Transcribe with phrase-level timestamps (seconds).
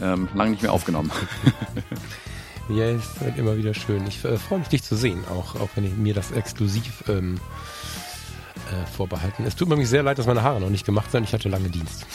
[0.00, 1.10] ähm, lange nicht mehr aufgenommen.
[2.68, 4.06] ja, es wird immer wieder schön.
[4.06, 7.40] Ich äh, freue mich, dich zu sehen, auch, auch wenn ich mir das exklusiv ähm,
[8.70, 9.44] äh, vorbehalten.
[9.46, 11.24] Es tut mir sehr leid, dass meine Haare noch nicht gemacht sind.
[11.24, 12.06] Ich hatte lange Dienst.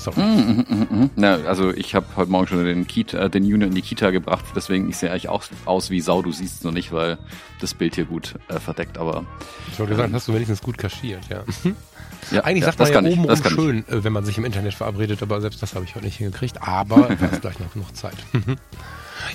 [0.00, 0.20] Sorry.
[0.20, 1.10] Mm, mm, mm, mm.
[1.16, 4.44] Na, also ich habe heute Morgen schon den, Kita, den Junior in die Kita gebracht,
[4.56, 6.22] deswegen ich sehe eigentlich auch aus wie Sau.
[6.22, 7.18] Du siehst es noch nicht, weil
[7.60, 9.26] das Bild hier gut äh, verdeckt, aber.
[9.70, 11.44] Ich wollte sagen, ähm, hast du wenigstens gut kaschiert, ja.
[12.30, 13.94] ja Eigentlich ja, sagt man ja oben rum schön, ich.
[13.94, 16.62] Äh, wenn man sich im Internet verabredet, aber selbst das habe ich heute nicht hingekriegt.
[16.62, 18.16] Aber da ist gleich noch, noch Zeit.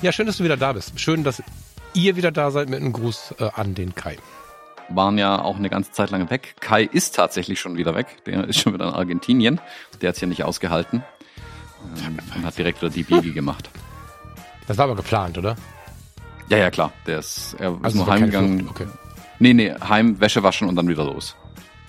[0.01, 0.99] ja, schön, dass du wieder da bist.
[0.99, 1.43] Schön, dass
[1.93, 4.17] ihr wieder da seid mit einem Gruß äh, an den Kai
[4.89, 6.55] waren ja auch eine ganze Zeit lang weg.
[6.59, 8.07] Kai ist tatsächlich schon wieder weg.
[8.25, 9.59] Der ist schon wieder in Argentinien.
[10.01, 11.03] Der hat es ja nicht ausgehalten
[12.05, 13.69] ähm, und hat direkt wieder die Biege gemacht.
[14.67, 15.55] Das war aber geplant, oder?
[16.49, 16.91] Ja, ja, klar.
[17.07, 18.67] Der ist, er also ist nur heimgegangen.
[18.69, 18.87] Okay.
[19.39, 21.35] Nee, nee, heim, Wäsche waschen und dann wieder los.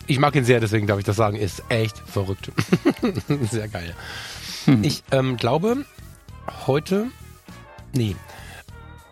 [0.06, 1.36] Ich mag ihn sehr, deswegen darf ich das sagen.
[1.36, 2.50] Ist echt verrückt.
[3.50, 3.94] sehr geil.
[4.64, 4.84] Hm.
[4.84, 5.84] Ich ähm, glaube,
[6.66, 7.06] heute.
[7.92, 8.16] Nee.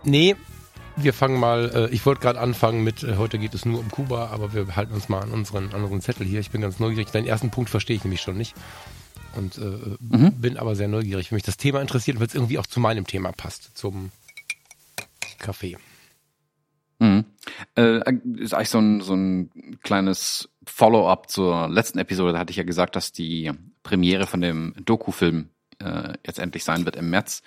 [0.04, 0.36] Nee,
[0.96, 3.90] wir fangen mal, äh, ich wollte gerade anfangen mit, äh, heute geht es nur um
[3.90, 6.40] Kuba, aber wir halten uns mal an unseren, an unseren Zettel hier.
[6.40, 7.10] Ich bin ganz neugierig.
[7.10, 8.54] Deinen ersten Punkt verstehe ich nämlich schon nicht.
[9.36, 10.40] Und äh, mhm.
[10.40, 13.06] bin aber sehr neugierig, wenn mich das Thema interessiert, weil es irgendwie auch zu meinem
[13.06, 14.12] Thema passt, zum
[15.38, 15.76] Kaffee.
[17.00, 17.24] Mhm.
[17.76, 18.00] Äh,
[18.36, 19.50] ist eigentlich so ein, so ein
[19.82, 22.32] kleines Follow-up zur letzten Episode.
[22.32, 23.50] Da hatte ich ja gesagt, dass die
[23.82, 25.48] Premiere von dem Doku-Film
[25.80, 27.42] äh, jetzt endlich sein wird im März,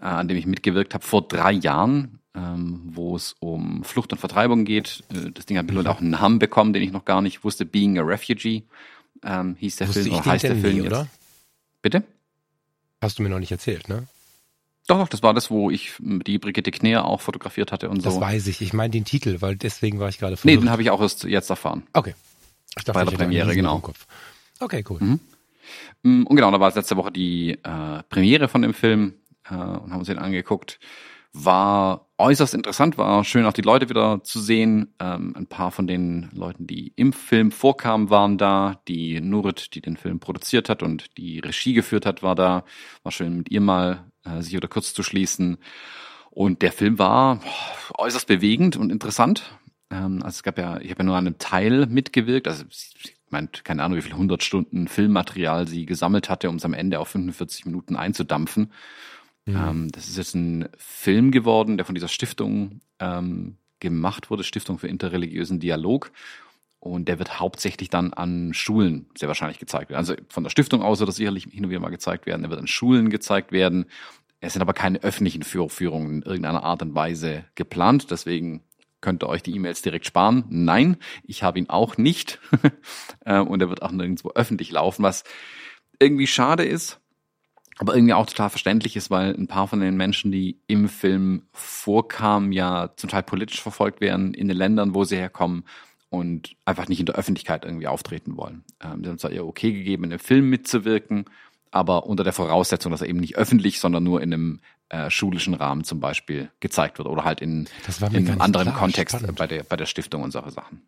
[0.00, 4.18] äh, an dem ich mitgewirkt habe vor drei Jahren ähm, wo es um Flucht und
[4.18, 5.04] Vertreibung geht.
[5.12, 7.64] Äh, das Ding hat mittlerweile auch einen Namen bekommen, den ich noch gar nicht wusste.
[7.64, 8.62] Being a Refugee
[9.24, 11.08] ähm, hieß der Wusste Film, oder heißt der Film nie, oder?
[11.82, 12.04] Bitte?
[13.00, 14.06] Hast du mir noch nicht erzählt, ne?
[14.86, 18.20] Doch, das war das, wo ich die Brigitte Kneer auch fotografiert hatte und das so.
[18.20, 18.62] Das weiß ich.
[18.62, 20.60] Ich meine den Titel, weil deswegen war ich gerade verwirrt.
[20.60, 21.82] Nee, den habe ich auch erst jetzt erfahren.
[21.92, 22.14] Okay.
[22.76, 23.82] Ich dachte, Bei der Premiere, genau.
[24.60, 24.98] Okay, cool.
[25.00, 25.20] Mhm.
[26.02, 29.14] Mm, und genau, da war es letzte Woche die äh, Premiere von dem Film
[29.50, 30.78] äh, und haben uns den angeguckt.
[31.32, 34.94] War äußerst interessant, war schön auch die Leute wieder zu sehen.
[34.98, 38.80] Ähm, ein paar von den Leuten, die im Film vorkamen, waren da.
[38.88, 42.64] Die Nurit, die den Film produziert hat und die Regie geführt hat, war da.
[43.02, 45.58] War schön mit ihr mal äh, sich oder kurz zu schließen.
[46.30, 47.40] Und der Film war
[47.96, 49.58] äußerst bewegend und interessant.
[49.90, 52.48] Ähm, also es gab ja, ich habe ja nur an einem Teil mitgewirkt.
[52.48, 56.64] Also ich meine, keine Ahnung, wie viele hundert Stunden Filmmaterial sie gesammelt hatte, um es
[56.64, 58.72] am Ende auf 45 Minuten einzudampfen.
[59.48, 59.56] Mhm.
[59.56, 64.78] Ähm, das ist jetzt ein Film geworden, der von dieser Stiftung ähm, gemacht wurde, Stiftung
[64.78, 66.12] für interreligiösen Dialog.
[66.80, 69.98] Und der wird hauptsächlich dann an Schulen sehr wahrscheinlich gezeigt werden.
[69.98, 72.44] Also von der Stiftung aus wird er sicherlich hin und wieder mal gezeigt werden.
[72.44, 73.86] Er wird an Schulen gezeigt werden.
[74.40, 78.10] Es sind aber keine öffentlichen Führungen in irgendeiner Art und Weise geplant.
[78.12, 78.62] Deswegen
[79.00, 80.44] könnt ihr euch die E-Mails direkt sparen.
[80.50, 82.38] Nein, ich habe ihn auch nicht.
[83.26, 85.22] Ähm, und er wird auch nirgendwo öffentlich laufen, was
[85.98, 86.98] irgendwie schade ist,
[87.78, 91.42] aber irgendwie auch total verständlich ist, weil ein paar von den Menschen, die im Film
[91.52, 95.64] vorkamen, ja zum Teil politisch verfolgt werden in den Ländern, wo sie herkommen
[96.10, 98.64] und einfach nicht in der Öffentlichkeit irgendwie auftreten wollen.
[98.82, 101.26] Ähm, sie haben zwar ihr okay gegeben, in dem Film mitzuwirken,
[101.70, 105.54] aber unter der Voraussetzung, dass er eben nicht öffentlich, sondern nur in einem äh, schulischen
[105.54, 107.68] Rahmen zum Beispiel gezeigt wird oder halt in,
[108.12, 110.82] in einem anderen klar, Kontext bei der, bei der Stiftung und solche Sachen.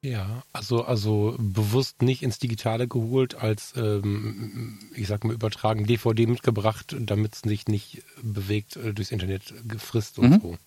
[0.00, 6.26] Ja, also, also bewusst nicht ins Digitale geholt, als, ähm, ich sag mal, übertragen DVD
[6.26, 10.40] mitgebracht, damit es sich nicht bewegt äh, durchs Internet gefrisst und mhm.
[10.40, 10.58] so.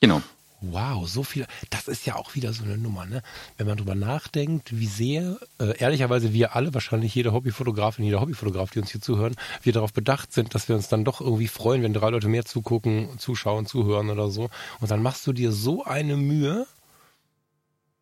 [0.00, 0.22] Genau.
[0.64, 1.44] Wow, so viel.
[1.70, 3.24] Das ist ja auch wieder so eine Nummer, ne?
[3.56, 8.70] Wenn man drüber nachdenkt, wie sehr, äh, ehrlicherweise wir alle, wahrscheinlich jede Hobbyfotografin, jeder Hobbyfotograf,
[8.70, 9.34] die uns hier zuhören,
[9.64, 12.44] wir darauf bedacht sind, dass wir uns dann doch irgendwie freuen, wenn drei Leute mehr
[12.44, 14.50] zugucken, zuschauen, zuhören oder so.
[14.78, 16.68] Und dann machst du dir so eine Mühe,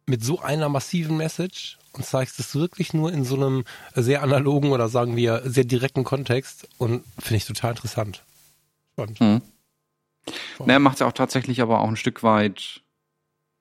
[0.06, 3.64] mit so einer massiven Message und zeigst es wirklich nur in so einem
[3.94, 8.24] sehr analogen oder sagen wir sehr direkten Kontext und finde ich total interessant.
[8.92, 9.20] Spannend.
[9.20, 9.42] Mhm.
[10.58, 10.66] Wow.
[10.66, 12.82] Naja, macht es ja auch tatsächlich aber auch ein Stück weit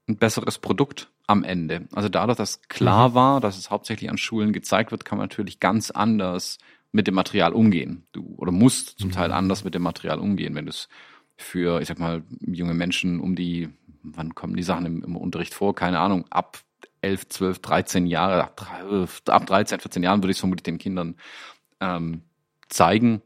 [0.08, 1.88] ein besseres Produkt am Ende.
[1.94, 3.14] Also dadurch, dass klar mhm.
[3.14, 6.58] war, dass es hauptsächlich an Schulen gezeigt wird, kann man natürlich ganz anders
[6.92, 8.08] mit dem Material umgehen.
[8.12, 9.14] Du oder musst zum mhm.
[9.14, 10.90] Teil anders mit dem Material umgehen, wenn du es
[11.38, 13.70] für, ich sag mal, junge Menschen um die
[14.04, 15.76] wann kommen die Sachen im, im Unterricht vor?
[15.76, 16.60] Keine Ahnung, ab
[17.02, 21.16] 11, 12, 13 Jahre, ab 13, 14 Jahren würde ich es vermutlich den Kindern
[21.80, 22.24] ähm,
[22.68, 23.22] zeigen.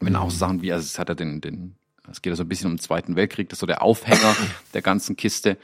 [0.00, 1.76] Wenn auch so Sachen wie, also es hat ja den, den,
[2.10, 4.36] es geht ja so ein bisschen um den Zweiten Weltkrieg, das ist so der Aufhänger
[4.74, 5.56] der ganzen Kiste.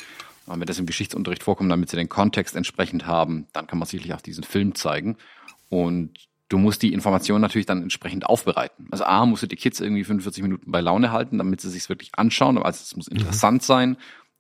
[0.47, 3.87] Und wenn das im Geschichtsunterricht vorkommt, damit sie den Kontext entsprechend haben, dann kann man
[3.87, 5.17] sicherlich auch diesen Film zeigen.
[5.69, 8.89] Und du musst die Information natürlich dann entsprechend aufbereiten.
[8.91, 11.89] Also A, musst du die Kids irgendwie 45 Minuten bei Laune halten, damit sie sich
[11.89, 12.59] wirklich anschauen.
[12.59, 13.19] Also es muss mhm.
[13.19, 13.67] interessant mhm.
[13.67, 13.97] sein.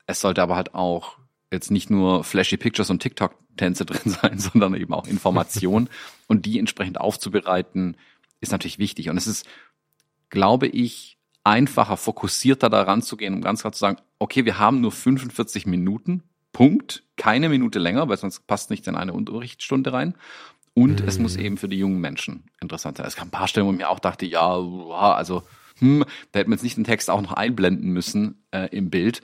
[0.06, 1.18] Es sollte aber halt auch
[1.50, 5.88] jetzt nicht nur flashy Pictures und TikTok-Tänze drin sein, sondern eben auch Information.
[6.26, 7.96] und die entsprechend aufzubereiten,
[8.40, 9.10] ist natürlich wichtig.
[9.10, 9.46] Und es ist,
[10.30, 14.80] glaube ich, einfacher, fokussierter daran zu gehen, um ganz klar zu sagen, okay, wir haben
[14.80, 16.22] nur 45 Minuten,
[16.52, 20.14] Punkt, keine Minute länger, weil sonst passt nicht in eine Unterrichtsstunde rein.
[20.74, 21.08] Und mhm.
[21.08, 23.06] es muss eben für die jungen Menschen interessant sein.
[23.06, 25.42] Es gab ein paar Stellen, wo ich mir auch dachte, ja, also,
[25.78, 29.22] hm, da hätten wir jetzt nicht den Text auch noch einblenden müssen äh, im Bild.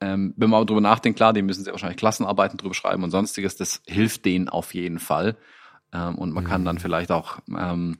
[0.00, 3.10] Ähm, wenn man aber drüber nachdenkt, klar, die müssen sehr wahrscheinlich Klassenarbeiten drüber schreiben und
[3.10, 5.36] sonstiges, das hilft denen auf jeden Fall.
[5.92, 6.48] Ähm, und man mhm.
[6.48, 7.98] kann dann vielleicht auch ähm,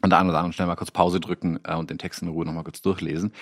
[0.00, 2.28] an der einen oder anderen Stelle mal kurz Pause drücken äh, und den Text in
[2.28, 3.32] Ruhe nochmal kurz durchlesen.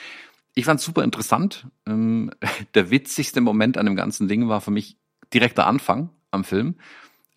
[0.55, 1.67] Ich fand es super interessant.
[1.87, 2.31] Ähm,
[2.75, 4.97] der witzigste Moment an dem ganzen Ding war für mich
[5.33, 6.77] direkt der Anfang am Film.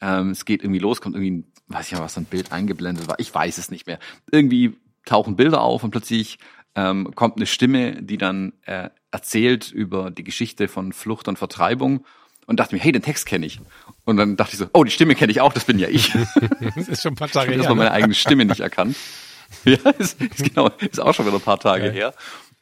[0.02, 2.52] Ähm, es geht irgendwie los, kommt irgendwie, ein, weiß ich ja, was so ein Bild
[2.52, 3.20] eingeblendet war.
[3.20, 4.00] Ich weiß es nicht mehr.
[4.32, 6.38] Irgendwie tauchen Bilder auf und plötzlich
[6.76, 12.06] ähm, kommt eine Stimme, die dann äh, erzählt über die Geschichte von Flucht und Vertreibung
[12.46, 13.60] und dachte mir, hey, den Text kenne ich.
[14.06, 16.14] Und dann dachte ich so, oh, die Stimme kenne ich auch, das bin ja ich.
[16.76, 17.60] das ist schon ein paar Tage her.
[17.60, 18.96] Ich habe meine eigene Stimme nicht erkannt.
[19.66, 21.92] ja, ist, ist genau, ist auch schon wieder ein paar Tage ja.
[21.92, 22.14] her.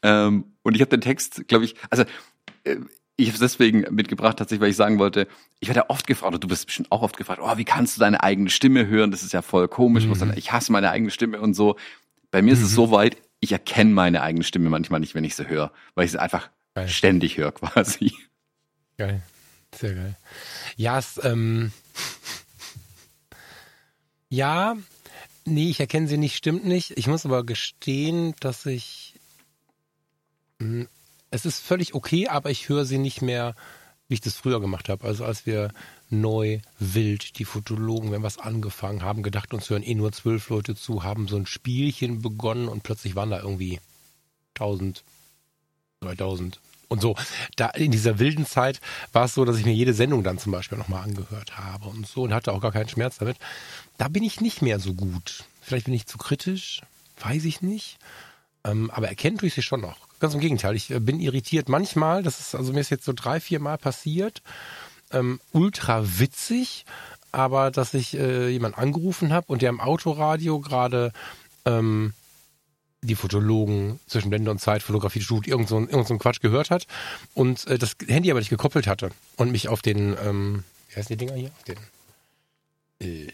[0.02, 2.04] Ähm, und ich habe den Text, glaube ich, also
[2.64, 2.78] äh,
[3.18, 5.28] ich habe es deswegen mitgebracht, tatsächlich, weil ich sagen wollte,
[5.60, 7.96] ich werde ja oft gefragt, und du bist bestimmt auch oft gefragt, oh, wie kannst
[7.96, 9.12] du deine eigene Stimme hören?
[9.12, 10.06] Das ist ja voll komisch.
[10.06, 10.34] Mhm.
[10.36, 11.78] Ich hasse meine eigene Stimme und so.
[12.30, 12.60] Bei mir mhm.
[12.60, 12.76] ist es mhm.
[12.76, 16.12] so weit, ich erkenne meine eigene Stimme manchmal nicht, wenn ich sie höre, weil ich
[16.12, 16.90] sie einfach geil.
[16.90, 18.14] ständig höre quasi.
[18.98, 19.22] Geil.
[19.74, 20.16] Sehr geil.
[20.76, 21.72] Ja, es, ähm,
[24.30, 24.76] ja,
[25.46, 26.92] nee, ich erkenne sie nicht, stimmt nicht.
[26.92, 29.20] Ich muss aber gestehen, dass ich,
[30.60, 30.88] hm,
[31.32, 33.56] es ist völlig okay, aber ich höre sie nicht mehr,
[34.08, 35.06] wie ich das früher gemacht habe.
[35.06, 35.72] Also als wir
[36.22, 40.76] neu, wild, die Fotologen, wenn was angefangen haben, gedacht, uns hören eh nur zwölf Leute
[40.76, 43.80] zu, haben so ein Spielchen begonnen und plötzlich waren da irgendwie
[44.54, 45.04] tausend,
[46.02, 47.16] 3000 und so.
[47.56, 48.82] Da in dieser wilden Zeit
[49.14, 52.08] war es so, dass ich mir jede Sendung dann zum Beispiel nochmal angehört habe und
[52.08, 53.38] so und hatte auch gar keinen Schmerz damit.
[53.98, 55.46] Da bin ich nicht mehr so gut.
[55.62, 56.82] Vielleicht bin ich zu kritisch,
[57.20, 57.98] weiß ich nicht.
[58.64, 59.98] Ähm, aber erkennen tue ich sie schon noch.
[60.20, 63.14] Ganz im Gegenteil, ich äh, bin irritiert manchmal, das ist, also mir ist jetzt so
[63.14, 64.42] drei, vier Mal passiert,
[65.12, 66.86] ähm, ultra witzig,
[67.32, 71.12] aber dass ich äh, jemand angerufen habe und der im Autoradio gerade
[71.66, 72.14] ähm,
[73.02, 76.72] die Fotologen zwischen Blende und Zeit, Fotografie, Shoot, irgend so, irgend so einen Quatsch gehört
[76.72, 76.88] hat
[77.34, 81.16] und äh, das Handy aber nicht gekoppelt hatte und mich auf den, ähm, wie heißen
[81.16, 81.52] die Dinger hier?
[81.58, 81.78] Auf den
[83.00, 83.32] äh,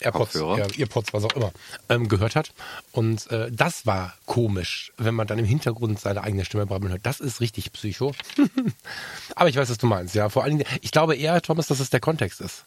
[0.00, 1.52] AirPods, ja, Earpods, was auch immer,
[1.88, 2.52] ähm, gehört hat.
[2.92, 7.04] Und äh, das war komisch, wenn man dann im Hintergrund seine eigene Stimme brabbeln hört.
[7.04, 8.14] Das ist richtig psycho.
[9.34, 10.28] aber ich weiß, was du meinst, ja.
[10.28, 12.64] Vor allen Dingen, ich glaube eher, Thomas, dass es der Kontext ist.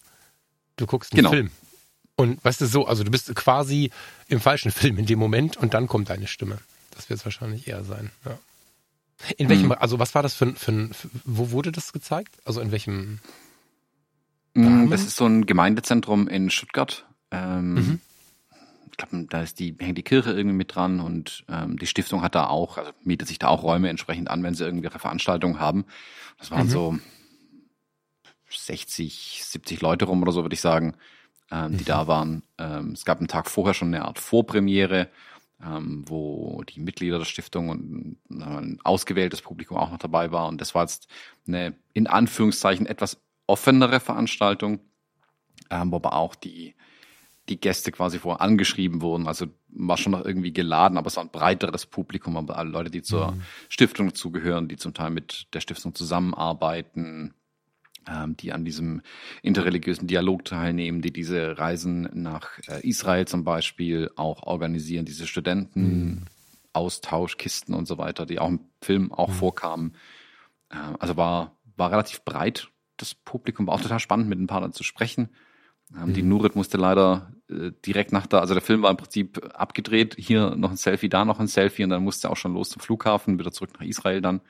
[0.76, 1.32] Du guckst einen genau.
[1.32, 1.52] Film.
[2.16, 3.92] Und weißt du so, also du bist quasi
[4.28, 6.60] im falschen Film in dem Moment und dann kommt deine Stimme.
[6.92, 8.12] Das wird es wahrscheinlich eher sein.
[8.26, 8.38] Ja.
[9.38, 9.74] In welchem, mhm.
[9.74, 12.36] also was war das für, für, für, wo wurde das gezeigt?
[12.44, 13.20] Also in welchem?
[14.56, 14.90] Hm, Rahmen?
[14.90, 17.06] Das ist so ein Gemeindezentrum in Stuttgart.
[17.32, 18.00] Ähm, mhm.
[18.92, 22.22] Ich glaube, da ist die, hängt die Kirche irgendwie mit dran und ähm, die Stiftung
[22.22, 25.60] hat da auch, also mietet sich da auch Räume entsprechend an, wenn sie irgendwelche Veranstaltungen
[25.60, 25.86] haben.
[26.38, 26.72] Das waren mhm.
[26.72, 27.00] so
[28.50, 30.96] 60, 70 Leute rum oder so, würde ich sagen
[31.52, 31.86] ähm, die mhm.
[31.86, 32.44] da waren.
[32.58, 35.10] Ähm, es gab einen Tag vorher schon eine Art Vorpremiere,
[35.64, 40.48] ähm, wo die Mitglieder der Stiftung und ein ausgewähltes Publikum auch noch dabei war.
[40.48, 41.08] Und das war jetzt
[41.46, 44.80] eine in Anführungszeichen etwas offenere Veranstaltung,
[45.70, 46.76] ähm, wo aber auch die
[47.50, 49.28] die Gäste quasi vorher angeschrieben wurden.
[49.28, 52.92] Also war schon noch irgendwie geladen, aber es war ein breiteres Publikum, aber alle Leute,
[52.92, 53.42] die zur mhm.
[53.70, 57.34] Stiftung zugehören, die zum Teil mit der Stiftung zusammenarbeiten,
[58.08, 59.02] ähm, die an diesem
[59.42, 66.26] interreligiösen Dialog teilnehmen, die diese Reisen nach äh, Israel zum Beispiel auch organisieren, diese Studenten,
[66.74, 69.34] Austauschkisten und so weiter, die auch im Film auch mhm.
[69.34, 69.96] vorkamen.
[70.70, 74.72] Äh, also war, war relativ breit das Publikum, war auch total spannend, mit ein paar
[74.72, 75.30] zu sprechen.
[75.96, 76.14] Ähm, mhm.
[76.14, 80.16] Die Nurit musste leider äh, direkt nach der, also der Film war im Prinzip abgedreht,
[80.18, 82.82] hier noch ein Selfie, da noch ein Selfie und dann musste auch schon los zum
[82.82, 84.42] Flughafen, wieder zurück nach Israel dann.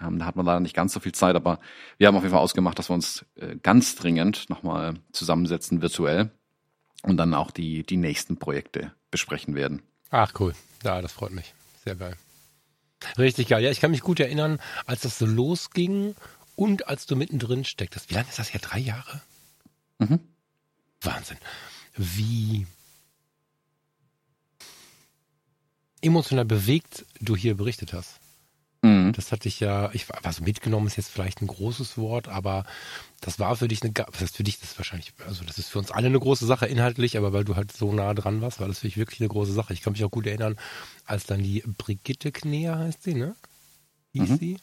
[0.00, 1.58] Ähm, da hat man leider nicht ganz so viel Zeit, aber
[1.98, 6.30] wir haben auf jeden Fall ausgemacht, dass wir uns äh, ganz dringend nochmal zusammensetzen virtuell
[7.02, 9.82] und dann auch die, die nächsten Projekte besprechen werden.
[10.10, 11.54] Ach cool, ja, das freut mich.
[11.84, 12.16] Sehr geil.
[13.18, 13.62] Richtig geil.
[13.62, 16.14] Ja, ich kann mich gut erinnern, als das so losging
[16.56, 18.10] und als du mittendrin stecktest.
[18.10, 18.60] Wie lange ist das her?
[18.60, 19.22] Drei Jahre?
[19.98, 20.20] Mhm.
[21.02, 21.38] Wahnsinn.
[21.96, 22.66] Wie
[26.02, 28.20] emotional bewegt du hier berichtet hast.
[28.82, 29.12] Mhm.
[29.12, 32.64] Das hatte ich ja, ich war also mitgenommen ist jetzt vielleicht ein großes Wort, aber
[33.20, 35.68] das war für dich eine, was heißt für dich, das ist wahrscheinlich, also das ist
[35.68, 38.60] für uns alle eine große Sache inhaltlich, aber weil du halt so nah dran warst,
[38.60, 39.74] war das für dich wirklich eine große Sache.
[39.74, 40.56] Ich kann mich auch gut erinnern,
[41.04, 43.36] als dann die Brigitte Kneer heißt sie, ne?
[44.12, 44.38] Hieß Mhm.
[44.38, 44.56] sie?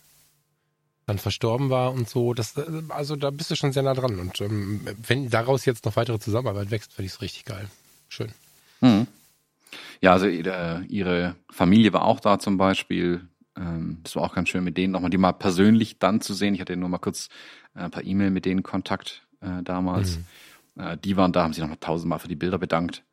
[1.08, 4.20] Dann verstorben war und so, das, äh, also da bist du schon sehr nah dran.
[4.20, 7.68] Und ähm, wenn daraus jetzt noch weitere Zusammenarbeit wächst, finde ich es richtig geil.
[8.10, 8.32] Schön.
[8.82, 9.08] Mhm.
[10.02, 13.22] Ja, also ihre, ihre Familie war auch da zum Beispiel.
[13.56, 16.54] Ähm, das war auch ganz schön mit denen nochmal, die mal persönlich dann zu sehen.
[16.54, 17.30] Ich hatte nur mal kurz
[17.74, 20.20] äh, per E-Mail mit denen Kontakt äh, damals.
[20.78, 23.04] Äh, die waren da, haben sich nochmal tausendmal für die Bilder bedankt.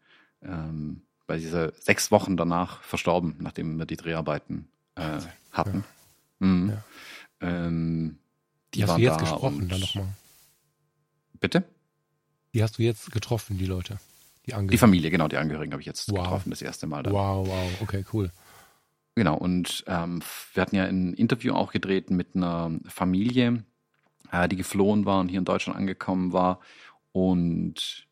[0.43, 5.21] Ähm, weil diese sechs Wochen danach verstorben, nachdem wir die Dreharbeiten äh,
[5.53, 5.85] hatten.
[6.39, 6.71] Mhm.
[6.71, 6.85] Ja.
[7.45, 8.19] Ähm,
[8.73, 10.09] die Die hast du jetzt da gesprochen, dann nochmal.
[11.41, 11.65] Bitte?
[12.55, 13.99] Die hast du jetzt getroffen, die Leute.
[14.47, 14.79] Die Die.
[14.79, 16.23] Familie, genau, die Angehörigen habe ich jetzt Wow.
[16.23, 17.03] getroffen, das erste Mal.
[17.03, 17.13] Dann.
[17.13, 18.31] Wow, wow, okay, cool.
[19.17, 20.23] Genau, und ähm,
[20.53, 23.65] wir hatten ja ein Interview auch gedreht mit einer Familie,
[24.33, 26.61] äh, die geflohen war und hier in Deutschland angekommen war.
[27.13, 28.07] Und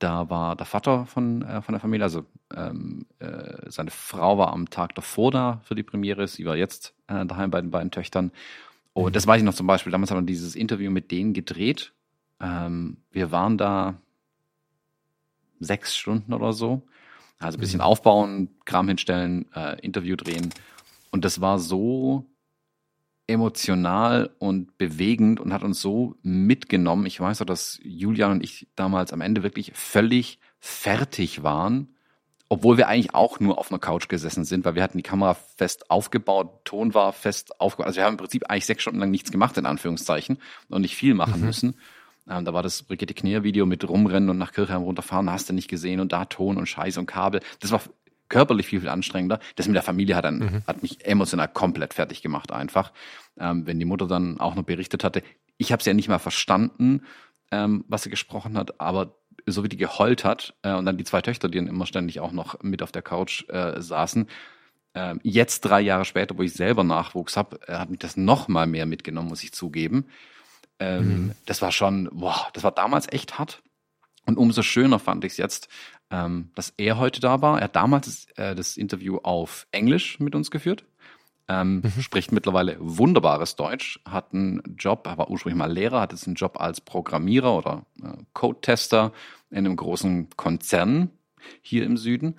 [0.00, 4.52] da war der Vater von, äh, von der Familie, also ähm, äh, seine Frau war
[4.52, 7.90] am Tag davor da für die Premiere, sie war jetzt äh, daheim bei den beiden
[7.92, 8.32] Töchtern.
[8.92, 9.12] Und Mhm.
[9.12, 11.92] das weiß ich noch zum Beispiel, damals haben wir dieses Interview mit denen gedreht.
[12.40, 13.94] Ähm, wir waren da
[15.60, 16.82] sechs Stunden oder so.
[17.38, 17.84] Also ein bisschen Mhm.
[17.84, 20.50] aufbauen, Kram hinstellen, äh, Interview drehen.
[21.10, 22.24] Und das war so
[23.30, 27.06] emotional und bewegend und hat uns so mitgenommen.
[27.06, 31.94] Ich weiß auch, dass Julian und ich damals am Ende wirklich völlig fertig waren,
[32.48, 35.34] obwohl wir eigentlich auch nur auf einer Couch gesessen sind, weil wir hatten die Kamera
[35.34, 37.86] fest aufgebaut, Ton war fest aufgebaut.
[37.86, 40.96] Also wir haben im Prinzip eigentlich sechs Stunden lang nichts gemacht, in Anführungszeichen, und nicht
[40.96, 41.46] viel machen Mhm.
[41.46, 41.76] müssen.
[42.28, 45.68] Ähm, da war das Brigitte Kneer-Video mit rumrennen und nach Kirchheim runterfahren, hast du nicht
[45.68, 47.40] gesehen und da Ton und Scheiß und Kabel.
[47.60, 47.80] Das war
[48.30, 49.38] körperlich viel, viel anstrengender.
[49.56, 50.62] Das mit der Familie hat, dann, Mhm.
[50.66, 52.92] hat mich emotional komplett fertig gemacht einfach.
[53.38, 55.22] Ähm, wenn die Mutter dann auch noch berichtet hatte,
[55.58, 57.02] ich habe es ja nicht mal verstanden,
[57.50, 61.04] ähm, was sie gesprochen hat, aber so wie die geheult hat äh, und dann die
[61.04, 64.28] zwei Töchter, die dann immer ständig auch noch mit auf der Couch äh, saßen,
[64.94, 68.48] ähm, jetzt drei Jahre später, wo ich selber Nachwuchs habe, äh, hat mich das noch
[68.48, 70.06] mal mehr mitgenommen, muss ich zugeben.
[70.78, 71.32] Ähm, Mhm.
[71.46, 73.62] Das war schon, boah, das war damals echt hart.
[74.30, 75.68] Und umso schöner fand ich es jetzt,
[76.10, 77.58] ähm, dass er heute da war.
[77.58, 80.84] Er hat damals äh, das Interview auf Englisch mit uns geführt.
[81.48, 82.00] Ähm, Mhm.
[82.00, 86.36] Spricht mittlerweile wunderbares Deutsch, hat einen Job, er war ursprünglich mal Lehrer, hat jetzt einen
[86.36, 89.12] Job als Programmierer oder äh, Code-Tester
[89.50, 91.10] in einem großen Konzern
[91.60, 92.38] hier im Süden.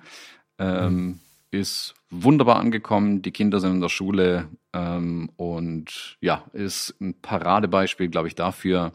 [0.58, 1.20] Ähm,
[1.50, 8.08] Ist wunderbar angekommen, die Kinder sind in der Schule ähm, und ja, ist ein Paradebeispiel,
[8.08, 8.94] glaube ich, dafür,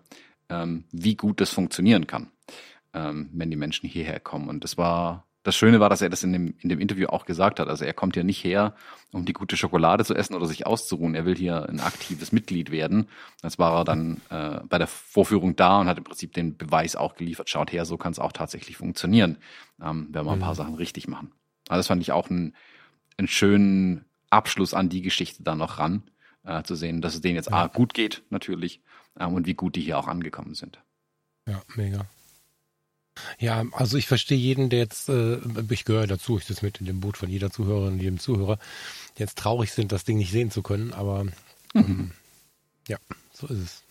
[0.49, 2.31] ähm, wie gut das funktionieren kann,
[2.97, 4.49] ähm, wenn die Menschen hierher kommen.
[4.49, 7.25] Und das war das Schöne war, dass er das in dem, in dem Interview auch
[7.25, 7.69] gesagt hat.
[7.69, 8.75] Also er kommt hier nicht her,
[9.13, 11.15] um die gute Schokolade zu essen oder sich auszuruhen.
[11.15, 13.07] Er will hier ein aktives Mitglied werden.
[13.41, 16.97] Jetzt war er dann äh, bei der Vorführung da und hat im Prinzip den Beweis
[16.97, 17.49] auch geliefert.
[17.49, 19.37] Schaut her, so kann es auch tatsächlich funktionieren,
[19.81, 20.57] ähm, wenn wir ein paar Mhm.
[20.57, 21.31] Sachen richtig machen.
[21.69, 22.53] Also das fand ich auch einen,
[23.15, 26.03] einen schönen Abschluss an die Geschichte da noch ran,
[26.43, 27.63] äh, zu sehen, dass es denen jetzt Ja.
[27.63, 28.81] A, gut geht, natürlich,
[29.17, 30.81] ähm, und wie gut die hier auch angekommen sind.
[31.47, 32.05] Ja, mega.
[33.39, 36.85] Ja, also ich verstehe jeden, der jetzt, äh, ich gehöre dazu, ich sitze mit in
[36.85, 38.59] dem Boot von jeder Zuhörerin jedem Zuhörer,
[39.17, 41.25] die jetzt traurig sind, das Ding nicht sehen zu können, aber
[41.75, 42.11] ähm,
[42.87, 42.97] ja,
[43.33, 43.83] so ist es.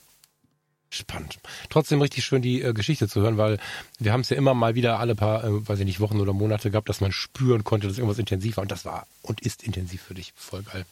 [0.88, 1.40] Spannend.
[1.68, 3.58] Trotzdem richtig schön die äh, Geschichte zu hören, weil
[3.98, 6.32] wir haben es ja immer mal wieder alle paar, äh, weiß ich nicht, Wochen oder
[6.32, 9.64] Monate gehabt, dass man spüren konnte, dass irgendwas intensiv war und das war und ist
[9.64, 10.32] intensiv für dich.
[10.36, 10.86] Voll geil.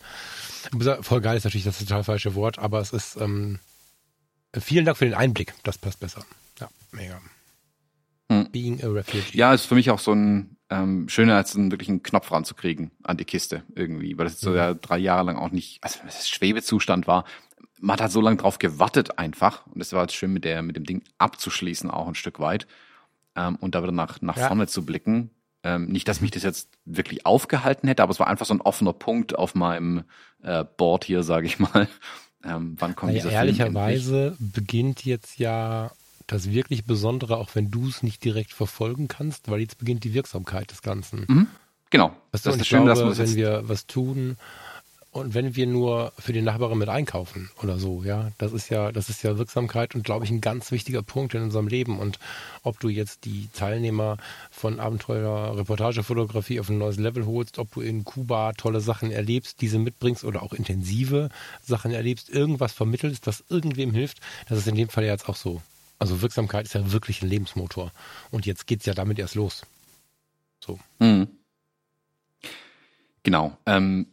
[1.02, 3.60] Voll geil ist natürlich das total falsche Wort, aber es ist ähm,
[4.52, 5.54] vielen Dank für den Einblick.
[5.62, 6.24] Das passt besser.
[6.60, 7.20] Ja, mega.
[8.42, 8.50] Hm.
[8.50, 9.36] Being a refugee.
[9.36, 13.16] Ja, ist für mich auch so ein ähm, schöner, als einen wirklichen Knopf ranzukriegen an
[13.16, 14.56] die Kiste irgendwie, weil das jetzt so Mhm.
[14.56, 17.24] ja drei Jahre lang auch nicht, also das Schwebezustand war.
[17.80, 20.76] Man hat so lange drauf gewartet einfach und es war jetzt schön mit der mit
[20.76, 22.66] dem Ding abzuschließen auch ein Stück weit
[23.36, 24.46] ähm, und da wieder nach nach Ja.
[24.48, 25.30] vorne zu blicken.
[25.62, 28.60] Ähm, nicht, dass mich das jetzt wirklich aufgehalten hätte, aber es war einfach so ein
[28.60, 30.04] offener Punkt auf meinem
[30.42, 31.88] äh, Board hier, sage ich mal.
[32.46, 35.90] Ähm, wann kommt Naja, dieser ehrlicherweise beginnt jetzt ja
[36.26, 40.14] das wirklich Besondere, auch wenn du es nicht direkt verfolgen kannst, weil jetzt beginnt die
[40.14, 41.26] Wirksamkeit des Ganzen.
[41.28, 41.46] Mhm.
[41.90, 42.16] Genau.
[42.32, 44.36] Weißt du, und ist ich schön, dass glaube, man das wenn wir was tun
[45.14, 48.90] und wenn wir nur für die Nachbarin mit einkaufen oder so, ja, das ist ja,
[48.90, 52.00] das ist ja Wirksamkeit und glaube ich ein ganz wichtiger Punkt in unserem Leben.
[52.00, 52.18] Und
[52.64, 54.16] ob du jetzt die Teilnehmer
[54.50, 59.60] von Abenteuer Reportagefotografie auf ein neues Level holst, ob du in Kuba tolle Sachen erlebst,
[59.60, 61.28] diese mitbringst oder auch intensive
[61.62, 65.36] Sachen erlebst, irgendwas vermittelst, was irgendwem hilft, das ist in dem Fall ja jetzt auch
[65.36, 65.62] so.
[66.04, 67.90] Also Wirksamkeit ist ja wirklich ein Lebensmotor.
[68.30, 69.64] Und jetzt geht's ja damit erst los.
[70.60, 70.78] So.
[70.98, 71.28] Mhm.
[73.22, 73.56] Genau.
[73.64, 74.08] Ähm,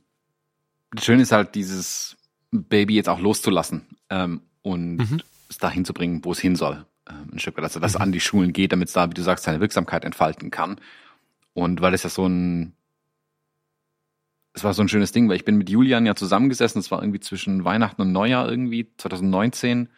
[0.98, 2.16] schön ist halt dieses
[2.50, 5.22] Baby jetzt auch loszulassen ähm, und mhm.
[5.50, 6.86] es dahin zu bringen, wo es hin soll.
[7.10, 8.04] Ähm, ein Stück weit, also dass mhm.
[8.04, 10.80] an die Schulen geht, damit es da, wie du sagst, seine Wirksamkeit entfalten kann.
[11.54, 12.72] Und weil es ja so ein,
[14.54, 17.02] es war so ein schönes Ding, weil ich bin mit Julian ja zusammengesessen, es war
[17.04, 19.90] irgendwie zwischen Weihnachten und Neujahr irgendwie, 2019.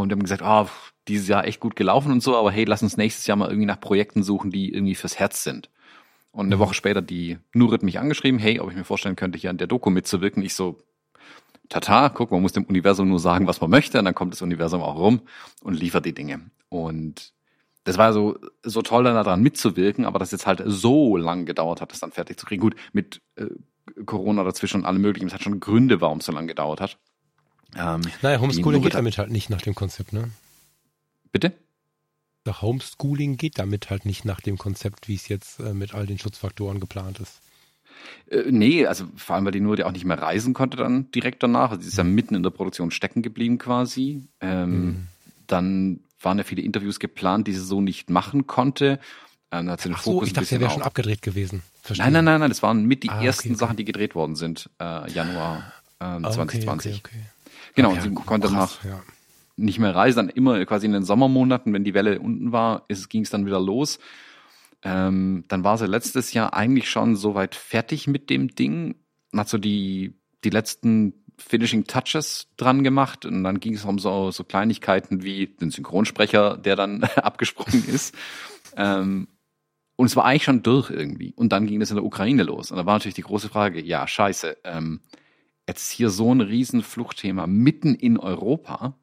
[0.00, 0.68] Und wir haben gesagt, ah, oh,
[1.08, 3.66] dieses Jahr echt gut gelaufen und so, aber hey, lass uns nächstes Jahr mal irgendwie
[3.66, 5.70] nach Projekten suchen, die irgendwie fürs Herz sind.
[6.32, 6.60] Und eine mhm.
[6.60, 9.66] Woche später die Nurit mich angeschrieben, hey, ob ich mir vorstellen könnte, hier an der
[9.66, 10.42] Doku mitzuwirken.
[10.42, 10.78] Ich so,
[11.68, 14.42] tata, guck, man muss dem Universum nur sagen, was man möchte, und dann kommt das
[14.42, 15.22] Universum auch rum
[15.62, 16.50] und liefert die Dinge.
[16.68, 17.32] Und
[17.84, 21.80] das war so, so toll, dann daran mitzuwirken, aber das jetzt halt so lang gedauert
[21.80, 22.60] hat, das dann fertig zu kriegen.
[22.60, 23.46] Gut, mit äh,
[24.04, 26.98] Corona dazwischen und allem möglichen, es hat schon Gründe, warum es so lange gedauert hat.
[27.74, 30.30] Ähm, naja, Homeschooling geht damit halt nicht nach dem Konzept, ne?
[31.32, 31.52] Bitte?
[32.46, 36.06] Der Homeschooling geht damit halt nicht nach dem Konzept, wie es jetzt äh, mit all
[36.06, 37.40] den Schutzfaktoren geplant ist.
[38.30, 41.10] Äh, nee, also vor allem, weil die nur die auch nicht mehr reisen konnte dann
[41.10, 41.70] direkt danach.
[41.70, 44.22] Also sie ist ja mitten in der Produktion stecken geblieben quasi.
[44.40, 45.06] Ähm, mhm.
[45.46, 48.98] Dann waren ja viele Interviews geplant, die sie so nicht machen konnte.
[49.50, 51.62] Ähm, hat sie den Ach Fokus so, ich dachte, der wäre schon abgedreht gewesen.
[51.82, 52.04] Verstehe.
[52.04, 54.34] Nein, nein, nein, nein, das waren mit die ah, ersten okay, Sachen, die gedreht worden
[54.34, 57.02] sind, äh, Januar ähm, ah, 2020.
[57.04, 57.16] Okay,
[57.76, 59.02] genau, und sie konnte krass, nach, ja
[59.56, 63.22] nicht mehr reisen, dann immer quasi in den Sommermonaten, wenn die Welle unten war, ging
[63.22, 63.98] es dann wieder los.
[64.82, 68.96] Ähm, dann war sie letztes Jahr eigentlich schon soweit fertig mit dem Ding,
[69.34, 70.14] hat so die,
[70.44, 75.46] die letzten Finishing Touches dran gemacht und dann ging es um so, so Kleinigkeiten wie
[75.46, 78.14] den Synchronsprecher, der dann abgesprungen ist.
[78.76, 79.28] Ähm,
[79.96, 81.32] und es war eigentlich schon durch irgendwie.
[81.34, 82.70] Und dann ging es in der Ukraine los.
[82.70, 85.00] Und da war natürlich die große Frage, ja, scheiße, ähm,
[85.68, 88.94] jetzt hier so ein Riesenfluchtthema mitten in Europa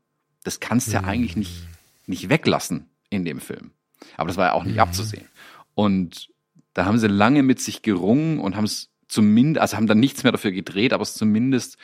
[0.44, 1.68] das kannst du ja eigentlich nicht,
[2.06, 3.72] nicht weglassen in dem Film.
[4.18, 4.82] Aber das war ja auch nicht mhm.
[4.82, 5.26] abzusehen.
[5.74, 6.30] Und
[6.74, 10.24] da haben sie lange mit sich gerungen und haben es zumindest, also haben dann nichts
[10.24, 11.78] mehr dafür gedreht, aber es zumindest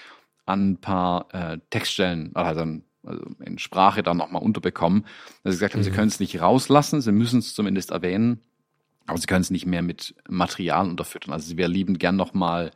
[0.46, 5.06] an ein paar äh, Textstellen, also, also in Sprache dann nochmal unterbekommen,
[5.44, 5.86] dass sie gesagt haben, mhm.
[5.86, 8.42] sie können es nicht rauslassen, sie müssen es zumindest erwähnen,
[9.06, 11.34] aber sie können es nicht mehr mit Material unterfüttern.
[11.34, 12.72] Also sie wäre liebend gern nochmal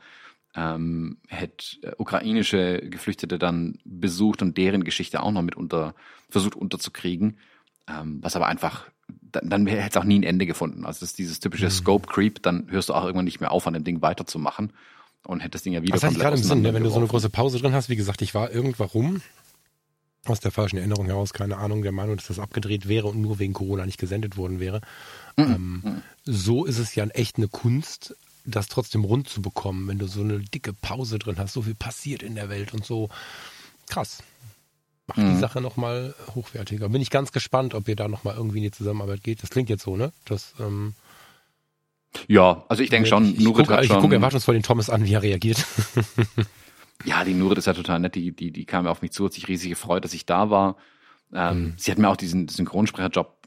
[0.55, 5.95] ähm, hätte äh, ukrainische Geflüchtete dann besucht und deren Geschichte auch noch mit unter
[6.29, 7.37] versucht unterzukriegen,
[7.87, 8.87] ähm, was aber einfach
[9.21, 10.85] dann, dann hätte es auch nie ein Ende gefunden.
[10.85, 11.71] Also das ist dieses typische mhm.
[11.71, 14.73] Scope Creep, dann hörst du auch irgendwann nicht mehr auf, an dem Ding weiterzumachen
[15.25, 16.73] und hättest das Ding ja wieder Das hatte ich gerade im Sinn, ne?
[16.73, 17.89] wenn du so eine große Pause drin hast.
[17.89, 19.21] Wie gesagt, ich war irgendwann
[20.25, 23.39] aus der falschen Erinnerung heraus, keine Ahnung, der Meinung, dass das abgedreht wäre und nur
[23.39, 24.81] wegen Corona nicht gesendet worden wäre.
[25.37, 25.43] Mhm.
[25.43, 26.01] Ähm, mhm.
[26.25, 30.21] so ist es ja echt eine Kunst, das trotzdem rund zu bekommen, wenn du so
[30.21, 33.09] eine dicke Pause drin hast, so viel passiert in der Welt und so.
[33.89, 34.23] Krass.
[35.07, 35.33] Macht mhm.
[35.33, 36.89] die Sache nochmal hochwertiger.
[36.89, 39.43] Bin ich ganz gespannt, ob ihr da nochmal irgendwie in die Zusammenarbeit geht.
[39.43, 40.13] Das klingt jetzt so, ne?
[40.25, 40.93] Das, ähm,
[42.27, 43.97] ja, also ich denke schon, ich, ich Nurit gucke, hat schon...
[43.97, 45.65] Ich gucke erwartungsvoll den Thomas an, wie er reagiert.
[47.05, 48.15] ja, die Nurit ist ja total nett.
[48.15, 50.49] Die, die, die kam ja auf mich zu, hat sich riesig gefreut, dass ich da
[50.49, 50.77] war.
[51.33, 51.73] Ähm, mhm.
[51.77, 53.42] Sie hat mir auch diesen Synchronsprecherjob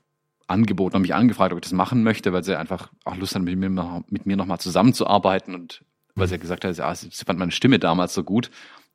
[0.47, 3.43] angeboten und mich angefragt, ob ich das machen möchte, weil sie einfach auch Lust hat,
[3.43, 5.83] mit mir, noch, mit mir nochmal zusammenzuarbeiten und
[6.15, 8.51] weil sie ja gesagt hat, ja, sie fand meine Stimme damals so gut,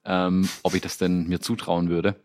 [0.06, 2.16] ähm, ob ich das denn mir zutrauen würde.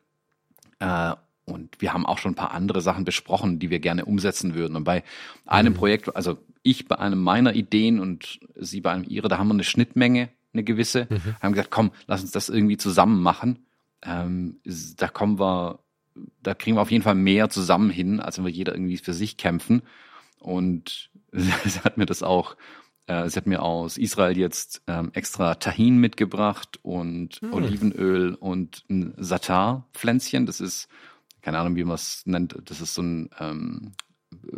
[0.79, 4.55] Äh, und wir haben auch schon ein paar andere Sachen besprochen, die wir gerne umsetzen
[4.55, 4.75] würden.
[4.75, 5.05] Und bei
[5.45, 5.77] einem mhm.
[5.77, 9.55] Projekt, also ich bei einem meiner Ideen und sie bei einem ihrer, da haben wir
[9.55, 11.37] eine Schnittmenge, eine gewisse, mhm.
[11.41, 13.67] haben gesagt, komm, lass uns das irgendwie zusammen machen.
[14.03, 14.61] Ähm,
[14.97, 15.79] da kommen wir
[16.43, 19.13] da kriegen wir auf jeden Fall mehr zusammen hin, als wenn wir jeder irgendwie für
[19.13, 19.83] sich kämpfen.
[20.39, 22.57] Und sie hat mir das auch,
[23.07, 27.53] äh, sie hat mir aus Israel jetzt ähm, extra Tahin mitgebracht und hm.
[27.53, 30.47] Olivenöl und ein Satar-Pflänzchen.
[30.47, 30.89] Das ist,
[31.43, 33.93] keine Ahnung, wie man es nennt, das ist so ein ähm,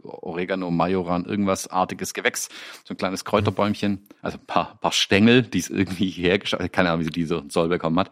[0.03, 2.49] Oregano, Majoran, irgendwas artiges Gewächs,
[2.85, 7.01] so ein kleines Kräuterbäumchen, also ein paar, paar Stängel, die es irgendwie hergestellt, keine Ahnung,
[7.01, 8.11] wie sie diese Zoll bekommen hat.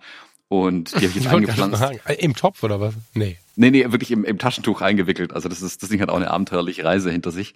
[0.48, 1.82] Und die habe ich jetzt eingepflanzt.
[2.04, 2.94] Äh, Im Topf oder was?
[3.14, 3.38] Nee.
[3.56, 5.32] Nee, nee, wirklich im, im Taschentuch eingewickelt.
[5.32, 7.54] Also das ist, das Ding hat auch eine abenteuerliche Reise hinter sich.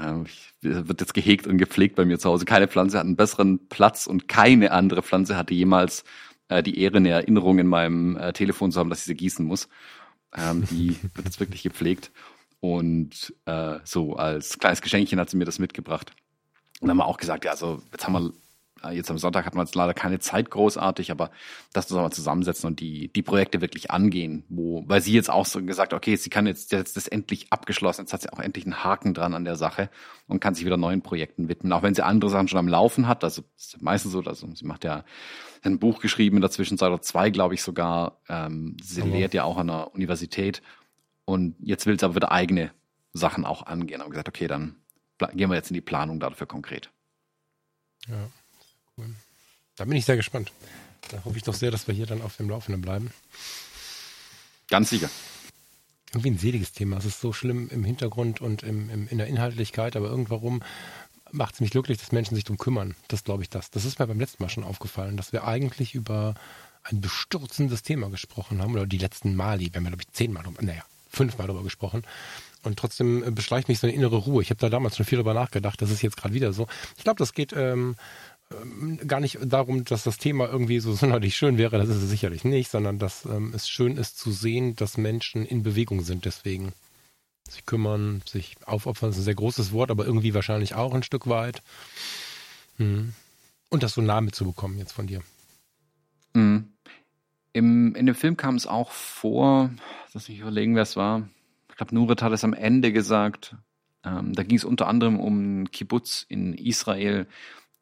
[0.00, 0.26] Ähm,
[0.60, 2.44] wird jetzt gehegt und gepflegt bei mir zu Hause.
[2.44, 6.04] Keine Pflanze hat einen besseren Platz und keine andere Pflanze hatte jemals
[6.48, 9.44] äh, die Ehre, eine Erinnerung in meinem äh, Telefon zu haben, dass ich sie gießen
[9.44, 9.68] muss.
[10.34, 12.10] Ähm, die wird jetzt wirklich gepflegt.
[12.60, 16.12] Und äh, so als kleines Geschenkchen hat sie mir das mitgebracht.
[16.80, 18.32] Und dann haben wir auch gesagt, ja, also jetzt haben wir
[18.90, 21.30] jetzt am Sonntag hatten wir jetzt leider keine Zeit großartig, aber
[21.72, 25.30] dass wir uns mal zusammensetzen und die, die Projekte wirklich angehen, wo, weil sie jetzt
[25.30, 28.38] auch so gesagt, okay, sie kann jetzt, jetzt das endlich abgeschlossen, jetzt hat sie auch
[28.38, 29.90] endlich einen Haken dran an der Sache
[30.26, 33.08] und kann sich wieder neuen Projekten widmen, auch wenn sie andere Sachen schon am Laufen
[33.08, 35.04] hat, also ist meistens so, also sie macht ja
[35.62, 39.44] ein Buch geschrieben in der Zwischenzeit oder zwei, glaube ich sogar, ähm, sie lehrt ja
[39.44, 40.62] auch an der Universität
[41.24, 42.70] und jetzt will sie aber wieder eigene
[43.12, 44.76] Sachen auch angehen, haben gesagt, okay, dann
[45.32, 46.90] gehen wir jetzt in die Planung dafür konkret.
[48.08, 48.28] Ja.
[49.76, 50.52] Da bin ich sehr gespannt.
[51.10, 53.10] Da hoffe ich doch sehr, dass wir hier dann auf dem Laufenden bleiben.
[54.68, 55.10] Ganz sicher.
[56.12, 56.96] Irgendwie ein seliges Thema.
[56.96, 60.62] Es ist so schlimm im Hintergrund und im, im, in der Inhaltlichkeit, aber irgendwarum
[61.32, 62.94] macht es mich glücklich, dass Menschen sich darum kümmern.
[63.08, 63.70] Das glaube ich das.
[63.70, 66.34] Das ist mir beim letzten Mal schon aufgefallen, dass wir eigentlich über
[66.84, 70.44] ein bestürzendes Thema gesprochen haben, oder die letzten Mali, wir haben ja, glaube ich, zehnmal,
[70.60, 72.02] naja, fünfmal darüber gesprochen.
[72.62, 74.42] Und trotzdem äh, beschleicht mich so eine innere Ruhe.
[74.42, 75.80] Ich habe da damals schon viel drüber nachgedacht.
[75.82, 76.66] Das ist jetzt gerade wieder so.
[76.96, 77.96] Ich glaube, das geht ähm,
[79.06, 81.78] gar nicht darum, dass das Thema irgendwie so sonderlich schön wäre.
[81.78, 85.44] Das ist es sicherlich nicht, sondern dass ähm, es schön ist zu sehen, dass Menschen
[85.44, 86.24] in Bewegung sind.
[86.24, 86.72] Deswegen
[87.48, 91.02] sich kümmern, sich aufopfern, das ist ein sehr großes Wort, aber irgendwie wahrscheinlich auch ein
[91.02, 91.62] Stück weit.
[92.78, 93.12] Hm.
[93.68, 95.22] Und das so nah mitzubekommen jetzt von dir.
[96.34, 96.68] Mhm.
[97.52, 99.70] Im, in dem Film kam es auch vor,
[100.12, 101.28] dass ich überlegen, wer es war.
[101.70, 103.56] Ich glaube, Nurit hat es am Ende gesagt.
[104.04, 107.26] Ähm, da ging es unter anderem um Kibbutz in Israel,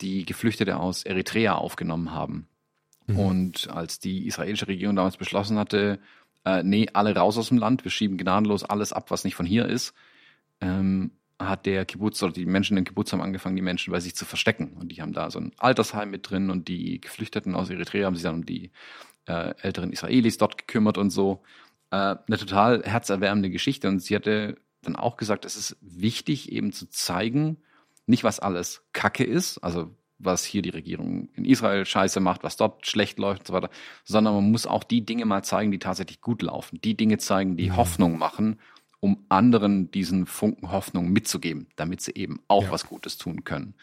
[0.00, 2.48] die Geflüchtete aus Eritrea aufgenommen haben.
[3.06, 3.18] Mhm.
[3.18, 5.98] Und als die israelische Regierung damals beschlossen hatte,
[6.44, 9.46] äh, nee, alle raus aus dem Land, wir schieben gnadenlos alles ab, was nicht von
[9.46, 9.94] hier ist,
[10.60, 14.14] ähm, hat der Kibbutz oder die Menschen im Kibbutz haben angefangen, die Menschen bei sich
[14.14, 14.74] zu verstecken.
[14.78, 18.14] Und die haben da so ein Altersheim mit drin und die Geflüchteten aus Eritrea haben
[18.14, 18.70] sich dann um die
[19.26, 21.42] äh, älteren Israelis dort gekümmert und so.
[21.90, 23.88] Äh, eine total herzerwärmende Geschichte.
[23.88, 27.58] Und sie hatte dann auch gesagt, es ist wichtig, eben zu zeigen,
[28.06, 32.56] nicht was alles Kacke ist, also was hier die Regierung in Israel scheiße macht, was
[32.56, 33.70] dort schlecht läuft und so weiter,
[34.04, 37.56] sondern man muss auch die Dinge mal zeigen, die tatsächlich gut laufen, die Dinge zeigen,
[37.56, 37.76] die mhm.
[37.76, 38.60] Hoffnung machen,
[39.00, 42.70] um anderen diesen Funken Hoffnung mitzugeben, damit sie eben auch ja.
[42.70, 43.74] was Gutes tun können.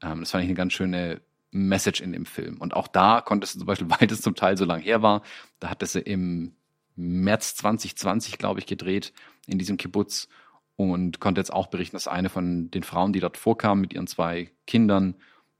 [0.00, 2.56] Ähm, das fand ich eine ganz schöne Message in dem Film.
[2.58, 5.22] Und auch da konnte es zum Beispiel, weil es zum Teil so lang her war,
[5.60, 6.52] da hat es im
[6.96, 9.12] März 2020, glaube ich, gedreht
[9.46, 10.28] in diesem Kibbutz
[10.90, 14.06] und konnte jetzt auch berichten, dass eine von den Frauen, die dort vorkam mit ihren
[14.06, 15.14] zwei Kindern,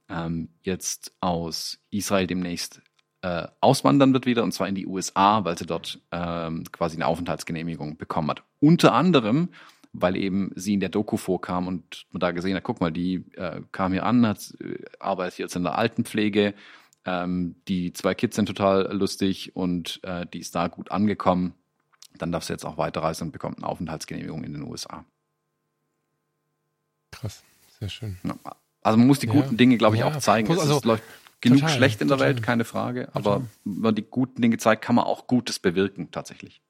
[0.08, 2.82] ähm, jetzt aus Israel demnächst
[3.22, 7.06] äh, auswandern wird wieder, und zwar in die USA, weil sie dort ähm, quasi eine
[7.06, 8.42] Aufenthaltsgenehmigung bekommen hat.
[8.58, 9.50] Unter anderem,
[9.92, 13.24] weil eben sie in der Doku vorkam und man da gesehen hat, guck mal, die
[13.37, 16.54] äh, kam hier an, hat, äh, arbeitet jetzt in der Altenpflege,
[17.04, 21.54] ähm, die zwei Kids sind total lustig und äh, die ist da gut angekommen.
[22.18, 25.04] Dann darf sie jetzt auch weiterreisen und bekommt eine Aufenthaltsgenehmigung in den USA.
[27.12, 27.42] Krass,
[27.79, 28.18] sehr schön.
[28.25, 28.35] Ja,
[28.83, 30.09] also man muss die guten Dinge, glaube ich, ja.
[30.09, 30.51] auch zeigen.
[30.51, 31.05] Also, es läuft
[31.40, 32.35] genug total, schlecht in der total.
[32.35, 33.09] Welt, keine Frage.
[33.12, 36.61] Aber wenn man die guten Dinge zeigt, kann man auch Gutes bewirken, tatsächlich.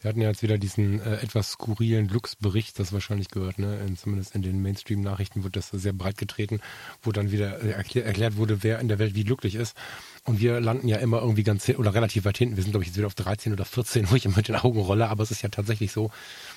[0.00, 3.78] Wir hatten ja jetzt wieder diesen äh, etwas skurrilen Glücksbericht, das wahrscheinlich gehört, ne?
[3.86, 6.60] In, zumindest in den Mainstream-Nachrichten wird das sehr breit getreten,
[7.02, 9.76] wo dann wieder äh, erklär, erklärt wurde, wer in der Welt wie glücklich ist.
[10.24, 12.56] Und wir landen ja immer irgendwie ganz oder relativ weit hinten.
[12.56, 14.56] Wir sind, glaube ich, jetzt wieder auf 13 oder 14, wo ich immer mit den
[14.56, 16.10] Augen rolle, aber es ist ja tatsächlich so,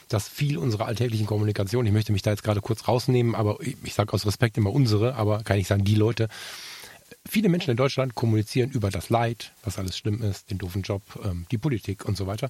[0.10, 3.78] dass viel unserer alltäglichen Kommunikation, ich möchte mich da jetzt gerade kurz rausnehmen, aber ich,
[3.84, 6.28] ich sage aus Respekt immer unsere, aber kann ich sagen, die Leute,
[7.28, 11.02] viele Menschen in Deutschland kommunizieren über das Leid, was alles schlimm ist, den doofen Job,
[11.24, 12.50] ähm, die Politik und so weiter.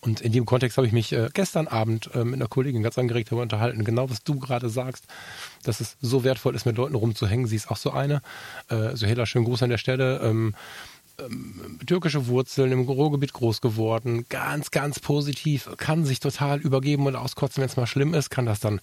[0.00, 2.98] Und in dem Kontext habe ich mich äh, gestern Abend äh, mit einer Kollegin ganz
[2.98, 5.06] angeregt darüber unterhalten, genau was du gerade sagst,
[5.64, 7.46] dass es so wertvoll ist, mit Leuten rumzuhängen.
[7.46, 8.22] Sie ist auch so eine.
[8.68, 10.20] Äh, Suhela, schönen Gruß an der Stelle.
[10.22, 10.54] Ähm,
[11.20, 17.16] ähm, türkische Wurzeln im Ruhrgebiet groß geworden, ganz, ganz positiv, kann sich total übergeben und
[17.16, 18.80] auskotzen, wenn es mal schlimm ist, kann das dann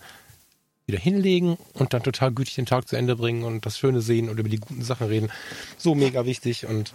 [0.85, 4.29] wieder hinlegen und dann total gütig den Tag zu Ende bringen und das Schöne sehen
[4.29, 5.31] und über die guten Sachen reden.
[5.77, 6.93] So mega wichtig und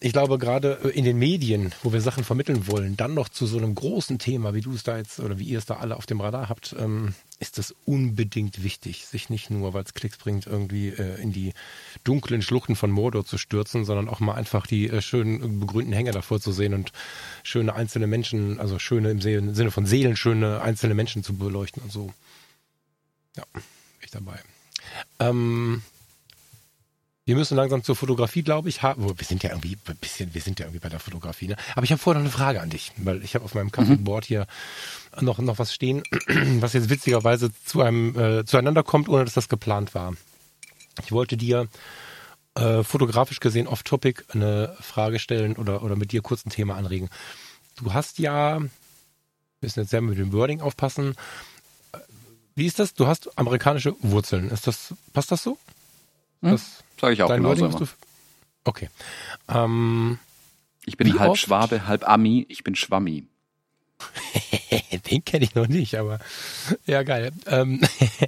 [0.00, 3.46] ich glaube, gerade äh, in den Medien, wo wir Sachen vermitteln wollen, dann noch zu
[3.46, 5.96] so einem großen Thema, wie du es da jetzt oder wie ihr es da alle
[5.96, 10.18] auf dem Radar habt, ähm, ist es unbedingt wichtig, sich nicht nur, weil es Klicks
[10.18, 11.52] bringt, irgendwie äh, in die
[12.04, 16.12] dunklen Schluchten von Mordor zu stürzen, sondern auch mal einfach die äh, schönen begrünten Hänge
[16.12, 16.92] davor zu sehen und
[17.42, 21.92] schöne einzelne Menschen, also schöne im Sinne von Seelen, schöne einzelne Menschen zu beleuchten und
[21.92, 22.12] so.
[23.36, 23.62] Ja, bin
[24.02, 24.38] ich dabei.
[25.18, 25.82] Ähm,
[27.28, 28.82] wir müssen langsam zur Fotografie, glaube ich.
[28.82, 31.48] Wir sind ja irgendwie ein bisschen, wir sind ja irgendwie bei der Fotografie.
[31.48, 31.56] Ne?
[31.74, 34.24] Aber ich habe vorher noch eine Frage an dich, weil ich habe auf meinem Kaffeeboard
[34.24, 34.46] hier
[35.20, 36.02] noch noch was stehen,
[36.60, 40.14] was jetzt witzigerweise zu einem äh, zueinander kommt, ohne dass das geplant war.
[41.04, 41.68] Ich wollte dir
[42.54, 47.10] äh, fotografisch gesehen off-topic eine Frage stellen oder oder mit dir kurz ein Thema anregen.
[47.76, 48.70] Du hast ja, wir
[49.60, 51.14] müssen jetzt sehr mit dem Wording aufpassen.
[52.54, 52.94] Wie ist das?
[52.94, 54.48] Du hast amerikanische Wurzeln.
[54.48, 55.58] Ist das passt das so?
[56.42, 56.52] Hm?
[56.52, 57.88] Das Sage ich auch genauso immer.
[58.64, 58.90] Okay.
[59.48, 60.18] Ähm,
[60.84, 61.40] ich bin halb oft?
[61.40, 63.24] Schwabe, halb Ami, ich bin Schwammi.
[65.10, 66.20] Den kenne ich noch nicht, aber
[66.86, 67.32] ja, geil.
[67.46, 67.80] Ähm,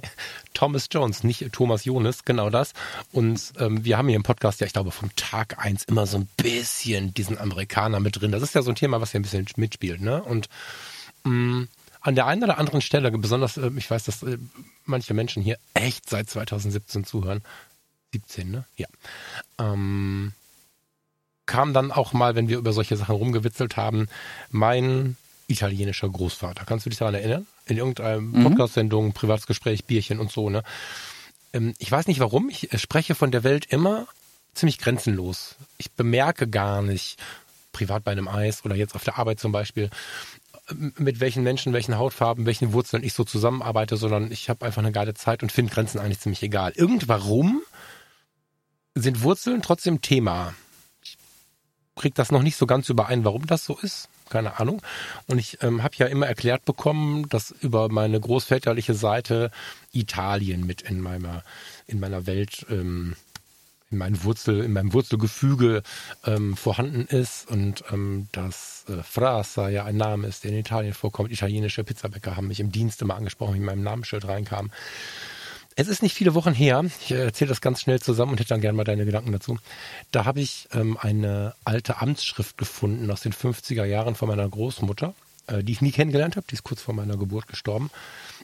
[0.53, 2.73] Thomas Jones, nicht Thomas Jonas, genau das.
[3.11, 6.17] Und ähm, wir haben hier im Podcast ja, ich glaube, vom Tag eins immer so
[6.17, 8.31] ein bisschen diesen Amerikaner mit drin.
[8.31, 10.21] Das ist ja so ein Thema, was ja ein bisschen mitspielt, ne?
[10.23, 10.49] Und
[11.23, 11.67] mh, mm,
[12.01, 14.37] an der einen oder anderen Stelle, besonders, äh, ich weiß, dass äh,
[14.85, 17.43] manche Menschen hier echt seit 2017 zuhören,
[18.13, 18.65] 17, ne?
[18.75, 18.87] Ja.
[19.59, 20.33] Ähm,
[21.45, 24.07] kam dann auch mal, wenn wir über solche Sachen rumgewitzelt haben,
[24.49, 26.65] mein italienischer Großvater.
[26.65, 27.45] Kannst du dich daran erinnern?
[27.65, 28.43] In irgendeiner mhm.
[28.43, 30.63] Podcast-Sendung, Privatsgespräch, Bierchen und so, ne?
[31.53, 34.07] Ähm, ich weiß nicht warum, ich spreche von der Welt immer
[34.53, 35.55] ziemlich grenzenlos.
[35.77, 37.17] Ich bemerke gar nicht,
[37.71, 39.89] privat bei einem Eis oder jetzt auf der Arbeit zum Beispiel,
[40.97, 44.91] mit welchen Menschen, welchen Hautfarben, welchen Wurzeln ich so zusammenarbeite, sondern ich habe einfach eine
[44.91, 46.71] geile Zeit und finde Grenzen eigentlich ziemlich egal.
[46.75, 47.61] Irgendwarum
[48.95, 50.53] sind Wurzeln trotzdem Thema.
[51.03, 51.17] Ich
[51.95, 54.09] kriege das noch nicht so ganz überein, warum das so ist.
[54.29, 54.81] Keine Ahnung.
[55.27, 59.51] Und ich ähm, habe ja immer erklärt bekommen, dass über meine großväterliche Seite
[59.91, 61.43] Italien mit in meiner,
[61.85, 63.15] in meiner Welt ähm,
[63.91, 65.83] in meinem Wurzel, in meinem Wurzelgefüge
[66.25, 70.93] ähm, vorhanden ist und ähm, dass äh, Frasa ja ein Name ist, der in Italien
[70.93, 71.31] vorkommt.
[71.31, 74.71] Italienische Pizzabäcker haben mich im Dienst immer angesprochen, wie in meinem Namensschild reinkam.
[75.81, 78.61] Es ist nicht viele Wochen her, ich erzähle das ganz schnell zusammen und hätte dann
[78.61, 79.57] gerne mal deine Gedanken dazu.
[80.11, 85.15] Da habe ich ähm, eine alte Amtsschrift gefunden aus den 50er Jahren von meiner Großmutter,
[85.47, 87.89] äh, die ich nie kennengelernt habe, die ist kurz vor meiner Geburt gestorben,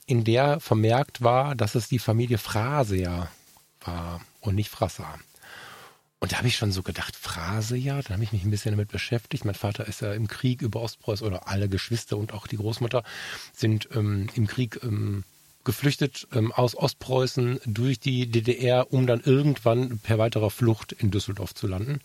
[0.08, 3.30] in der vermerkt war, dass es die Familie Frasea
[3.82, 5.14] war und nicht Frassa.
[6.20, 8.90] Und da habe ich schon so gedacht, Phrase dann habe ich mich ein bisschen damit
[8.90, 9.46] beschäftigt.
[9.46, 13.04] Mein Vater ist ja im Krieg über Ostpreußen oder alle Geschwister und auch die Großmutter
[13.54, 15.24] sind ähm, im Krieg ähm,
[15.68, 21.54] geflüchtet ähm, aus Ostpreußen durch die DDR, um dann irgendwann per weiterer Flucht in Düsseldorf
[21.54, 22.00] zu landen.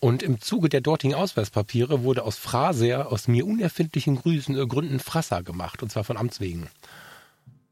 [0.00, 4.98] Und im Zuge der dortigen Ausweispapiere wurde aus Phraser aus mir unerfindlichen Grüßen, äh, Gründen
[5.00, 6.68] Frasser gemacht, und zwar von Amts wegen.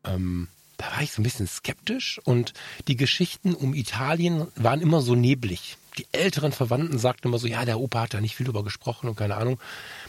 [0.05, 2.53] Ähm, da war ich so ein bisschen skeptisch und
[2.87, 5.79] die Geschichten um Italien waren immer so neblig.
[5.97, 9.09] Die älteren Verwandten sagten immer so, ja, der Opa hat da nicht viel drüber gesprochen
[9.09, 9.59] und keine Ahnung.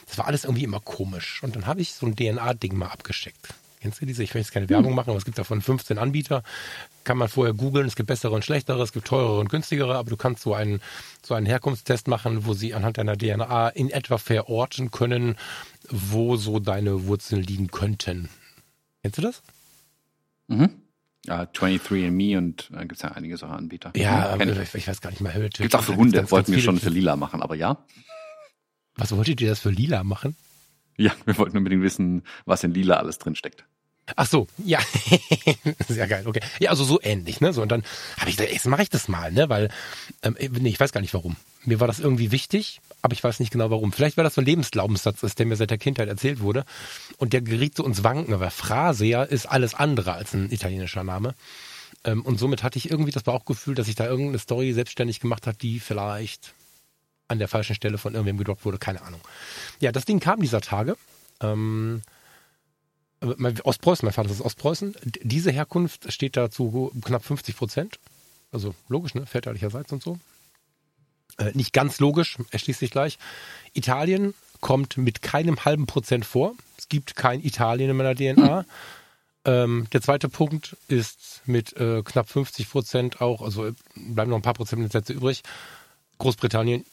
[0.05, 1.41] Das war alles irgendwie immer komisch.
[1.43, 3.53] Und dann habe ich so ein DNA-Ding mal abgeschickt.
[3.81, 4.23] Kennst du diese?
[4.23, 6.43] Ich will jetzt keine Werbung machen, aber es gibt davon 15 Anbieter.
[7.05, 7.87] Kann man vorher googeln.
[7.87, 10.81] Es gibt bessere und schlechtere, es gibt teurere und günstigere, aber du kannst so einen,
[11.25, 15.37] so einen Herkunftstest machen, wo sie anhand deiner DNA in etwa verorten können,
[15.89, 18.29] wo so deine Wurzeln liegen könnten.
[19.01, 19.41] Kennst du das?
[20.47, 20.69] Mhm.
[21.25, 23.91] Ja, 23andMe und da äh, gibt es ja einige solche Anbieter.
[23.95, 25.33] Ja, ja ich, ich, weiß gar nicht mehr.
[25.33, 27.77] Gibt es auch für Hunde, ganz, wollten ganz wir schon für lila machen, aber ja.
[28.95, 30.35] Was wolltet ihr das für lila machen?
[31.03, 33.63] Ja, wir wollten unbedingt wissen, was in lila alles drin steckt.
[34.15, 34.79] Ach so, ja,
[35.87, 36.41] sehr geil, okay.
[36.59, 37.53] Ja, also so ähnlich, ne?
[37.53, 37.83] So und dann
[38.17, 39.47] habe ich gedacht, jetzt mache ich das mal, ne?
[39.49, 39.69] Weil
[40.23, 41.37] ähm, nee, ich weiß gar nicht warum.
[41.63, 43.93] Mir war das irgendwie wichtig, aber ich weiß nicht genau warum.
[43.93, 46.65] Vielleicht weil das so ein Lebensglaubenssatz ist, der mir seit der Kindheit erzählt wurde
[47.17, 48.33] und der geriet so ins Wanken.
[48.33, 51.35] Aber Frasea ist alles andere als ein italienischer Name.
[52.03, 55.47] Ähm, und somit hatte ich irgendwie das Bauchgefühl, dass ich da irgendeine Story selbstständig gemacht
[55.47, 56.53] habe, die vielleicht
[57.29, 59.21] an der falschen Stelle von irgendwem gedroppt wurde, keine Ahnung.
[59.79, 60.97] Ja, das Ding kam dieser Tage.
[61.41, 62.01] Ähm,
[63.21, 64.95] Ostpreußen, mein Vater ist Ostpreußen.
[65.21, 67.99] Diese Herkunft steht da zu knapp 50 Prozent.
[68.51, 69.25] Also logisch, ne?
[69.25, 70.19] Väterlicherseits und so.
[71.37, 73.17] Äh, nicht ganz logisch, erschließt sich gleich.
[73.73, 76.53] Italien kommt mit keinem halben Prozent vor.
[76.77, 78.59] Es gibt kein Italien in meiner DNA.
[78.59, 78.65] Hm.
[79.45, 84.43] Ähm, der zweite Punkt ist mit äh, knapp 50 Prozent auch, also bleiben noch ein
[84.43, 85.43] paar Prozentsätze übrig.
[86.17, 86.85] Großbritannien,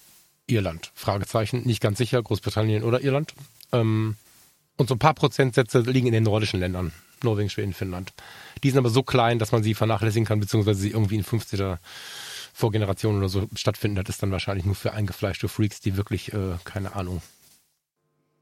[0.47, 0.91] Irland.
[0.95, 3.35] Fragezeichen, nicht ganz sicher, Großbritannien oder Irland.
[3.73, 4.17] Ähm,
[4.77, 6.93] und so ein paar Prozentsätze liegen in den nordischen Ländern.
[7.23, 8.13] Norwegen, Schweden, Finnland.
[8.63, 11.79] Die sind aber so klein, dass man sie vernachlässigen kann, beziehungsweise sie irgendwie in 50er
[12.53, 13.97] Vorgenerationen oder so stattfinden.
[13.97, 17.23] Das ist dann wahrscheinlich nur für eingefleischte Freaks, die wirklich, äh, keine Ahnung,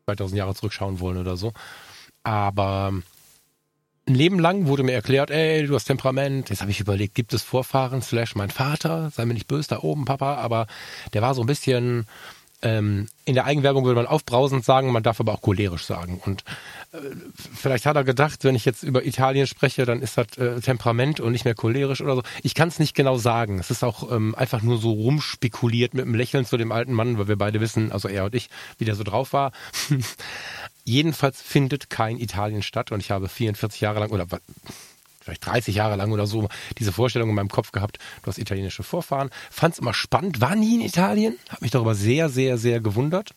[0.07, 1.53] 2000 Jahre zurückschauen wollen oder so.
[2.25, 2.93] Aber
[4.07, 6.51] ein Leben lang wurde mir erklärt, ey, du hast Temperament.
[6.51, 9.79] Jetzt habe ich überlegt, gibt es Vorfahren, slash mein Vater, sei mir nicht böse da
[9.81, 10.67] oben, Papa, aber
[11.15, 12.07] der war so ein bisschen
[12.65, 16.21] ähm, in der Eigenwerbung würde man aufbrausend sagen, man darf aber auch cholerisch sagen.
[16.25, 16.45] Und
[16.93, 16.97] äh,
[17.55, 21.21] vielleicht hat er gedacht, wenn ich jetzt über Italien spreche, dann ist das äh, Temperament
[21.21, 22.23] und nicht mehr cholerisch oder so.
[22.43, 23.59] Ich kann es nicht genau sagen.
[23.59, 27.19] Es ist auch ähm, einfach nur so rumspekuliert mit einem Lächeln zu dem alten Mann,
[27.19, 29.53] weil wir beide wissen, also er und ich, wie der so drauf war.
[30.85, 34.27] Jedenfalls findet kein Italien statt und ich habe 44 Jahre lang oder
[35.21, 38.83] vielleicht 30 Jahre lang oder so diese Vorstellung in meinem Kopf gehabt, du hast italienische
[38.83, 39.31] Vorfahren.
[39.51, 43.35] Fand es immer spannend, war nie in Italien, habe mich darüber sehr, sehr, sehr gewundert.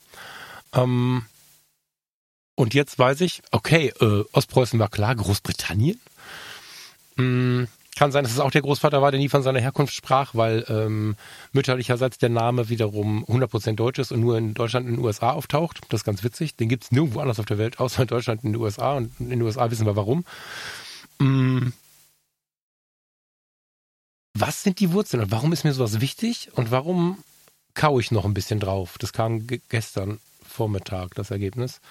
[0.73, 1.25] Ähm,
[2.55, 5.99] und jetzt weiß ich, okay, äh, Ostpreußen war klar, Großbritannien.
[7.15, 10.36] Hm, kann sein, dass es auch der Großvater war, der nie von seiner Herkunft sprach,
[10.36, 11.15] weil ähm,
[11.51, 15.31] mütterlicherseits der Name wiederum 100% deutsch ist und nur in Deutschland und in den USA
[15.31, 15.81] auftaucht.
[15.89, 16.55] Das ist ganz witzig.
[16.55, 18.93] Den gibt es nirgendwo anders auf der Welt, außer in Deutschland und in den USA.
[18.93, 20.25] Und in den USA wissen wir warum.
[21.19, 21.69] Mm.
[24.33, 27.17] Was sind die Wurzeln und warum ist mir sowas wichtig und warum
[27.73, 28.97] kaue ich noch ein bisschen drauf?
[28.99, 31.81] Das kam gestern Vormittag, das Ergebnis.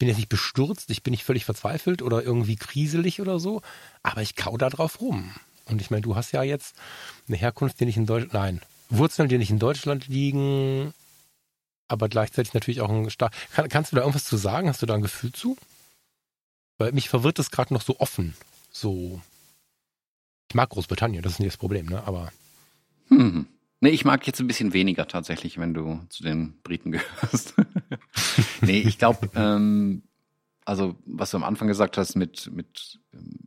[0.00, 3.60] Bin jetzt nicht bestürzt, ich bin nicht völlig verzweifelt oder irgendwie kriselig oder so,
[4.02, 5.34] aber ich kau da drauf rum.
[5.66, 6.74] Und ich meine, du hast ja jetzt
[7.28, 10.94] eine Herkunft, die nicht in Deutschland, nein, Wurzeln, die nicht in Deutschland liegen,
[11.86, 13.34] aber gleichzeitig natürlich auch ein stark.
[13.52, 14.70] Kann, kannst du da irgendwas zu sagen?
[14.70, 15.58] Hast du da ein Gefühl zu?
[16.78, 18.34] Weil mich verwirrt das gerade noch so offen.
[18.72, 19.20] So.
[20.48, 22.02] Ich mag Großbritannien, das ist nicht das Problem, ne?
[22.06, 22.32] Aber.
[23.08, 23.46] Hm.
[23.80, 27.54] Nee, ich mag jetzt ein bisschen weniger tatsächlich, wenn du zu den Briten gehörst.
[28.60, 30.02] nee, ich glaube, ähm,
[30.64, 33.38] also was du am Anfang gesagt hast mit, mit ähm,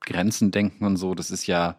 [0.00, 1.78] Grenzen denken und so, das ist ja,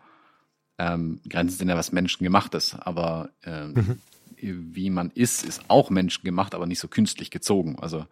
[0.77, 3.99] ähm, Grenzen sind ja was Menschengemachtes, aber ähm,
[4.38, 4.73] mhm.
[4.73, 7.77] wie man ist, ist auch menschengemacht, aber nicht so künstlich gezogen.
[7.79, 8.05] Also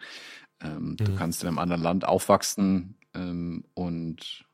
[0.62, 0.98] ähm, mhm.
[0.98, 4.46] du kannst in einem anderen Land aufwachsen ähm, und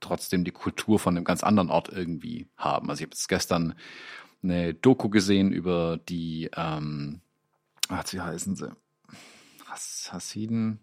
[0.00, 2.90] trotzdem die Kultur von einem ganz anderen Ort irgendwie haben.
[2.90, 3.74] Also ich habe jetzt gestern
[4.42, 7.20] eine Doku gesehen über die, ähm,
[7.88, 8.70] ach, wie heißen sie?
[9.66, 10.80] Has Hassiden,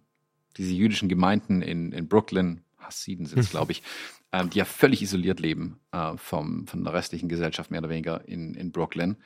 [0.58, 3.84] diese jüdischen Gemeinden in, in Brooklyn, Hassiden sind es, glaube ich,
[4.32, 8.28] ähm, die ja völlig isoliert leben äh, vom, von der restlichen Gesellschaft, mehr oder weniger
[8.28, 9.18] in, in Brooklyn.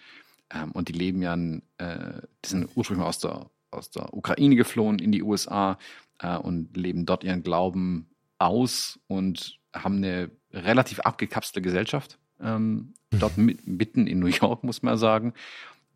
[0.51, 4.55] Ähm, und die leben ja, in, äh, die sind ursprünglich aus der, aus der Ukraine
[4.55, 5.77] geflohen in die USA
[6.19, 12.17] äh, und leben dort ihren Glauben aus und haben eine relativ abgekapselte Gesellschaft.
[12.39, 15.33] Ähm, dort mitten in New York, muss man sagen.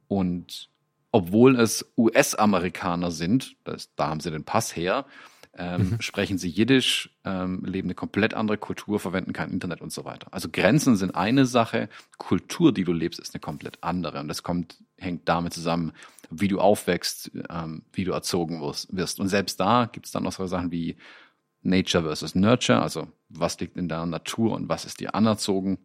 [0.07, 0.69] Und
[1.11, 5.05] obwohl es US-Amerikaner sind, das, da haben sie den Pass her,
[5.55, 6.01] ähm, mhm.
[6.01, 10.27] sprechen sie Jiddisch, ähm, leben eine komplett andere Kultur, verwenden kein Internet und so weiter.
[10.31, 14.19] Also Grenzen sind eine Sache, Kultur, die du lebst, ist eine komplett andere.
[14.19, 15.91] Und das kommt, hängt damit zusammen,
[16.31, 19.19] wie du aufwächst, ähm, wie du erzogen wirst.
[19.19, 20.97] Und selbst da gibt es dann noch so Sachen wie
[21.61, 25.77] Nature versus Nurture, also was liegt in der Natur und was ist dir anerzogen,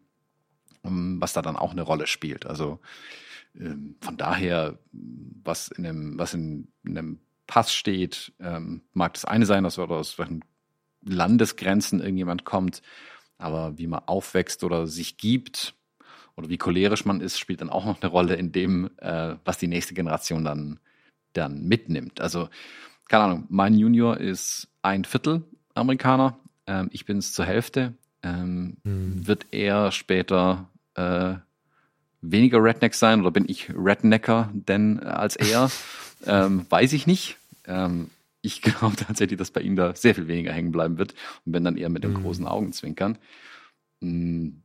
[0.83, 2.45] was da dann auch eine Rolle spielt.
[2.45, 2.79] Also
[3.55, 9.25] ähm, von daher, was in einem, was in, in einem Pass steht, ähm, mag das
[9.25, 10.43] eine sein, dass aus welchen
[11.03, 12.81] Landesgrenzen irgendjemand kommt,
[13.37, 15.73] aber wie man aufwächst oder sich gibt
[16.35, 19.57] oder wie cholerisch man ist, spielt dann auch noch eine Rolle in dem, äh, was
[19.57, 20.79] die nächste Generation dann,
[21.33, 22.21] dann mitnimmt.
[22.21, 22.49] Also,
[23.07, 27.95] keine Ahnung, mein Junior ist ein Viertel Amerikaner, ähm, ich bin es zur Hälfte.
[28.23, 29.27] Ähm, hm.
[29.27, 31.35] Wird er später äh,
[32.21, 35.71] weniger Redneck sein oder bin ich Rednecker denn als er?
[36.25, 37.37] ähm, weiß ich nicht.
[37.65, 38.09] Ähm,
[38.41, 41.13] ich glaube tatsächlich, dass bei ihm da sehr viel weniger hängen bleiben wird
[41.45, 42.23] und wenn dann eher mit dem mhm.
[42.23, 43.17] großen Augenzwinkern.
[44.01, 44.63] Mhm.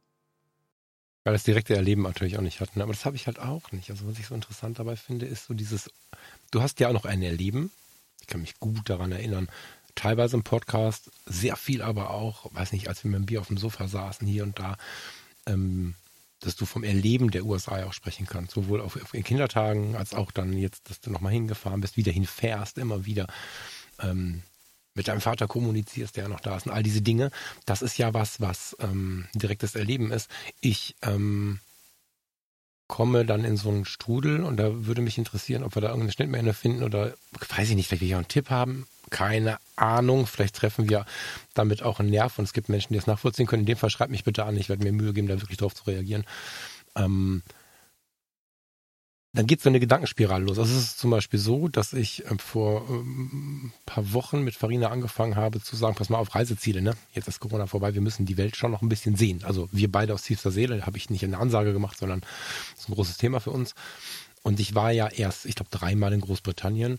[1.25, 2.83] Weil das direkte Erleben natürlich auch nicht hatten.
[2.83, 3.91] Aber das habe ich halt auch nicht.
[3.91, 5.91] Also was ich so interessant dabei finde, ist so dieses,
[6.51, 7.71] du hast ja auch noch ein Erleben.
[8.21, 9.49] Ich kann mich gut daran erinnern.
[9.95, 13.49] Teilweise im Podcast, sehr viel aber auch, weiß nicht, als wir mit dem Bier auf
[13.49, 14.77] dem Sofa saßen hier und da,
[15.47, 15.95] ähm,
[16.41, 20.15] dass du vom Erleben der USA auch sprechen kannst, sowohl auf, auf in Kindertagen als
[20.15, 23.27] auch dann jetzt, dass du nochmal hingefahren bist, wieder hinfährst, immer wieder
[24.01, 24.43] ähm,
[24.95, 27.31] mit deinem Vater kommunizierst, der ja noch da ist und all diese Dinge.
[27.67, 30.31] Das ist ja was, was ähm, direktes Erleben ist.
[30.61, 31.61] Ich ähm,
[32.87, 36.13] komme dann in so einen Strudel und da würde mich interessieren, ob wir da irgendeine
[36.13, 37.15] Schnittmenge finden oder
[37.57, 40.27] weiß ich nicht, vielleicht will ich auch einen Tipp haben keine Ahnung.
[40.27, 41.07] Vielleicht treffen wir
[41.55, 43.61] damit auch einen Nerv und es gibt Menschen, die es nachvollziehen können.
[43.61, 44.57] In dem Fall schreibt mich bitte an.
[44.57, 46.25] Ich werde mir Mühe geben, da wirklich drauf zu reagieren.
[46.97, 47.43] Ähm,
[49.35, 50.59] dann geht so eine Gedankenspirale los.
[50.59, 54.89] Also es ist zum Beispiel so, dass ich äh, vor ähm, paar Wochen mit Farina
[54.89, 56.95] angefangen habe zu sagen, pass mal auf Reiseziele, ne?
[57.13, 59.43] Jetzt ist Corona vorbei, wir müssen die Welt schon noch ein bisschen sehen.
[59.45, 62.89] Also wir beide aus tiefster Seele, habe ich nicht eine Ansage gemacht, sondern das ist
[62.89, 63.75] ein großes Thema für uns.
[64.43, 66.99] Und ich war ja erst, ich glaube, dreimal in Großbritannien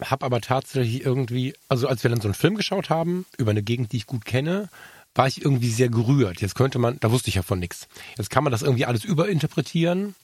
[0.00, 3.62] hab aber tatsächlich irgendwie, also als wir dann so einen Film geschaut haben über eine
[3.62, 4.68] Gegend, die ich gut kenne,
[5.14, 6.40] war ich irgendwie sehr gerührt.
[6.40, 7.88] Jetzt könnte man, da wusste ich ja von nichts.
[8.16, 10.14] Jetzt kann man das irgendwie alles überinterpretieren.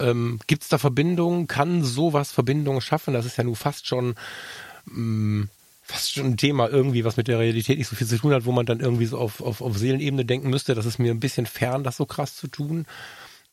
[0.00, 1.46] Ähm, Gibt es da Verbindungen?
[1.46, 3.14] Kann sowas Verbindungen schaffen?
[3.14, 4.14] Das ist ja nun fast schon
[4.86, 5.48] mh, mm,
[5.86, 8.44] fast schon ein Thema irgendwie, was mit der Realität nicht so viel zu tun hat,
[8.44, 10.74] wo man dann irgendwie so auf, auf, auf Seelenebene denken müsste.
[10.74, 12.86] Das ist mir ein bisschen fern, das so krass zu tun.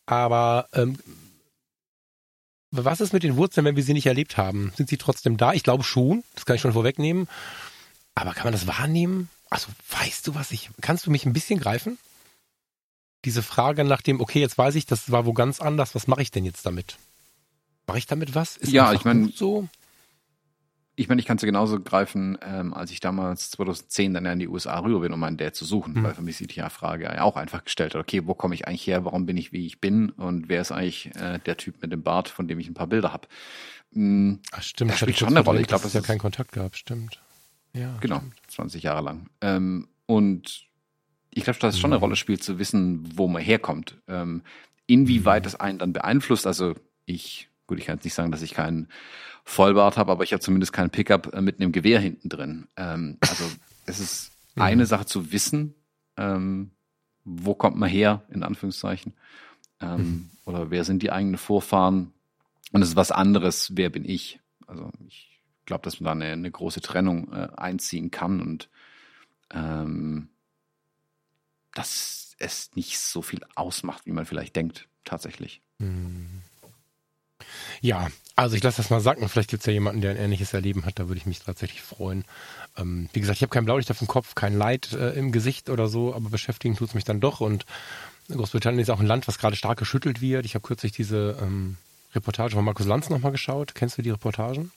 [0.07, 0.97] Aber ähm,
[2.71, 4.73] was ist mit den Wurzeln, wenn wir sie nicht erlebt haben?
[4.75, 5.53] Sind sie trotzdem da?
[5.53, 7.27] Ich glaube schon, das kann ich schon vorwegnehmen.
[8.15, 9.29] Aber kann man das wahrnehmen?
[9.51, 9.67] Also,
[9.99, 11.99] weißt du was ich, kannst du mich ein bisschen greifen?
[13.25, 16.21] Diese Frage nach dem, okay, jetzt weiß ich, das war wo ganz anders, was mache
[16.21, 16.97] ich denn jetzt damit?
[17.87, 18.57] Mache ich damit was?
[18.57, 19.67] Ist ja, ich meine, so?
[20.95, 24.39] ich meine, ich kann es ja genauso greifen, ähm, als ich damals 2010 dann in
[24.39, 26.03] die USA rüber bin, um meinen Dad zu suchen, mhm.
[26.03, 28.67] weil für mich sich die Frage ja auch einfach gestellt hat, okay, wo komme ich
[28.67, 31.81] eigentlich her, warum bin ich, wie ich bin und wer ist eigentlich äh, der Typ
[31.81, 33.27] mit dem Bart, von dem ich ein paar Bilder habe.
[33.91, 35.61] Mhm, Ach stimmt, das spielt schon eine Rolle.
[35.61, 37.19] Ich glaube, ist ja keinen Kontakt gehabt, stimmt.
[37.73, 38.35] Ja, genau, stimmt.
[38.49, 39.29] 20 Jahre lang.
[39.41, 40.67] Ähm, und
[41.35, 42.03] ich glaube, dass es schon eine mhm.
[42.03, 43.97] Rolle spielt, zu wissen, wo man herkommt.
[44.07, 44.43] Ähm,
[44.87, 45.45] inwieweit mhm.
[45.45, 46.47] das einen dann beeinflusst.
[46.47, 46.75] Also
[47.05, 48.87] ich, gut, ich kann jetzt nicht sagen, dass ich keinen
[49.43, 52.67] Vollbart habe, aber ich habe zumindest keinen Pickup äh, mit einem Gewehr hinten drin.
[52.77, 53.43] Ähm, also
[53.85, 54.61] es ist mhm.
[54.61, 55.75] eine Sache zu wissen,
[56.17, 56.71] ähm,
[57.25, 59.13] wo kommt man her, in Anführungszeichen.
[59.79, 60.29] Ähm, mhm.
[60.45, 62.13] Oder wer sind die eigenen Vorfahren?
[62.71, 64.39] Und es ist was anderes, wer bin ich?
[64.67, 68.69] Also ich glaube, dass man da eine, eine große Trennung äh, einziehen kann und
[69.51, 70.29] ähm,
[71.73, 75.61] dass es nicht so viel ausmacht, wie man vielleicht denkt, tatsächlich.
[75.79, 76.41] Mhm.
[77.81, 79.27] Ja, also ich lasse das mal sacken.
[79.29, 80.99] Vielleicht gibt es ja jemanden, der ein ähnliches Erleben hat.
[80.99, 82.25] Da würde ich mich tatsächlich freuen.
[82.77, 85.69] Ähm, wie gesagt, ich habe kein Blaulicht auf dem Kopf, kein Leid äh, im Gesicht
[85.69, 87.41] oder so, aber beschäftigen tut es mich dann doch.
[87.41, 87.65] Und
[88.29, 90.45] Großbritannien ist auch ein Land, was gerade stark geschüttelt wird.
[90.45, 91.77] Ich habe kürzlich diese ähm,
[92.15, 93.75] Reportage von Markus Lanz nochmal geschaut.
[93.75, 94.71] Kennst du die Reportagen?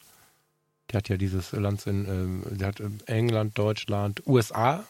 [0.90, 4.84] Der hat ja dieses Land in ähm, der hat England, Deutschland, USA.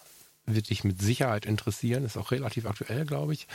[0.47, 2.05] Wird dich mit Sicherheit interessieren.
[2.05, 3.47] Ist auch relativ aktuell, glaube ich.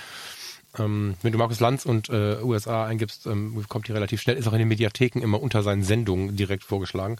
[0.77, 4.37] Ähm, wenn du Markus Lanz und äh, USA eingibst, ähm, kommt die relativ schnell.
[4.37, 7.17] Ist auch in den Mediatheken immer unter seinen Sendungen direkt vorgeschlagen.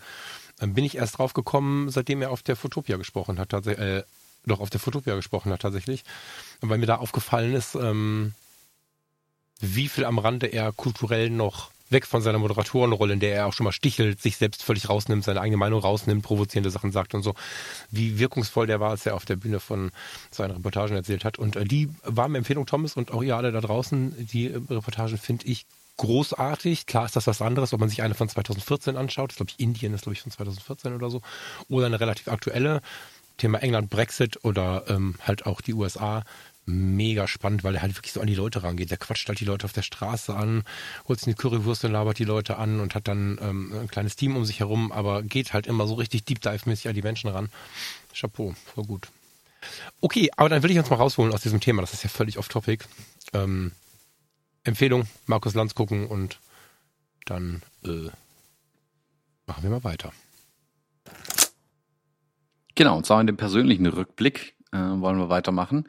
[0.61, 4.03] Ähm, bin ich erst drauf gekommen, seitdem er auf der Fotopia gesprochen hat, tatsächlich, äh,
[4.45, 6.03] doch auf der Fotopia gesprochen hat tatsächlich.
[6.61, 8.33] Weil mir da aufgefallen ist, ähm,
[9.59, 13.53] wie viel am Rande er kulturell noch weg von seiner Moderatorenrolle, in der er auch
[13.53, 17.23] schon mal stichelt, sich selbst völlig rausnimmt, seine eigene Meinung rausnimmt, provozierende Sachen sagt und
[17.23, 17.33] so,
[17.89, 19.91] wie wirkungsvoll der war, als er auf der Bühne von
[20.29, 21.37] seinen Reportagen erzählt hat.
[21.37, 24.61] Und äh, die war eine Empfehlung, Thomas, und auch ihr alle da draußen, die äh,
[24.69, 25.65] Reportagen finde ich
[25.97, 26.85] großartig.
[26.87, 29.31] Klar ist das was anderes, ob man sich eine von 2014 anschaut.
[29.31, 31.21] Das glaube ich, Indien ist, glaube ich, von 2014 oder so.
[31.69, 32.81] Oder eine relativ aktuelle.
[33.37, 36.23] Thema England, Brexit oder ähm, halt auch die USA
[36.65, 38.91] mega spannend, weil er halt wirklich so an die Leute rangeht.
[38.91, 40.63] Der quatscht halt die Leute auf der Straße an,
[41.07, 44.15] holt sich eine Currywurst und labert die Leute an und hat dann ähm, ein kleines
[44.15, 47.29] Team um sich herum, aber geht halt immer so richtig Deep Dive-mäßig an die Menschen
[47.29, 47.49] ran.
[48.13, 49.07] Chapeau, voll gut.
[49.99, 51.81] Okay, aber dann will ich uns mal rausholen aus diesem Thema.
[51.81, 52.85] Das ist ja völlig off-topic.
[53.33, 53.71] Ähm,
[54.63, 56.39] Empfehlung, Markus Lanz gucken und
[57.25, 58.09] dann äh,
[59.45, 60.11] machen wir mal weiter.
[62.75, 65.87] Genau, und zwar in dem persönlichen Rückblick äh, wollen wir weitermachen.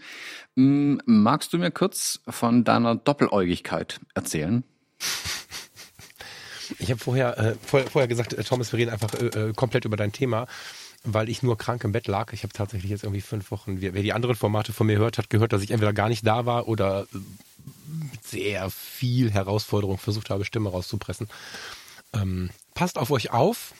[0.57, 4.65] M magst du mir kurz von deiner Doppeläugigkeit erzählen?
[6.79, 9.85] Ich habe vorher, äh, vorher, vorher gesagt, äh, Thomas, wir reden einfach äh, äh, komplett
[9.85, 10.47] über dein Thema,
[11.05, 12.33] weil ich nur krank im Bett lag.
[12.33, 15.19] Ich habe tatsächlich jetzt irgendwie fünf Wochen, wer, wer, die anderen Formate von mir hört,
[15.19, 17.19] hat gehört, dass ich entweder gar nicht da war oder äh,
[18.23, 21.29] sehr viel Herausforderung versucht habe, Stimme rauszupressen.
[22.15, 23.75] Ähm, passt auf euch auf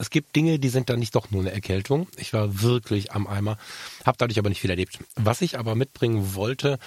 [0.00, 2.08] es gibt Dinge, die sind dann nicht doch nur eine Erkältung.
[2.16, 3.58] Ich war wirklich am Eimer,
[4.06, 4.98] habe dadurch aber nicht viel erlebt.
[5.14, 6.78] Was ich aber mitbringen wollte,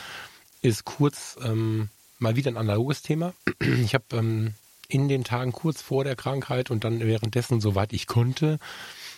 [0.64, 3.34] ist kurz ähm, mal wieder ein analoges Thema.
[3.84, 4.56] Ich habe ähm,
[4.88, 8.58] in den Tagen kurz vor der Krankheit und dann währenddessen, soweit ich konnte,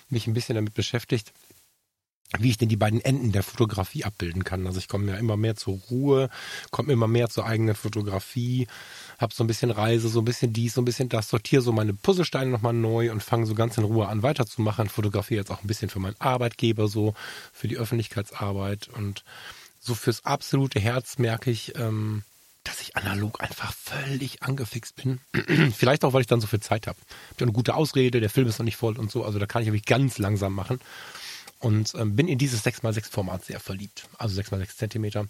[0.09, 1.31] mich ein bisschen damit beschäftigt,
[2.39, 4.65] wie ich denn die beiden Enden der Fotografie abbilden kann.
[4.67, 6.29] Also ich komme ja immer mehr zur Ruhe,
[6.71, 8.67] komme immer mehr zur eigenen Fotografie,
[9.19, 11.71] habe so ein bisschen Reise, so ein bisschen dies, so ein bisschen das, sortiere so
[11.71, 14.89] meine Puzzlesteine nochmal neu und fange so ganz in Ruhe an weiterzumachen.
[14.89, 17.13] Fotografiere jetzt auch ein bisschen für meinen Arbeitgeber so,
[17.53, 19.23] für die Öffentlichkeitsarbeit und
[19.79, 22.23] so fürs absolute Herz merke ich, ähm,
[22.63, 25.19] dass ich analog einfach völlig angefixt bin.
[25.77, 26.97] Vielleicht auch, weil ich dann so viel Zeit habe.
[27.29, 29.45] Ich habe eine gute Ausrede, der Film ist noch nicht voll und so, also da
[29.45, 30.79] kann ich wirklich ganz langsam machen.
[31.65, 34.07] Und ähm, bin in dieses 6x6 Format sehr verliebt.
[34.19, 35.25] Also 6x6 Zentimeter.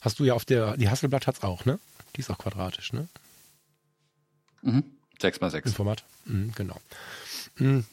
[0.00, 1.78] Hast du ja auf der, die Hasselblatt hat's auch, ne?
[2.14, 3.08] Die ist auch quadratisch, ne?
[4.62, 4.84] Mhm.
[5.20, 5.66] 6 x 6.
[5.66, 6.04] Im Format.
[6.24, 6.80] Mhm, genau.
[7.56, 7.84] Mhm.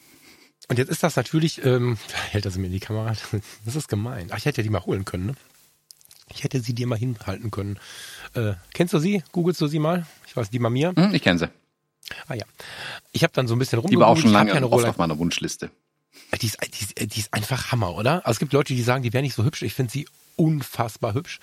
[0.70, 1.98] Und jetzt ist das natürlich, ähm,
[2.32, 3.18] hält das mir in die Kamera,
[3.66, 4.30] das ist gemein.
[4.32, 5.36] Ach, ich hätte die mal holen können, ne?
[6.34, 7.78] Ich hätte sie dir mal hinhalten können.
[8.34, 9.24] Äh, kennst du sie?
[9.34, 10.08] Googlest du sie mal?
[10.26, 10.94] Ich weiß, die Mamiya?
[10.96, 11.50] Mhm, ich kenne sie.
[12.30, 12.46] Ah ja.
[13.12, 13.94] Ich habe dann so ein bisschen rumgeguckt.
[13.94, 15.70] Die war auch schon lange ja oft auf meiner Wunschliste.
[16.42, 18.26] Die ist, die, ist, die ist einfach Hammer, oder?
[18.26, 19.62] Also es gibt Leute, die sagen, die wäre nicht so hübsch.
[19.62, 21.40] Ich finde sie unfassbar hübsch.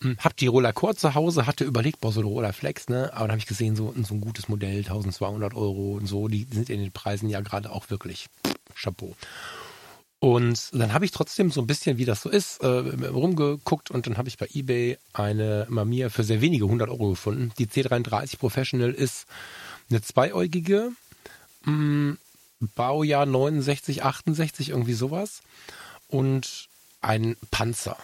[0.00, 3.12] Hm, hab die Roller Core zu Hause, hatte überlegt, boah, so eine Roller Flex, ne?
[3.12, 6.46] Aber dann habe ich gesehen, so, so ein gutes Modell, 1200 Euro und so, die
[6.50, 8.26] sind in den Preisen ja gerade auch wirklich
[8.74, 9.16] Chapeau.
[10.18, 14.06] Und dann habe ich trotzdem so ein bisschen, wie das so ist, äh, rumgeguckt und
[14.06, 17.52] dann habe ich bei eBay eine Mamiya für sehr wenige 100 Euro gefunden.
[17.58, 19.26] Die C33 Professional ist
[19.90, 20.92] eine zweiäugige,
[21.64, 22.18] mh, hm,
[22.74, 25.42] Baujahr 69, 68, irgendwie sowas.
[26.08, 26.68] Und
[27.00, 27.96] ein Panzer.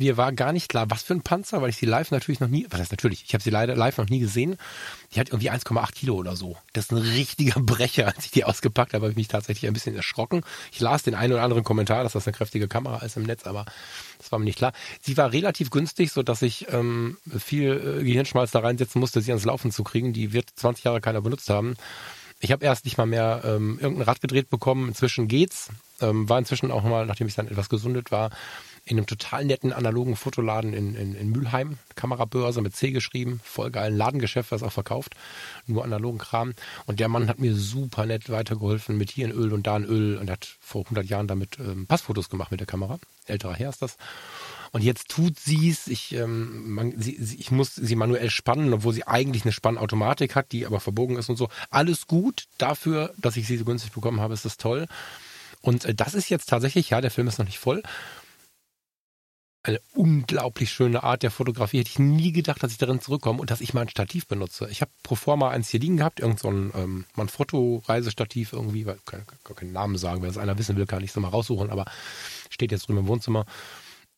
[0.00, 2.46] Mir war gar nicht klar, was für ein Panzer, weil ich sie live natürlich noch
[2.46, 4.56] nie, was heißt natürlich, ich habe sie leider live noch nie gesehen.
[5.12, 6.56] Die hat irgendwie 1,8 Kilo oder so.
[6.72, 8.06] Das ist ein richtiger Brecher.
[8.06, 10.42] Als ich die ausgepackt habe, habe ich mich tatsächlich ein bisschen erschrocken.
[10.70, 13.44] Ich las den einen oder anderen Kommentar, dass das eine kräftige Kamera ist im Netz,
[13.44, 13.64] aber
[14.18, 14.72] das war mir nicht klar.
[15.02, 19.32] Sie war relativ günstig, so dass ich ähm, viel äh, Gehirnschmalz da reinsetzen musste, sie
[19.32, 20.12] ans Laufen zu kriegen.
[20.12, 21.74] Die wird 20 Jahre keiner benutzt haben.
[22.40, 24.88] Ich habe erst nicht mal mehr ähm, irgendein Rad gedreht bekommen.
[24.88, 25.70] Inzwischen geht's.
[26.00, 28.30] Ähm, war inzwischen auch mal, nachdem ich dann etwas gesundet war,
[28.84, 31.78] in einem total netten analogen Fotoladen in, in, in Mülheim.
[31.96, 33.40] Kamerabörse mit C geschrieben.
[33.42, 35.14] Voll geilen Ladengeschäft, was auch verkauft.
[35.66, 36.54] Nur analogen Kram.
[36.86, 39.84] Und der Mann hat mir super nett weitergeholfen mit hier ein Öl und da ein
[39.84, 42.98] Öl und hat vor 100 Jahren damit ähm, Passfotos gemacht mit der Kamera.
[43.26, 43.96] Älterer Herr ist das.
[44.72, 45.86] Und jetzt tut sie's.
[45.86, 50.34] Ich, ähm, man, sie, sie, ich muss sie manuell spannen, obwohl sie eigentlich eine Spannautomatik
[50.34, 51.48] hat, die aber verbogen ist und so.
[51.70, 54.86] Alles gut dafür, dass ich sie so günstig bekommen habe, ist das toll.
[55.60, 57.82] Und äh, das ist jetzt tatsächlich, ja, der Film ist noch nicht voll,
[59.68, 61.78] eine unglaublich schöne Art der Fotografie.
[61.78, 64.68] Hätte ich nie gedacht, dass ich darin zurückkomme und dass ich mal ein Stativ benutze.
[64.70, 68.98] Ich habe pro forma eins hier liegen gehabt, irgend so ein ähm, Manfrotto-Reisestativ irgendwie, weil
[69.04, 71.70] kann gar keinen Namen sagen, wenn es einer wissen will, kann ich es mal raussuchen,
[71.70, 71.84] aber
[72.50, 73.44] steht jetzt drüben im Wohnzimmer.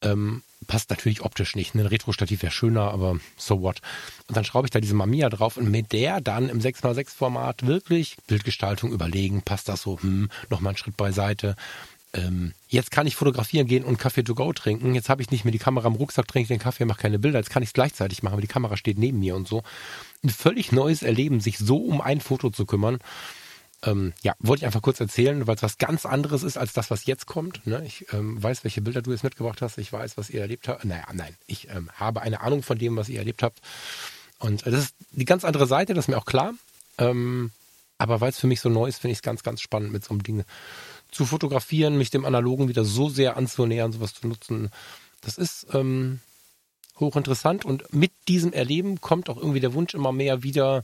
[0.03, 1.75] Ähm, passt natürlich optisch nicht.
[1.75, 3.81] Ein Retro-Stativ wäre schöner, aber so what.
[4.29, 8.17] Und dann schraube ich da diese Mamiya drauf und mit der dann im 6x6-Format wirklich
[8.27, 11.57] Bildgestaltung überlegen, passt das so, hm, nochmal einen Schritt beiseite
[12.13, 14.95] ähm, jetzt kann ich fotografieren gehen und Kaffee to go trinken.
[14.95, 17.39] Jetzt habe ich nicht mehr die Kamera im Rucksack, trinke den Kaffee, mache keine Bilder.
[17.39, 19.63] Jetzt kann ich es gleichzeitig machen, weil die Kamera steht neben mir und so.
[20.25, 22.99] Ein völlig neues Erleben, sich so um ein Foto zu kümmern.
[23.83, 26.91] Ähm, ja, wollte ich einfach kurz erzählen, weil es was ganz anderes ist als das,
[26.91, 27.67] was jetzt kommt.
[27.67, 27.83] Ne?
[27.87, 29.79] Ich ähm, weiß, welche Bilder du jetzt mitgebracht hast.
[29.79, 30.85] Ich weiß, was ihr erlebt habt.
[30.85, 33.61] Naja, nein, ich ähm, habe eine Ahnung von dem, was ihr erlebt habt.
[34.39, 36.53] Und äh, das ist die ganz andere Seite, das ist mir auch klar.
[36.99, 37.53] Ähm,
[37.97, 40.05] aber weil es für mich so neu ist, finde ich es ganz, ganz spannend, mit
[40.05, 40.45] so einem Ding
[41.11, 44.71] zu fotografieren, mich dem Analogen wieder so sehr anzunähern, sowas zu nutzen.
[45.21, 46.21] Das ist ähm,
[46.99, 50.83] hochinteressant und mit diesem Erleben kommt auch irgendwie der Wunsch immer mehr wieder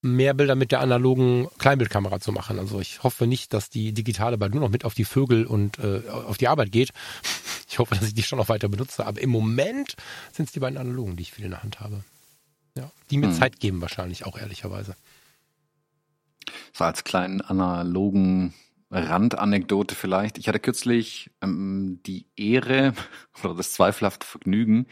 [0.00, 2.58] mehr Bilder mit der analogen Kleinbildkamera zu machen.
[2.58, 5.78] Also ich hoffe nicht, dass die digitale bald nur noch mit auf die Vögel und
[5.78, 6.90] äh, auf die Arbeit geht.
[7.70, 9.04] Ich hoffe, dass ich die schon noch weiter benutze.
[9.04, 9.94] Aber im Moment
[10.32, 12.02] sind es die beiden analogen, die ich viel in der Hand habe.
[12.76, 13.34] Ja, die mir hm.
[13.34, 14.96] Zeit geben wahrscheinlich auch ehrlicherweise.
[16.72, 18.54] So als kleinen analogen
[18.90, 20.38] Randanekdote vielleicht.
[20.38, 22.94] Ich hatte kürzlich ähm, die Ehre
[23.42, 24.86] oder das zweifelhafte Vergnügen,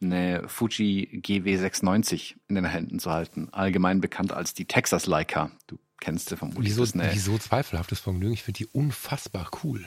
[0.00, 3.48] eine Fuji GW690 in den Händen zu halten.
[3.52, 5.50] Allgemein bekannt als die Texas Leica.
[5.66, 6.76] Du kennst sie vermutlich.
[6.76, 8.32] Wieso, wieso zweifelhaftes Vergnügen?
[8.32, 9.86] Ich finde die unfassbar cool.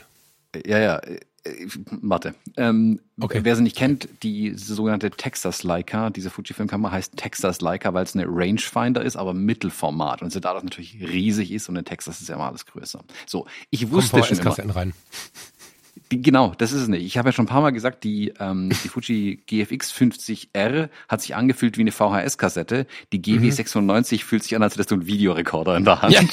[0.64, 1.00] Ja, ja.
[1.46, 1.68] Äh,
[2.02, 2.34] warte.
[2.56, 3.40] Ähm, okay.
[3.42, 8.14] Wer sie nicht kennt, die sogenannte Texas Leica, diese Fujifilm-Kamera heißt Texas Leica, weil es
[8.14, 12.28] eine Rangefinder ist, aber Mittelformat und sie dadurch natürlich riesig ist und in Texas ist
[12.28, 13.02] ja immer alles größer.
[13.26, 14.76] So, ich wusste schon immer.
[14.76, 14.92] Rein.
[16.12, 17.04] Die, genau, das ist es nicht.
[17.04, 21.20] Ich habe ja schon ein paar Mal gesagt, die, ähm, die Fuji GFX 50R hat
[21.20, 22.86] sich angefühlt wie eine VHS-Kassette.
[23.12, 24.18] Die GW96 mhm.
[24.20, 26.12] fühlt sich an, als hättest du einen Videorekorder in der Hand.
[26.12, 26.20] Ja.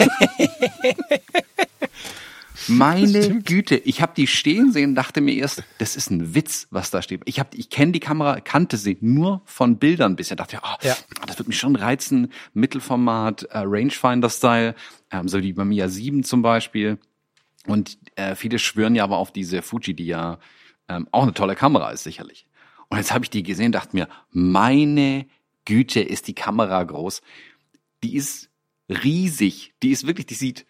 [2.68, 6.68] Meine Güte, ich habe die stehen sehen und dachte mir erst, das ist ein Witz,
[6.70, 7.22] was da steht.
[7.26, 10.38] Ich hab, ich kenne die Kamera, kannte sie nur von Bildern bisher.
[10.38, 10.96] Dachte oh, ja,
[11.26, 12.32] das wird mich schon reizen.
[12.54, 14.76] Mittelformat, äh, Rangefinder-Style,
[15.12, 17.00] ähm, so die Mamiya 7 zum Beispiel.
[17.66, 20.40] Und äh, viele schwören ja aber auf diese Fuji, die ja
[20.90, 22.46] ähm, auch eine tolle Kamera ist, sicherlich.
[22.90, 25.26] Und jetzt habe ich die gesehen, dachte mir, meine
[25.66, 27.22] Güte, ist die Kamera groß.
[28.04, 28.50] Die ist
[28.90, 29.74] riesig.
[29.82, 30.66] Die ist wirklich, die sieht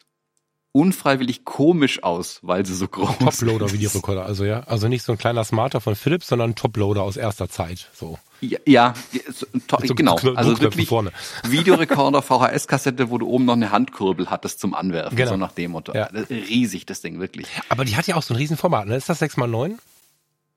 [0.73, 4.61] unfreiwillig komisch aus, weil sie so groß Toploader wie die Rekorder, also ja.
[4.61, 7.89] Also nicht so ein kleiner Smarter von Philips, sondern ein Toploader aus erster Zeit.
[7.93, 8.17] So.
[8.41, 8.93] Ja, ja
[9.31, 9.45] so,
[9.85, 10.17] so, genau.
[10.35, 11.11] Also wirklich vorne.
[11.47, 15.31] Videorekorder, VHS-Kassette, wo du oben noch eine Handkurbel hattest zum Anwerfen, genau.
[15.31, 15.93] so nach dem Motto.
[15.93, 16.05] Ja.
[16.29, 17.47] Riesig, das Ding, wirklich.
[17.69, 18.95] Aber die hat ja auch so ein Riesenformat, ne?
[18.95, 19.77] Ist das 6x9?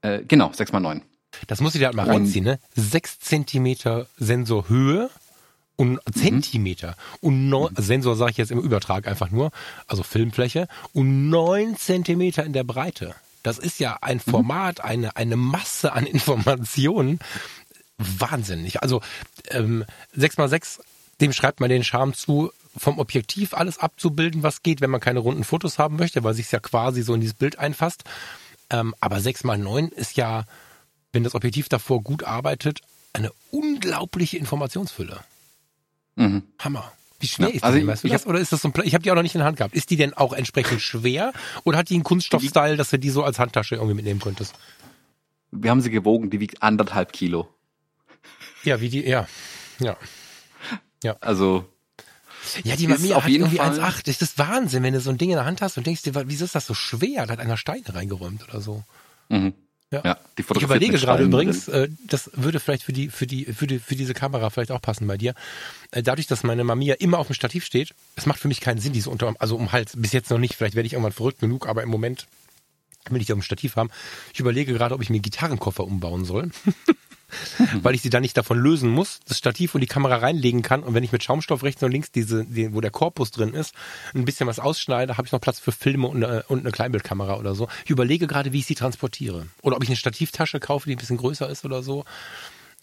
[0.01, 1.03] Äh, genau, 6x9.
[1.47, 2.59] Das muss ich dir halt mal reinziehen, ne?
[2.75, 5.11] 6 Zentimeter Sensorhöhe
[5.77, 7.83] und Zentimeter und neun, mhm.
[7.83, 9.51] Sensor sage ich jetzt im Übertrag einfach nur,
[9.87, 13.15] also Filmfläche und neun Zentimeter in der Breite.
[13.43, 14.31] Das ist ja ein mhm.
[14.31, 17.21] Format, eine, eine Masse an Informationen.
[17.99, 18.83] Wahnsinnig.
[18.83, 19.01] Also
[19.51, 19.85] ähm,
[20.17, 20.81] 6x6,
[21.21, 25.21] dem schreibt man den Charme zu, vom Objektiv alles abzubilden, was geht, wenn man keine
[25.21, 28.05] runden Fotos haben möchte, weil sich ja quasi so in dieses Bild einfasst.
[28.69, 30.45] Ähm, aber 6x9 ist ja,
[31.13, 32.81] wenn das Objektiv davor gut arbeitet,
[33.13, 35.21] eine unglaubliche Informationsfülle.
[36.17, 36.43] Mhm.
[36.59, 36.93] Hammer.
[37.21, 38.27] Wie schwer ja, ist die also denn, weißt du das?
[38.27, 39.75] Oder ist das so ein, ich habe die auch noch nicht in der Hand gehabt.
[39.75, 41.33] Ist die denn auch entsprechend schwer?
[41.65, 44.55] Oder hat die einen Kunststoffstyle, dass du die so als Handtasche irgendwie mitnehmen könntest?
[45.51, 47.49] Wir haben sie gewogen, die wiegt anderthalb Kilo.
[48.65, 49.27] Ja, wie die, ja.
[49.79, 49.97] Ja.
[51.03, 51.17] Ja.
[51.21, 51.65] Also.
[52.63, 54.07] Ja, die Mami hat irgendwie 1,8.
[54.07, 56.13] Das ist Wahnsinn, wenn du so ein Ding in der Hand hast und denkst dir,
[56.29, 57.27] wieso ist das so schwer?
[57.27, 58.85] Da hat einer Steine reingeräumt oder so.
[59.29, 59.55] Mhm.
[59.93, 60.03] Ja.
[60.05, 63.67] ja die ich überlege gerade übrigens, äh, das würde vielleicht für die, für die, für
[63.67, 65.35] die, für diese Kamera vielleicht auch passen bei dir.
[65.93, 68.81] Äh, dadurch, dass meine Mamiya immer auf dem Stativ steht, es macht für mich keinen
[68.81, 70.55] Sinn, diese unter, also um halt bis jetzt noch nicht.
[70.55, 72.27] Vielleicht werde ich irgendwann verrückt genug, aber im Moment
[73.11, 73.91] will ich auf dem Stativ haben.
[74.35, 76.51] Ich überlege gerade, ob ich mir einen Gitarrenkoffer umbauen soll.
[77.83, 80.83] weil ich sie dann nicht davon lösen muss, das Stativ und die Kamera reinlegen kann
[80.83, 83.75] und wenn ich mit Schaumstoff rechts und links diese, die, wo der Korpus drin ist,
[84.15, 87.37] ein bisschen was ausschneide, habe ich noch Platz für Filme und eine, und eine Kleinbildkamera
[87.37, 87.69] oder so.
[87.85, 89.47] Ich überlege gerade, wie ich sie transportiere.
[89.63, 92.05] Oder ob ich eine Stativtasche kaufe, die ein bisschen größer ist oder so.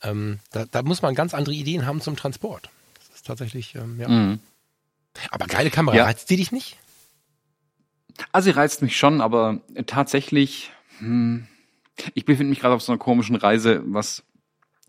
[0.02, 2.70] Ähm, da, da muss man ganz andere Ideen haben zum Transport.
[2.96, 4.10] Das ist tatsächlich, ähm, ja.
[4.10, 4.40] Mhm.
[5.30, 6.04] Aber geile Kamera, ja.
[6.06, 6.78] reizt die dich nicht?
[8.32, 11.48] Also sie reizt mich schon, aber tatsächlich, hm,
[12.16, 14.24] Ich befinde mich gerade auf so einer komischen Reise, was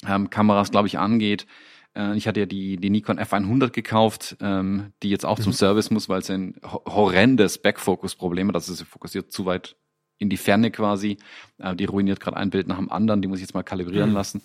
[0.09, 1.47] ähm, Kameras, glaube ich, angeht.
[1.95, 5.43] Äh, ich hatte ja die, die Nikon F100 gekauft, ähm, die jetzt auch mhm.
[5.43, 8.55] zum Service muss, weil es ein horrendes Backfocus-Problem hat.
[8.55, 9.77] Also sie fokussiert zu weit
[10.19, 11.19] in die Ferne quasi.
[11.59, 14.11] Äh, die ruiniert gerade ein Bild nach dem anderen, die muss ich jetzt mal kalibrieren
[14.11, 14.17] mhm.
[14.17, 14.43] lassen.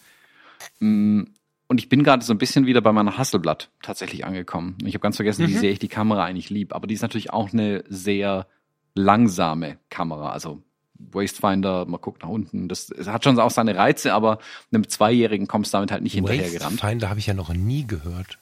[0.80, 1.24] Mm,
[1.68, 4.76] und ich bin gerade so ein bisschen wieder bei meiner Hasselblatt tatsächlich angekommen.
[4.84, 5.50] Ich habe ganz vergessen, mhm.
[5.50, 6.74] wie sehr ich die Kamera eigentlich lieb.
[6.74, 8.48] Aber die ist natürlich auch eine sehr
[8.96, 10.32] langsame Kamera.
[10.32, 10.64] Also
[11.00, 12.68] Wastefinder, man guckt nach unten.
[12.68, 14.40] Das, hat schon auch seine Reize, aber
[14.72, 16.74] einem Zweijährigen kommst du damit halt nicht hinterher gerannt.
[16.74, 18.38] Wastefinder habe ich ja noch nie gehört.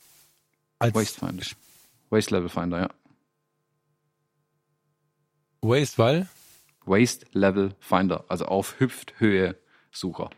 [0.80, 1.46] Als Wastefinder.
[2.10, 2.90] Waste Level Finder, ja.
[5.62, 6.28] Waste, weil?
[6.86, 9.56] Waste Level Finder, also auf Hüfthöhe
[9.92, 10.30] Sucher.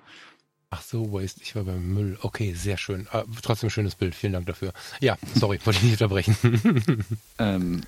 [0.72, 2.18] Ach so, Waste, ich war beim Müll.
[2.22, 3.08] Okay, sehr schön.
[3.12, 4.74] Äh, trotzdem schönes Bild, vielen Dank dafür.
[5.00, 6.36] Ja, sorry, wollte ich nicht unterbrechen.
[7.40, 7.82] ähm,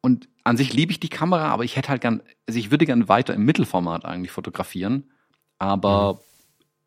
[0.00, 2.86] und an sich liebe ich die Kamera, aber ich hätte halt gern, also ich würde
[2.86, 5.10] gern weiter im Mittelformat eigentlich fotografieren,
[5.58, 6.20] aber mhm.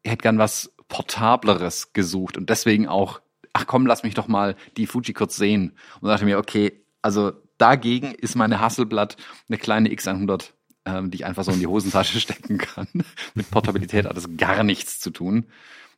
[0.03, 3.22] ich hätte gern was Portableres gesucht und deswegen auch,
[3.53, 5.78] ach komm, lass mich doch mal die Fuji kurz sehen.
[5.99, 10.51] Und dachte mir, okay, also dagegen ist meine Hasselblatt eine kleine X100,
[10.86, 12.88] ähm, die ich einfach so in die Hosentasche stecken kann.
[13.34, 15.45] mit Portabilität hat das gar nichts zu tun.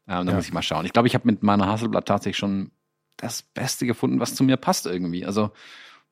[0.08, 0.36] Ähm, da ja.
[0.36, 0.86] muss ich mal schauen.
[0.86, 2.72] Ich glaube, ich habe mit meiner Hasselblatt tatsächlich schon
[3.18, 5.26] das Beste gefunden, was zu mir passt irgendwie.
[5.26, 5.52] Also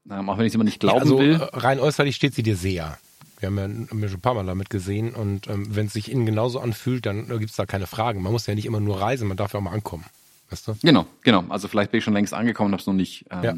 [0.09, 1.35] ähm, auch wenn ich es immer nicht glauben also, will.
[1.35, 2.97] Äh, rein äußerlich steht sie dir sehr.
[3.39, 6.11] Wir haben ja haben schon ein paar Mal damit gesehen und ähm, wenn es sich
[6.11, 8.21] innen genauso anfühlt, dann äh, gibt es da keine Fragen.
[8.21, 10.05] Man muss ja nicht immer nur reisen, man darf ja auch mal ankommen.
[10.49, 10.75] Weißt du?
[10.83, 11.45] Genau, genau.
[11.49, 13.55] Also vielleicht bin ich schon längst angekommen und habe es noch nicht ähm, ja.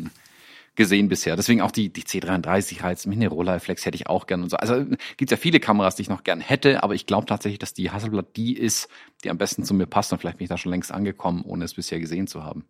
[0.76, 1.36] gesehen bisher.
[1.36, 4.58] Deswegen auch die, die C33 halt, mit Rolleiflex hätte ich auch gern und so.
[4.58, 4.86] Also
[5.18, 7.90] gibt ja viele Kameras, die ich noch gern hätte, aber ich glaube tatsächlich, dass die
[7.90, 8.88] Hasselblad die ist,
[9.24, 11.66] die am besten zu mir passt und vielleicht bin ich da schon längst angekommen, ohne
[11.66, 12.66] es bisher gesehen zu haben.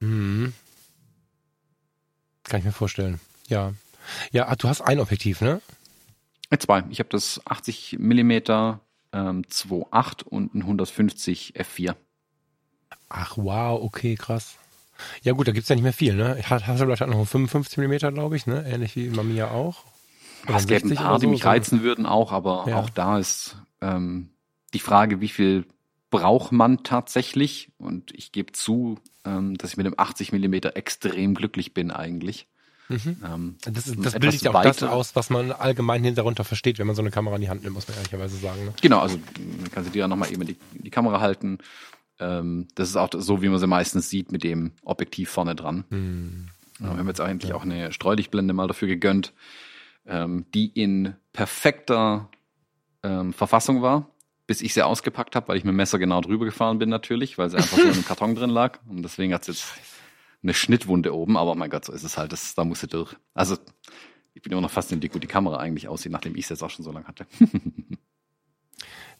[0.00, 0.52] Mhm.
[2.48, 3.20] Kann ich mir vorstellen.
[3.48, 3.72] Ja.
[4.30, 5.60] Ja, du hast ein Objektiv, ne?
[6.50, 6.84] Äh, zwei.
[6.90, 11.94] Ich habe das 80 mm ähm, 2.8 und ein 150 f4.
[13.08, 14.56] Ach wow, okay, krass.
[15.22, 16.40] Ja gut, da gibt's ja nicht mehr viel, ne?
[16.42, 18.64] Hasselblad hat noch 55 mm, glaube ich, ne?
[18.66, 19.84] Ähnlich wie Mamiya auch.
[20.46, 22.76] Oder es gäbe ein paar, so, die mich reizen würden auch, aber ja.
[22.76, 24.30] auch da ist ähm,
[24.72, 25.66] die Frage, wie viel
[26.20, 27.70] braucht man tatsächlich?
[27.78, 32.46] Und ich gebe zu, ähm, dass ich mit dem 80 Millimeter extrem glücklich bin eigentlich.
[32.88, 33.16] Mhm.
[33.24, 36.94] Ähm, das das bildet ja auch das aus, was man allgemein darunter versteht, wenn man
[36.94, 38.64] so eine Kamera in die Hand nimmt, muss man ehrlicherweise sagen.
[38.64, 38.74] Ne?
[38.80, 39.18] Genau, also
[39.60, 41.58] man kann sie dir ja nochmal eben die, die Kamera halten.
[42.20, 45.84] Ähm, das ist auch so, wie man sie meistens sieht, mit dem Objektiv vorne dran.
[45.90, 46.48] Mhm.
[46.78, 47.56] wir haben jetzt eigentlich ja.
[47.56, 49.32] auch eine Streulichtblende mal dafür gegönnt,
[50.06, 52.30] ähm, die in perfekter
[53.02, 54.10] ähm, Verfassung war
[54.46, 57.38] bis ich sie ausgepackt habe, weil ich mit dem Messer genau drüber gefahren bin natürlich,
[57.38, 58.78] weil sie einfach so in einem Karton drin lag.
[58.88, 59.66] Und deswegen hat es jetzt
[60.42, 63.16] eine Schnittwunde oben, aber mein Gott, so ist es halt, das, da muss sie durch.
[63.34, 63.56] Also
[64.34, 66.62] ich bin immer noch fasziniert, wie gut die Kamera eigentlich aussieht, nachdem ich es jetzt
[66.62, 67.26] auch schon so lange hatte.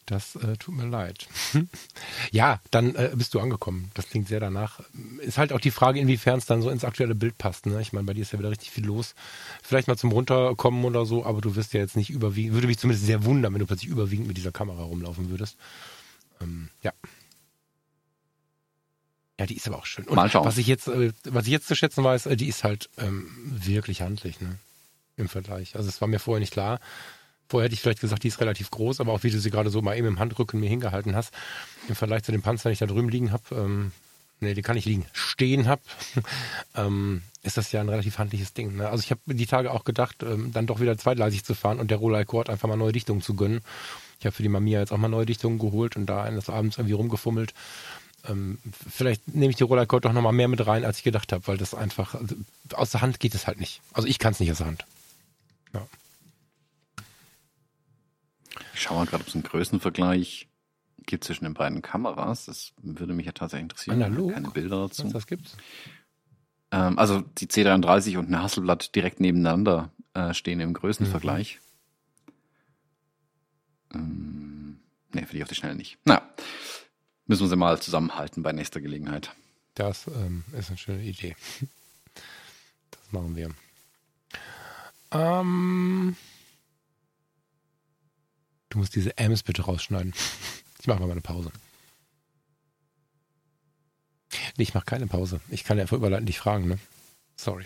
[0.06, 1.26] Das äh, tut mir leid.
[2.30, 3.90] ja, dann äh, bist du angekommen.
[3.94, 4.80] Das klingt sehr danach.
[5.18, 7.66] Ist halt auch die Frage, inwiefern es dann so ins aktuelle Bild passt.
[7.66, 7.80] Ne?
[7.80, 9.16] Ich meine, bei dir ist ja wieder richtig viel los.
[9.64, 12.78] Vielleicht mal zum Runterkommen oder so, aber du wirst ja jetzt nicht überwiegend, würde mich
[12.78, 15.56] zumindest sehr wundern, wenn du plötzlich überwiegend mit dieser Kamera rumlaufen würdest.
[16.40, 16.92] Ähm, ja.
[19.40, 20.06] Ja, die ist aber auch schön.
[20.06, 20.46] Und mal schauen.
[20.46, 23.28] was ich jetzt, äh, was ich jetzt zu schätzen weiß, äh, die ist halt ähm,
[23.44, 24.56] wirklich handlich, ne?
[25.16, 25.74] Im Vergleich.
[25.74, 26.78] Also es war mir vorher nicht klar.
[27.48, 29.70] Vorher hätte ich vielleicht gesagt, die ist relativ groß, aber auch wie du sie gerade
[29.70, 31.32] so mal eben im Handrücken mir hingehalten hast,
[31.88, 33.92] im Vergleich zu dem Panzer, den ich da drüben liegen habe, ähm,
[34.40, 35.82] nee, den kann ich liegen, stehen habe,
[36.74, 38.76] ähm, ist das ja ein relativ handliches Ding.
[38.76, 38.88] Ne?
[38.88, 41.90] Also ich habe die Tage auch gedacht, ähm, dann doch wieder zweigleisig zu fahren und
[41.90, 43.60] der Roller Accord einfach mal neue Dichtungen zu gönnen.
[44.18, 46.78] Ich habe für die Mamiya jetzt auch mal neue Dichtungen geholt und da eines Abends
[46.78, 47.54] irgendwie rumgefummelt.
[48.28, 48.58] Ähm,
[48.90, 51.46] vielleicht nehme ich die Roller Accord doch nochmal mehr mit rein, als ich gedacht habe,
[51.46, 52.34] weil das einfach, also,
[52.72, 53.80] aus der Hand geht es halt nicht.
[53.92, 54.84] Also ich kann es nicht aus der Hand.
[58.76, 60.48] Ich schaue mal gerade, ob es einen Größenvergleich
[61.06, 62.44] gibt zwischen den beiden Kameras.
[62.44, 64.02] Das würde mich ja tatsächlich interessieren.
[64.02, 64.34] Analog?
[64.34, 65.04] Keine Bilder dazu.
[65.04, 65.56] Was das gibt's?
[66.70, 71.58] Ähm, also die C33 und eine Hasselblatt direkt nebeneinander äh, stehen im Größenvergleich.
[73.94, 73.98] Mhm.
[73.98, 74.80] Ähm,
[75.14, 75.96] ne, finde ich auf die Schnelle nicht.
[76.04, 76.20] Na,
[77.24, 79.34] müssen wir sie mal zusammenhalten bei nächster Gelegenheit.
[79.72, 81.34] Das ähm, ist eine schöne Idee.
[82.90, 83.50] Das machen wir.
[85.12, 86.16] Ähm,
[88.76, 90.12] Du musst diese Ms bitte rausschneiden.
[90.82, 91.50] Ich mache mal eine Pause.
[94.58, 95.40] Nee, ich mache keine Pause.
[95.48, 96.78] Ich kann ja einfach überleiten dich fragen, ne?
[97.36, 97.64] Sorry.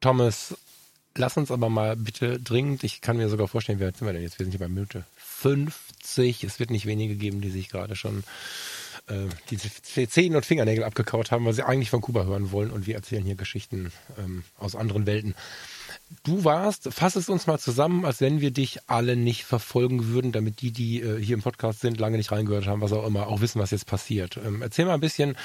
[0.00, 0.56] Thomas,
[1.14, 4.14] lass uns aber mal bitte dringend, ich kann mir sogar vorstellen, wie weit sind wir
[4.14, 4.40] denn jetzt?
[4.40, 6.42] Wir sind hier bei Minute 50.
[6.42, 8.24] Es wird nicht wenige geben, die sich gerade schon
[9.06, 12.88] äh, die Zehen und Fingernägel abgekaut haben, weil sie eigentlich von Kuba hören wollen und
[12.88, 15.36] wir erzählen hier Geschichten ähm, aus anderen Welten.
[16.24, 20.32] Du warst, fass es uns mal zusammen, als wenn wir dich alle nicht verfolgen würden,
[20.32, 23.26] damit die, die äh, hier im Podcast sind, lange nicht reingehört haben, was auch immer,
[23.26, 24.36] auch wissen, was jetzt passiert.
[24.36, 25.36] Ähm, erzähl mal ein bisschen,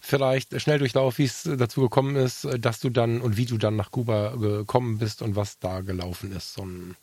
[0.00, 3.76] vielleicht schnell durchlauf, wie es dazu gekommen ist, dass du dann und wie du dann
[3.76, 6.54] nach Kuba gekommen bist und was da gelaufen ist.
[6.54, 6.96] So ein,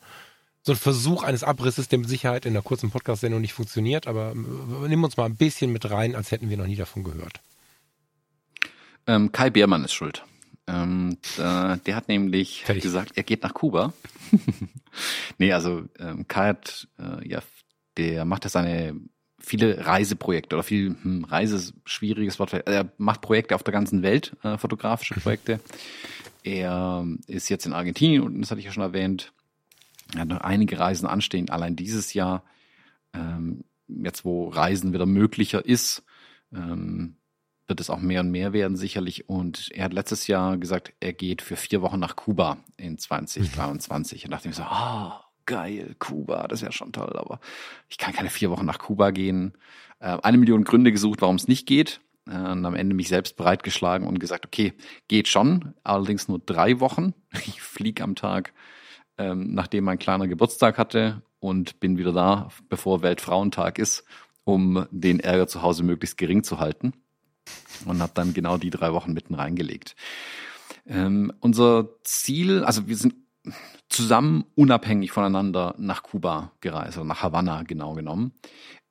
[0.62, 4.32] so ein Versuch eines Abrisses, der mit Sicherheit in einer kurzen Podcast-Sendung nicht funktioniert, aber
[4.32, 7.41] äh, nimm uns mal ein bisschen mit rein, als hätten wir noch nie davon gehört.
[9.07, 10.24] Ähm, Kai Beermann ist schuld.
[10.70, 12.84] Ähm, äh, der hat nämlich Fertig.
[12.84, 13.93] gesagt, er geht nach Kuba.
[15.39, 17.41] nee, also ähm, Kai hat, äh, ja,
[17.97, 18.95] der macht ja seine
[19.39, 22.53] viele Reiseprojekte oder viel hm, Reise schwieriges Wort.
[22.53, 25.22] Er macht Projekte auf der ganzen Welt, äh, fotografische mhm.
[25.22, 25.59] Projekte.
[26.43, 29.34] Er ist jetzt in Argentinien und das hatte ich ja schon erwähnt.
[30.13, 32.43] Er hat noch einige Reisen anstehen, allein dieses Jahr.
[33.13, 36.03] Ähm, jetzt, wo Reisen wieder möglicher ist,
[36.53, 37.15] ähm,
[37.70, 39.30] wird es auch mehr und mehr werden sicherlich.
[39.30, 44.24] Und er hat letztes Jahr gesagt, er geht für vier Wochen nach Kuba in 2023.
[44.24, 44.28] Mhm.
[44.28, 47.39] Und dachte ich so, ah, oh, geil, Kuba, das wäre schon toll, aber
[47.88, 49.53] ich kann keine vier Wochen nach Kuba gehen.
[49.99, 52.01] Äh, eine Million Gründe gesucht, warum es nicht geht.
[52.28, 54.74] Äh, und am Ende mich selbst bereitgeschlagen und gesagt, okay,
[55.07, 57.13] geht schon, allerdings nur drei Wochen.
[57.45, 58.53] Ich fliege am Tag,
[59.17, 64.03] ähm, nachdem mein kleiner Geburtstag hatte und bin wieder da, bevor Weltfrauentag ist,
[64.43, 66.93] um den Ärger zu Hause möglichst gering zu halten
[67.85, 69.95] und habe dann genau die drei Wochen mitten reingelegt.
[70.85, 73.15] Ähm, unser Ziel, also wir sind
[73.89, 78.33] zusammen unabhängig voneinander nach Kuba gereist, oder nach Havanna genau genommen.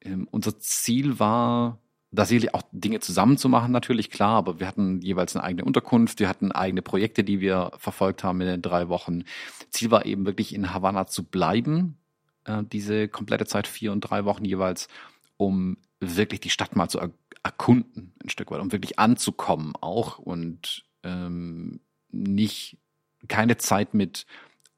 [0.01, 1.79] Ähm, unser Ziel war,
[2.11, 5.65] da sicherlich auch Dinge zusammen zu machen, natürlich klar, aber wir hatten jeweils eine eigene
[5.65, 9.25] Unterkunft, wir hatten eigene Projekte, die wir verfolgt haben in den drei Wochen.
[9.71, 11.99] Ziel war eben wirklich in Havanna zu bleiben,
[12.45, 14.89] äh, diese komplette Zeit, vier und drei Wochen jeweils,
[15.37, 17.01] um wirklich die Stadt mal zu
[17.43, 21.81] erkunden, ein Stück weit, um wirklich anzukommen auch und ähm,
[22.11, 22.79] nicht
[23.27, 24.27] keine Zeit mit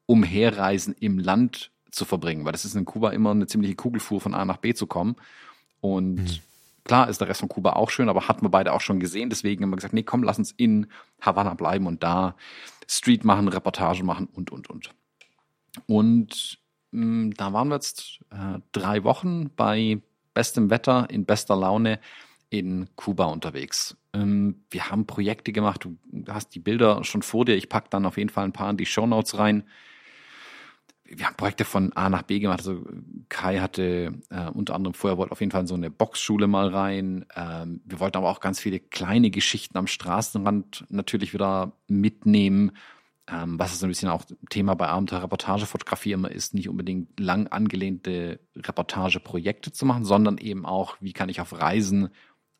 [0.07, 4.35] Umherreisen im Land zu verbringen, weil das ist in Kuba immer eine ziemliche Kugelfuhr von
[4.35, 5.17] A nach B zu kommen.
[5.81, 6.39] Und mhm.
[6.85, 9.31] klar ist der Rest von Kuba auch schön, aber hatten wir beide auch schon gesehen.
[9.31, 10.87] Deswegen haben wir gesagt, nee, komm, lass uns in
[11.21, 12.37] Havanna bleiben und da
[12.89, 14.91] Street machen, Reportage machen und, und, und.
[15.87, 16.59] Und
[16.91, 20.01] mh, mm, da waren wir jetzt äh, drei Wochen bei
[20.35, 22.01] bestem Wetter, in bester Laune
[22.51, 23.97] in Kuba unterwegs.
[24.13, 25.97] Ähm, wir haben Projekte gemacht, du
[26.29, 28.77] hast die Bilder schon vor dir, ich packe dann auf jeden Fall ein paar in
[28.77, 29.65] die Show Notes rein.
[31.05, 32.61] Wir haben Projekte von A nach B gemacht.
[32.61, 32.85] Also
[33.29, 37.27] Kai hatte äh, unter anderem vorher wollte auf jeden Fall so eine Boxschule mal rein.
[37.35, 42.73] Ähm, wir wollten aber auch ganz viele kleine Geschichten am Straßenrand natürlich wieder mitnehmen
[43.31, 48.41] ähm, was so ein bisschen auch Thema bei Abenteuer-Reportagefotografie immer ist, nicht unbedingt lang angelehnte
[48.57, 52.09] Reportageprojekte zu machen, sondern eben auch, wie kann ich auf Reisen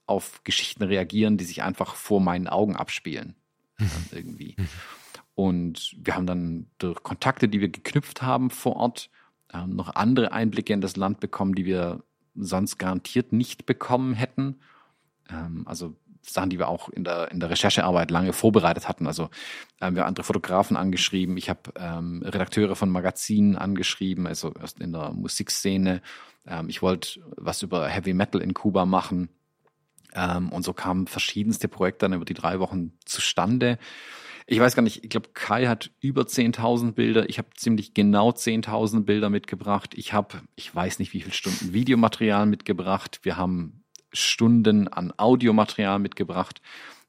[0.07, 3.35] auf Geschichten reagieren, die sich einfach vor meinen Augen abspielen.
[3.79, 3.91] Mhm.
[4.13, 4.57] irgendwie.
[5.35, 9.11] Und wir haben dann durch Kontakte, die wir geknüpft haben vor Ort,
[9.53, 12.05] ähm, noch andere Einblicke in das Land bekommen, die wir
[12.35, 14.61] sonst garantiert nicht bekommen hätten.
[15.31, 19.07] Ähm, also Sachen, die wir auch in der, in der Recherchearbeit lange vorbereitet hatten.
[19.07, 19.31] Also
[19.81, 24.81] ähm, wir haben andere Fotografen angeschrieben, ich habe ähm, Redakteure von Magazinen angeschrieben, also erst
[24.81, 26.03] in der Musikszene.
[26.47, 29.29] Ähm, ich wollte was über Heavy Metal in Kuba machen.
[30.15, 33.79] Ähm, und so kamen verschiedenste Projekte dann über die drei Wochen zustande.
[34.47, 37.29] Ich weiß gar nicht, ich glaube, Kai hat über 10.000 Bilder.
[37.29, 39.93] Ich habe ziemlich genau 10.000 Bilder mitgebracht.
[39.95, 43.21] Ich habe, ich weiß nicht, wie viele Stunden Videomaterial mitgebracht.
[43.23, 43.80] Wir haben
[44.13, 46.61] Stunden an Audiomaterial mitgebracht.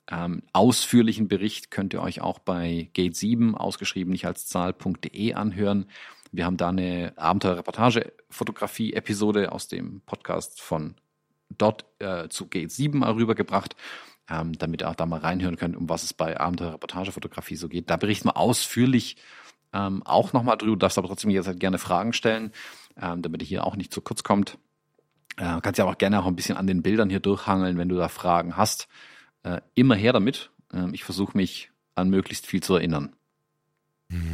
[0.09, 5.85] Ähm, ausführlichen Bericht könnt ihr euch auch bei Gate 7, ausgeschrieben nicht als Zahl.de anhören.
[6.31, 10.95] Wir haben da eine Abenteuer-Reportage-Fotografie-Episode aus dem Podcast von
[11.49, 13.75] dort äh, zu Gate 7 mal rübergebracht,
[14.29, 17.89] ähm, damit ihr auch da mal reinhören könnt, um was es bei Abenteuer-Reportage-Fotografie so geht.
[17.89, 19.17] Da berichten wir ausführlich
[19.73, 22.51] ähm, auch nochmal drüber, darfst aber trotzdem jederzeit gerne Fragen stellen,
[23.01, 24.57] ähm, damit ihr hier auch nicht zu kurz kommt.
[25.37, 27.95] Äh, kannst ja auch gerne auch ein bisschen an den Bildern hier durchhangeln, wenn du
[27.95, 28.87] da Fragen hast.
[29.43, 30.51] Äh, immer her damit.
[30.73, 33.15] Äh, ich versuche mich an möglichst viel zu erinnern.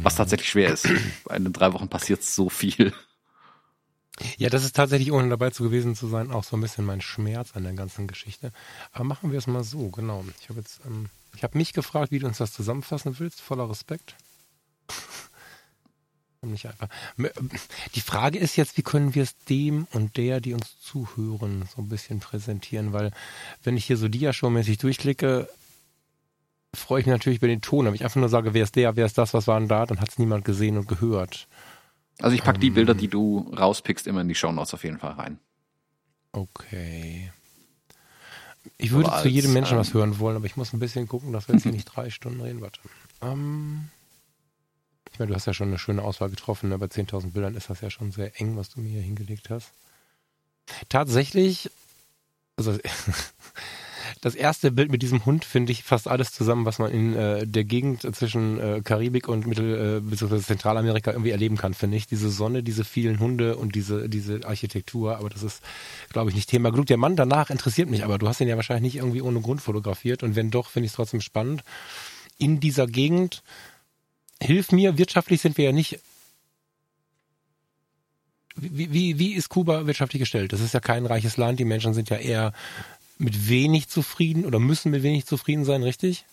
[0.02, 0.86] Was tatsächlich schwer ist.
[0.86, 2.92] In den drei Wochen passiert so viel.
[4.36, 7.00] Ja, das ist tatsächlich, ohne dabei zu gewesen zu sein, auch so ein bisschen mein
[7.00, 8.50] Schmerz an der ganzen Geschichte.
[8.90, 10.24] Aber machen wir es mal so, genau.
[10.40, 13.70] Ich habe jetzt, ähm, ich habe mich gefragt, wie du uns das zusammenfassen willst, voller
[13.70, 14.16] Respekt.
[16.40, 16.88] Nicht einfach.
[17.94, 21.82] Die Frage ist jetzt, wie können wir es dem und der, die uns zuhören, so
[21.82, 22.92] ein bisschen präsentieren?
[22.92, 23.10] Weil,
[23.64, 25.48] wenn ich hier so Dia-Show-mäßig durchklicke,
[26.72, 27.86] freue ich mich natürlich über den Ton.
[27.86, 29.84] Aber ich einfach nur sage, wer ist der, wer ist das, was war denn da,
[29.84, 31.48] dann hat es niemand gesehen und gehört.
[32.20, 34.98] Also ich packe die ähm, Bilder, die du rauspickst, immer in die Shownotes auf jeden
[34.98, 35.38] Fall rein.
[36.32, 37.32] Okay.
[38.76, 41.08] Ich würde als, zu jedem Menschen ähm, was hören wollen, aber ich muss ein bisschen
[41.08, 42.60] gucken, dass wir jetzt hier nicht drei Stunden reden.
[42.60, 42.80] Warte.
[43.22, 43.88] Ähm,
[45.24, 46.70] Ich du hast ja schon eine schöne Auswahl getroffen.
[46.70, 49.70] Bei 10.000 Bildern ist das ja schon sehr eng, was du mir hier hingelegt hast.
[50.88, 51.70] Tatsächlich,
[52.56, 52.78] also
[54.20, 57.46] das erste Bild mit diesem Hund finde ich fast alles zusammen, was man in äh,
[57.46, 60.40] der Gegend zwischen äh, Karibik und Mittel- äh, bzw.
[60.40, 62.06] Zentralamerika irgendwie erleben kann, finde ich.
[62.06, 65.18] Diese Sonne, diese vielen Hunde und diese, diese Architektur.
[65.18, 65.62] Aber das ist,
[66.10, 66.86] glaube ich, nicht Thema genug.
[66.86, 69.62] Der Mann danach interessiert mich, aber du hast ihn ja wahrscheinlich nicht irgendwie ohne Grund
[69.62, 70.22] fotografiert.
[70.22, 71.62] Und wenn doch, finde ich es trotzdem spannend.
[72.38, 73.42] In dieser Gegend,
[74.42, 76.00] hilf mir, wirtschaftlich sind wir ja nicht
[78.60, 80.52] wie, wie, wie ist Kuba wirtschaftlich gestellt?
[80.52, 81.60] Das ist ja kein reiches Land.
[81.60, 82.52] Die Menschen sind ja eher
[83.18, 86.24] mit wenig zufrieden oder müssen mit wenig zufrieden sein, richtig?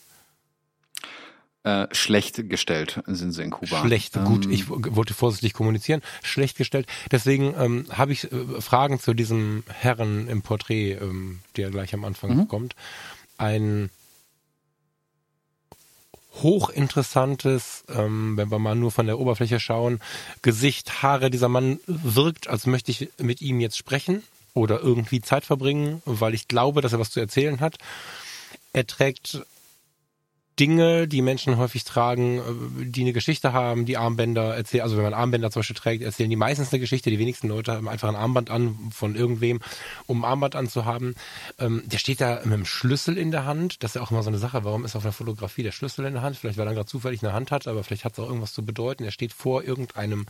[1.63, 3.81] Äh, schlecht gestellt sind sie in Kuba.
[3.81, 6.01] Schlecht, ähm, gut, ich wollte vorsichtig kommunizieren.
[6.21, 6.87] Schlecht gestellt.
[7.11, 12.05] Deswegen ähm, habe ich äh, Fragen zu diesem Herren im Porträt, ähm, der gleich am
[12.05, 12.47] Anfang mhm.
[12.47, 12.75] kommt.
[13.37, 13.89] Ein
[16.41, 19.99] hochinteressantes, ähm, wenn wir mal nur von der Oberfläche schauen,
[20.41, 21.29] Gesicht, Haare.
[21.29, 24.23] Dieser Mann wirkt, als möchte ich mit ihm jetzt sprechen
[24.53, 27.77] oder irgendwie Zeit verbringen, weil ich glaube, dass er was zu erzählen hat.
[28.73, 29.41] Er trägt
[30.59, 35.03] Dinge, die Menschen häufig tragen, äh, die eine Geschichte haben, die Armbänder erzählen, also wenn
[35.03, 38.09] man Armbänder zum Beispiel trägt, erzählen die meistens eine Geschichte, die wenigsten Leute haben einfach
[38.09, 39.59] ein Armband an von irgendwem,
[40.07, 41.15] um ein Armband anzuhaben.
[41.59, 44.23] Ähm, der steht da mit einem Schlüssel in der Hand, das ist ja auch immer
[44.23, 46.37] so eine Sache, warum ist auf einer Fotografie der Schlüssel in der Hand?
[46.37, 48.65] Vielleicht weil er gerade zufällig eine Hand hat, aber vielleicht hat es auch irgendwas zu
[48.65, 49.03] bedeuten.
[49.03, 50.25] Er steht vor irgendeinem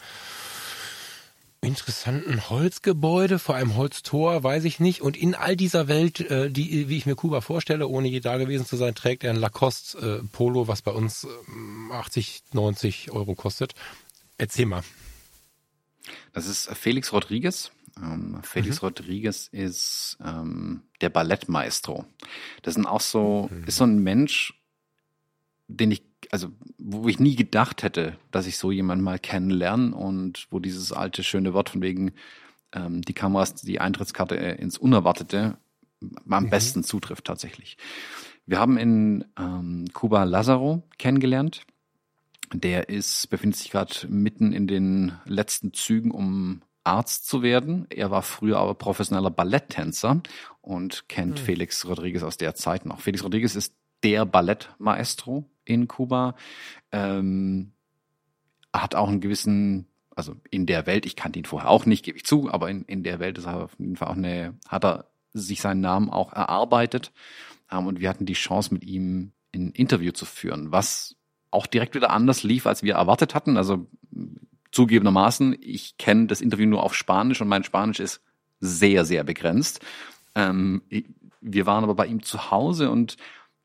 [1.65, 5.01] interessanten Holzgebäude, vor einem Holztor, weiß ich nicht.
[5.01, 8.37] Und in all dieser Welt, äh, die, wie ich mir Kuba vorstelle, ohne je da
[8.37, 13.11] gewesen zu sein, trägt er ein Lacoste äh, Polo, was bei uns äh, 80, 90
[13.11, 13.73] Euro kostet.
[14.37, 14.83] Erzähl mal.
[16.33, 17.71] Das ist Felix Rodriguez.
[18.01, 18.87] Ähm, Felix mhm.
[18.87, 22.05] Rodriguez ist ähm, der Ballettmaestro.
[22.61, 23.63] Das ist auch so, mhm.
[23.65, 24.53] ist so ein Mensch,
[25.67, 26.03] den ich
[26.35, 30.91] also wo ich nie gedacht hätte, dass ich so jemanden mal kennenlerne und wo dieses
[30.91, 32.11] alte schöne Wort von wegen
[32.73, 35.57] ähm, die Kameras, die Eintrittskarte ins Unerwartete
[36.29, 36.49] am mhm.
[36.49, 37.77] besten zutrifft tatsächlich.
[38.45, 41.65] Wir haben in ähm, Cuba Lazaro kennengelernt.
[42.53, 47.87] Der ist, befindet sich gerade mitten in den letzten Zügen, um Arzt zu werden.
[47.89, 50.21] Er war früher aber professioneller Balletttänzer
[50.61, 51.45] und kennt mhm.
[51.45, 52.99] Felix Rodriguez aus der Zeit noch.
[52.99, 53.73] Felix Rodriguez ist
[54.05, 56.35] der Ballettmaestro in Kuba.
[56.91, 57.71] Ähm,
[58.71, 62.17] hat auch einen gewissen, also in der Welt, ich kannte ihn vorher auch nicht, gebe
[62.17, 64.85] ich zu, aber in, in der Welt ist er auf jeden Fall auch eine, hat
[64.85, 67.11] er sich seinen Namen auch erarbeitet.
[67.71, 71.15] Ähm, und wir hatten die Chance, mit ihm ein Interview zu führen, was
[71.49, 73.57] auch direkt wieder anders lief, als wir erwartet hatten.
[73.57, 73.87] Also
[74.71, 78.21] zugegebenermaßen, ich kenne das Interview nur auf Spanisch und mein Spanisch ist
[78.59, 79.83] sehr, sehr begrenzt.
[80.35, 80.83] Ähm,
[81.41, 83.15] wir waren aber bei ihm zu Hause und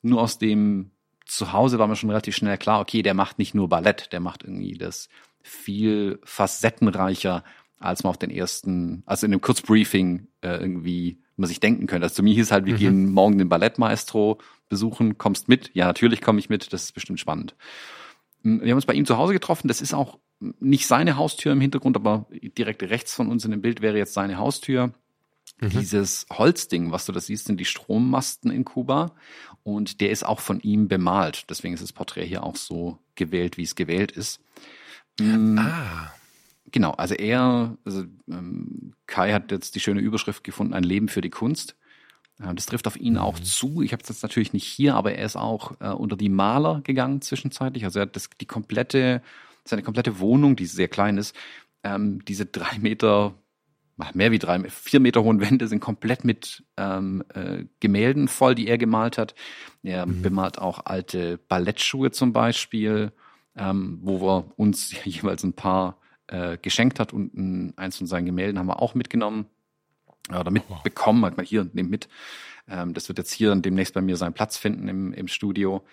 [0.03, 0.91] nur aus dem
[1.27, 4.21] zu Hause war mir schon relativ schnell klar, okay, der macht nicht nur Ballett, der
[4.21, 5.09] macht irgendwie das
[5.43, 7.45] viel facettenreicher,
[7.79, 12.05] als man auf den ersten, also in dem Kurzbriefing äh, irgendwie man sich denken könnte.
[12.05, 12.79] Also zu mir hieß halt, wir mhm.
[12.79, 14.39] gehen morgen den Ballettmaestro
[14.69, 15.71] besuchen, kommst mit?
[15.75, 17.55] Ja, natürlich komme ich mit, das ist bestimmt spannend.
[18.43, 20.19] Hm, wir haben uns bei ihm zu Hause getroffen, das ist auch
[20.59, 24.15] nicht seine Haustür im Hintergrund, aber direkt rechts von uns in dem Bild wäre jetzt
[24.15, 24.93] seine Haustür.
[25.61, 25.71] Mhm.
[25.71, 29.13] Dieses Holzding, was du da siehst, sind die Strommasten in Kuba
[29.63, 31.45] und der ist auch von ihm bemalt.
[31.51, 34.41] Deswegen ist das Porträt hier auch so gewählt, wie es gewählt ist.
[35.19, 35.59] Mhm.
[35.59, 36.13] Ah.
[36.73, 41.21] Genau, also er, also ähm, Kai hat jetzt die schöne Überschrift gefunden, ein Leben für
[41.21, 41.77] die Kunst.
[42.41, 43.21] Äh, das trifft auf ihn mhm.
[43.21, 43.83] auch zu.
[43.83, 46.81] Ich habe es jetzt natürlich nicht hier, aber er ist auch äh, unter die Maler
[46.83, 47.85] gegangen zwischenzeitlich.
[47.85, 49.23] Also er hat das, die komplette,
[49.65, 51.35] seine komplette Wohnung, die sehr klein ist,
[51.83, 53.35] ähm, diese drei Meter
[54.15, 58.69] mehr wie drei, vier Meter hohen Wände sind komplett mit ähm, äh, Gemälden voll, die
[58.69, 59.35] er gemalt hat.
[59.83, 60.23] Er mhm.
[60.23, 63.13] bemalt auch alte Ballettschuhe zum Beispiel,
[63.57, 65.99] ähm, wo er uns jeweils ein paar
[66.29, 69.47] äh, geschenkt hat und ein, eins von seinen Gemälden haben wir auch mitgenommen
[70.29, 72.09] oder mitbekommen, halt mal hier, nehmt mit.
[72.69, 75.85] Ähm, das wird jetzt hier demnächst bei mir seinen Platz finden im, im Studio.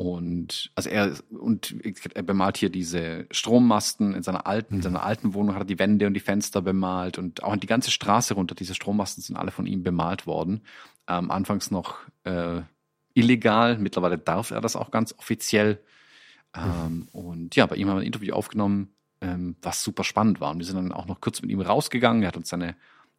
[0.00, 5.34] Und also er und er bemalt hier diese Strommasten in seiner alten, in seiner alten
[5.34, 8.54] Wohnung hat er die Wände und die Fenster bemalt und auch die ganze Straße runter.
[8.54, 10.62] Diese Strommasten sind alle von ihm bemalt worden.
[11.06, 12.62] Ähm, anfangs noch äh,
[13.12, 15.82] illegal, mittlerweile darf er das auch ganz offiziell.
[16.56, 20.52] Ähm, und ja, bei ihm haben wir ein Interview aufgenommen, ähm, was super spannend war.
[20.52, 22.22] Und wir sind dann auch noch kurz mit ihm rausgegangen.
[22.22, 22.74] Er hat uns seine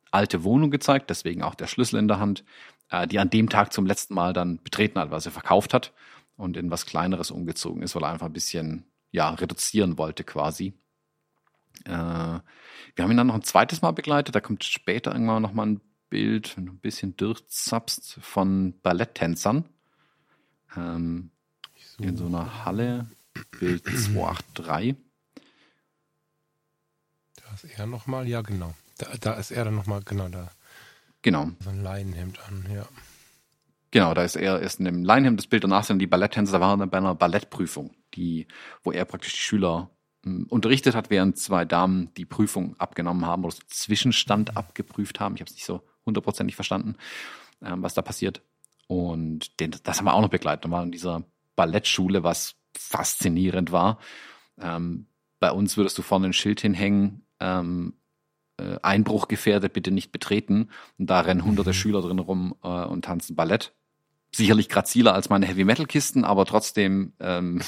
[0.09, 2.43] alte Wohnung gezeigt, deswegen auch der Schlüssel in der Hand,
[2.89, 5.75] äh, die er an dem Tag zum letzten Mal dann betreten hat, was er verkauft
[5.75, 5.93] hat
[6.35, 10.73] und in was Kleineres umgezogen ist, weil er einfach ein bisschen ja, reduzieren wollte quasi.
[11.85, 15.53] Äh, wir haben ihn dann noch ein zweites Mal begleitet, da kommt später irgendwann noch
[15.53, 19.65] mal ein Bild, ein bisschen durchzapst, von Balletttänzern
[20.75, 21.31] ähm,
[21.97, 22.03] so.
[22.03, 23.07] in so einer Halle.
[23.59, 24.95] Bild 283.
[27.35, 28.73] Da ist er nochmal, ja genau.
[28.97, 30.51] Da, da ist er dann nochmal, genau da.
[31.21, 31.51] Genau.
[31.59, 32.87] So ein Leinenhemd an, ja.
[33.91, 36.61] Genau, da ist er erst in dem Leinenhemd, das Bild danach sind die Balletttänzer, da
[36.61, 38.47] waren dann bei einer Ballettprüfung, die,
[38.83, 39.91] wo er praktisch die Schüler
[40.23, 45.35] mh, unterrichtet hat, während zwei Damen die Prüfung abgenommen haben oder den Zwischenstand abgeprüft haben.
[45.35, 46.95] Ich habe es nicht so hundertprozentig verstanden,
[47.61, 48.41] ähm, was da passiert.
[48.87, 50.65] Und den, das haben wir auch noch begleitet.
[50.65, 51.23] Da war in dieser
[51.57, 53.99] Ballettschule, was faszinierend war.
[54.59, 55.07] Ähm,
[55.39, 57.95] bei uns würdest du vorne ein Schild hinhängen, ähm,
[58.57, 60.69] äh, Einbruch gefährdet, bitte nicht betreten.
[60.97, 63.73] Und da rennen hunderte Schüler drin rum äh, und tanzen Ballett.
[64.33, 67.61] Sicherlich graziler als meine Heavy-Metal-Kisten, aber trotzdem ähm,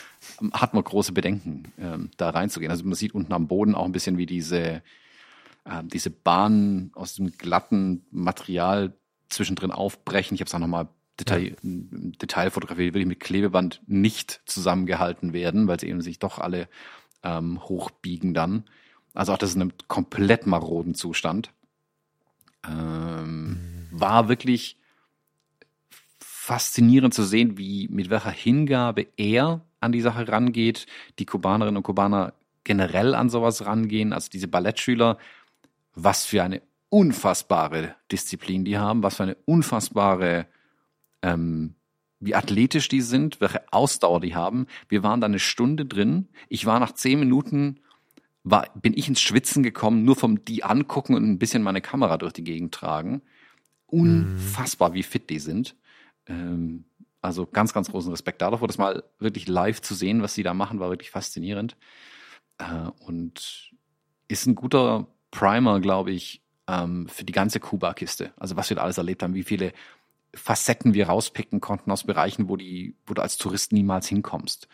[0.52, 2.70] hat man große Bedenken, ähm, da reinzugehen.
[2.70, 4.82] Also man sieht unten am Boden auch ein bisschen, wie diese,
[5.64, 8.92] äh, diese Bahnen aus dem glatten Material
[9.28, 10.34] zwischendrin aufbrechen.
[10.34, 15.68] Ich habe es auch nochmal Detail, im Detail fotografiert, wirklich mit Klebeband nicht zusammengehalten werden,
[15.68, 16.68] weil sie eben sich doch alle
[17.22, 18.64] ähm, hochbiegen dann.
[19.14, 21.52] Also auch das ist in einem komplett maroden Zustand.
[22.66, 24.79] Ähm, war wirklich
[26.50, 30.86] faszinierend zu sehen, wie mit welcher Hingabe er an die Sache rangeht,
[31.20, 32.34] die Kubanerinnen und Kubaner
[32.64, 35.16] generell an sowas rangehen, also diese Ballettschüler,
[35.94, 40.46] was für eine unfassbare Disziplin die haben, was für eine unfassbare,
[41.22, 41.76] ähm,
[42.18, 44.66] wie athletisch die sind, welche Ausdauer die haben.
[44.88, 46.30] Wir waren da eine Stunde drin.
[46.48, 47.78] Ich war nach zehn Minuten,
[48.42, 52.18] war, bin ich ins Schwitzen gekommen, nur vom die angucken und ein bisschen meine Kamera
[52.18, 53.22] durch die Gegend tragen.
[53.86, 55.76] Unfassbar, wie fit die sind.
[56.30, 56.84] Ähm,
[57.20, 60.54] also ganz, ganz großen Respekt dafür, das mal wirklich live zu sehen, was sie da
[60.54, 61.76] machen, war wirklich faszinierend.
[62.58, 63.72] Äh, und
[64.28, 68.32] ist ein guter Primer, glaube ich, ähm, für die ganze Kuba-Kiste.
[68.36, 69.72] Also was wir da alles erlebt haben, wie viele
[70.32, 74.68] Facetten wir rauspicken konnten aus Bereichen, wo, die, wo du als Tourist niemals hinkommst.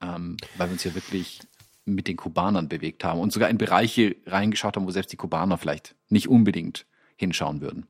[0.00, 1.40] Ähm, weil wir uns hier wirklich
[1.84, 5.58] mit den Kubanern bewegt haben und sogar in Bereiche reingeschaut haben, wo selbst die Kubaner
[5.58, 6.86] vielleicht nicht unbedingt
[7.16, 7.86] hinschauen würden.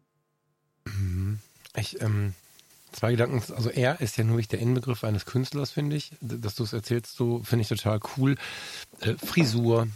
[1.76, 2.34] Ich, ähm,
[2.92, 3.42] zwei Gedanken.
[3.54, 6.12] Also er ist ja nur nicht der Inbegriff eines Künstlers, finde ich.
[6.20, 8.36] Dass du es erzählst, so finde ich total cool.
[9.00, 9.88] Äh, Frisur,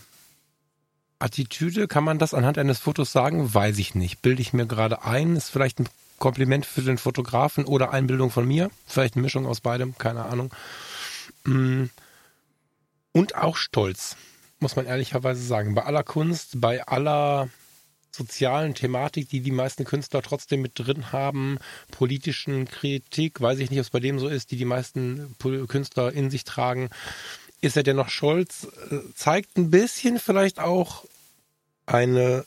[1.18, 3.53] Attitüde, kann man das anhand eines Fotos sagen?
[3.55, 4.22] Weiß ich nicht.
[4.22, 5.88] Bilde ich mir gerade ein, ist vielleicht ein
[6.18, 8.70] Kompliment für den Fotografen oder Einbildung von mir.
[8.86, 10.53] Vielleicht eine Mischung aus beidem, keine Ahnung.
[11.44, 11.84] Mm.
[13.12, 14.16] Und auch Stolz,
[14.61, 15.74] muss man ehrlicherweise sagen.
[15.74, 17.49] Bei aller Kunst, bei aller
[18.17, 21.59] sozialen Thematik, die die meisten Künstler trotzdem mit drin haben,
[21.91, 25.37] politischen Kritik, weiß ich nicht, ob es bei dem so ist, die die meisten
[25.69, 26.89] Künstler in sich tragen,
[27.61, 31.05] ist er dennoch stolz, äh, zeigt ein bisschen vielleicht auch
[31.87, 32.45] eine,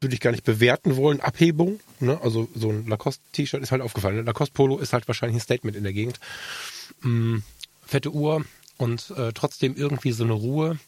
[0.00, 1.80] würde ich gar nicht bewerten wollen, Abhebung.
[2.00, 2.18] Ne?
[2.22, 4.24] Also so ein Lacoste-T-Shirt ist halt aufgefallen.
[4.24, 6.18] Lacoste-Polo ist halt wahrscheinlich ein Statement in der Gegend.
[7.00, 7.38] Mm,
[7.86, 8.44] fette Uhr
[8.78, 10.78] und äh, trotzdem irgendwie so eine Ruhe.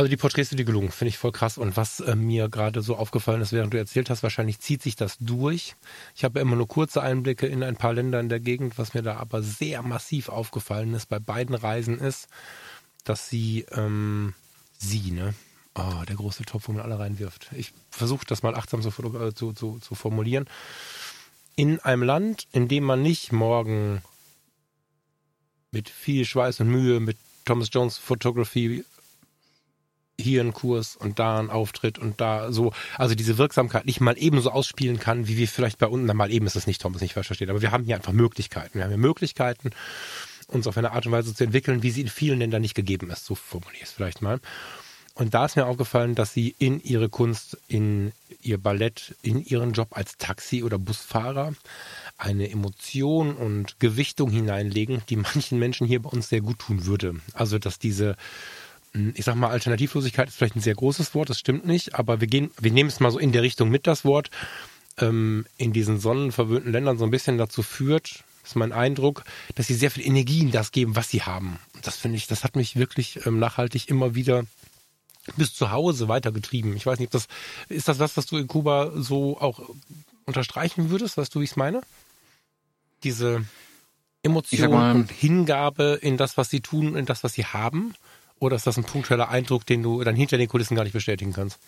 [0.00, 1.58] Also die Porträts sind dir gelungen, finde ich voll krass.
[1.58, 4.96] Und was äh, mir gerade so aufgefallen ist, während du erzählt hast, wahrscheinlich zieht sich
[4.96, 5.76] das durch.
[6.16, 8.78] Ich habe immer nur kurze Einblicke in ein paar Länder in der Gegend.
[8.78, 12.28] Was mir da aber sehr massiv aufgefallen ist bei beiden Reisen ist,
[13.04, 14.32] dass sie, ähm,
[14.78, 15.34] sie, ne?
[15.74, 17.50] Oh, der große Topf, wo man alle reinwirft.
[17.54, 18.90] Ich versuche das mal achtsam zu,
[19.34, 20.46] zu, zu, zu formulieren.
[21.56, 24.00] In einem Land, in dem man nicht morgen
[25.72, 28.82] mit viel Schweiß und Mühe, mit Thomas Jones Photography
[30.20, 34.18] hier einen Kurs und da einen Auftritt und da so, also diese Wirksamkeit nicht mal
[34.18, 37.00] eben so ausspielen kann, wie wir vielleicht bei na mal eben ist es nicht, Thomas
[37.00, 38.78] nicht falsch versteht, aber wir haben hier einfach Möglichkeiten.
[38.78, 39.70] Wir haben hier Möglichkeiten,
[40.48, 43.10] uns auf eine Art und Weise zu entwickeln, wie sie in vielen Ländern nicht gegeben
[43.10, 43.24] ist.
[43.24, 44.40] So formuliere ich es vielleicht mal.
[45.14, 48.12] Und da ist mir aufgefallen, dass sie in ihre Kunst, in
[48.42, 51.52] ihr Ballett, in ihren Job als Taxi- oder Busfahrer
[52.16, 57.16] eine Emotion und Gewichtung hineinlegen, die manchen Menschen hier bei uns sehr gut tun würde.
[57.34, 58.16] Also, dass diese,
[58.92, 62.26] ich sag mal, Alternativlosigkeit ist vielleicht ein sehr großes Wort, das stimmt nicht, aber wir
[62.26, 64.30] gehen, wir nehmen es mal so in der Richtung mit, das Wort,
[64.98, 69.24] ähm, in diesen sonnenverwöhnten Ländern so ein bisschen dazu führt, ist mein Eindruck,
[69.54, 71.58] dass sie sehr viel Energie in das geben, was sie haben.
[71.82, 74.44] Das finde ich, das hat mich wirklich ähm, nachhaltig immer wieder
[75.36, 76.76] bis zu Hause weitergetrieben.
[76.76, 77.28] Ich weiß nicht, ob das,
[77.68, 79.60] ist das was, was du in Kuba so auch
[80.24, 81.16] unterstreichen würdest?
[81.16, 81.82] Weißt du, wie ich es meine?
[83.04, 83.44] Diese
[84.22, 87.94] Emotion mal, und Hingabe in das, was sie tun, in das, was sie haben?
[88.40, 91.32] Oder ist das ein punktueller Eindruck, den du dann hinter den Kulissen gar nicht bestätigen
[91.32, 91.60] kannst?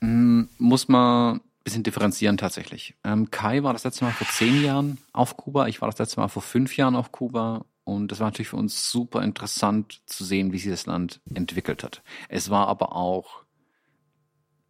[0.00, 2.94] Muss man ein bisschen differenzieren tatsächlich.
[3.04, 6.20] Ähm, Kai war das letzte Mal vor zehn Jahren auf Kuba, ich war das letzte
[6.20, 10.24] Mal vor fünf Jahren auf Kuba und das war natürlich für uns super interessant zu
[10.24, 12.02] sehen, wie sich das Land entwickelt hat.
[12.28, 13.44] Es war aber auch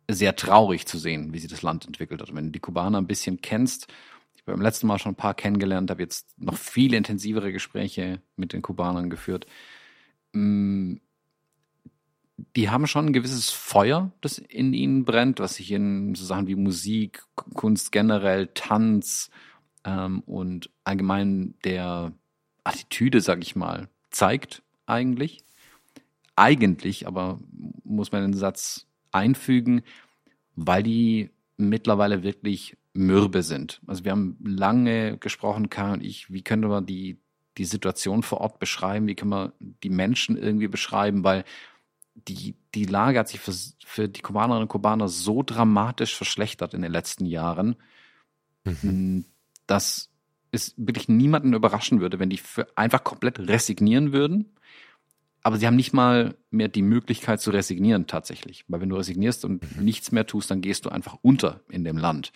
[0.09, 2.31] sehr traurig zu sehen, wie sich das Land entwickelt hat.
[2.31, 3.87] Und wenn du die Kubaner ein bisschen kennst,
[4.35, 8.53] ich beim letzten Mal schon ein paar kennengelernt, habe jetzt noch viel intensivere Gespräche mit
[8.53, 9.47] den Kubanern geführt.
[10.33, 10.97] Mm,
[12.57, 16.47] die haben schon ein gewisses Feuer, das in ihnen brennt, was sich in so Sachen
[16.47, 17.23] wie Musik,
[17.55, 19.31] Kunst generell, Tanz
[19.85, 22.13] ähm, und allgemein der
[22.65, 25.45] Attitüde, sag ich mal, zeigt eigentlich.
[26.37, 27.39] Eigentlich, aber
[27.85, 29.83] muss man den Satz einfügen,
[30.57, 33.81] weil die mittlerweile wirklich mürbe sind.
[33.87, 37.19] Also wir haben lange gesprochen, Kai und ich, wie könnte man die,
[37.59, 41.45] die Situation vor Ort beschreiben, wie können wir die Menschen irgendwie beschreiben, weil
[42.15, 46.83] die, die Lage hat sich für, für die Kubanerinnen und Kubaner so dramatisch verschlechtert in
[46.83, 47.77] den letzten Jahren,
[48.65, 49.25] mhm.
[49.67, 50.11] dass
[50.53, 52.41] es wirklich niemanden überraschen würde, wenn die
[52.75, 54.57] einfach komplett resignieren würden.
[55.43, 58.65] Aber sie haben nicht mal mehr die Möglichkeit zu resignieren tatsächlich.
[58.69, 59.85] Weil wenn du resignierst und mhm.
[59.85, 62.33] nichts mehr tust, dann gehst du einfach unter in dem Land.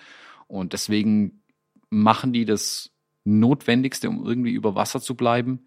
[0.47, 1.43] Und deswegen
[1.91, 2.93] machen die das
[3.25, 5.66] Notwendigste, um irgendwie über Wasser zu bleiben.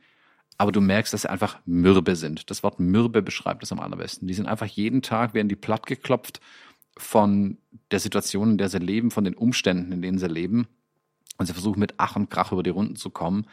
[0.57, 2.49] Aber du merkst, dass sie einfach mürbe sind.
[2.49, 4.27] Das Wort mürbe beschreibt das am allerbesten.
[4.27, 6.39] Die sind einfach jeden Tag, werden die platt geklopft
[6.97, 7.57] von
[7.91, 10.67] der Situation, in der sie leben, von den Umständen, in denen sie leben.
[11.37, 13.45] Und sie versuchen mit Ach und Krach über die Runden zu kommen.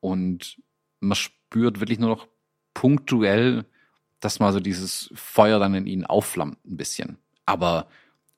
[0.00, 0.62] Und
[1.00, 2.26] man spürt wirklich nur noch
[2.72, 3.66] punktuell,
[4.20, 7.18] dass mal so dieses Feuer dann in ihnen aufflammt ein bisschen.
[7.44, 7.88] Aber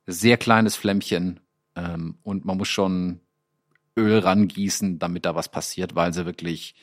[0.06, 1.40] sehr kleines Flämmchen,
[1.76, 3.20] ähm, und man muss schon
[3.96, 6.74] Öl rangießen, damit da was passiert, weil sie wirklich,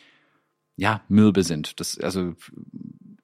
[0.76, 1.80] ja, mürbe sind.
[1.80, 2.36] Das, also,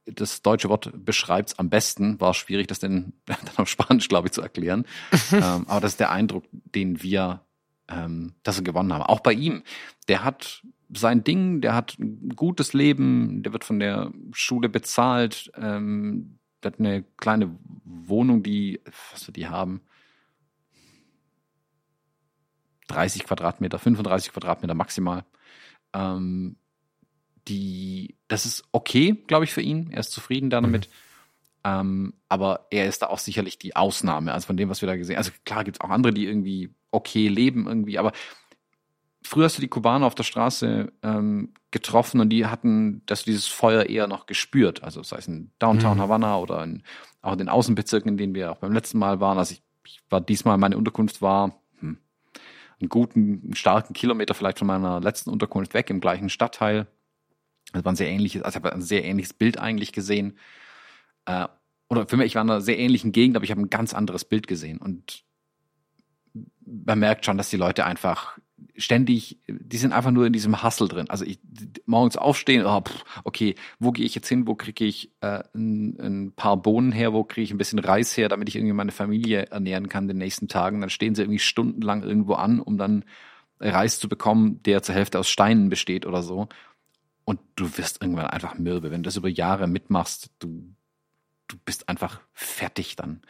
[0.05, 2.19] das deutsche Wort beschreibt es am besten.
[2.19, 4.85] War schwierig, das denn dann auf Spanisch, glaube ich, zu erklären.
[5.31, 7.41] ähm, aber das ist der Eindruck, den wir,
[7.87, 9.03] ähm, dass wir gewonnen haben.
[9.03, 9.63] Auch bei ihm.
[10.07, 10.63] Der hat
[10.95, 16.71] sein Ding, der hat ein gutes Leben, der wird von der Schule bezahlt, ähm, der
[16.71, 18.79] hat eine kleine Wohnung, die,
[19.11, 19.81] was wir die haben,
[22.87, 25.23] 30 Quadratmeter, 35 Quadratmeter maximal.
[25.93, 26.57] Ähm,
[27.47, 29.89] die, das ist okay, glaube ich, für ihn.
[29.91, 30.87] Er ist zufrieden damit.
[30.87, 30.93] Mhm.
[31.65, 34.33] Ähm, aber er ist da auch sicherlich die Ausnahme.
[34.33, 35.25] Also von dem, was wir da gesehen haben.
[35.25, 38.11] Also klar gibt es auch andere, die irgendwie okay leben irgendwie, aber
[39.23, 43.47] früher hast du die Kubaner auf der Straße ähm, getroffen und die hatten das, dieses
[43.47, 44.83] Feuer eher noch gespürt.
[44.83, 46.01] Also sei es in Downtown mhm.
[46.01, 46.83] Havanna oder in,
[47.21, 49.37] auch in den Außenbezirken, in denen wir auch beim letzten Mal waren.
[49.37, 51.62] Also ich, ich war diesmal, meine Unterkunft war
[52.83, 56.87] einen guten, starken Kilometer vielleicht von meiner letzten Unterkunft weg im gleichen Stadtteil.
[57.71, 60.37] Das war ein sehr ähnliches, also ich habe ein sehr ähnliches Bild eigentlich gesehen.
[61.25, 61.47] Äh,
[61.89, 63.93] oder für mich, ich war in einer sehr ähnlichen Gegend, aber ich habe ein ganz
[63.93, 64.79] anderes Bild gesehen.
[64.79, 65.23] Und
[66.65, 68.37] man merkt schon, dass die Leute einfach
[68.75, 71.09] ständig, die sind einfach nur in diesem Hustle drin.
[71.09, 71.39] Also ich
[71.85, 75.99] morgens aufstehen, oh, pff, okay, wo gehe ich jetzt hin, wo kriege ich äh, ein,
[75.99, 78.91] ein, paar Bohnen her, wo kriege ich ein bisschen Reis her, damit ich irgendwie meine
[78.91, 80.81] Familie ernähren kann den nächsten Tagen.
[80.81, 83.05] Dann stehen sie irgendwie stundenlang irgendwo an, um dann
[83.59, 86.47] Reis zu bekommen, der zur Hälfte aus Steinen besteht oder so.
[87.25, 88.91] Und du wirst irgendwann einfach mürbe.
[88.91, 90.73] Wenn du das über Jahre mitmachst, du,
[91.47, 93.21] du bist einfach fertig dann.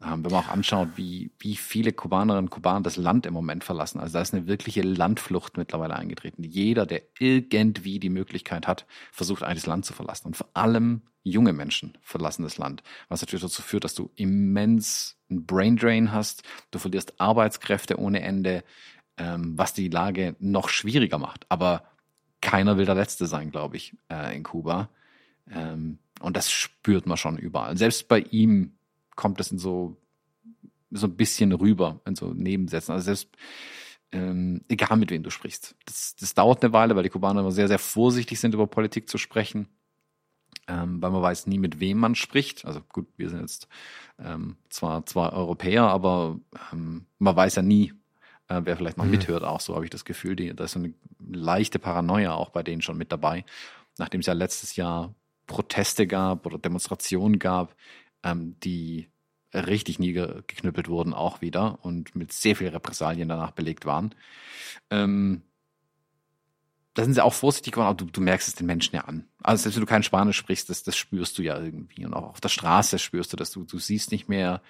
[0.00, 3.64] Ähm, wenn man auch anschaut, wie, wie viele Kubanerinnen und Kubaner das Land im Moment
[3.64, 3.98] verlassen.
[3.98, 6.44] Also da ist eine wirkliche Landflucht mittlerweile eingetreten.
[6.44, 10.28] Jeder, der irgendwie die Möglichkeit hat, versucht eigentlich Land zu verlassen.
[10.28, 12.84] Und vor allem junge Menschen verlassen das Land.
[13.08, 16.44] Was natürlich dazu führt, dass du immens einen Braindrain hast.
[16.70, 18.62] Du verlierst Arbeitskräfte ohne Ende,
[19.16, 21.44] ähm, was die Lage noch schwieriger macht.
[21.48, 21.82] Aber
[22.40, 24.90] keiner will der Letzte sein, glaube ich, äh, in Kuba.
[25.50, 27.76] Ähm, und das spürt man schon überall.
[27.76, 28.77] Selbst bei ihm
[29.18, 29.96] kommt das in so,
[30.92, 32.92] so ein bisschen rüber, in so Nebensätzen.
[32.92, 33.28] Also selbst,
[34.12, 35.74] ähm, egal mit wem du sprichst.
[35.84, 39.10] Das, das dauert eine Weile, weil die Kubaner immer sehr, sehr vorsichtig sind, über Politik
[39.10, 39.66] zu sprechen.
[40.68, 42.64] Ähm, weil man weiß nie, mit wem man spricht.
[42.64, 43.66] Also gut, wir sind jetzt
[44.20, 46.38] ähm, zwar, zwar Europäer, aber
[46.72, 47.92] ähm, man weiß ja nie,
[48.46, 49.10] äh, wer vielleicht noch mhm.
[49.12, 50.36] mithört, auch so habe ich das Gefühl.
[50.36, 53.44] Die, da ist so eine leichte Paranoia auch bei denen schon mit dabei.
[53.98, 55.12] Nachdem es ja letztes Jahr
[55.48, 57.74] Proteste gab oder Demonstrationen gab,
[58.22, 59.08] ähm, die
[59.54, 64.14] richtig niedergeknüppelt wurden auch wieder und mit sehr viel Repressalien danach belegt waren.
[64.90, 65.42] Ähm,
[66.94, 69.24] da sind sie auch vorsichtig geworden, aber du, du merkst es den Menschen ja an.
[69.42, 72.04] Also selbst wenn du kein Spanisch sprichst, das, das spürst du ja irgendwie.
[72.04, 74.62] Und auch auf der Straße spürst du dass Du, du siehst nicht mehr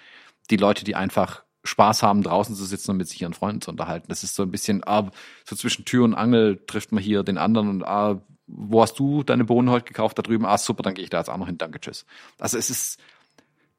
[0.49, 3.71] die Leute, die einfach Spaß haben, draußen zu sitzen und mit sich ihren Freunden zu
[3.71, 4.07] unterhalten.
[4.09, 5.11] Das ist so ein bisschen, ah,
[5.43, 9.23] so zwischen Tür und Angel trifft man hier den anderen und ah, wo hast du
[9.23, 10.17] deine Bohnen heute gekauft?
[10.17, 12.05] Da drüben, ah, super, dann gehe ich da jetzt auch noch hin, danke, tschüss.
[12.39, 12.99] Also es ist,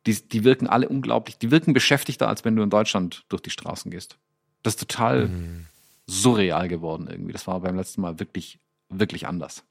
[0.07, 3.51] die, die wirken alle unglaublich, die wirken beschäftigter, als wenn du in Deutschland durch die
[3.51, 4.19] Straßen gehst.
[4.63, 5.67] Das ist total mhm.
[6.07, 7.33] surreal geworden irgendwie.
[7.33, 8.59] Das war beim letzten Mal wirklich,
[8.89, 9.65] wirklich anders.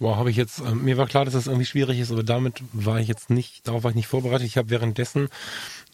[0.00, 2.62] Wow, habe ich jetzt, äh, mir war klar, dass das irgendwie schwierig ist, aber damit
[2.72, 4.46] war ich jetzt nicht, darauf war ich nicht vorbereitet.
[4.46, 5.28] Ich habe währenddessen,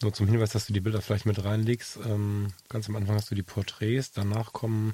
[0.01, 3.29] nur zum Hinweis, dass du die Bilder vielleicht mit reinlegst, ähm, ganz am Anfang hast
[3.29, 4.93] du die Porträts, danach kommen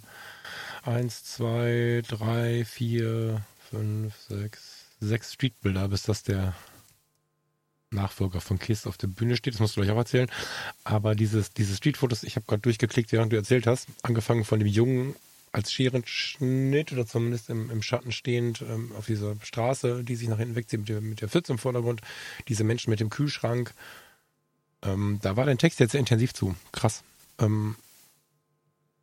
[0.83, 6.53] eins, zwei, drei, vier, fünf, sechs, sechs Streetbilder, bis das der
[7.93, 9.53] Nachfolger von Kiss auf der Bühne steht.
[9.53, 10.29] Das musst du gleich auch erzählen.
[10.83, 14.67] Aber dieses, diese Streetfotos, ich habe gerade durchgeklickt, während du erzählt hast, angefangen von dem
[14.67, 15.15] Jungen
[15.51, 20.39] als Scherenschnitt oder zumindest im, im Schatten stehend ähm, auf dieser Straße, die sich nach
[20.39, 22.01] hinten wegzieht mit der, mit der Pfütze im Vordergrund,
[22.47, 23.73] diese Menschen mit dem Kühlschrank.
[24.81, 26.55] Ähm, da war dein Text jetzt sehr intensiv zu.
[26.71, 27.03] Krass.
[27.39, 27.75] Ähm,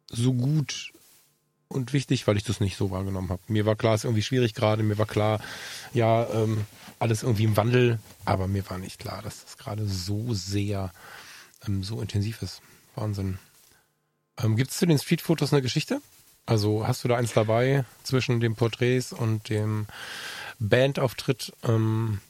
[0.09, 0.93] so gut
[1.73, 3.41] und wichtig, weil ich das nicht so wahrgenommen habe.
[3.47, 4.83] Mir war klar, es ist irgendwie schwierig gerade.
[4.83, 5.41] Mir war klar,
[5.95, 6.67] ja, ähm,
[6.99, 10.93] alles irgendwie im Wandel, aber mir war nicht klar, dass das gerade so sehr,
[11.67, 12.61] ähm, so intensiv ist.
[12.97, 13.39] Wahnsinn.
[14.39, 16.03] Ähm, Gibt es zu den Streetfotos eine Geschichte?
[16.45, 19.87] Also hast du da eins dabei zwischen den Porträts und dem
[20.59, 21.53] Bandauftritt?
[21.63, 22.21] Ähm,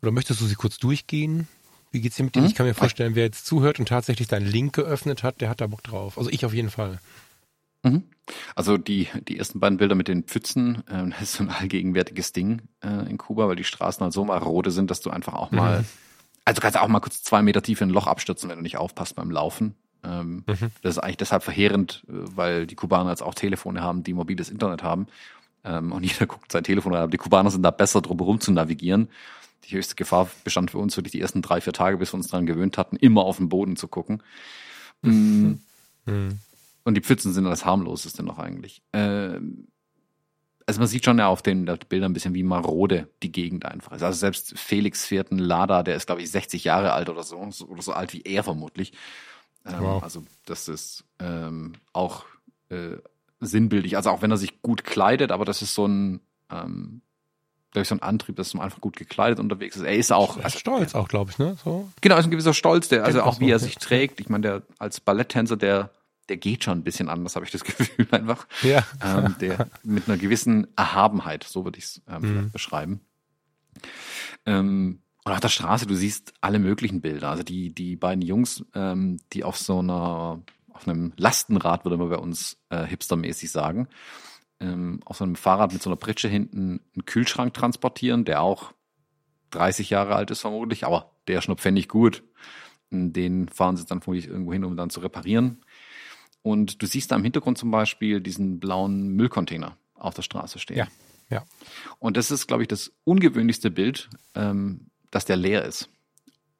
[0.00, 1.48] oder möchtest du sie kurz durchgehen?
[1.92, 2.40] Wie geht's dir mit dir?
[2.40, 2.46] Mhm.
[2.46, 5.60] Ich kann mir vorstellen, wer jetzt zuhört und tatsächlich deinen Link geöffnet hat, der hat
[5.60, 6.16] da Bock drauf.
[6.16, 6.98] Also ich auf jeden Fall.
[7.82, 8.04] Mhm.
[8.54, 12.32] Also die, die ersten beiden Bilder mit den Pfützen, äh, das ist so ein allgegenwärtiges
[12.32, 15.50] Ding äh, in Kuba, weil die Straßen halt so marode sind, dass du einfach auch
[15.50, 15.86] mal, mhm.
[16.44, 18.62] also kannst du auch mal kurz zwei Meter tief in ein Loch abstürzen, wenn du
[18.62, 19.74] nicht aufpasst beim Laufen.
[20.04, 20.70] Ähm, mhm.
[20.82, 24.50] Das ist eigentlich deshalb verheerend, äh, weil die Kubaner jetzt auch Telefone haben, die mobiles
[24.50, 25.06] Internet haben.
[25.64, 28.40] Ähm, und jeder guckt sein Telefon an, aber die Kubaner sind da besser drum herum
[28.40, 29.08] zu navigieren.
[29.64, 32.28] Die höchste Gefahr bestand für uns wirklich die ersten drei, vier Tage, bis wir uns
[32.28, 34.22] daran gewöhnt hatten, immer auf den Boden zu gucken.
[35.02, 35.60] Mhm.
[36.86, 38.80] Und die Pfützen sind das harmloseste noch eigentlich.
[38.92, 39.66] Ähm,
[40.66, 43.90] also man sieht schon ja auf den Bildern ein bisschen wie marode die Gegend einfach
[43.90, 44.04] ist.
[44.04, 47.82] Also selbst Felix einen Lada, der ist glaube ich 60 Jahre alt oder so, oder
[47.82, 48.92] so alt wie er vermutlich.
[49.64, 50.00] Ähm, wow.
[50.00, 52.24] Also das ist ähm, auch
[52.68, 52.98] äh,
[53.40, 53.96] sinnbildlich.
[53.96, 56.20] Also auch wenn er sich gut kleidet, aber das ist so ein,
[56.52, 57.02] ähm,
[57.74, 59.82] ich, so ein Antrieb, dass man einfach gut gekleidet unterwegs ist.
[59.82, 60.36] Er ist auch.
[60.36, 61.56] Also, stolz auch, glaube ich, ne?
[61.64, 61.90] So.
[62.00, 64.20] Genau, ist ein gewisser Stolz, der, also auch wie er sich trägt.
[64.20, 65.90] Ich meine, der als Balletttänzer, der,
[66.28, 68.46] der geht schon ein bisschen anders, habe ich das Gefühl einfach.
[68.62, 68.84] Ja.
[69.02, 72.50] Ähm, der mit einer gewissen Erhabenheit, so würde ich es ähm, mhm.
[72.50, 73.00] beschreiben.
[74.44, 77.30] Ähm, und auf der Straße, du siehst alle möglichen Bilder.
[77.30, 80.40] Also die, die beiden Jungs, ähm, die auf so einer,
[80.72, 83.88] auf einem Lastenrad, würde man bei uns äh, hipstermäßig sagen,
[84.60, 88.72] ähm, auf so einem Fahrrad mit so einer Pritsche hinten einen Kühlschrank transportieren, der auch
[89.50, 92.22] 30 Jahre alt ist vermutlich, aber der ist schnupfendig gut.
[92.90, 95.58] Den fahren sie dann vermutlich irgendwo hin, um dann zu reparieren.
[96.46, 100.76] Und du siehst da im Hintergrund zum Beispiel diesen blauen Müllcontainer auf der Straße stehen.
[100.76, 100.86] Ja,
[101.28, 101.44] ja.
[101.98, 105.90] Und das ist, glaube ich, das ungewöhnlichste Bild, ähm, dass der leer ist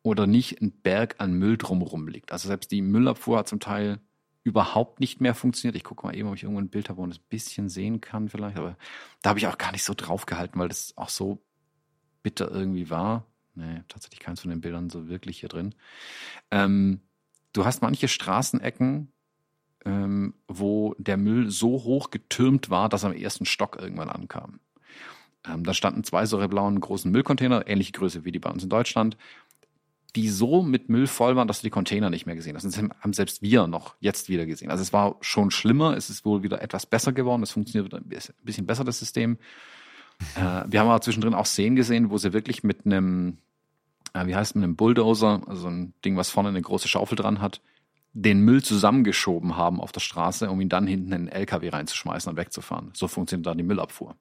[0.03, 2.33] oder nicht ein Berg an Müll drumherum liegt.
[2.33, 4.01] Also selbst die Müllabfuhr hat zum Teil
[4.43, 5.77] überhaupt nicht mehr funktioniert.
[5.77, 7.69] Ich gucke mal eben, ob ich irgendwo ein Bild habe, wo man das ein bisschen
[7.69, 8.77] sehen kann vielleicht, aber
[9.23, 11.47] da habe ich auch gar nicht so drauf gehalten, weil das auch so
[12.25, 13.25] bitter irgendwie war.
[13.55, 15.77] Nee, tatsächlich keins von den Bildern so wirklich hier drin.
[16.51, 17.03] Ähm,
[17.53, 19.13] du hast manche Straßenecken,
[19.87, 24.59] ähm, wo der Müll so hoch getürmt war, dass er am ersten Stock irgendwann ankam.
[25.49, 28.69] Ähm, da standen zwei solche blauen großen Müllcontainer, ähnliche Größe wie die bei uns in
[28.69, 29.17] Deutschland,
[30.17, 32.65] die so mit Müll voll waren, dass du die Container nicht mehr gesehen hast.
[32.65, 34.71] Das haben selbst wir noch jetzt wieder gesehen.
[34.71, 37.99] Also es war schon schlimmer, es ist wohl wieder etwas besser geworden, es funktioniert wieder
[38.03, 39.39] ein bisschen besser, das System.
[40.35, 43.39] Äh, wir haben aber zwischendrin auch Szenen gesehen, wo sie wirklich mit einem,
[44.15, 47.15] äh, wie heißt es, mit einem Bulldozer, also ein Ding, was vorne eine große Schaufel
[47.15, 47.61] dran hat,
[48.19, 52.31] den Müll zusammengeschoben haben auf der Straße, um ihn dann hinten in den LKW reinzuschmeißen
[52.31, 52.91] und wegzufahren.
[52.95, 54.17] So funktioniert da die Müllabfuhr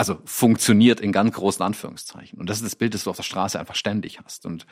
[0.00, 2.38] also funktioniert in ganz großen Anführungszeichen.
[2.38, 4.46] Und das ist das Bild, das du auf der Straße einfach ständig hast.
[4.46, 4.66] Und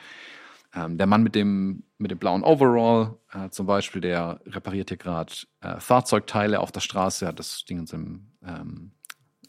[0.73, 4.97] ähm, der Mann mit dem, mit dem blauen Overall äh, zum Beispiel, der repariert hier
[4.97, 8.91] gerade äh, Fahrzeugteile auf der Straße, hat das Ding in seinem ähm,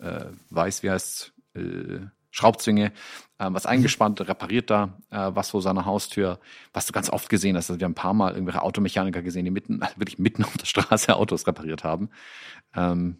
[0.01, 2.01] äh, weiß, wie heißt äh,
[2.31, 2.93] Schraubzwinge,
[3.39, 3.71] äh, was mhm.
[3.71, 6.39] eingespannt, repariert da äh, was vor seiner Haustür,
[6.73, 7.71] was du ganz oft gesehen hast.
[7.71, 10.67] Also wir haben ein paar Mal irgendwelche Automechaniker gesehen, die mitten, wirklich mitten auf der
[10.67, 12.11] Straße Autos repariert haben.
[12.75, 13.19] Ähm,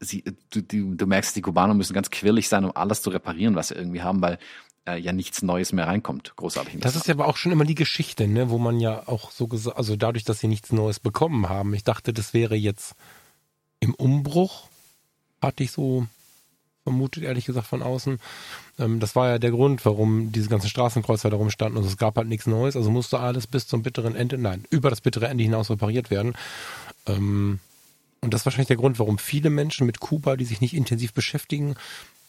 [0.00, 3.56] sie, du, du, du merkst, die Kubaner müssen ganz quirlig sein, um alles zu reparieren,
[3.56, 4.38] was sie irgendwie haben, weil
[4.86, 6.34] äh, ja nichts Neues mehr reinkommt.
[6.36, 6.80] Großartig.
[6.80, 9.48] Das ist ja aber auch schon immer die Geschichte, ne, wo man ja auch so
[9.48, 11.74] gesagt, also dadurch, dass sie nichts Neues bekommen haben.
[11.74, 12.94] Ich dachte, das wäre jetzt
[13.80, 14.68] im Umbruch,
[15.42, 16.06] hatte ich so
[16.86, 18.20] vermutet, ehrlich gesagt, von außen.
[18.78, 22.16] Ähm, das war ja der Grund, warum diese ganzen Straßenkreuzer da rumstanden und es gab
[22.16, 22.76] halt nichts Neues.
[22.76, 26.34] Also musste alles bis zum bitteren Ende, nein, über das bittere Ende hinaus repariert werden.
[27.06, 27.58] Ähm,
[28.20, 31.12] und das ist wahrscheinlich der Grund, warum viele Menschen mit Kuba, die sich nicht intensiv
[31.12, 31.74] beschäftigen,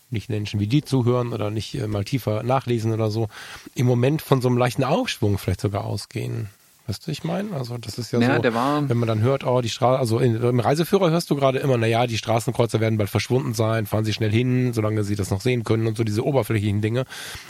[0.09, 3.27] nicht Menschen wie die zuhören oder nicht äh, mal tiefer nachlesen oder so,
[3.75, 6.49] im Moment von so einem leichten Aufschwung vielleicht sogar ausgehen.
[6.88, 7.51] Weißt du, ich meine?
[7.53, 9.99] Also das ist ja, Ja, so, der war- wenn man dann hört, oh, die Straße,
[9.99, 13.85] also in, im Reiseführer hörst du gerade immer, naja, die Straßenkreuzer werden bald verschwunden sein,
[13.85, 17.03] fahren sie schnell hin, solange sie das noch sehen können und so diese oberflächlichen Dinge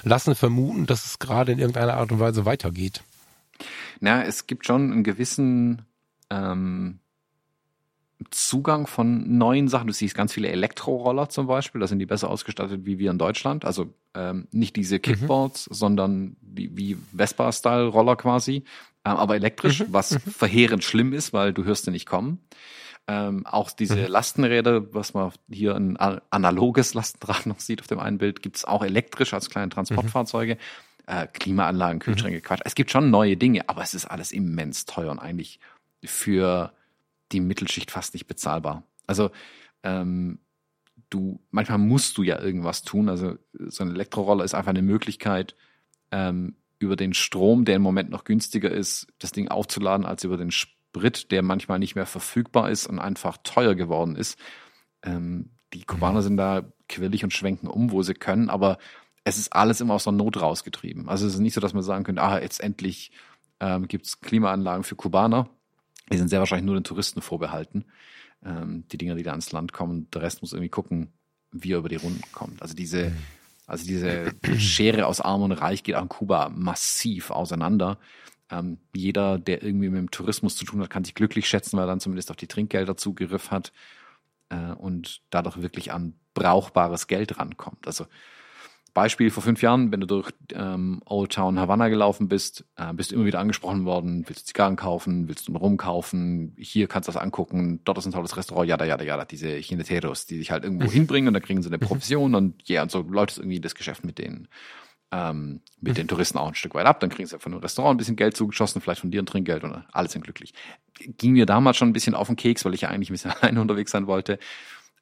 [0.03, 3.03] lassen vermuten, dass es gerade in irgendeiner Art und Weise weitergeht.
[3.99, 5.83] Na, es gibt schon einen gewissen
[6.29, 6.99] ähm,
[8.31, 9.87] Zugang von neuen Sachen.
[9.87, 13.19] Du siehst ganz viele Elektroroller zum Beispiel, da sind die besser ausgestattet wie wir in
[13.19, 13.63] Deutschland.
[13.65, 18.63] Also ähm, nicht diese Kickboards, sondern die, wie Vespa-Style-Roller quasi,
[19.15, 22.39] aber elektrisch, was verheerend schlimm ist, weil du hörst sie nicht kommen.
[23.07, 28.17] Ähm, auch diese Lastenräder, was man hier ein analoges Lastenrad noch sieht auf dem einen
[28.17, 30.57] Bild, gibt's auch elektrisch als kleine Transportfahrzeuge.
[31.05, 32.59] Äh, Klimaanlagen, Kühlschränke, Quatsch.
[32.65, 35.61] Es gibt schon neue Dinge, aber es ist alles immens teuer und eigentlich
[36.03, 36.73] für
[37.31, 38.83] die Mittelschicht fast nicht bezahlbar.
[39.05, 39.31] Also
[39.83, 40.39] ähm,
[41.09, 43.07] du, manchmal musst du ja irgendwas tun.
[43.07, 45.55] Also so ein Elektroroller ist einfach eine Möglichkeit,
[46.11, 50.37] ähm, über den Strom, der im Moment noch günstiger ist, das Ding aufzuladen, als über
[50.37, 54.37] den Sprit, der manchmal nicht mehr verfügbar ist und einfach teuer geworden ist.
[55.03, 58.77] Ähm, die Kubaner sind da quirlig und schwenken um, wo sie können, aber
[59.23, 61.09] es ist alles immer aus der Not rausgetrieben.
[61.09, 63.11] Also es ist nicht so, dass man sagen könnte, ah, jetzt endlich
[63.59, 65.49] ähm, gibt es Klimaanlagen für Kubaner.
[66.11, 67.85] Die sind sehr wahrscheinlich nur den Touristen vorbehalten.
[68.45, 70.09] Ähm, die Dinger, die da ans Land kommen.
[70.11, 71.11] Der Rest muss irgendwie gucken,
[71.51, 72.61] wie er über die Runden kommt.
[72.61, 73.11] Also diese,
[73.67, 77.99] also diese Schere aus Arm und Reich geht in Kuba massiv auseinander.
[78.49, 81.83] Ähm, jeder, der irgendwie mit dem Tourismus zu tun hat, kann sich glücklich schätzen, weil
[81.83, 83.73] er dann zumindest auf die Trinkgelder Zugriff hat
[84.49, 87.85] äh, und dadurch wirklich an brauchbares Geld rankommt.
[87.87, 88.05] Also
[88.97, 93.11] Beispiel vor fünf Jahren, wenn du durch ähm, Old Town Havana gelaufen bist, äh, bist
[93.11, 96.87] du immer wieder angesprochen worden, willst du Zigarren kaufen, willst du einen Rum kaufen, hier
[96.87, 100.39] kannst du das angucken, dort ist ein tolles Restaurant, jada, jada, jada, diese Chineteros, die
[100.39, 103.33] dich halt irgendwo hinbringen und dann kriegen sie eine Provision und ja, und so läuft
[103.33, 104.47] es irgendwie das Geschäft mit denen,
[105.11, 107.93] ähm, mit den Touristen auch ein Stück weit ab, dann kriegen sie von einem Restaurant
[107.93, 110.55] ein bisschen Geld zugeschossen, vielleicht von dir ein Trinkgeld und alle sind glücklich.
[110.95, 113.31] Ging mir damals schon ein bisschen auf den Keks, weil ich ja eigentlich ein bisschen
[113.41, 114.39] alleine unterwegs sein wollte,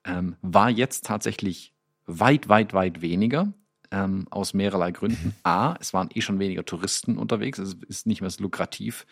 [0.03, 1.73] ähm, war jetzt tatsächlich
[2.07, 3.53] weit, weit, weit weniger
[3.91, 5.35] ähm, aus mehrerlei Gründen.
[5.43, 9.05] A, es waren eh schon weniger Touristen unterwegs, es ist nicht mehr so lukrativ,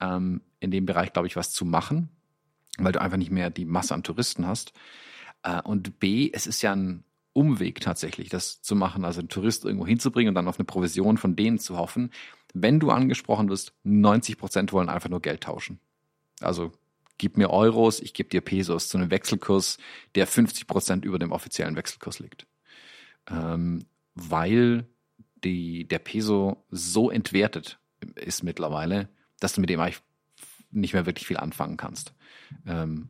[0.00, 2.08] ähm, in dem Bereich, glaube ich, was zu machen,
[2.78, 4.72] weil du einfach nicht mehr die Masse an Touristen hast.
[5.42, 9.64] Äh, und B, es ist ja ein Umweg tatsächlich, das zu machen, also einen Tourist
[9.64, 12.10] irgendwo hinzubringen und dann auf eine Provision von denen zu hoffen.
[12.52, 15.78] Wenn du angesprochen wirst, 90 Prozent wollen einfach nur Geld tauschen.
[16.40, 16.72] Also
[17.18, 19.78] gib mir Euros, ich gebe dir Pesos zu einem Wechselkurs,
[20.14, 22.46] der 50 Prozent über dem offiziellen Wechselkurs liegt.
[23.28, 23.84] Ähm,
[24.28, 24.86] weil
[25.44, 27.78] die, der Peso so entwertet
[28.14, 29.08] ist mittlerweile,
[29.40, 30.02] dass du mit dem eigentlich
[30.70, 32.14] nicht mehr wirklich viel anfangen kannst.
[32.66, 33.08] Ähm,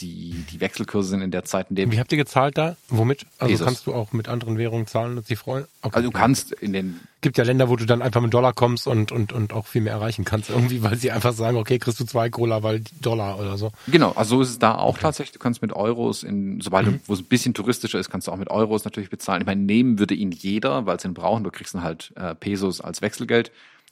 [0.00, 2.76] die, die Wechselkurse sind in der Zeit, in der Wie habt ihr gezahlt da?
[2.88, 3.26] Womit?
[3.38, 3.66] Also Pesos.
[3.66, 5.64] kannst du auch mit anderen Währungen zahlen und sie freuen?
[5.82, 5.96] Okay.
[5.96, 8.86] also du kannst in den gibt ja Länder, wo du dann einfach mit Dollar kommst
[8.86, 11.98] und, und, und auch viel mehr erreichen kannst irgendwie, weil sie einfach sagen, okay, kriegst
[11.98, 13.72] du zwei Cola, weil Dollar oder so.
[13.88, 15.32] Genau, also so ist es da auch tatsächlich.
[15.32, 18.32] Du kannst mit Euros, in, sobald du, wo es ein bisschen touristischer ist, kannst du
[18.32, 19.42] auch mit Euros natürlich bezahlen.
[19.42, 21.42] Ich meine, nehmen würde ihn jeder, weil sie ihn brauchen.
[21.42, 23.50] Du kriegst dann halt äh, Pesos als Wechselgeld.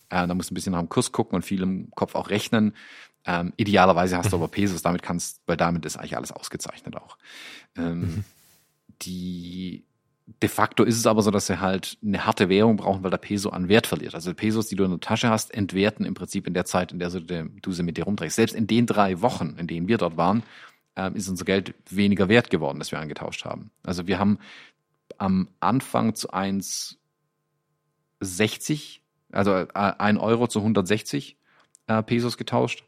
[0.09, 2.31] Äh, da musst du ein bisschen nach dem Kurs gucken und viel im Kopf auch
[2.31, 2.75] rechnen.
[3.27, 7.19] Ähm, idealerweise hast du aber Pesos, damit kannst, weil damit ist eigentlich alles ausgezeichnet auch.
[7.77, 8.25] Ähm,
[9.03, 9.85] Die
[10.43, 13.19] de facto ist es aber so, dass sie halt eine harte Währung brauchen, weil der
[13.19, 14.15] Peso an Wert verliert.
[14.15, 16.99] Also Pesos, die du in der Tasche hast, entwerten im Prinzip in der Zeit, in
[16.99, 18.37] der du, sie mit dir rumdrehst.
[18.37, 20.43] Selbst in den drei Wochen, in denen wir dort waren,
[20.97, 23.71] ähm, ist unser Geld weniger wert geworden, das wir angetauscht haben.
[23.85, 24.39] Also wir haben
[25.19, 28.99] am Anfang zu 1,60,
[29.31, 31.37] also äh, ein Euro zu 160
[31.87, 32.83] äh, Pesos getauscht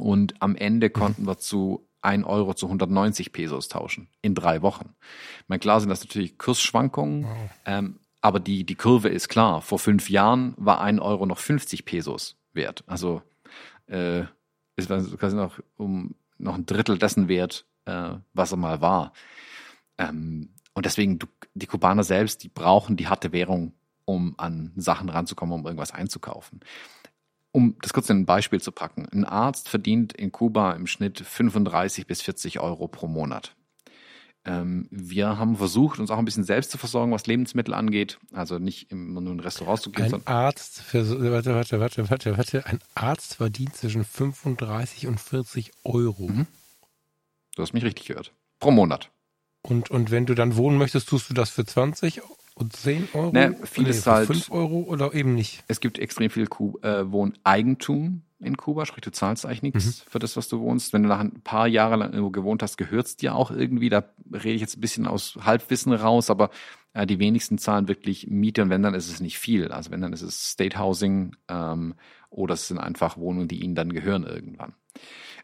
[0.00, 4.94] und am Ende konnten wir zu 1 Euro zu 190 Pesos tauschen in drei Wochen.
[5.42, 7.26] Ich meine, klar sind das natürlich Kursschwankungen,
[7.66, 9.60] ähm, aber die, die Kurve ist klar.
[9.60, 12.84] Vor fünf Jahren war ein Euro noch 50 Pesos wert.
[12.86, 13.22] Also
[13.86, 14.22] äh,
[14.76, 19.12] ist das quasi noch um noch ein Drittel dessen wert, äh, was er mal war.
[19.98, 23.74] Ähm, und deswegen, du, die Kubaner selbst, die brauchen die harte Währung,
[24.04, 26.60] um an Sachen ranzukommen, um irgendwas einzukaufen.
[27.52, 29.08] Um das kurz in ein Beispiel zu packen.
[29.10, 33.56] Ein Arzt verdient in Kuba im Schnitt 35 bis 40 Euro pro Monat.
[34.44, 38.18] Ähm, wir haben versucht, uns auch ein bisschen selbst zu versorgen, was Lebensmittel angeht.
[38.32, 42.08] Also nicht immer nur in Restaurants zu gehen, Ein sondern Arzt für, warte, warte, warte,
[42.08, 46.28] warte, warte, ein Arzt verdient zwischen 35 und 40 Euro.
[46.28, 46.46] Mhm.
[47.56, 48.32] du hast mich richtig gehört.
[48.60, 49.10] Pro Monat.
[49.62, 52.22] Und, und wenn du dann wohnen möchtest, tust du das für 20
[52.60, 53.32] und 10 Euro?
[53.32, 55.64] Ne, vieles Nee, halt- 5 Euro oder eben nicht?
[55.68, 60.18] Es gibt extrem viel Ku äh, Wohneigentum in Kuba, sprich du zahlst eigentlich nichts für
[60.18, 60.92] das, was du wohnst.
[60.92, 63.90] Wenn du nach ein paar Jahre lang irgendwo gewohnt hast, gehört's dir auch irgendwie.
[63.90, 66.50] Da rede ich jetzt ein bisschen aus Halbwissen raus, aber
[66.94, 69.72] äh, die wenigsten zahlen wirklich Miete und wenn dann ist es nicht viel.
[69.72, 71.94] Also wenn dann ist es State Housing ähm,
[72.30, 74.74] oder es sind einfach Wohnungen, die ihnen dann gehören irgendwann.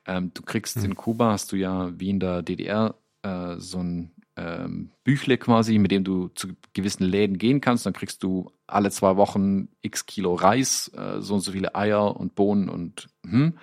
[0.07, 0.85] Ähm, du kriegst mhm.
[0.85, 5.79] in Kuba, hast du ja wie in der DDR äh, so ein ähm, Büchle quasi,
[5.79, 7.87] mit dem du zu gewissen Läden gehen kannst.
[7.87, 12.17] Dann kriegst du alle zwei Wochen x Kilo Reis, äh, so und so viele Eier
[12.17, 13.59] und Bohnen und hm.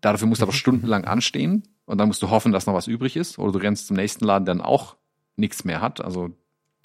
[0.00, 0.58] Dafür musst du aber mhm.
[0.58, 3.38] stundenlang anstehen und dann musst du hoffen, dass noch was übrig ist.
[3.38, 4.96] Oder du rennst zum nächsten Laden, der dann auch
[5.36, 6.04] nichts mehr hat.
[6.04, 6.30] Also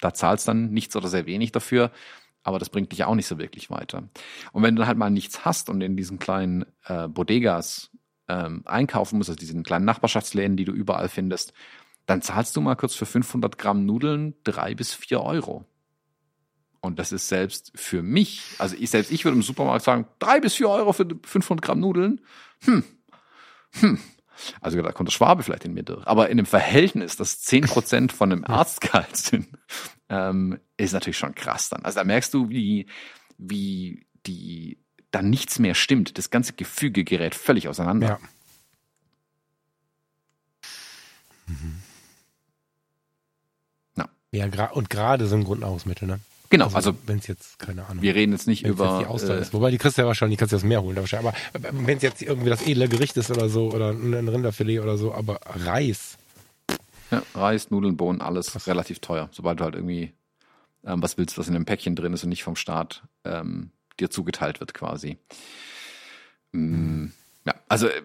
[0.00, 1.90] da zahlst dann nichts oder sehr wenig dafür.
[2.42, 4.08] Aber das bringt dich auch nicht so wirklich weiter.
[4.52, 7.90] Und wenn du halt mal nichts hast und in diesen kleinen äh, Bodegas
[8.28, 11.52] ähm, einkaufen musst, also diesen kleinen Nachbarschaftsläden, die du überall findest,
[12.10, 15.64] dann zahlst du mal kurz für 500 Gramm Nudeln drei bis vier Euro.
[16.80, 20.40] Und das ist selbst für mich, also ich selbst, ich würde im Supermarkt sagen, drei
[20.40, 22.20] bis vier Euro für 500 Gramm Nudeln.
[22.64, 22.82] Hm,
[23.74, 24.00] hm.
[24.60, 26.04] Also da kommt der Schwabe vielleicht in mir durch.
[26.08, 29.46] Aber in dem Verhältnis, dass zehn Prozent von einem Arztgehalt sind,
[30.08, 31.84] ähm, ist natürlich schon krass dann.
[31.84, 32.86] Also da merkst du, wie,
[33.38, 34.82] wie die,
[35.12, 36.18] da nichts mehr stimmt.
[36.18, 38.08] Das ganze Gefüge gerät völlig auseinander.
[38.08, 38.18] Ja.
[41.46, 41.82] Mhm.
[44.32, 46.20] Ja, und gerade so ein Grundnahrungsmittel, ne?
[46.50, 48.02] Genau, also, also wenn es jetzt keine Ahnung.
[48.02, 50.08] Wir reden jetzt nicht über jetzt die Austern äh, ist, wobei die kriegst du ja
[50.08, 51.32] wahrscheinlich, die kannst du das Meer holen, wahrscheinlich.
[51.52, 54.98] Aber wenn es jetzt irgendwie das edle Gericht ist oder so oder ein Rinderfilet oder
[54.98, 56.18] so, aber Reis.
[57.12, 58.66] Ja, Reis, Nudeln, Bohnen, alles Krass.
[58.66, 59.28] relativ teuer.
[59.32, 60.12] Sobald du halt irgendwie
[60.84, 63.70] ähm, was willst, was in einem Päckchen drin ist und nicht vom Staat ähm,
[64.00, 65.18] dir zugeteilt wird, quasi.
[66.52, 67.12] Mhm.
[67.46, 68.02] Ja, also äh,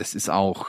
[0.00, 0.68] das ist auch,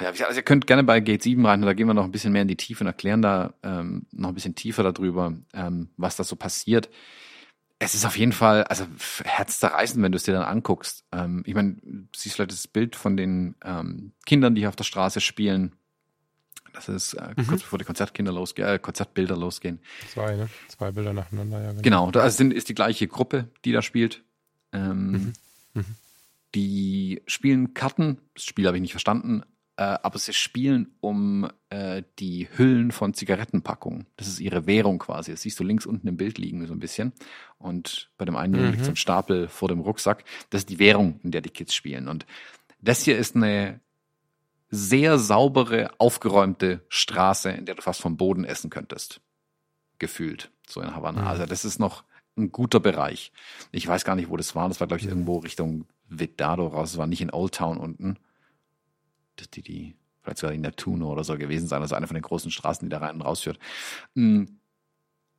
[0.00, 2.32] ja, also ihr könnt gerne bei Gate 7 rein, da gehen wir noch ein bisschen
[2.32, 6.16] mehr in die Tiefe und erklären da ähm, noch ein bisschen tiefer darüber, ähm, was
[6.16, 6.90] da so passiert.
[7.78, 8.86] Es ist auf jeden Fall, also
[9.24, 11.04] herzzerreißend, wenn du es dir dann anguckst.
[11.10, 14.76] Ähm, ich meine, du siehst vielleicht das Bild von den ähm, Kindern, die hier auf
[14.76, 15.74] der Straße spielen.
[16.74, 17.46] Das ist äh, mhm.
[17.46, 19.80] kurz bevor die Konzertkinder losgehen, äh, Konzertbilder losgehen.
[20.12, 20.50] Zwei, ne?
[20.68, 21.72] Zwei Bilder nacheinander, ja.
[21.72, 24.22] Genau, genau da sind, ist die gleiche Gruppe, die da spielt.
[24.72, 25.32] Ähm, mhm.
[25.72, 25.84] Mhm.
[26.56, 29.42] Die spielen Karten, das Spiel habe ich nicht verstanden,
[29.76, 34.06] äh, aber sie spielen um äh, die Hüllen von Zigarettenpackungen.
[34.16, 35.32] Das ist ihre Währung quasi.
[35.32, 37.12] Das siehst du links unten im Bild liegen so ein bisschen.
[37.58, 38.70] Und bei dem einen mhm.
[38.70, 40.24] liegt so ein Stapel vor dem Rucksack.
[40.48, 42.08] Das ist die Währung, in der die Kids spielen.
[42.08, 42.24] Und
[42.80, 43.80] das hier ist eine
[44.70, 49.20] sehr saubere, aufgeräumte Straße, in der du fast vom Boden essen könntest.
[49.98, 51.20] Gefühlt, so in Havanna.
[51.20, 51.26] Mhm.
[51.28, 52.04] Also das ist noch
[52.38, 53.30] ein guter Bereich.
[53.72, 54.68] Ich weiß gar nicht, wo das war.
[54.68, 56.92] Das war, glaube ich, irgendwo Richtung Vedado raus.
[56.92, 58.18] Es war nicht in Old Town unten.
[59.54, 61.82] Die, die, vielleicht sogar in Neptuno oder so gewesen sein.
[61.82, 63.58] Also eine von den großen Straßen, die da rein und rausführt.
[64.14, 64.44] Mm.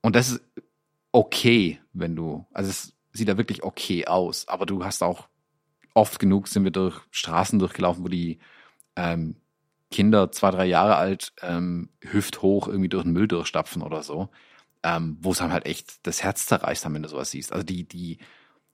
[0.01, 0.41] Und das ist
[1.11, 4.47] okay, wenn du, also es sieht da wirklich okay aus.
[4.47, 5.27] Aber du hast auch
[5.93, 8.37] oft genug sind wir durch Straßen durchgelaufen, wo die
[8.95, 9.35] ähm,
[9.89, 14.29] Kinder zwei, drei Jahre alt ähm, hüfthoch irgendwie durch den Müll durchstapfen oder so.
[14.83, 17.51] Ähm, wo es halt echt das Herz zerreißt, wenn du sowas siehst.
[17.51, 18.19] Also die, die,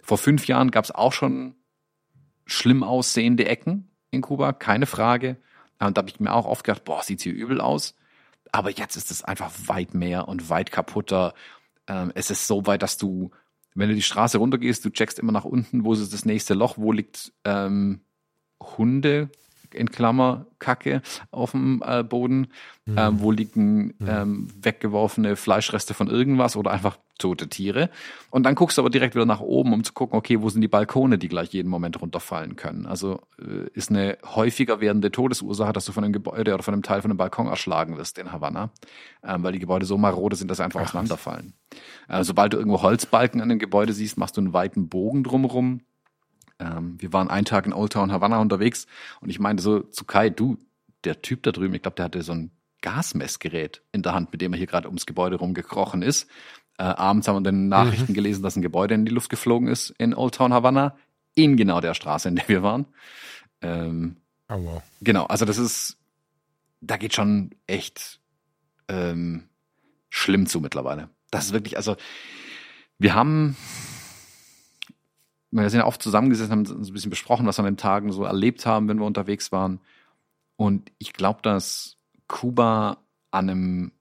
[0.01, 1.55] vor fünf Jahren gab es auch schon
[2.45, 5.37] schlimm aussehende Ecken in Kuba, keine Frage.
[5.79, 7.95] Und da habe ich mir auch oft gedacht, boah, sieht's hier übel aus.
[8.51, 11.33] Aber jetzt ist es einfach weit mehr und weit kaputter.
[11.87, 13.31] Ähm, es ist so weit, dass du,
[13.73, 16.77] wenn du die Straße runtergehst, du checkst immer nach unten, wo ist das nächste Loch,
[16.77, 18.01] wo liegt ähm,
[18.61, 19.29] Hunde,
[19.73, 21.01] in Klammer Kacke
[21.31, 22.47] auf dem äh, Boden,
[22.85, 22.95] mhm.
[22.97, 24.07] ähm, wo liegen mhm.
[24.07, 27.89] ähm, weggeworfene Fleischreste von irgendwas oder einfach tote Tiere.
[28.29, 30.61] Und dann guckst du aber direkt wieder nach oben, um zu gucken, okay, wo sind
[30.61, 32.85] die Balkone, die gleich jeden Moment runterfallen können.
[32.85, 36.83] Also äh, ist eine häufiger werdende Todesursache, dass du von einem Gebäude oder von einem
[36.83, 38.71] Teil von einem Balkon erschlagen wirst in Havanna,
[39.23, 40.85] ähm, weil die Gebäude so marode sind, dass sie einfach Ach.
[40.85, 41.53] auseinanderfallen.
[42.07, 45.81] Äh, sobald du irgendwo Holzbalken an dem Gebäude siehst, machst du einen weiten Bogen drumherum
[46.59, 48.85] ähm, wir waren einen Tag in Old Town Havana unterwegs
[49.21, 50.57] und ich meinte so zu Kai, du,
[51.03, 54.41] der Typ da drüben, ich glaube, der hatte so ein Gasmessgerät in der Hand, mit
[54.41, 56.29] dem er hier gerade ums Gebäude rumgekrochen ist.
[56.77, 58.15] Äh, abends haben wir in den Nachrichten mhm.
[58.15, 60.95] gelesen, dass ein Gebäude in die Luft geflogen ist in Old Town Havana,
[61.35, 62.85] in genau der Straße, in der wir waren.
[63.61, 64.17] Ähm,
[64.49, 64.83] oh, wow.
[65.01, 65.97] Genau, also das ist,
[66.81, 68.19] da geht schon echt
[68.87, 69.43] ähm,
[70.09, 71.09] schlimm zu mittlerweile.
[71.31, 71.95] Das ist wirklich, also
[72.99, 73.55] wir haben
[75.61, 78.11] wir sind ja oft zusammengesessen, haben uns ein bisschen besprochen, was wir an den Tagen
[78.11, 79.79] so erlebt haben, wenn wir unterwegs waren.
[80.55, 81.97] Und ich glaube, dass
[82.27, 82.97] Kuba
[83.31, 83.91] an einem,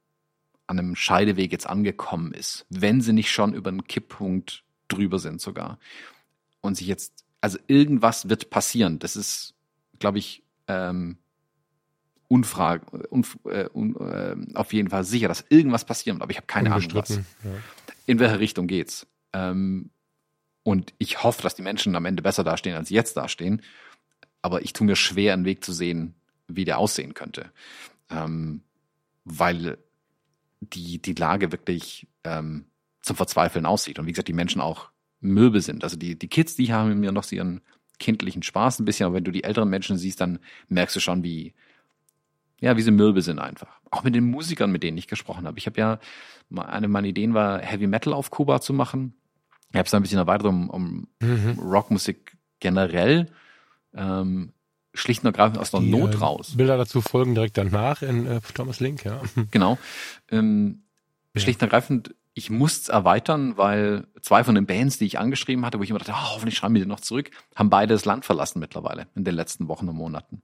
[0.72, 5.40] an einem Scheideweg jetzt angekommen ist, wenn sie nicht schon über einen Kipppunkt drüber sind
[5.40, 5.78] sogar.
[6.62, 8.98] Und sich jetzt, also irgendwas wird passieren.
[8.98, 9.54] Das ist,
[9.98, 11.18] glaube ich, ähm,
[12.28, 16.22] unfrag, unf, äh, un, äh, auf jeden Fall sicher, dass irgendwas passieren wird.
[16.22, 17.10] Aber ich habe keine Ahnung, was.
[17.10, 17.22] Ja.
[18.06, 19.06] In welche Richtung geht's?
[19.34, 19.90] Ähm,
[20.62, 23.60] und ich hoffe, dass die Menschen am Ende besser dastehen, als sie jetzt dastehen.
[24.40, 26.14] Aber ich tue mir schwer, einen Weg zu sehen,
[26.48, 27.52] wie der aussehen könnte.
[28.08, 28.62] Ähm,
[29.24, 29.76] weil
[30.62, 32.66] die, die Lage wirklich ähm,
[33.02, 33.98] zum Verzweifeln aussieht.
[33.98, 34.90] Und wie gesagt, die Menschen auch
[35.20, 35.84] mürbe sind.
[35.84, 37.60] Also die, die Kids, die haben mir noch so ihren
[37.98, 41.22] kindlichen Spaß ein bisschen, aber wenn du die älteren Menschen siehst, dann merkst du schon,
[41.22, 41.54] wie,
[42.60, 43.80] ja, wie sie mürbe sind einfach.
[43.90, 45.58] Auch mit den Musikern, mit denen ich gesprochen habe.
[45.58, 45.98] Ich habe ja,
[46.56, 49.14] eine meiner Ideen war, Heavy Metal auf Kuba zu machen.
[49.70, 51.58] Ich habe es ein bisschen erweitert um, um mhm.
[51.58, 53.30] Rockmusik generell.
[53.94, 54.52] Ähm,
[54.94, 56.54] schlicht und ergreifend aus der Die, Not äh, raus.
[56.56, 59.20] Bilder dazu folgen direkt danach in äh, Thomas Link, ja.
[59.50, 59.78] Genau.
[60.30, 60.82] Ähm,
[61.34, 61.40] ja.
[61.40, 65.66] Schlicht und ergreifend, ich musste es erweitern, weil zwei von den Bands, die ich angeschrieben
[65.66, 68.24] hatte, wo ich immer dachte, oh, hoffentlich schreiben die noch zurück, haben beide das Land
[68.24, 70.42] verlassen mittlerweile in den letzten Wochen und Monaten.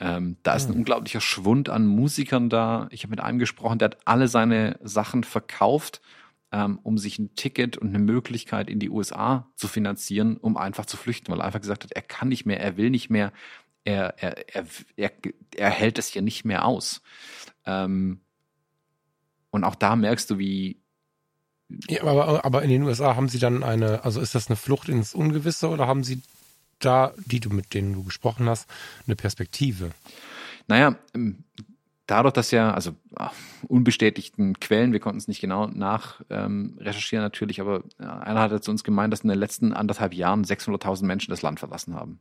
[0.00, 0.78] Ähm, da ist ein hm.
[0.80, 2.88] unglaublicher Schwund an Musikern da.
[2.90, 6.00] Ich habe mit einem gesprochen, der hat alle seine Sachen verkauft,
[6.50, 10.86] ähm, um sich ein Ticket und eine Möglichkeit in die USA zu finanzieren, um einfach
[10.86, 13.32] zu flüchten, weil er einfach gesagt hat, er kann nicht mehr, er will nicht mehr,
[13.84, 15.12] er, er, er, er,
[15.56, 17.02] er hält es hier nicht mehr aus.
[17.66, 18.20] Ähm,
[19.50, 20.80] und auch da merkst du, wie.
[21.88, 24.88] Ja, aber, aber in den USA haben sie dann eine, also ist das eine Flucht
[24.88, 26.22] ins Ungewisse oder haben sie
[26.80, 28.68] da, die du mit denen du gesprochen hast,
[29.06, 29.92] eine Perspektive?
[30.66, 31.44] Naja, ähm,
[32.06, 32.92] dadurch, dass ja, also
[33.68, 38.70] unbestätigten Quellen, wir konnten es nicht genau nach ähm, recherchieren natürlich, aber einer hat zu
[38.70, 42.20] uns gemeint, dass in den letzten anderthalb Jahren 600.000 Menschen das Land verlassen haben.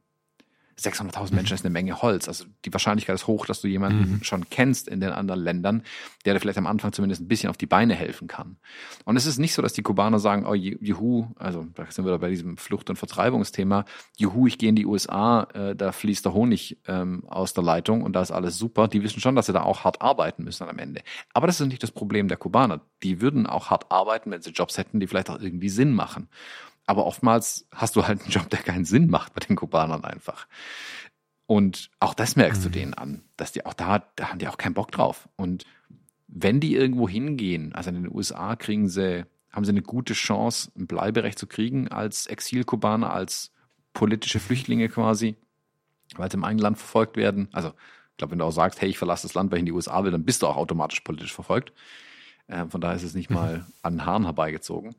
[0.82, 2.28] 600.000 Menschen ist eine Menge Holz.
[2.28, 4.24] Also die Wahrscheinlichkeit ist hoch, dass du jemanden mhm.
[4.24, 5.84] schon kennst in den anderen Ländern,
[6.26, 8.58] der dir vielleicht am Anfang zumindest ein bisschen auf die Beine helfen kann.
[9.06, 12.18] Und es ist nicht so, dass die Kubaner sagen, oh juhu, also da sind wir
[12.18, 13.86] bei diesem Flucht- und Vertreibungsthema,
[14.18, 18.02] juhu, ich gehe in die USA, äh, da fließt der Honig ähm, aus der Leitung
[18.02, 18.88] und da ist alles super.
[18.88, 21.02] Die wissen schon, dass sie da auch hart arbeiten müssen am Ende.
[21.34, 22.82] Aber das ist nicht das Problem der Kubaner.
[23.04, 26.28] Die würden auch hart arbeiten, wenn sie Jobs hätten, die vielleicht auch irgendwie Sinn machen.
[26.86, 30.48] Aber oftmals hast du halt einen Job, der keinen Sinn macht bei den Kubanern einfach.
[31.46, 32.64] Und auch das merkst mhm.
[32.64, 35.28] du denen an, dass die auch da, da haben die auch keinen Bock drauf.
[35.36, 35.66] Und
[36.28, 40.72] wenn die irgendwo hingehen, also in den USA kriegen sie, haben sie eine gute Chance,
[40.78, 43.52] ein Bleiberecht zu kriegen als Exilkubaner, als
[43.94, 45.36] politische Flüchtlinge quasi,
[46.16, 47.50] weil sie im eigenen Land verfolgt werden.
[47.52, 49.66] Also, ich glaube, wenn du auch sagst, hey, ich verlasse das Land, weil ich in
[49.66, 51.74] die USA will, dann bist du auch automatisch politisch verfolgt.
[52.48, 54.96] Äh, von daher ist es nicht mal an den Haaren herbeigezogen.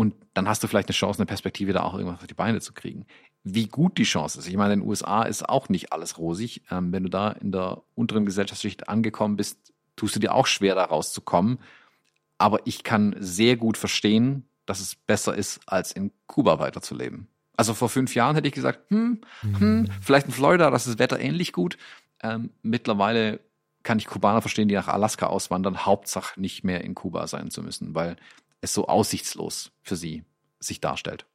[0.00, 2.62] Und dann hast du vielleicht eine Chance, eine Perspektive, da auch irgendwas auf die Beine
[2.62, 3.04] zu kriegen.
[3.44, 4.48] Wie gut die Chance ist.
[4.48, 6.62] Ich meine, in den USA ist auch nicht alles rosig.
[6.70, 10.74] Ähm, wenn du da in der unteren Gesellschaftsschicht angekommen bist, tust du dir auch schwer,
[10.74, 11.58] da rauszukommen.
[12.38, 17.28] Aber ich kann sehr gut verstehen, dass es besser ist, als in Kuba weiterzuleben.
[17.54, 20.98] Also vor fünf Jahren hätte ich gesagt, hm, hm, vielleicht in Florida, das ist das
[20.98, 21.76] Wetter ähnlich gut.
[22.22, 23.40] Ähm, mittlerweile
[23.82, 27.62] kann ich Kubaner verstehen, die nach Alaska auswandern, Hauptsache nicht mehr in Kuba sein zu
[27.62, 28.16] müssen, weil
[28.60, 30.24] es so aussichtslos für sie
[30.58, 31.26] sich darstellt.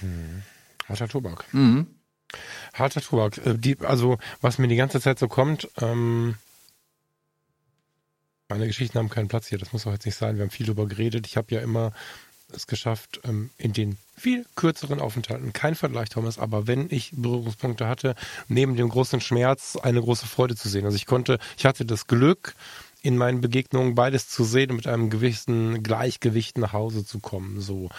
[0.00, 0.42] Hm.
[0.88, 1.52] Harter Tobak.
[1.52, 1.86] Mhm.
[2.74, 3.38] Harter Tobak.
[3.38, 6.36] Äh, die, also, was mir die ganze Zeit so kommt, ähm,
[8.48, 9.58] meine Geschichten haben keinen Platz hier.
[9.58, 10.36] Das muss auch jetzt nicht sein.
[10.36, 11.26] Wir haben viel darüber geredet.
[11.26, 11.92] Ich habe ja immer
[12.52, 17.88] es geschafft, ähm, in den viel kürzeren Aufenthalten, kein Vergleich, Thomas, aber wenn ich Berührungspunkte
[17.88, 18.14] hatte,
[18.48, 20.84] neben dem großen Schmerz eine große Freude zu sehen.
[20.84, 22.54] Also ich konnte, ich hatte das Glück,
[23.04, 27.60] in meinen Begegnungen beides zu sehen und mit einem gewissen Gleichgewicht nach Hause zu kommen.
[27.60, 27.90] So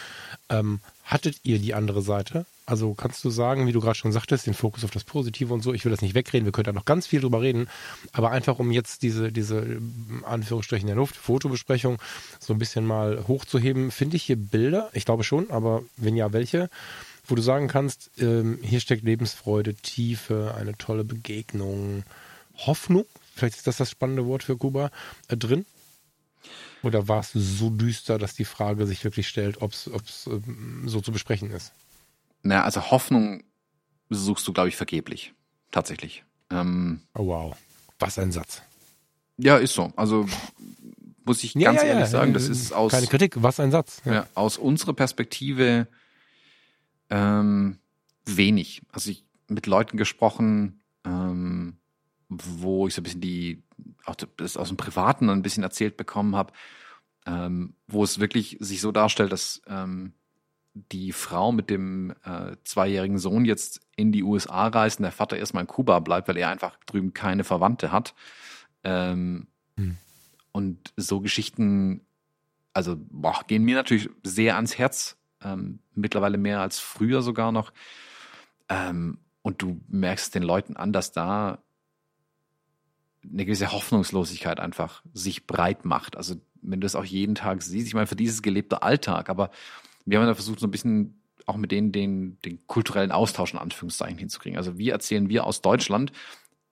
[0.49, 2.47] ähm, hattet ihr die andere Seite?
[2.65, 5.61] Also kannst du sagen, wie du gerade schon sagtest, den Fokus auf das Positive und
[5.61, 5.75] so.
[5.75, 7.67] Ich will das nicht wegreden, wir können da noch ganz viel drüber reden,
[8.13, 9.79] aber einfach um jetzt diese diese
[10.23, 11.99] Anführungsstrichen der Luft Fotobesprechung
[12.39, 14.89] so ein bisschen mal hochzuheben, finde ich hier Bilder.
[14.93, 16.67] Ich glaube schon, aber wenn ja, welche?
[17.27, 22.01] Wo du sagen kannst, ähm, hier steckt Lebensfreude, Tiefe, eine tolle Begegnung,
[22.57, 23.05] Hoffnung
[23.35, 24.91] vielleicht ist das das spannende Wort für Kuba,
[25.27, 25.65] äh, drin?
[26.83, 29.89] Oder war es so düster, dass die Frage sich wirklich stellt, ob es
[30.27, 31.73] ähm, so zu besprechen ist?
[32.43, 33.43] Na, also Hoffnung
[34.09, 35.33] suchst du, glaube ich, vergeblich.
[35.71, 36.23] Tatsächlich.
[36.51, 37.57] Ähm, oh wow.
[37.99, 38.61] Was ein Satz.
[39.37, 39.91] Ja, ist so.
[39.95, 40.27] Also
[41.25, 42.07] muss ich ja, ganz ja, ehrlich ja.
[42.07, 42.91] sagen, das ist aus.
[42.91, 44.01] Keine Kritik, was ein Satz.
[44.05, 44.27] Ja.
[44.35, 45.87] aus unserer Perspektive
[47.09, 47.79] ähm,
[48.25, 48.83] wenig.
[48.91, 51.77] Also ich mit Leuten gesprochen, ähm,
[52.43, 53.63] wo ich so ein bisschen die,
[54.05, 56.53] auch das aus dem Privaten ein bisschen erzählt bekommen habe,
[57.25, 60.13] ähm, wo es wirklich sich so darstellt, dass ähm,
[60.73, 65.37] die Frau mit dem äh, zweijährigen Sohn jetzt in die USA reist und der Vater
[65.37, 68.13] erstmal in Kuba bleibt, weil er einfach drüben keine Verwandte hat.
[68.83, 69.47] Ähm,
[69.77, 69.97] hm.
[70.51, 72.01] Und so Geschichten,
[72.73, 77.71] also boah, gehen mir natürlich sehr ans Herz, ähm, mittlerweile mehr als früher sogar noch.
[78.67, 81.59] Ähm, und du merkst den Leuten an, dass da
[83.31, 86.17] eine gewisse Hoffnungslosigkeit einfach sich breit macht.
[86.17, 89.51] Also wenn du das auch jeden Tag siehst, ich meine, für dieses gelebte Alltag, aber
[90.05, 93.59] wir haben ja versucht, so ein bisschen auch mit denen den, den kulturellen Austausch in
[93.59, 94.57] Anführungszeichen hinzukriegen.
[94.57, 96.11] Also wie erzählen wir aus Deutschland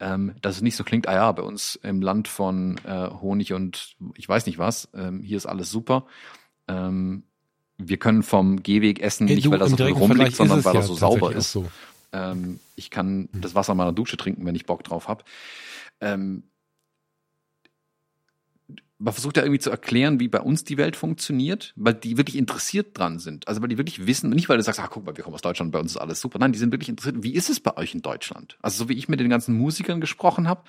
[0.03, 3.53] ähm, dass es nicht so klingt, ah ja, bei uns im Land von äh, Honig
[3.53, 6.05] und ich weiß nicht was, ähm, hier ist alles super.
[6.67, 7.23] Ähm,
[7.77, 10.87] wir können vom Gehweg essen, Ey, nicht weil das so rumliegt, sondern es weil das
[10.87, 11.51] so sauber ist.
[11.51, 11.65] So.
[12.13, 15.23] Ähm, ich kann das Wasser meiner Dusche trinken, wenn ich Bock drauf habe.
[15.99, 16.43] Ähm,
[19.03, 22.37] man versucht ja irgendwie zu erklären, wie bei uns die Welt funktioniert, weil die wirklich
[22.37, 23.47] interessiert dran sind.
[23.49, 25.41] Also weil die wirklich wissen, nicht weil du sagst, ach guck mal, wir kommen aus
[25.41, 26.39] Deutschland, bei uns ist alles super.
[26.39, 28.57] Nein, die sind wirklich interessiert, wie ist es bei euch in Deutschland?
[28.61, 30.63] Also so wie ich mit den ganzen Musikern gesprochen habe,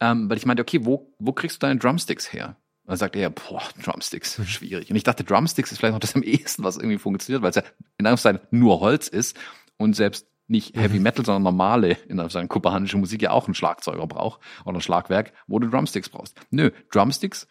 [0.00, 2.56] ähm, weil ich meinte, okay, wo, wo kriegst du deine Drumsticks her?
[2.84, 4.90] Und dann sagt er, boah, Drumsticks, schwierig.
[4.90, 7.56] Und ich dachte, Drumsticks ist vielleicht noch das am ehesten, was irgendwie funktioniert, weil es
[7.56, 7.62] ja
[7.98, 9.36] in Anführungszeichen nur Holz ist
[9.76, 14.06] und selbst nicht Heavy Metal, sondern normale, in Anführungszeichen kubanische Musik ja auch einen Schlagzeuger
[14.06, 16.38] braucht oder ein Schlagwerk, wo du Drumsticks brauchst.
[16.50, 17.46] Nö, Drumsticks,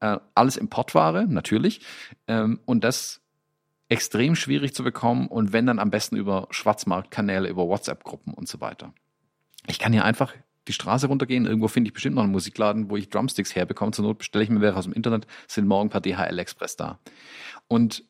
[0.00, 1.80] äh, alles Importware, natürlich,
[2.28, 3.20] ähm, und das
[3.88, 8.60] extrem schwierig zu bekommen und wenn dann am besten über Schwarzmarktkanäle, über WhatsApp-Gruppen und so
[8.60, 8.92] weiter.
[9.68, 10.34] Ich kann hier einfach
[10.66, 13.92] die Straße runtergehen, irgendwo finde ich bestimmt noch einen Musikladen, wo ich Drumsticks herbekomme.
[13.92, 16.98] Zur Not bestelle ich mir welche aus dem Internet, sind morgen per DHL Express da.
[17.68, 18.04] Und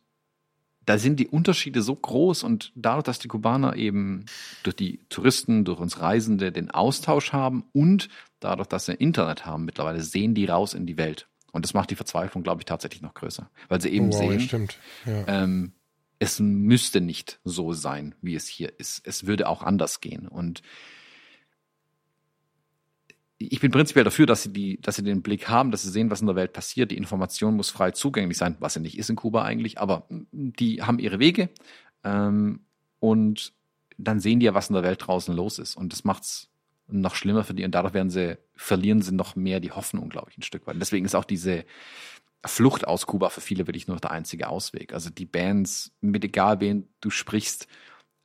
[0.87, 4.25] da sind die Unterschiede so groß und dadurch, dass die Kubaner eben
[4.63, 8.09] durch die Touristen, durch uns Reisende den Austausch haben und
[8.41, 11.29] dadurch, dass sie Internet haben, mittlerweile sehen die raus in die Welt.
[11.53, 13.51] Und das macht die Verzweiflung, glaube ich, tatsächlich noch größer.
[13.69, 14.69] Weil sie eben wow, sehen.
[15.07, 15.25] Ja.
[15.27, 15.73] ähm,
[16.19, 19.07] es müsste nicht so sein, wie es hier ist.
[19.07, 20.29] Es würde auch anders gehen.
[20.29, 20.63] Und
[23.39, 26.11] ich bin prinzipiell dafür, dass sie die, dass sie den Blick haben, dass sie sehen,
[26.11, 26.91] was in der Welt passiert.
[26.91, 30.83] Die Information muss frei zugänglich sein, was sie nicht ist in Kuba eigentlich, aber die
[30.83, 31.51] haben ihre Wege
[32.03, 32.61] ähm,
[32.99, 33.53] und
[33.99, 35.77] dann sehen die ja, was in der Welt draußen los ist.
[35.77, 36.51] Und das macht's
[36.89, 40.31] noch schlimmer für die und dadurch werden sie, verlieren sie noch mehr die Hoffnung, glaube
[40.31, 40.77] ich, ein Stück weit.
[40.81, 41.65] Deswegen ist auch diese
[42.45, 44.93] Flucht aus Kuba für viele wirklich nur der einzige Ausweg.
[44.93, 47.67] Also die Bands, mit egal wen du sprichst,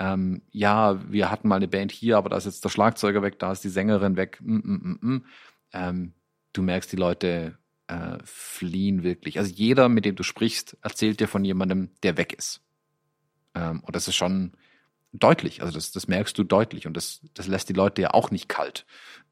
[0.02, 3.38] ähm, ja, wir hatten mal eine Band hier, aber da ist jetzt der Schlagzeuger weg,
[3.38, 4.40] da ist die Sängerin weg.
[4.42, 5.26] Mm, mm, mm, mm.
[5.74, 6.14] Ähm,
[6.54, 9.38] du merkst, die Leute äh, fliehen wirklich.
[9.38, 12.62] Also jeder, mit dem du sprichst, erzählt dir von jemandem, der weg ist.
[13.54, 14.54] Ähm, und das ist schon
[15.14, 15.62] deutlich.
[15.62, 18.50] Also das, das merkst du deutlich und das, das lässt die Leute ja auch nicht
[18.50, 18.88] kalt.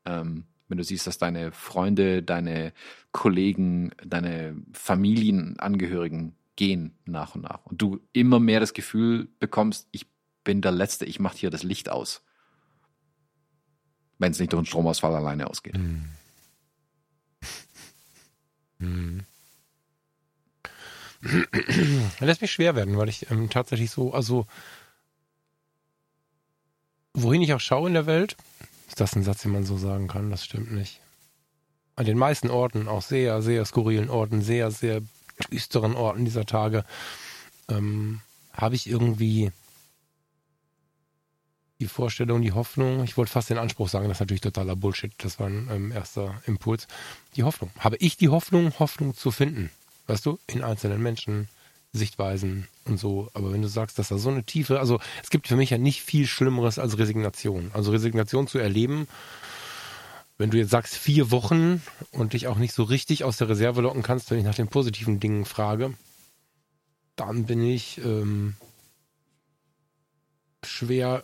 [0.05, 2.73] Ähm, wenn du siehst, dass deine Freunde, deine
[3.11, 10.05] Kollegen, deine Familienangehörigen gehen nach und nach und du immer mehr das Gefühl bekommst, ich
[10.49, 12.23] bin der Letzte, ich mache hier das Licht aus.
[14.17, 15.75] Wenn es nicht durch einen Stromausfall alleine ausgeht.
[15.75, 16.09] Hm.
[18.79, 19.25] Hm.
[22.19, 24.47] Lässt mich schwer werden, weil ich ähm, tatsächlich so, also
[27.13, 28.35] wohin ich auch schaue in der Welt,
[28.87, 30.99] ist das ein Satz, den man so sagen kann, das stimmt nicht.
[31.95, 35.03] An den meisten Orten, auch sehr, sehr skurrilen Orten, sehr, sehr
[35.51, 36.85] düsteren Orten dieser Tage,
[37.67, 38.21] ähm,
[38.51, 39.51] habe ich irgendwie
[41.79, 45.13] die Vorstellung, die Hoffnung, ich wollte fast den Anspruch sagen, das ist natürlich totaler Bullshit,
[45.17, 46.87] das war ein ähm, erster Impuls.
[47.35, 47.71] Die Hoffnung.
[47.79, 49.69] Habe ich die Hoffnung, Hoffnung zu finden?
[50.07, 51.47] Weißt du, in einzelnen Menschen,
[51.93, 53.29] Sichtweisen und so.
[53.33, 55.77] Aber wenn du sagst, dass da so eine Tiefe, also es gibt für mich ja
[55.77, 57.71] nicht viel Schlimmeres als Resignation.
[57.73, 59.07] Also Resignation zu erleben,
[60.37, 61.81] wenn du jetzt sagst vier Wochen
[62.11, 64.67] und dich auch nicht so richtig aus der Reserve locken kannst, wenn ich nach den
[64.67, 65.93] positiven Dingen frage,
[67.15, 68.55] dann bin ich ähm,
[70.63, 71.23] schwer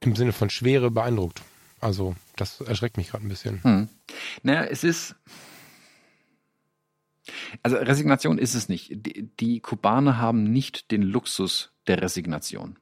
[0.00, 1.42] im Sinne von Schwere beeindruckt.
[1.80, 3.62] Also das erschreckt mich gerade ein bisschen.
[3.62, 3.88] Hm.
[4.42, 5.16] Naja, es ist.
[7.62, 8.90] Also Resignation ist es nicht.
[8.92, 12.78] Die, die Kubaner haben nicht den Luxus der Resignation.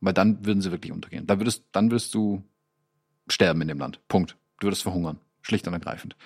[0.00, 1.26] Weil dann würden sie wirklich untergehen.
[1.26, 2.42] Da würdest, dann würdest du
[3.26, 4.00] sterben in dem Land.
[4.08, 4.36] Punkt.
[4.60, 5.18] Du würdest verhungern.
[5.42, 6.16] Schlicht und ergreifend.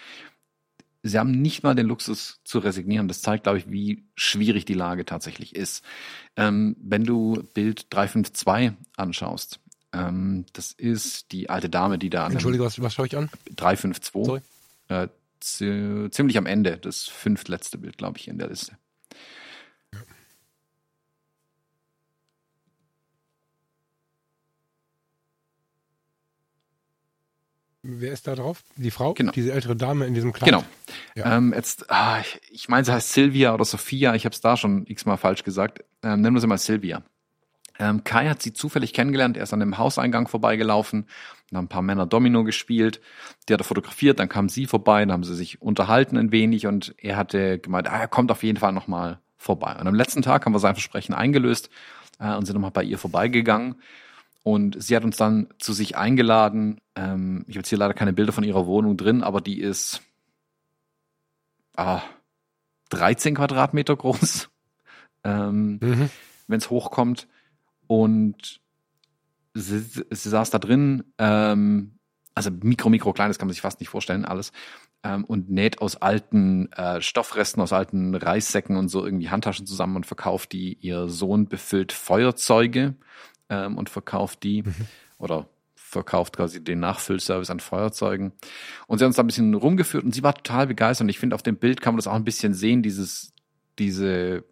[1.02, 3.08] Sie haben nicht mal den Luxus zu resignieren.
[3.08, 5.84] Das zeigt, glaube ich, wie schwierig die Lage tatsächlich ist.
[6.36, 9.58] Ähm, wenn du Bild 352 anschaust,
[9.92, 13.28] ähm, das ist die alte Dame, die da an Entschuldige, was, was schaue ich an?
[13.56, 14.24] 352.
[14.26, 14.40] Sorry.
[14.88, 15.08] Äh,
[15.40, 18.76] zi- ziemlich am Ende, das fünftletzte Bild, glaube ich, in der Liste.
[27.84, 28.62] Wer ist da drauf?
[28.76, 29.12] Die Frau?
[29.14, 29.32] Genau.
[29.32, 30.48] Diese ältere Dame in diesem Kleid?
[30.50, 30.64] Genau.
[31.16, 31.36] Ja.
[31.36, 34.14] Ähm, jetzt, ah, ich, ich meine, sie heißt Silvia oder Sophia.
[34.14, 35.82] Ich habe es da schon x-mal falsch gesagt.
[36.04, 37.02] Ähm, nennen wir sie mal Silvia.
[37.82, 39.36] Ähm, Kai hat sie zufällig kennengelernt.
[39.36, 41.06] Er ist an dem Hauseingang vorbeigelaufen.
[41.50, 43.00] Dann haben ein paar Männer Domino gespielt.
[43.48, 44.20] Die hat er fotografiert.
[44.20, 45.00] Dann kam sie vorbei.
[45.00, 48.44] Dann haben sie sich unterhalten ein wenig und er hatte gemeint, ah, er kommt auf
[48.44, 49.74] jeden Fall nochmal vorbei.
[49.80, 51.70] Und am letzten Tag haben wir sein Versprechen eingelöst
[52.20, 53.74] äh, und sind nochmal bei ihr vorbeigegangen.
[54.44, 56.80] Und sie hat uns dann zu sich eingeladen.
[56.94, 60.02] Ähm, ich habe jetzt hier leider keine Bilder von ihrer Wohnung drin, aber die ist
[61.76, 62.02] ah,
[62.90, 64.50] 13 Quadratmeter groß,
[65.24, 66.10] ähm, Mhm.
[66.46, 67.26] wenn es hochkommt.
[67.92, 68.62] Und
[69.52, 71.98] sie, sie saß da drin, ähm,
[72.34, 74.50] also mikro, mikro klein, das kann man sich fast nicht vorstellen, alles.
[75.02, 79.96] Ähm, und näht aus alten äh, Stoffresten, aus alten Reissäcken und so irgendwie Handtaschen zusammen
[79.96, 80.78] und verkauft die.
[80.80, 82.94] Ihr Sohn befüllt Feuerzeuge
[83.50, 84.74] ähm, und verkauft die mhm.
[85.18, 88.32] oder verkauft quasi den Nachfüllservice an Feuerzeugen.
[88.86, 91.04] Und sie hat uns da ein bisschen rumgeführt und sie war total begeistert.
[91.04, 93.34] Und ich finde, auf dem Bild kann man das auch ein bisschen sehen, dieses,
[93.78, 94.44] diese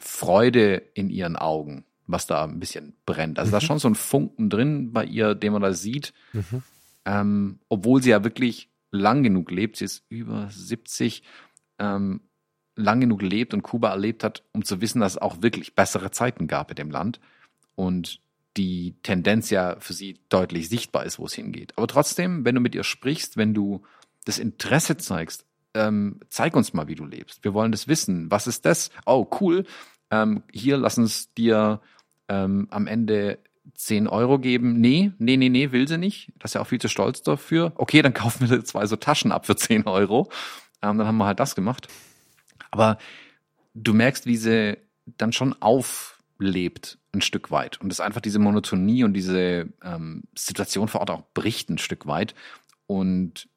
[0.00, 3.38] Freude in ihren Augen, was da ein bisschen brennt.
[3.38, 3.52] Also mhm.
[3.52, 6.12] da ist schon so ein Funken drin bei ihr, den man da sieht.
[6.32, 6.62] Mhm.
[7.04, 11.22] Ähm, obwohl sie ja wirklich lang genug lebt, sie ist über 70,
[11.78, 12.20] ähm,
[12.76, 16.10] lang genug lebt und Kuba erlebt hat, um zu wissen, dass es auch wirklich bessere
[16.10, 17.20] Zeiten gab in dem Land.
[17.74, 18.20] Und
[18.56, 21.72] die Tendenz ja für sie deutlich sichtbar ist, wo es hingeht.
[21.76, 23.82] Aber trotzdem, wenn du mit ihr sprichst, wenn du
[24.24, 27.44] das Interesse zeigst, ähm, zeig uns mal, wie du lebst.
[27.44, 28.30] Wir wollen das wissen.
[28.30, 28.90] Was ist das?
[29.04, 29.64] Oh, cool.
[30.10, 31.80] Ähm, hier, lass uns dir
[32.28, 33.38] ähm, am Ende
[33.74, 34.80] 10 Euro geben.
[34.80, 36.32] Nee, nee, nee, nee, will sie nicht.
[36.38, 37.72] Das ist ja auch viel zu stolz dafür.
[37.76, 40.30] Okay, dann kaufen wir zwei so Taschen ab für 10 Euro.
[40.82, 41.88] Ähm, dann haben wir halt das gemacht.
[42.70, 42.98] Aber
[43.74, 44.78] du merkst, wie sie
[45.18, 50.88] dann schon auflebt ein Stück weit und es einfach diese Monotonie und diese ähm, Situation
[50.88, 52.34] vor Ort auch bricht ein Stück weit
[52.86, 53.48] und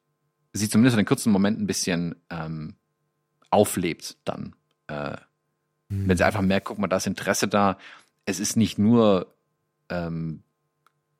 [0.52, 2.74] sie zumindest in den kurzen Momenten ein bisschen ähm,
[3.50, 4.54] auflebt dann.
[4.88, 5.16] Äh,
[5.88, 6.08] mhm.
[6.08, 7.78] Wenn sie einfach merkt, guck mal, da ist Interesse da.
[8.24, 9.34] Es ist nicht nur
[9.88, 10.42] ähm,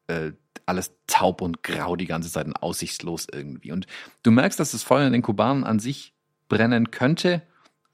[0.06, 0.32] äh,
[0.66, 3.72] alles taub und grau die ganze Zeit und aussichtslos irgendwie.
[3.72, 3.86] Und
[4.22, 6.14] du merkst, dass das Feuer in den Kubanen an sich
[6.48, 7.42] brennen könnte,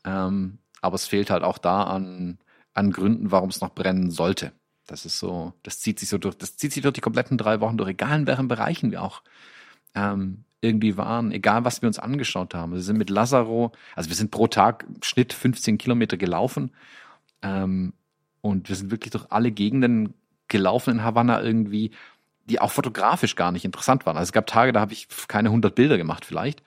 [0.05, 2.39] ähm, aber es fehlt halt auch da an
[2.77, 4.53] an Gründen, warum es noch brennen sollte.
[4.87, 7.61] Das ist so, das zieht sich so durch, das zieht sich durch die kompletten drei
[7.61, 9.23] Wochen durch, egal in welchen Bereichen wir auch
[9.95, 12.73] ähm, irgendwie waren, egal was wir uns angeschaut haben.
[12.73, 16.70] Wir sind mit Lazaro, also wir sind pro Tag Schnitt 15 Kilometer gelaufen
[17.43, 17.95] ähm,
[18.47, 20.14] und wir sind wirklich durch alle Gegenden
[20.48, 21.90] gelaufen in Havanna irgendwie,
[22.44, 24.16] die auch fotografisch gar nicht interessant waren.
[24.16, 26.62] Also es gab Tage, da habe ich keine 100 Bilder gemacht vielleicht.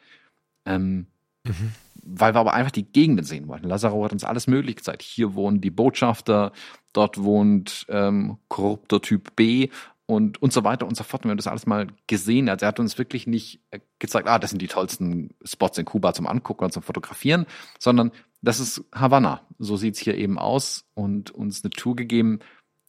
[0.65, 1.07] Ähm,
[1.45, 1.71] mhm
[2.03, 3.67] weil wir aber einfach die Gegenden sehen wollten.
[3.67, 5.01] Lazaro hat uns alles möglich gezeigt.
[5.01, 6.51] Hier wohnen die Botschafter,
[6.93, 9.69] dort wohnt ähm, korrupter Typ B
[10.09, 11.23] und, und so weiter und so fort.
[11.23, 12.49] Und wir haben das alles mal gesehen.
[12.49, 15.85] Also er hat uns wirklich nicht äh, gezeigt, ah, das sind die tollsten Spots in
[15.85, 17.45] Kuba zum Angucken und zum Fotografieren,
[17.77, 18.11] sondern
[18.41, 19.45] das ist Havanna.
[19.59, 22.39] So sieht's hier eben aus und uns eine Tour gegeben,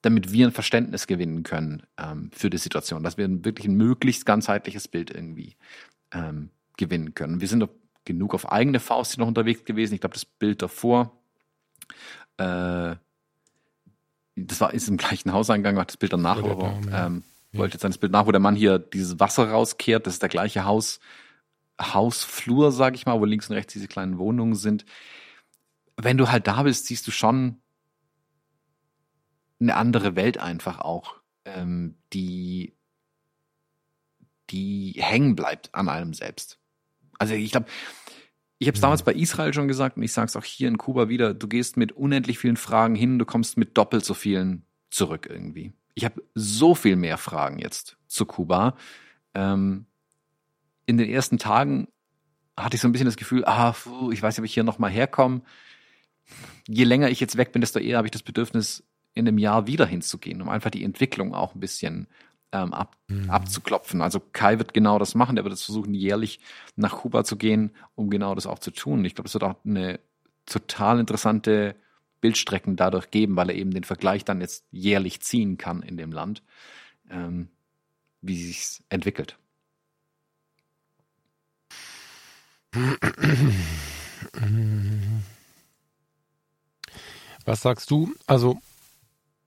[0.00, 4.24] damit wir ein Verständnis gewinnen können ähm, für die Situation, dass wir wirklich ein möglichst
[4.24, 5.56] ganzheitliches Bild irgendwie
[6.12, 6.48] ähm,
[6.78, 7.42] gewinnen können.
[7.42, 7.68] Wir sind
[8.06, 9.92] genug auf eigene Faust noch unterwegs gewesen.
[9.92, 11.20] Ich glaube, das Bild davor,
[12.38, 12.96] äh,
[14.36, 17.58] das war ist im gleichen Hauseingang, hat das Bild danach, ja, aber, ähm, ja.
[17.58, 20.06] wollte jetzt ein Bild nach, wo der Mann hier dieses Wasser rauskehrt.
[20.06, 21.00] Das ist der gleiche Haus,
[21.80, 24.84] Hausflur, sag ich mal, wo links und rechts diese kleinen Wohnungen sind.
[25.96, 27.60] Wenn du halt da bist, siehst du schon
[29.60, 32.74] eine andere Welt einfach auch, ähm, die,
[34.50, 36.58] die hängen bleibt an einem selbst.
[37.18, 37.66] Also ich glaube,
[38.60, 40.76] ich habe es damals bei Israel schon gesagt und ich sage es auch hier in
[40.76, 44.66] Kuba wieder, du gehst mit unendlich vielen Fragen hin, du kommst mit doppelt so vielen
[44.90, 45.72] zurück irgendwie.
[45.94, 48.76] Ich habe so viel mehr Fragen jetzt zu Kuba.
[49.34, 49.86] Ähm,
[50.84, 51.88] in den ersten Tagen
[52.54, 54.62] hatte ich so ein bisschen das Gefühl, ah, puh, ich weiß nicht, ob ich hier
[54.62, 55.40] nochmal herkomme.
[56.68, 58.84] Je länger ich jetzt weg bin, desto eher habe ich das Bedürfnis,
[59.14, 62.06] in einem Jahr wieder hinzugehen, um einfach die Entwicklung auch ein bisschen
[62.52, 63.30] ähm, ab, mhm.
[63.30, 64.02] abzuklopfen.
[64.02, 65.36] Also Kai wird genau das machen.
[65.36, 66.40] Der wird es versuchen, jährlich
[66.76, 69.04] nach Kuba zu gehen, um genau das auch zu tun.
[69.04, 70.00] Ich glaube, es wird auch eine
[70.46, 71.76] total interessante
[72.20, 76.12] Bildstrecken dadurch geben, weil er eben den Vergleich dann jetzt jährlich ziehen kann in dem
[76.12, 76.42] Land,
[77.08, 77.48] ähm,
[78.20, 79.38] wie sich's entwickelt.
[87.44, 88.14] Was sagst du?
[88.26, 88.60] Also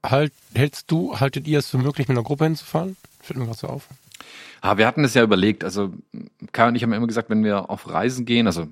[0.06, 2.96] halt, hältst du, haltet ihr es für möglich, mit einer Gruppe hinzufahren?
[3.22, 3.88] Fällt mir gerade so auf.
[4.62, 5.64] Ah, wir hatten es ja überlegt.
[5.64, 5.94] Also
[6.52, 8.68] Kai und ich haben immer gesagt, wenn wir auf Reisen gehen, also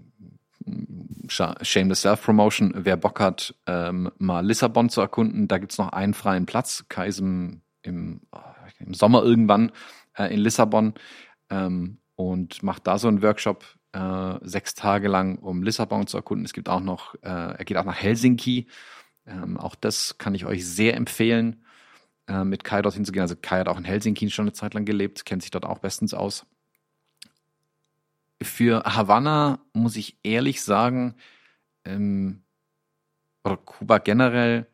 [1.28, 6.46] Shameless Self-Promotion, wer Bock hat, ähm, mal Lissabon zu erkunden, da gibt's noch einen freien
[6.46, 6.86] Platz.
[6.90, 8.22] Kai ist im, im,
[8.80, 9.72] im Sommer irgendwann
[10.18, 10.94] äh, in Lissabon
[11.50, 16.46] ähm, und macht da so einen Workshop äh, sechs Tage lang, um Lissabon zu erkunden.
[16.46, 18.68] Es gibt auch noch, äh, er geht auch nach Helsinki
[19.32, 21.64] ähm, auch das kann ich euch sehr empfehlen,
[22.28, 23.22] äh, mit Kai dorthin zu gehen.
[23.22, 25.80] Also Kai hat auch in Helsinki schon eine Zeit lang gelebt, kennt sich dort auch
[25.80, 26.46] bestens aus.
[28.42, 31.16] Für Havanna muss ich ehrlich sagen,
[31.86, 32.42] ähm,
[33.44, 34.68] oder Kuba generell,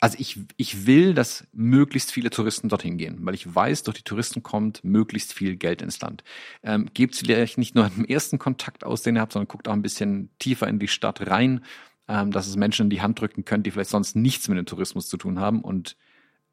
[0.00, 4.04] also ich, ich will, dass möglichst viele Touristen dorthin gehen, weil ich weiß, durch die
[4.04, 6.22] Touristen kommt möglichst viel Geld ins Land.
[6.62, 9.72] Ähm, Gebt vielleicht nicht nur im ersten Kontakt aus, den ihr habt, sondern guckt auch
[9.72, 11.64] ein bisschen tiefer in die Stadt rein
[12.08, 14.66] ähm, dass es Menschen in die Hand drücken können, die vielleicht sonst nichts mit dem
[14.66, 15.96] Tourismus zu tun haben und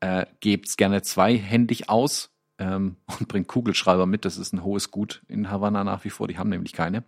[0.01, 4.25] äh, gebt es gerne zweihändig aus, ähm, und bringt Kugelschreiber mit.
[4.25, 6.27] Das ist ein hohes Gut in Havanna nach wie vor.
[6.27, 7.03] Die haben nämlich keine.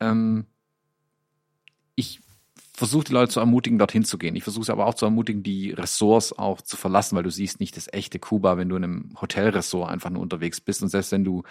[0.00, 0.46] Ähm,
[1.94, 2.20] ich
[2.72, 4.36] versuche die Leute zu ermutigen, dorthin zu gehen.
[4.36, 7.58] Ich versuche sie aber auch zu ermutigen, die Ressorts auch zu verlassen, weil du siehst
[7.58, 10.82] nicht das echte Kuba, wenn du in einem Hotelressort einfach nur unterwegs bist.
[10.82, 11.42] Und selbst wenn du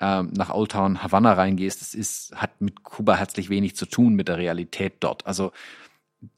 [0.00, 4.14] ähm, nach Old Town Havanna reingehst, das ist, hat mit Kuba herzlich wenig zu tun
[4.14, 5.26] mit der Realität dort.
[5.26, 5.52] Also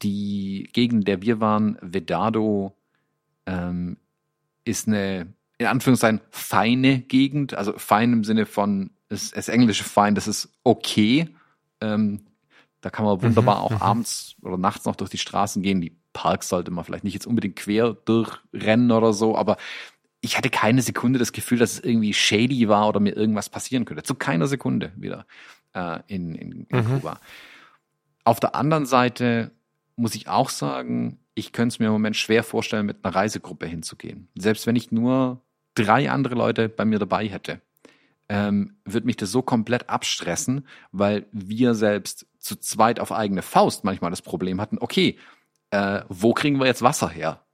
[0.01, 2.75] die Gegend, in der wir waren, Vedado,
[3.45, 3.97] ähm,
[4.63, 7.53] ist eine, in Anführungszeichen, feine Gegend.
[7.53, 11.29] Also fein im Sinne von, das, das englische fein, das ist okay.
[11.81, 12.25] Ähm,
[12.81, 13.81] da kann man wunderbar mhm, auch mhm.
[13.81, 15.81] abends oder nachts noch durch die Straßen gehen.
[15.81, 19.57] Die Parks sollte man vielleicht nicht jetzt unbedingt quer durchrennen oder so, aber
[20.21, 23.85] ich hatte keine Sekunde das Gefühl, dass es irgendwie shady war oder mir irgendwas passieren
[23.85, 24.03] könnte.
[24.03, 25.25] Zu keiner Sekunde wieder
[25.73, 26.85] äh, in, in, in mhm.
[26.85, 27.19] Kuba.
[28.23, 29.51] Auf der anderen Seite
[29.95, 33.67] muss ich auch sagen, ich könnte es mir im Moment schwer vorstellen, mit einer Reisegruppe
[33.67, 34.27] hinzugehen.
[34.35, 35.41] Selbst wenn ich nur
[35.75, 37.61] drei andere Leute bei mir dabei hätte,
[38.29, 43.83] ähm, wird mich das so komplett abstressen, weil wir selbst zu zweit auf eigene Faust
[43.83, 45.17] manchmal das Problem hatten, okay,
[45.71, 47.45] äh, wo kriegen wir jetzt Wasser her,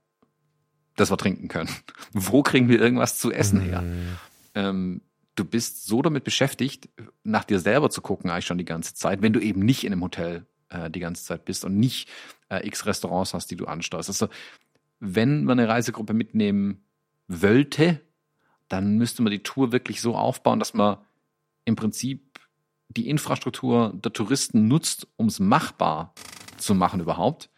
[0.96, 1.70] das wir trinken können?
[2.14, 3.82] wo kriegen wir irgendwas zu essen her?
[3.82, 4.18] Mhm.
[4.56, 5.02] Ähm,
[5.36, 6.90] du bist so damit beschäftigt,
[7.24, 9.94] nach dir selber zu gucken, eigentlich schon die ganze Zeit, wenn du eben nicht in
[9.94, 12.10] einem Hotel äh, die ganze Zeit bist und nicht
[12.50, 14.10] äh, x Restaurants hast, die du ansteuerst.
[14.10, 14.30] Also,
[15.00, 16.84] wenn man eine Reisegruppe mitnehmen
[17.28, 18.02] wollte,
[18.70, 20.98] dann müsste man die Tour wirklich so aufbauen, dass man
[21.66, 22.40] im Prinzip
[22.88, 26.14] die Infrastruktur der Touristen nutzt, um es machbar
[26.58, 27.50] zu machen überhaupt,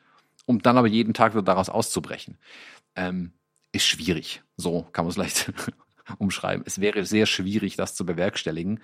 [0.45, 2.37] um dann aber jeden Tag wieder daraus auszubrechen,
[2.95, 3.33] ähm,
[3.71, 4.43] ist schwierig.
[4.57, 5.51] So kann man es leicht
[6.17, 6.63] umschreiben.
[6.65, 8.81] Es wäre sehr schwierig, das zu bewerkstelligen.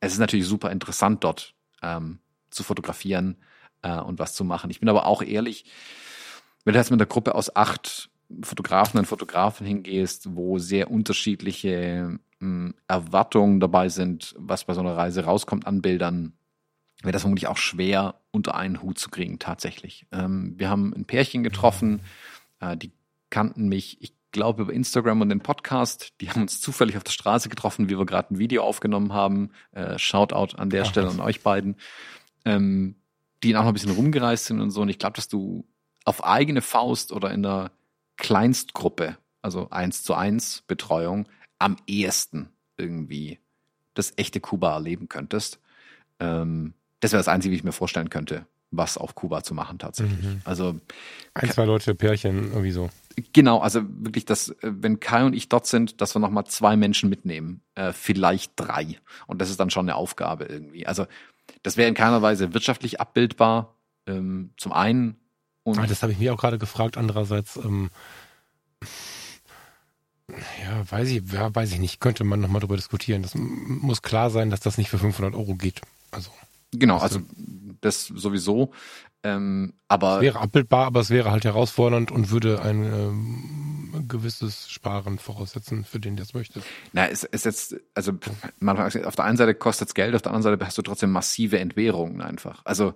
[0.00, 2.18] Es ist natürlich super interessant, dort ähm,
[2.50, 3.36] zu fotografieren
[3.82, 4.70] äh, und was zu machen.
[4.70, 5.64] Ich bin aber auch ehrlich,
[6.64, 8.10] wenn du jetzt mit einer Gruppe aus acht
[8.42, 14.96] Fotografen und Fotografen hingehst, wo sehr unterschiedliche mh, Erwartungen dabei sind, was bei so einer
[14.96, 16.34] Reise rauskommt an Bildern,
[17.02, 20.06] wäre das vermutlich auch schwer unter einen Hut zu kriegen, tatsächlich.
[20.12, 22.02] Ähm, wir haben ein Pärchen getroffen,
[22.60, 22.92] äh, die
[23.30, 26.12] kannten mich, ich glaube, über Instagram und den Podcast.
[26.20, 29.50] Die haben uns zufällig auf der Straße getroffen, wie wir gerade ein Video aufgenommen haben.
[29.72, 31.76] Äh, Shoutout an der Ach, Stelle an euch beiden.
[32.44, 32.96] Ähm,
[33.42, 34.82] die auch noch ein bisschen rumgereist sind und so.
[34.82, 35.66] Und ich glaube, dass du
[36.04, 37.70] auf eigene Faust oder in der
[38.16, 41.28] Kleinstgruppe, also eins zu eins Betreuung,
[41.58, 43.38] am ehesten irgendwie
[43.94, 45.60] das echte Kuba erleben könntest.
[46.20, 49.78] Ähm, das wäre das Einzige, wie ich mir vorstellen könnte, was auf Kuba zu machen
[49.78, 50.22] tatsächlich.
[50.22, 50.42] Mhm.
[50.44, 50.76] Also
[51.34, 52.90] ein, zwei Leute, Pärchen, irgendwie so.
[53.32, 57.08] Genau, also wirklich, dass wenn Kai und ich dort sind, dass wir nochmal zwei Menschen
[57.08, 58.98] mitnehmen, äh, vielleicht drei.
[59.26, 60.86] Und das ist dann schon eine Aufgabe irgendwie.
[60.86, 61.06] Also
[61.62, 63.74] das wäre in keiner Weise wirtschaftlich abbildbar.
[64.06, 65.16] Ähm, zum einen
[65.68, 66.96] und ah, das habe ich mir auch gerade gefragt.
[66.96, 67.90] Andererseits, ähm,
[70.30, 72.00] ja, weiß ich, ja, weiß ich nicht.
[72.00, 73.22] Könnte man nochmal darüber diskutieren.
[73.22, 75.82] Das muss klar sein, dass das nicht für 500 Euro geht.
[76.10, 76.30] Also.
[76.72, 77.20] Genau, also
[77.80, 78.72] das sowieso.
[79.22, 84.70] Ähm, aber es wäre abbildbar, aber es wäre halt herausfordernd und würde ein ähm, gewisses
[84.70, 86.62] Sparen voraussetzen, für den der es möchte.
[86.92, 88.12] Na, es ist jetzt, also
[88.60, 91.10] man, auf der einen Seite kostet es Geld, auf der anderen Seite hast du trotzdem
[91.10, 92.62] massive Entbehrungen einfach.
[92.64, 92.94] Also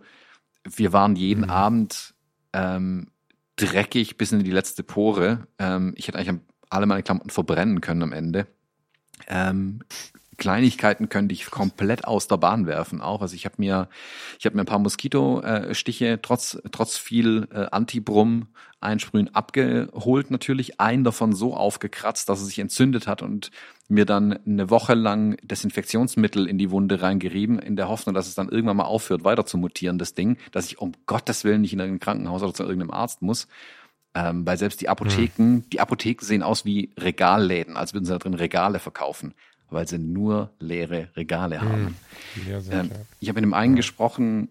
[0.64, 1.50] wir waren jeden mhm.
[1.50, 2.14] Abend
[2.52, 3.08] ähm,
[3.56, 5.48] dreckig bis in die letzte Pore.
[5.58, 6.40] Ähm, ich hätte eigentlich
[6.70, 8.46] alle meine Klamotten verbrennen können am Ende.
[9.26, 9.80] Ähm,
[10.42, 13.22] Kleinigkeiten könnte ich komplett aus der Bahn werfen auch.
[13.22, 13.88] Also ich habe mir,
[14.40, 18.48] ich habe mir ein paar Moskitostiche trotz trotz viel äh, Antibrum
[18.80, 20.80] einsprühen abgeholt natürlich.
[20.80, 23.52] Einen davon so aufgekratzt, dass es sich entzündet hat und
[23.86, 28.34] mir dann eine Woche lang Desinfektionsmittel in die Wunde reingerieben, in der Hoffnung, dass es
[28.34, 31.72] dann irgendwann mal aufhört, weiter zu mutieren, das Ding, dass ich um Gottes Willen nicht
[31.72, 33.46] in irgendein Krankenhaus oder zu irgendeinem Arzt muss.
[34.14, 35.70] Ähm, weil selbst die Apotheken, mhm.
[35.70, 39.34] die Apotheken sehen aus wie Regalläden, als würden sie da drin Regale verkaufen
[39.72, 41.68] weil sie nur leere Regale hm.
[41.68, 41.96] haben.
[42.48, 42.90] Ja, ähm,
[43.20, 43.78] ich habe mit dem einen ja.
[43.78, 44.48] gesprochen,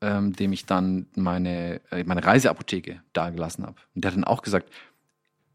[0.00, 3.76] ähm, dem ich dann meine, äh, meine Reiseapotheke dagelassen habe.
[3.94, 4.70] Und der hat dann auch gesagt,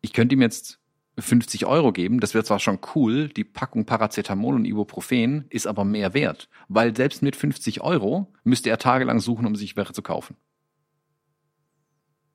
[0.02, 0.80] ich könnte ihm jetzt
[1.18, 5.84] 50 Euro geben, das wäre zwar schon cool, die Packung Paracetamol und Ibuprofen ist aber
[5.84, 10.02] mehr wert, weil selbst mit 50 Euro müsste er tagelang suchen, um sich welche zu
[10.02, 10.36] kaufen.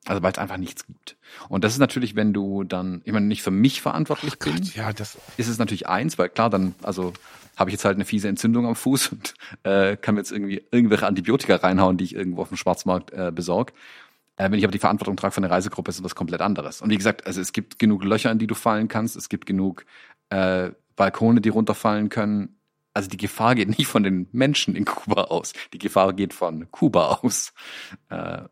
[0.07, 1.17] Also weil es einfach nichts gibt.
[1.49, 4.63] Und das ist natürlich, wenn du dann, ich meine, nicht für mich verantwortlich oh bin,
[4.75, 7.13] ja, das ist es natürlich eins, weil klar, dann, also
[7.57, 10.63] habe ich jetzt halt eine fiese Entzündung am Fuß und äh, kann mir jetzt irgendwie
[10.71, 13.73] irgendwelche Antibiotika reinhauen, die ich irgendwo auf dem Schwarzmarkt äh, besorge.
[14.37, 16.83] Äh, wenn ich aber die Verantwortung trage für eine Reisegruppe, ist das was komplett anderes.
[16.83, 19.47] Und wie gesagt, also es gibt genug Löcher, in die du fallen kannst, es gibt
[19.47, 19.87] genug
[20.31, 22.57] äh, Balkone, die runterfallen können.
[22.93, 26.71] Also die Gefahr geht nicht von den Menschen in Kuba aus, die Gefahr geht von
[26.71, 27.53] Kuba aus.
[28.09, 28.43] Äh,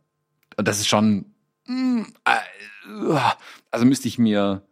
[0.57, 1.32] und das ist schon
[3.71, 4.63] also müsste ich mir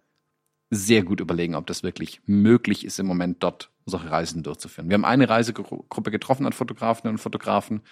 [0.71, 4.89] sehr gut überlegen, ob das wirklich möglich ist, im Moment dort solche Reisen durchzuführen.
[4.89, 7.83] Wir haben eine Reisegruppe getroffen an Fotografinnen und Fotografen.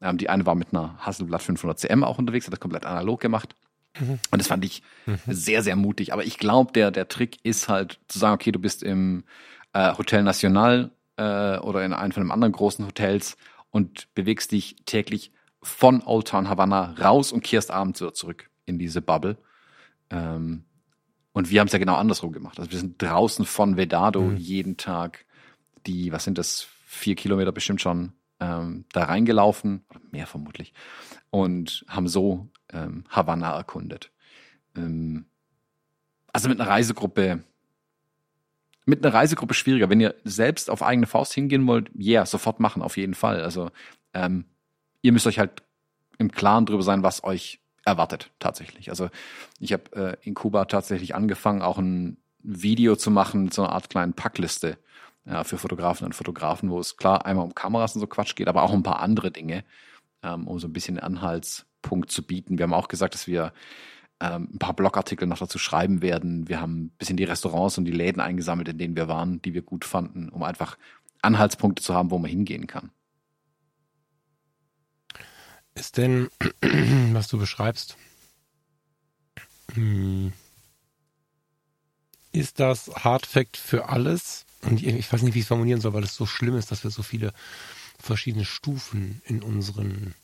[0.00, 3.20] Ähm, die eine war mit einer Hasselblatt 500 CM auch unterwegs, hat das komplett analog
[3.20, 3.56] gemacht.
[3.98, 4.20] Mhm.
[4.30, 5.18] Und das fand ich mhm.
[5.26, 6.12] sehr, sehr mutig.
[6.12, 9.24] Aber ich glaube, der, der Trick ist halt zu sagen, okay, du bist im
[9.72, 13.36] äh, Hotel National äh, oder in einem von den anderen großen Hotels
[13.70, 15.32] und bewegst dich täglich
[15.62, 19.36] von Old Town Havana raus und kehrst abends wieder zurück in diese Bubble.
[20.10, 20.64] Ähm,
[21.32, 22.58] und wir haben es ja genau andersrum gemacht.
[22.58, 24.36] Also wir sind draußen von Vedado mhm.
[24.36, 25.24] jeden Tag
[25.86, 30.72] die, was sind das, vier Kilometer bestimmt schon ähm, da reingelaufen, oder mehr vermutlich,
[31.30, 34.10] und haben so ähm, Havanna erkundet.
[34.74, 35.26] Ähm,
[36.32, 37.42] also mit einer Reisegruppe,
[38.86, 39.90] mit einer Reisegruppe schwieriger.
[39.90, 43.42] Wenn ihr selbst auf eigene Faust hingehen wollt, ja, yeah, sofort machen, auf jeden Fall.
[43.42, 43.70] Also
[44.14, 44.46] ähm,
[45.02, 45.62] ihr müsst euch halt
[46.18, 48.90] im Klaren drüber sein, was euch erwartet tatsächlich.
[48.90, 49.08] Also
[49.60, 53.90] ich habe äh, in Kuba tatsächlich angefangen, auch ein Video zu machen so einer Art
[53.90, 54.78] kleinen Packliste
[55.24, 58.48] ja, für Fotografen und Fotografen, wo es klar einmal um Kameras und so Quatsch geht,
[58.48, 59.64] aber auch um ein paar andere Dinge,
[60.22, 62.58] ähm, um so ein bisschen Anhaltspunkt zu bieten.
[62.58, 63.52] Wir haben auch gesagt, dass wir
[64.20, 66.48] ähm, ein paar Blogartikel noch dazu schreiben werden.
[66.48, 69.54] Wir haben ein bisschen die Restaurants und die Läden eingesammelt, in denen wir waren, die
[69.54, 70.76] wir gut fanden, um einfach
[71.22, 72.90] Anhaltspunkte zu haben, wo man hingehen kann.
[75.78, 76.28] Ist denn,
[77.12, 77.96] was du beschreibst,
[79.74, 80.32] hm,
[82.32, 84.44] ist das Hardfact für alles?
[84.62, 86.82] Und ich weiß nicht, wie ich es formulieren soll, weil es so schlimm ist, dass
[86.82, 87.32] wir so viele
[88.00, 90.14] verschiedene Stufen in unseren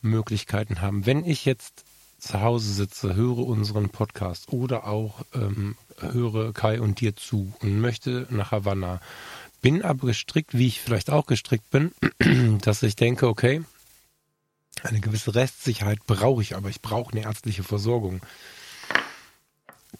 [0.00, 1.06] Möglichkeiten haben.
[1.06, 1.84] Wenn ich jetzt
[2.18, 7.80] zu Hause sitze, höre unseren Podcast oder auch ähm, höre Kai und dir zu und
[7.80, 9.00] möchte nach Havanna,
[9.60, 11.92] bin aber gestrickt, wie ich vielleicht auch gestrickt bin,
[12.60, 13.62] dass ich denke, okay,
[14.82, 18.20] eine gewisse Restsicherheit brauche ich, aber ich brauche eine ärztliche Versorgung.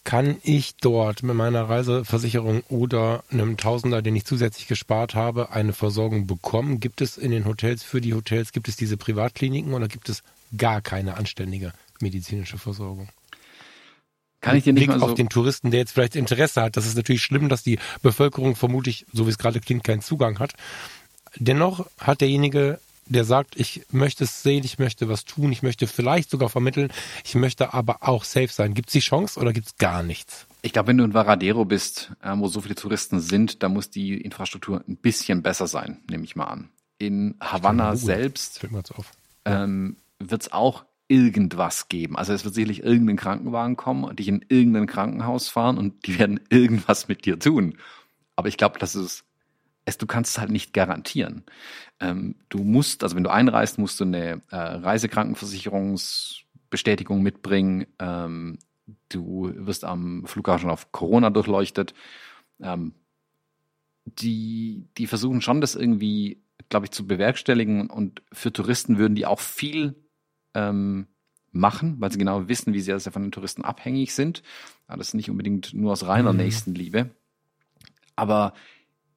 [0.04, 5.72] Kann ich dort mit meiner Reiseversicherung oder einem Tausender, den ich zusätzlich gespart habe, eine
[5.72, 6.80] Versorgung bekommen?
[6.80, 10.22] Gibt es in den Hotels, für die Hotels, gibt es diese Privatkliniken oder gibt es
[10.56, 13.08] gar keine anständige medizinische Versorgung?
[14.40, 16.76] Kann ich dir nicht Blick mal so auf den Touristen, der jetzt vielleicht Interesse hat.
[16.76, 20.40] Das ist natürlich schlimm, dass die Bevölkerung vermutlich, so wie es gerade klingt, keinen Zugang
[20.40, 20.54] hat.
[21.36, 25.86] Dennoch hat derjenige der sagt, ich möchte es sehen, ich möchte was tun, ich möchte
[25.86, 26.92] vielleicht sogar vermitteln,
[27.24, 28.74] ich möchte aber auch safe sein.
[28.74, 30.46] Gibt es die Chance oder gibt es gar nichts?
[30.62, 33.90] Ich glaube, wenn du in Varadero bist, äh, wo so viele Touristen sind, da muss
[33.90, 36.70] die Infrastruktur ein bisschen besser sein, nehme ich mal an.
[36.98, 38.60] In Havanna selbst
[39.44, 42.16] ähm, wird es auch irgendwas geben.
[42.16, 46.18] Also es wird sicherlich irgendein Krankenwagen kommen und dich in irgendein Krankenhaus fahren und die
[46.18, 47.76] werden irgendwas mit dir tun.
[48.36, 49.24] Aber ich glaube, das ist
[49.84, 51.44] es, du kannst es halt nicht garantieren.
[52.02, 57.86] Ähm, du musst, also wenn du einreist, musst du eine äh, Reisekrankenversicherungsbestätigung mitbringen.
[58.00, 58.58] Ähm,
[59.08, 61.94] du wirst am Flughafen auf Corona durchleuchtet.
[62.60, 62.94] Ähm,
[64.04, 67.88] die, die versuchen schon, das irgendwie, glaube ich, zu bewerkstelligen.
[67.88, 69.94] Und für Touristen würden die auch viel
[70.54, 71.06] ähm,
[71.52, 74.42] machen, weil sie genau wissen, wie sehr sie von den Touristen abhängig sind.
[74.88, 76.38] Ja, das ist nicht unbedingt nur aus reiner mhm.
[76.38, 77.10] Nächstenliebe.
[78.16, 78.54] Aber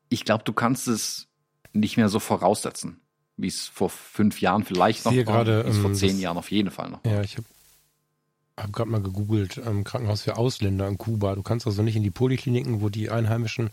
[0.10, 1.30] ich glaube, du kannst es
[1.76, 3.02] nicht mehr so voraussetzen,
[3.38, 6.38] wie es vor fünf Jahren vielleicht noch war, grade, wie es vor ähm, zehn Jahren
[6.38, 7.12] auf jeden Fall noch war.
[7.12, 7.48] Ja, ich habe
[8.58, 11.36] hab gerade mal gegoogelt, ähm, Krankenhaus für Ausländer in Kuba.
[11.36, 13.70] Du kannst also nicht in die Polikliniken, wo die Einheimischen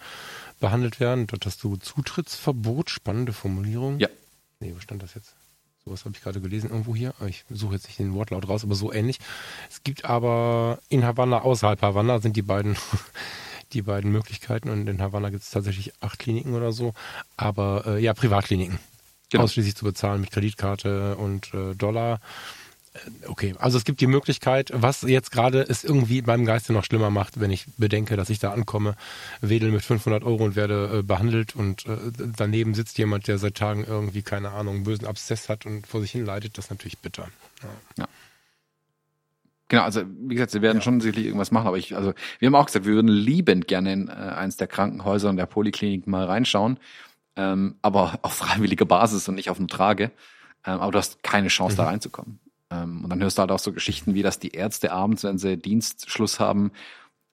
[0.61, 1.27] behandelt werden.
[1.27, 3.99] Dort hast du Zutrittsverbot, spannende Formulierung.
[4.01, 4.09] Ja.
[4.61, 5.35] Nee, wo stand das jetzt?
[5.85, 7.13] Sowas habe ich gerade gelesen irgendwo hier.
[7.27, 9.19] Ich suche jetzt nicht den Wortlaut raus, aber so ähnlich.
[9.69, 12.77] Es gibt aber in Havanna, außerhalb Havanna, sind die beiden
[13.73, 14.69] die beiden Möglichkeiten.
[14.69, 16.95] Und in Havanna gibt es tatsächlich acht Kliniken oder so.
[17.37, 18.79] Aber äh, ja, Privatkliniken.
[19.31, 19.45] Genau.
[19.45, 22.21] Ausschließlich zu bezahlen mit Kreditkarte und äh, Dollar.
[22.93, 26.85] Äh, okay, also es gibt die Möglichkeit, was jetzt gerade es irgendwie beim Geiste noch
[26.85, 28.95] schlimmer macht, wenn ich bedenke, dass ich da ankomme,
[29.41, 31.97] wedel mit 500 Euro und werde äh, behandelt und äh,
[32.37, 36.01] daneben sitzt jemand, der seit Tagen irgendwie, keine Ahnung, einen bösen Abszess hat und vor
[36.01, 37.29] sich hin leidet, das ist natürlich bitter.
[37.63, 37.69] Ja.
[38.05, 38.09] ja.
[39.73, 40.83] Genau, also wie gesagt, sie werden ja.
[40.83, 43.91] schon sicherlich irgendwas machen, aber ich, also wir haben auch gesagt, wir würden liebend gerne
[43.95, 46.79] in äh, eins der Krankenhäuser und der Poliklinik mal reinschauen,
[47.37, 50.11] ähm, aber auf freiwilliger Basis und nicht auf eine Trage.
[50.67, 51.77] Ähm, aber du hast keine Chance, mhm.
[51.79, 52.39] da reinzukommen.
[52.71, 55.39] Ähm, und dann hörst du halt auch so Geschichten wie, dass die Ärzte abends, wenn
[55.39, 56.73] sie Dienstschluss haben,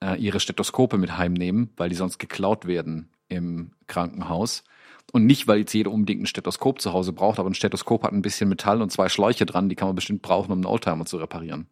[0.02, 4.64] äh, ihre Stethoskope mit heimnehmen, weil die sonst geklaut werden im Krankenhaus.
[5.11, 8.14] Und nicht, weil jetzt jeder unbedingt ein Stethoskop zu Hause braucht, aber ein Stethoskop hat
[8.14, 11.06] ein bisschen Metall und zwei Schläuche dran, die kann man bestimmt brauchen, um einen Oldtimer
[11.06, 11.68] zu reparieren.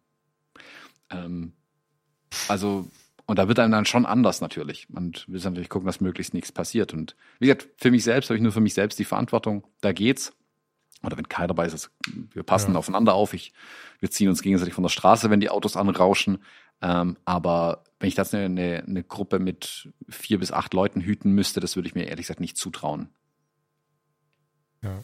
[1.10, 1.52] Ähm,
[2.48, 2.88] also,
[3.26, 4.88] und da wird einem dann schon anders natürlich.
[4.90, 6.92] Und will natürlich gucken, dass möglichst nichts passiert.
[6.92, 9.66] Und wie gesagt, für mich selbst habe ich nur für mich selbst die Verantwortung.
[9.80, 10.32] Da geht's.
[11.02, 11.90] Oder wenn keiner dabei ist,
[12.32, 12.78] wir passen ja.
[12.78, 13.32] aufeinander auf.
[13.32, 13.52] Ich,
[14.00, 16.38] wir ziehen uns gegenseitig von der Straße, wenn die Autos anrauschen.
[16.80, 21.60] Ähm, aber wenn ich das eine, eine Gruppe mit vier bis acht Leuten hüten müsste,
[21.60, 23.08] das würde ich mir ehrlich gesagt nicht zutrauen.
[24.82, 25.02] Ja.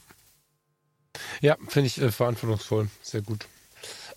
[1.40, 2.89] Ja, finde ich äh, verantwortungsvoll.
[3.02, 3.47] Sehr gut.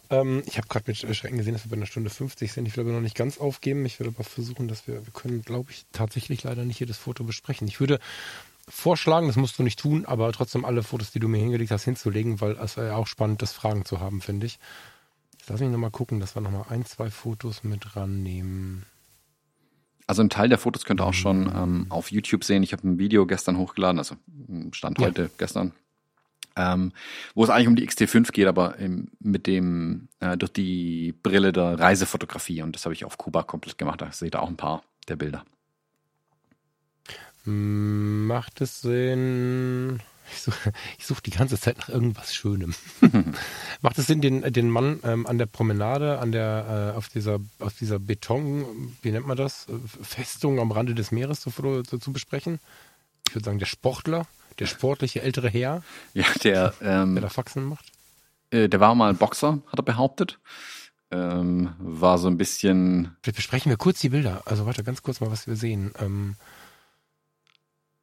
[0.09, 2.67] Ähm, ich habe gerade mit Schrecken gesehen, dass wir bei einer Stunde 50 sind.
[2.67, 3.85] Ich will aber noch nicht ganz aufgeben.
[3.85, 7.23] Ich werde aber versuchen, dass wir, wir können, glaube ich, tatsächlich leider nicht jedes Foto
[7.23, 7.67] besprechen.
[7.67, 7.99] Ich würde
[8.69, 11.83] vorschlagen, das musst du nicht tun, aber trotzdem alle Fotos, die du mir hingelegt hast,
[11.83, 14.59] hinzulegen, weil es ja auch spannend ist, Fragen zu haben, finde ich.
[15.37, 18.85] Jetzt lass mich nochmal gucken, dass wir nochmal ein, zwei Fotos mit rannehmen.
[20.05, 22.63] Also ein Teil der Fotos könnt ihr auch schon ähm, auf YouTube sehen.
[22.63, 24.15] Ich habe ein Video gestern hochgeladen, also
[24.71, 25.29] Stand heute ja.
[25.37, 25.73] gestern,
[26.57, 26.91] ähm,
[27.35, 31.53] wo es eigentlich um die XT5 geht, aber im, mit dem äh, durch die Brille
[31.53, 34.01] der Reisefotografie und das habe ich auf Kuba komplett gemacht.
[34.01, 35.45] Da seht ihr auch ein paar der Bilder.
[37.45, 40.01] Macht es Sinn?
[40.29, 42.73] Ich suche such die ganze Zeit nach irgendwas Schönem.
[43.81, 47.39] Macht es Sinn, den, den Mann ähm, an der Promenade, an der, äh, auf dieser,
[47.59, 49.67] auf dieser Beton, wie nennt man das,
[50.01, 52.59] Festung am Rande des Meeres zu, zu, zu besprechen?
[53.29, 54.27] Ich würde sagen, der Sportler,
[54.59, 55.83] der sportliche ältere Herr.
[56.13, 57.91] Ja, der, ähm, der da Faxen macht.
[58.51, 60.39] Äh, der war mal ein Boxer, hat er behauptet.
[61.09, 63.15] Ähm, war so ein bisschen.
[63.21, 64.41] Vielleicht besprechen wir kurz die Bilder.
[64.45, 65.93] Also warte, ganz kurz mal, was wir sehen.
[65.99, 66.35] Ähm,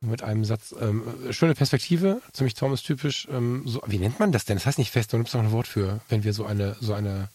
[0.00, 0.74] mit einem Satz.
[0.78, 3.28] Ähm, schöne Perspektive, ziemlich Thomas-typisch.
[3.30, 4.56] Ähm, so, wie nennt man das denn?
[4.56, 6.76] Das heißt nicht fest, da gibt es noch ein Wort für, wenn wir so eine,
[6.80, 7.28] so eine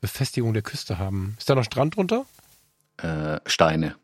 [0.00, 1.36] Befestigung der Küste haben.
[1.38, 2.26] Ist da noch Strand drunter?
[2.98, 3.96] Äh, Steine.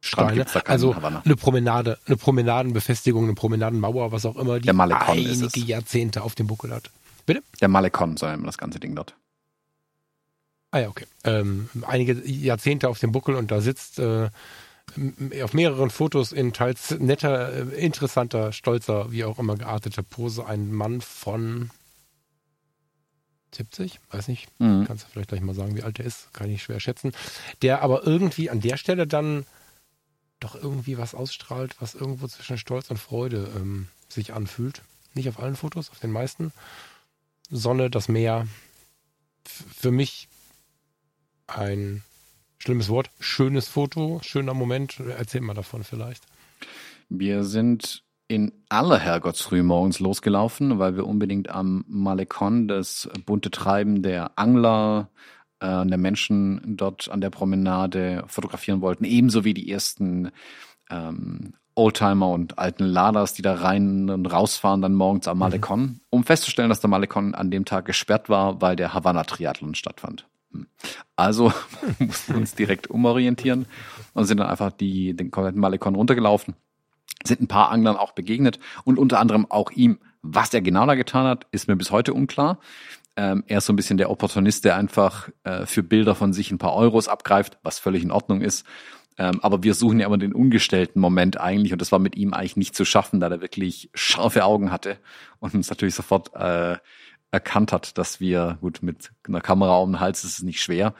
[0.00, 0.46] Strand Steine.
[0.52, 6.34] Da also eine Promenade, eine Promenadenbefestigung, eine Promenadenmauer, was auch immer, die einige Jahrzehnte auf
[6.34, 6.90] dem Buckel hat.
[7.26, 7.42] Bitte?
[7.60, 9.14] Der Malekon, so nennt man das ganze Ding dort.
[10.70, 11.06] Ah ja, okay.
[11.24, 14.30] Ähm, einige Jahrzehnte auf dem Buckel und da sitzt äh,
[15.42, 20.72] auf mehreren Fotos in teils netter, äh, interessanter, stolzer, wie auch immer gearteter Pose ein
[20.72, 21.70] Mann von
[23.54, 24.84] 70, weiß nicht, mhm.
[24.86, 27.12] kannst du vielleicht gleich mal sagen, wie alt er ist, kann ich schwer schätzen,
[27.62, 29.44] der aber irgendwie an der Stelle dann
[30.40, 34.82] doch irgendwie was ausstrahlt, was irgendwo zwischen Stolz und Freude ähm, sich anfühlt.
[35.14, 36.52] Nicht auf allen Fotos, auf den meisten.
[37.50, 38.46] Sonne, das Meer.
[39.44, 40.28] Für mich
[41.46, 42.02] ein
[42.58, 45.00] schlimmes Wort, schönes Foto, schöner Moment.
[45.00, 46.24] Erzähl mal davon vielleicht.
[47.08, 54.02] Wir sind in aller Herrgottsfrüh morgens losgelaufen, weil wir unbedingt am Malekon das bunte Treiben
[54.02, 55.08] der Angler,
[55.60, 60.30] äh, der Menschen dort an der Promenade fotografieren wollten, ebenso wie die ersten
[60.90, 66.00] ähm, Oldtimer und alten Laders, die da rein und rausfahren dann morgens am Malekon, mhm.
[66.10, 70.26] um festzustellen, dass der Malekon an dem Tag gesperrt war, weil der Havanna Triathlon stattfand.
[71.16, 71.52] Also
[71.98, 73.66] mussten wir uns direkt umorientieren
[74.14, 76.54] und sind dann einfach die, den kompletten Malekon runtergelaufen.
[77.24, 79.98] Sind ein paar Anglern auch begegnet und unter anderem auch ihm.
[80.22, 82.58] Was er genau da getan hat, ist mir bis heute unklar.
[83.16, 86.50] Ähm, er ist so ein bisschen der Opportunist, der einfach äh, für Bilder von sich
[86.50, 88.66] ein paar Euros abgreift, was völlig in Ordnung ist.
[89.18, 92.32] Ähm, aber wir suchen ja immer den ungestellten Moment eigentlich und das war mit ihm
[92.32, 94.98] eigentlich nicht zu schaffen, da er wirklich scharfe Augen hatte
[95.40, 96.78] und uns natürlich sofort äh,
[97.30, 100.94] erkannt hat, dass wir, gut, mit einer Kamera um den Hals ist es nicht schwer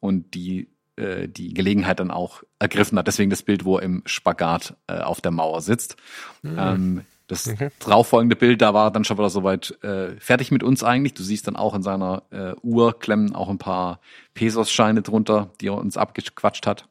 [0.00, 3.08] und die äh, die Gelegenheit dann auch ergriffen hat.
[3.08, 5.96] Deswegen das Bild, wo er im Spagat äh, auf der Mauer sitzt.
[6.42, 6.56] Mhm.
[6.58, 7.70] Ähm, das okay.
[7.78, 11.14] darauffolgende Bild, da war dann schon wieder soweit äh, fertig mit uns eigentlich.
[11.14, 14.00] Du siehst dann auch in seiner äh, Uhr klemmen auch ein paar
[14.34, 16.88] Pesos-Scheine drunter, die er uns abgequatscht hat.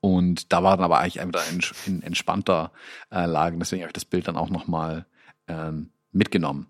[0.00, 2.72] Und da war dann aber eigentlich wieder in, in entspannter
[3.10, 3.56] äh, Lage.
[3.58, 5.06] Deswegen habe ich das Bild dann auch nochmal
[5.48, 6.68] ähm, mitgenommen.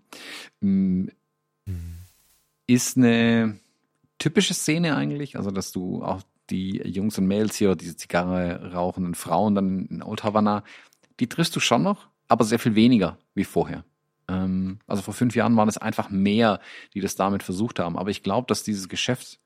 [0.61, 1.11] Mhm.
[2.67, 3.59] Ist eine
[4.17, 9.15] typische Szene eigentlich, also dass du auch die Jungs und Mädels hier, diese Zigarre rauchenden
[9.15, 10.63] Frauen dann in Old Havana,
[11.19, 13.83] die triffst du schon noch, aber sehr viel weniger wie vorher.
[14.27, 16.59] Ähm, also vor fünf Jahren waren es einfach mehr,
[16.93, 17.97] die das damit versucht haben.
[17.97, 19.39] Aber ich glaube, dass dieses Geschäft,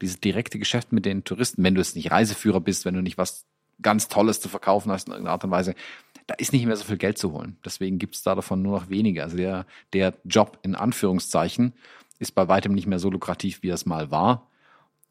[0.00, 3.18] dieses direkte Geschäft mit den Touristen, wenn du jetzt nicht Reiseführer bist, wenn du nicht
[3.18, 3.46] was
[3.82, 5.74] ganz Tolles zu verkaufen hast in irgendeiner Art und Weise,
[6.26, 7.56] da ist nicht mehr so viel Geld zu holen.
[7.64, 9.24] Deswegen gibt es da davon nur noch weniger.
[9.24, 11.72] Also der, der Job in Anführungszeichen
[12.18, 14.48] ist bei weitem nicht mehr so lukrativ, wie es mal war.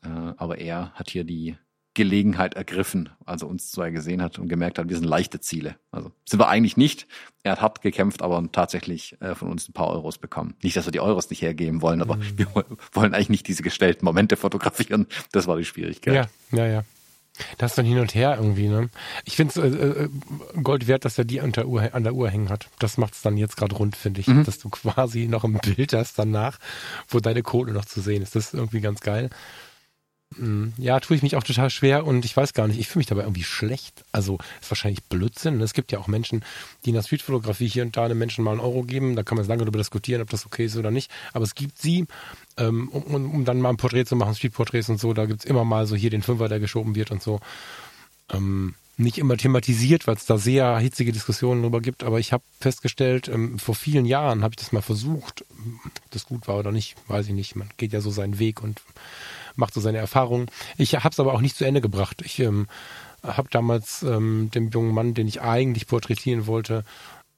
[0.03, 1.57] Äh, aber er hat hier die
[1.93, 5.75] Gelegenheit ergriffen, als er uns zwei gesehen hat und gemerkt hat, wir sind leichte Ziele.
[5.91, 7.07] Also sind wir eigentlich nicht.
[7.43, 10.55] Er hat hart gekämpft, aber tatsächlich äh, von uns ein paar Euros bekommen.
[10.61, 12.37] Nicht, dass wir die Euros nicht hergeben wollen, aber mhm.
[12.37, 12.47] wir
[12.93, 15.07] wollen eigentlich nicht diese gestellten Momente fotografieren.
[15.31, 16.29] Das war die Schwierigkeit.
[16.51, 16.83] Ja, ja, ja.
[17.57, 18.89] Das ist dann hin und her irgendwie, ne?
[19.25, 20.09] Ich finde es äh, äh,
[20.61, 22.67] Gold wert, dass er die an der Uhr, an der Uhr hängen hat.
[22.79, 24.27] Das macht es dann jetzt gerade rund, finde ich.
[24.27, 24.43] Mhm.
[24.43, 26.59] Dass du quasi noch ein Bild hast danach,
[27.07, 28.35] wo deine Kohle noch zu sehen ist.
[28.35, 29.29] Das ist irgendwie ganz geil.
[30.37, 33.01] Mm, ja, tue ich mich auch total schwer und ich weiß gar nicht, ich fühle
[33.01, 34.05] mich dabei irgendwie schlecht.
[34.11, 35.57] Also ist wahrscheinlich Blödsinn.
[35.57, 35.63] Ne?
[35.63, 36.45] Es gibt ja auch Menschen,
[36.85, 39.15] die in der Streetfotografie hier und da einem Menschen mal einen Euro geben.
[39.15, 41.09] Da kann man lange darüber diskutieren, ob das okay ist oder nicht.
[41.33, 42.05] Aber es gibt sie,
[42.57, 45.13] ähm, um, um, um dann mal ein Porträt zu machen, Streetporträts und so.
[45.13, 47.39] Da gibt's immer mal so hier den Fünfer, der geschoben wird und so.
[48.31, 52.03] Ähm, nicht immer thematisiert, weil es da sehr hitzige Diskussionen darüber gibt.
[52.03, 55.43] Aber ich habe festgestellt, ähm, vor vielen Jahren habe ich das mal versucht.
[55.85, 57.55] Ob das gut war oder nicht, weiß ich nicht.
[57.55, 58.81] Man geht ja so seinen Weg und
[59.55, 60.47] macht so seine Erfahrungen.
[60.77, 62.21] Ich habe es aber auch nicht zu Ende gebracht.
[62.23, 62.67] Ich ähm,
[63.23, 66.83] habe damals ähm, dem jungen Mann, den ich eigentlich porträtieren wollte,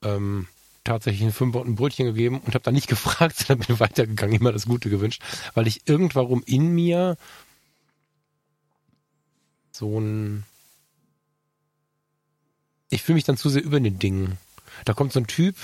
[0.04, 0.48] ähm,
[0.84, 4.36] tatsächlich ein Fünfer und ein Brötchen gegeben und habe dann nicht gefragt, sondern bin weitergegangen,
[4.36, 5.22] immer das Gute gewünscht,
[5.54, 7.18] weil ich irgendwann in mir
[9.72, 10.44] so ein
[12.92, 14.38] ich fühle mich dann zu sehr über den Dingen.
[14.86, 15.56] Da kommt so ein Typ,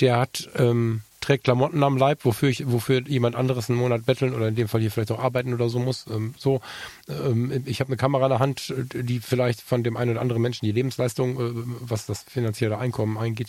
[0.00, 4.34] der hat ähm, trägt Klamotten am Leib, wofür ich, wofür jemand anderes einen Monat betteln
[4.34, 6.06] oder in dem Fall hier vielleicht auch arbeiten oder so muss.
[6.10, 6.60] Ähm, so,
[7.08, 10.42] ähm, ich habe eine Kamera in der Hand, die vielleicht von dem einen oder anderen
[10.42, 13.48] Menschen die Lebensleistung, äh, was das finanzielle Einkommen eingeht,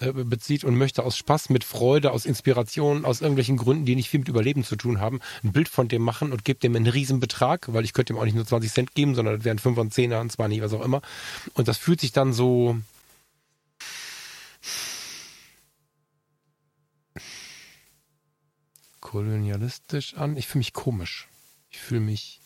[0.00, 4.08] äh, bezieht und möchte aus Spaß, mit Freude, aus Inspiration, aus irgendwelchen Gründen, die nicht
[4.08, 6.86] viel mit Überleben zu tun haben, ein Bild von dem machen und gebe dem einen
[6.86, 9.78] Riesenbetrag, weil ich könnte ihm auch nicht nur 20 Cent geben, sondern das wären 5
[9.78, 11.02] und 10er und zwar nicht, was auch immer.
[11.54, 12.78] Und das fühlt sich dann so,
[19.12, 20.36] kolonialistisch an.
[20.36, 21.28] Ich fühle mich komisch.
[21.70, 22.40] Ich fühle mich,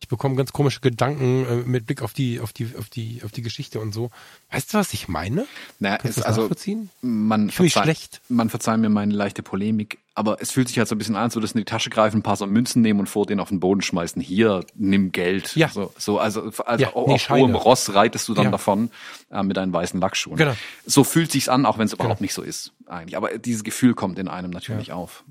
[0.00, 3.32] ich bekomme ganz komische Gedanken äh, mit Blick auf die, auf die, auf die, auf
[3.32, 4.10] die Geschichte und so.
[4.50, 5.46] Weißt du, was ich meine?
[5.78, 6.48] Naja, Kannst das also
[7.00, 8.20] man Ich fühle mich verzeih- schlecht.
[8.28, 11.22] Man verzeiht mir meine leichte Polemik, aber es fühlt sich halt so ein bisschen an,
[11.24, 13.40] als würdest du in die Tasche greifen, ein paar so Münzen nehmen und vor denen
[13.40, 14.20] auf den Boden schmeißen.
[14.22, 15.56] Hier, nimm Geld.
[15.56, 15.68] Ja.
[15.68, 17.54] So, so also, also Ja, auf nee, hohem.
[17.54, 18.50] Ross reitest du dann Ja.
[18.50, 18.90] davon
[19.30, 20.36] äh, mit deinen weißen Lackschuhen.
[20.36, 20.54] Genau.
[20.86, 22.22] So fühlt sich's an, auch wenn es überhaupt Genau.
[22.24, 23.16] nicht so ist eigentlich.
[23.16, 25.24] Aber dieses Gefühl kommt in einem natürlich auf.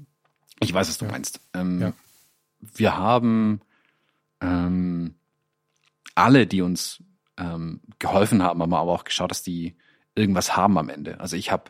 [0.60, 1.40] Ich weiß, was du meinst.
[1.54, 1.94] Ähm, Ja.
[2.76, 3.62] Wir haben
[4.42, 5.16] ähm,
[6.16, 7.04] alle, die uns
[7.38, 9.76] ähm, geholfen haben, haben aber auch geschaut, dass die
[10.16, 11.20] irgendwas haben am Ende.
[11.20, 11.66] Also ich habe,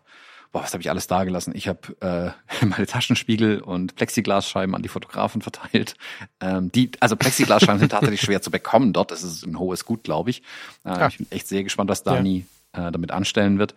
[0.51, 1.53] boah, was habe ich alles da gelassen?
[1.55, 5.95] Ich habe äh, meine Taschenspiegel und Plexiglasscheiben an die Fotografen verteilt.
[6.39, 9.11] Ähm, die, also Plexiglasscheiben sind tatsächlich schwer zu bekommen dort.
[9.11, 10.43] Das ist ein hohes Gut, glaube ich.
[10.85, 11.07] Äh.
[11.07, 13.75] Ich bin echt sehr gespannt, was Dani äh, damit anstellen wird.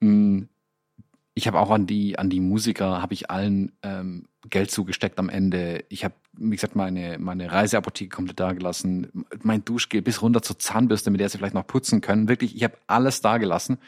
[0.00, 0.42] Mm,
[1.40, 5.30] Ich habe auch an die an die Musiker habe ich allen ähm, Geld zugesteckt am
[5.30, 5.84] Ende.
[5.88, 11.10] Ich habe, wie gesagt, meine meine Reiseapotheke komplett dagelassen, mein Duschgel bis runter zur Zahnbürste,
[11.10, 12.28] mit der sie vielleicht noch putzen können.
[12.28, 13.78] Wirklich, ich habe alles dagelassen,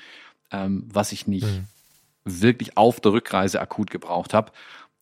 [0.51, 1.67] ähm, was ich nicht Mhm.
[2.25, 4.51] wirklich auf der Rückreise akut gebraucht habe.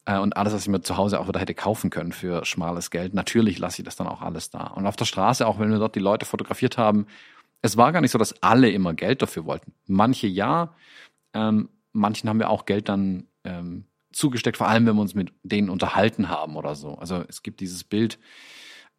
[0.05, 2.90] Äh, und alles, was ich mir zu Hause auch wieder hätte kaufen können für schmales
[2.90, 3.14] Geld.
[3.14, 4.64] Natürlich lasse ich das dann auch alles da.
[4.66, 7.06] Und auf der Straße, auch wenn wir dort die Leute fotografiert haben,
[7.62, 9.72] es war gar nicht so, dass alle immer Geld dafür wollten.
[9.86, 10.74] Manche ja,
[11.32, 15.33] ähm, manchen haben wir auch Geld dann ähm, zugesteckt, vor allem wenn wir uns mit
[15.43, 16.95] denen unterhalten haben oder so.
[16.97, 18.19] Also es gibt dieses Bild,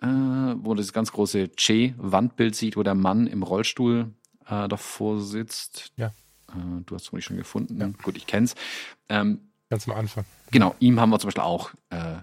[0.02, 4.14] äh, wo das ganz große Che-Wandbild sieht, wo der Mann im Rollstuhl
[4.48, 5.92] äh, davor sitzt.
[5.98, 6.08] Ja.
[6.50, 7.80] Äh, du hast es vermutlich schon gefunden.
[7.80, 7.90] Ja.
[8.04, 8.56] Gut, ich kenn's.
[9.10, 10.26] Ähm, Ganz am Anfang.
[10.52, 12.18] Genau, ihm haben wir zum Beispiel auch äh,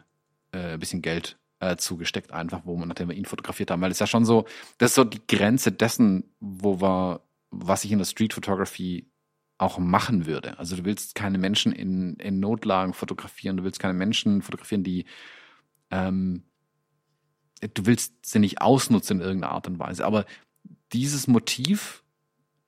[0.52, 3.90] äh, ein bisschen Geld äh, zugesteckt, einfach, wo man, nachdem wir ihn fotografiert haben, weil
[3.90, 4.44] es ist ja schon so,
[4.78, 9.10] das ist so die Grenze dessen, wo wir, was ich in der Street Photography
[9.58, 10.58] auch machen würde.
[10.58, 15.04] Also du willst keine Menschen in, in Notlagen fotografieren, du willst keine Menschen fotografieren, die
[15.90, 16.44] ähm,
[17.74, 20.04] du willst sie nicht ausnutzen in irgendeiner Art und Weise.
[20.04, 20.24] Aber
[20.92, 22.04] dieses Motiv,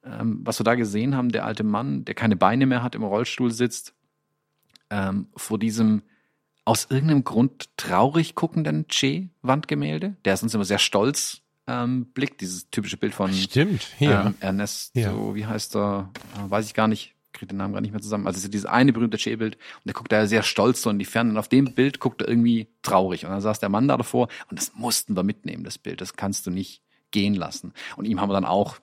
[0.05, 3.05] ähm, was wir da gesehen haben, der alte Mann, der keine Beine mehr hat, im
[3.05, 3.95] Rollstuhl sitzt,
[4.91, 6.03] ähm, vor diesem
[6.65, 12.69] aus irgendeinem Grund traurig guckenden Che-Wandgemälde, der ist uns immer sehr stolz ähm, blickt, dieses
[12.71, 14.27] typische Bild von Stimmt, ja.
[14.27, 15.35] ähm, Ernesto, Ja.
[15.35, 18.27] wie heißt er, äh, weiß ich gar nicht, kriege den Namen gar nicht mehr zusammen.
[18.27, 20.99] Also es ist dieses eine berühmte Che-Bild und der guckt da sehr stolz so in
[20.99, 23.87] die Ferne und auf dem Bild guckt er irgendwie traurig und dann saß der Mann
[23.89, 26.83] da davor und das mussten wir mitnehmen, das Bild, das kannst du nicht
[27.13, 27.73] gehen lassen.
[27.97, 28.79] Und ihm haben wir dann auch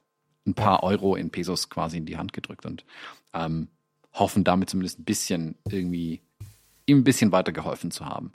[0.45, 2.85] ein paar Euro in Pesos quasi in die Hand gedrückt und
[3.33, 3.67] ähm,
[4.13, 6.21] hoffen damit zumindest ein bisschen irgendwie
[6.85, 8.31] ihm ein bisschen weitergeholfen zu haben.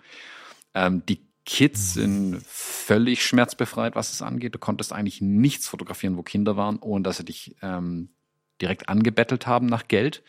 [0.74, 4.54] Ähm, die Kids sind völlig schmerzbefreit, was es angeht.
[4.54, 8.10] Du konntest eigentlich nichts fotografieren, wo Kinder waren, ohne dass sie dich ähm,
[8.60, 10.22] direkt angebettelt haben nach Geld.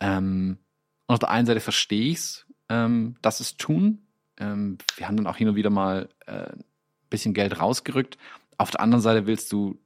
[0.00, 0.58] Ähm,
[1.06, 4.06] und auf der einen Seite verstehe ich's, ähm, dass es tun.
[4.38, 6.64] Ähm, wir haben dann auch hin und wieder mal äh, ein
[7.10, 8.18] bisschen Geld rausgerückt.
[8.58, 9.78] Auf der anderen Seite willst du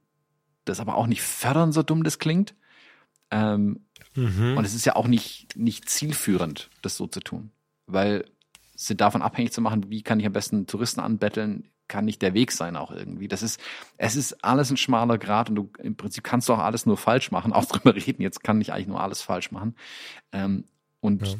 [0.65, 2.53] das aber auch nicht fördern, so dumm das klingt.
[3.31, 4.57] Ähm, Mhm.
[4.57, 7.51] und es ist ja auch nicht, nicht zielführend, das so zu tun.
[7.87, 8.25] Weil
[8.87, 12.33] sie davon abhängig zu machen, wie kann ich am besten Touristen anbetteln, kann nicht der
[12.33, 13.27] Weg sein auch irgendwie.
[13.27, 13.59] Das ist,
[13.97, 16.97] es ist alles ein schmaler Grad und du im Prinzip kannst du auch alles nur
[16.97, 17.51] falsch machen.
[17.53, 19.75] Auch drüber reden, jetzt kann ich eigentlich nur alles falsch machen.
[20.31, 20.65] Ähm,
[21.01, 21.33] und Ja.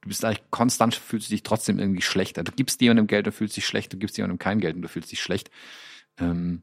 [0.00, 2.38] du bist eigentlich konstant, fühlst du dich trotzdem irgendwie schlecht.
[2.38, 4.82] Also du gibst jemandem Geld und fühlst dich schlecht, du gibst jemandem kein Geld und
[4.82, 5.50] du fühlst dich schlecht.
[6.18, 6.62] Ähm,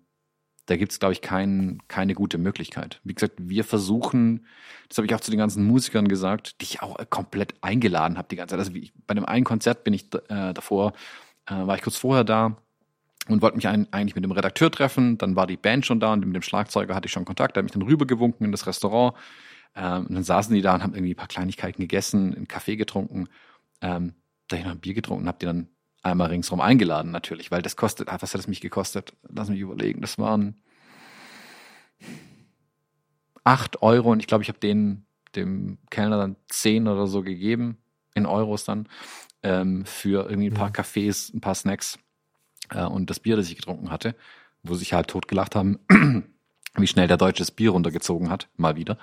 [0.65, 2.99] da gibt's glaube ich, kein, keine gute Möglichkeit.
[3.03, 4.45] Wie gesagt, wir versuchen,
[4.89, 8.27] das habe ich auch zu den ganzen Musikern gesagt, die ich auch komplett eingeladen habe
[8.29, 8.59] die ganze Zeit.
[8.59, 10.93] Also wie, bei einem einen Konzert bin ich äh, davor,
[11.47, 12.57] äh, war ich kurz vorher da
[13.27, 15.17] und wollte mich ein, eigentlich mit dem Redakteur treffen.
[15.17, 17.55] Dann war die Band schon da und mit dem Schlagzeuger hatte ich schon Kontakt.
[17.55, 19.15] Der hat mich dann rübergewunken in das Restaurant.
[19.75, 22.75] Ähm, und dann saßen die da und haben irgendwie ein paar Kleinigkeiten gegessen, einen Kaffee
[22.75, 23.27] getrunken.
[23.81, 24.13] Ähm,
[24.47, 25.67] da ich noch ein Bier getrunken und habe die dann
[26.05, 29.13] einmal ringsrum eingeladen natürlich, weil das kostet, was hat es mich gekostet?
[29.27, 30.61] Lass mich überlegen, das waren
[33.43, 35.05] acht Euro und ich glaube, ich habe den
[35.35, 37.77] dem Kellner dann zehn oder so gegeben,
[38.13, 38.87] in Euros dann,
[39.43, 41.99] ähm, für irgendwie ein paar Cafés, ein paar Snacks
[42.69, 44.15] äh, und das Bier, das ich getrunken hatte,
[44.63, 45.79] wo sich halt tot gelacht haben,
[46.75, 48.97] wie schnell der Deutsche das Bier runtergezogen hat, mal wieder.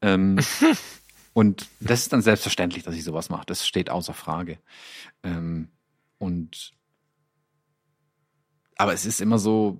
[0.00, 0.38] Ähm,
[1.32, 3.46] und das ist dann selbstverständlich, dass ich sowas mache.
[3.46, 4.58] Das steht außer Frage.
[5.22, 5.68] Ähm,
[6.24, 6.72] und
[8.76, 9.78] aber es ist immer so,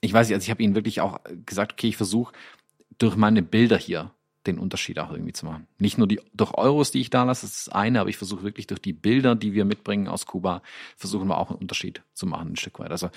[0.00, 2.32] ich weiß nicht, also ich habe ihnen wirklich auch gesagt, okay, ich versuche
[2.98, 4.12] durch meine Bilder hier
[4.46, 5.66] den Unterschied auch irgendwie zu machen.
[5.78, 8.16] Nicht nur die durch Euros, die ich da lasse, das ist das eine, aber ich
[8.16, 10.62] versuche wirklich durch die Bilder, die wir mitbringen aus Kuba,
[10.96, 12.90] versuchen wir auch einen Unterschied zu machen, ein Stück weit.
[12.90, 13.10] Also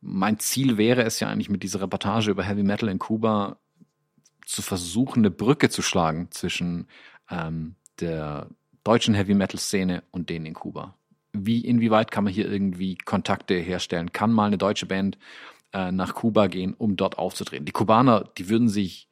[0.00, 3.56] mein Ziel wäre es ja eigentlich mit dieser Reportage über Heavy Metal in Kuba
[4.44, 6.86] zu versuchen, eine Brücke zu schlagen zwischen
[7.30, 8.48] ähm, der
[8.88, 10.94] deutschen Heavy Metal Szene und denen in Kuba.
[11.34, 14.12] Wie, inwieweit kann man hier irgendwie Kontakte herstellen?
[14.12, 15.18] Kann mal eine deutsche Band
[15.74, 17.66] äh, nach Kuba gehen, um dort aufzutreten?
[17.66, 19.06] Die Kubaner, die würden sich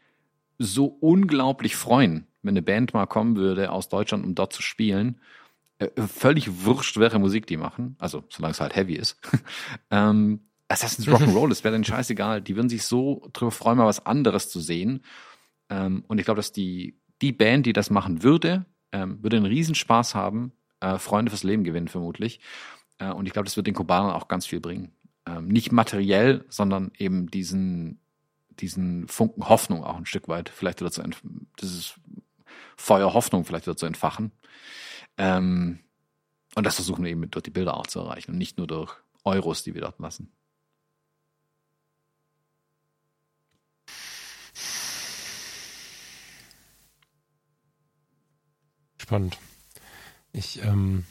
[0.58, 5.20] so unglaublich freuen, wenn eine Band mal kommen würde aus Deutschland, um dort zu spielen.
[5.78, 9.18] Äh, völlig wurscht, welche Musik die machen, also solange es halt heavy ist.
[9.90, 12.40] ähm, Assassin's Rock'n'Roll, das wäre denen scheißegal.
[12.40, 15.04] Die würden sich so drüber freuen, mal was anderes zu sehen.
[15.68, 18.64] Ähm, und ich glaube, dass die, die Band, die das machen würde,
[18.96, 22.40] ähm, würde einen Riesenspaß haben, äh, Freunde fürs Leben gewinnen vermutlich.
[22.98, 24.92] Äh, und ich glaube, das wird den Kubanern auch ganz viel bringen.
[25.26, 28.00] Ähm, nicht materiell, sondern eben diesen,
[28.58, 31.02] diesen Funken Hoffnung auch ein Stück weit vielleicht wieder zu
[31.60, 31.94] dieses
[32.76, 34.32] Feuer Hoffnung vielleicht wieder zu entfachen.
[35.18, 35.80] Ähm,
[36.54, 38.94] und das versuchen wir eben durch die Bilder auch zu erreichen und nicht nur durch
[39.24, 40.32] Euros, die wir dort lassen.
[49.06, 49.38] Spannend.
[50.32, 51.04] Ich ähm,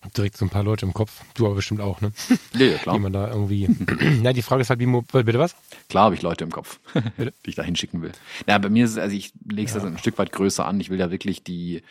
[0.00, 1.22] habe direkt so ein paar Leute im Kopf.
[1.34, 2.12] Du aber bestimmt auch, ne?
[2.54, 2.96] Ja, ja klar.
[2.96, 3.66] Die man da irgendwie.
[4.22, 5.54] Na, die Frage ist halt, wie bitte was?
[5.90, 8.12] Klar habe ich Leute im Kopf, die ich da hinschicken will.
[8.48, 9.86] Ja, bei mir ist es, also ich lege es ja.
[9.86, 10.80] ein Stück weit größer an.
[10.80, 11.82] Ich will ja wirklich die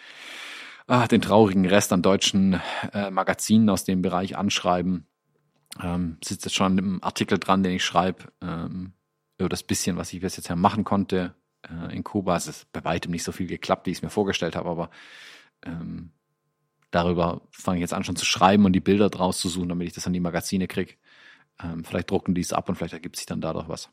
[0.88, 2.60] ah, den traurigen Rest an deutschen
[2.92, 5.06] äh, Magazinen aus dem Bereich anschreiben.
[5.80, 8.94] Ähm, sitzt jetzt schon im Artikel dran, den ich schreibe, ähm,
[9.38, 11.36] über das bisschen, was ich bis jetzt ja machen konnte
[11.68, 12.38] äh, in Kuba.
[12.38, 14.90] Es ist bei weitem nicht so viel geklappt, wie ich es mir vorgestellt habe, aber
[15.64, 16.12] ähm,
[16.92, 19.88] darüber fange ich jetzt an schon zu schreiben und die Bilder draus zu suchen, damit
[19.88, 20.96] ich das an die Magazine kriege.
[21.62, 23.90] Ähm, vielleicht drucken die es ab und vielleicht ergibt sich dann dadurch was.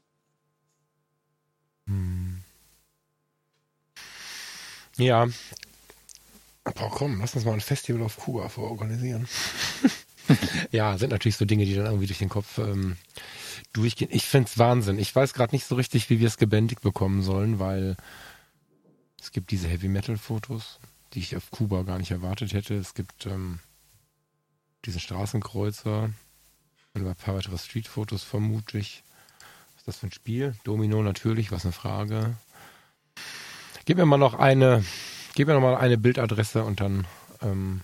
[1.87, 2.43] Hm.
[4.97, 5.27] Ja.
[6.65, 9.29] Boah, komm, lass uns mal ein Festival auf Kuba vororganisieren.
[10.71, 12.97] ja, sind natürlich so Dinge, die dann irgendwie durch den Kopf ähm,
[13.73, 14.11] durchgehen.
[14.13, 14.99] Ich find's Wahnsinn.
[14.99, 17.97] Ich weiß gerade nicht so richtig, wie wir es gebändigt bekommen sollen, weil
[19.21, 20.79] es gibt diese Heavy Metal Fotos,
[21.15, 22.75] die ich auf Kuba gar nicht erwartet hätte.
[22.75, 23.61] Es gibt ähm,
[24.85, 26.11] diesen Straßenkreuzer
[26.95, 29.03] und ein paar weitere Street-Fotos vermutlich.
[29.75, 30.55] Was ist das für ein Spiel?
[30.65, 32.37] Domino natürlich, was eine Frage.
[33.85, 34.85] Gib mir mal noch eine,
[35.35, 37.07] gib mir noch mal eine Bildadresse und dann
[37.43, 37.83] ähm,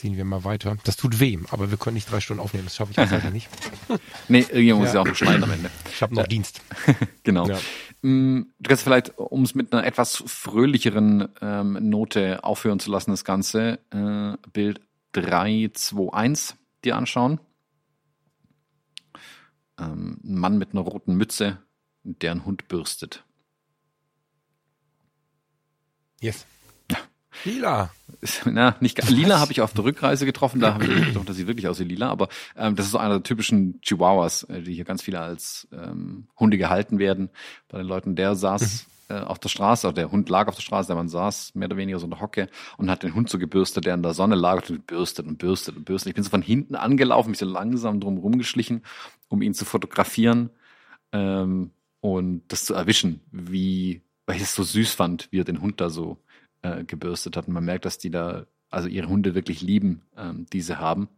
[0.00, 0.78] ziehen wir mal weiter.
[0.84, 2.64] Das tut weh, aber wir können nicht drei Stunden aufnehmen.
[2.64, 3.50] Das schaffe ich jetzt leider nicht.
[4.28, 5.70] nee, irgendjemand muss ja auch noch schneiden am Ende.
[5.92, 6.62] Ich habe noch äh, Dienst.
[7.22, 7.46] genau.
[7.46, 7.58] Ja.
[8.00, 13.10] Mm, du kannst vielleicht, um es mit einer etwas fröhlicheren ähm, Note aufhören zu lassen,
[13.10, 14.80] das Ganze, äh, Bild
[15.12, 17.38] 321 dir anschauen.
[19.78, 21.58] Ähm, ein Mann mit einer roten Mütze,
[22.04, 23.22] der einen Hund bürstet.
[26.22, 26.46] Yes.
[27.44, 27.90] Lila.
[28.44, 31.46] Na, nicht Lila habe ich auf der Rückreise getroffen, da habe ich gedacht, das sieht
[31.46, 34.74] wirklich aus wie Lila, aber ähm, das ist so einer der typischen Chihuahuas, äh, die
[34.74, 37.30] hier ganz viele als ähm, Hunde gehalten werden.
[37.68, 39.16] Bei den Leuten, der saß mhm.
[39.16, 41.68] äh, auf der Straße, oder der Hund lag auf der Straße, der Mann saß mehr
[41.68, 44.14] oder weniger so in der Hocke und hat den Hund so gebürstet, der in der
[44.14, 46.10] Sonne lag und bürstet und bürstet und bürstet.
[46.10, 48.82] Ich bin so von hinten angelaufen, mich so langsam drum rumgeschlichen,
[49.28, 50.50] um ihn zu fotografieren
[51.12, 55.60] ähm, und das zu erwischen, wie, weil ich es so süß fand, wie er den
[55.60, 56.18] Hund da so
[56.62, 57.46] äh, gebürstet hat.
[57.48, 61.08] Und man merkt, dass die da, also ihre Hunde wirklich lieben, ähm, diese haben.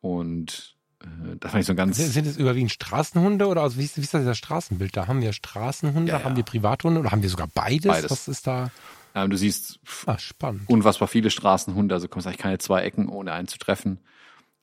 [0.00, 1.06] Und äh,
[1.40, 1.96] das fand ich so ganz.
[1.96, 4.96] Sind, sind es überwiegend Straßenhunde oder also wie, ist, wie ist das, das Straßenbild?
[4.96, 6.24] Da haben wir Straßenhunde, ja, ja.
[6.24, 7.86] haben wir Privathunde oder haben wir sogar beides?
[7.92, 8.10] Beides.
[8.10, 8.70] Was ist da?
[9.14, 10.62] Ähm, du siehst Ah, spannend.
[10.68, 13.98] unfassbar viele Straßenhunde, also kommst eigentlich keine zwei Ecken, ohne einen zu treffen.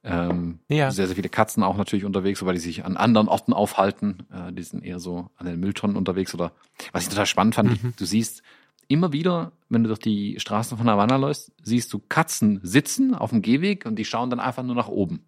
[0.05, 0.91] Ähm, Ja.
[0.91, 4.27] Sehr, sehr viele Katzen auch natürlich unterwegs, wobei die sich an anderen Orten aufhalten.
[4.31, 6.51] Äh, die sind eher so an den Mülltonnen unterwegs oder
[6.91, 7.93] was ich total spannend fand, Mhm.
[7.97, 8.43] du siehst
[8.87, 13.31] immer wieder, wenn du durch die Straßen von Havanna läufst, siehst du Katzen sitzen auf
[13.31, 15.25] dem Gehweg und die schauen dann einfach nur nach oben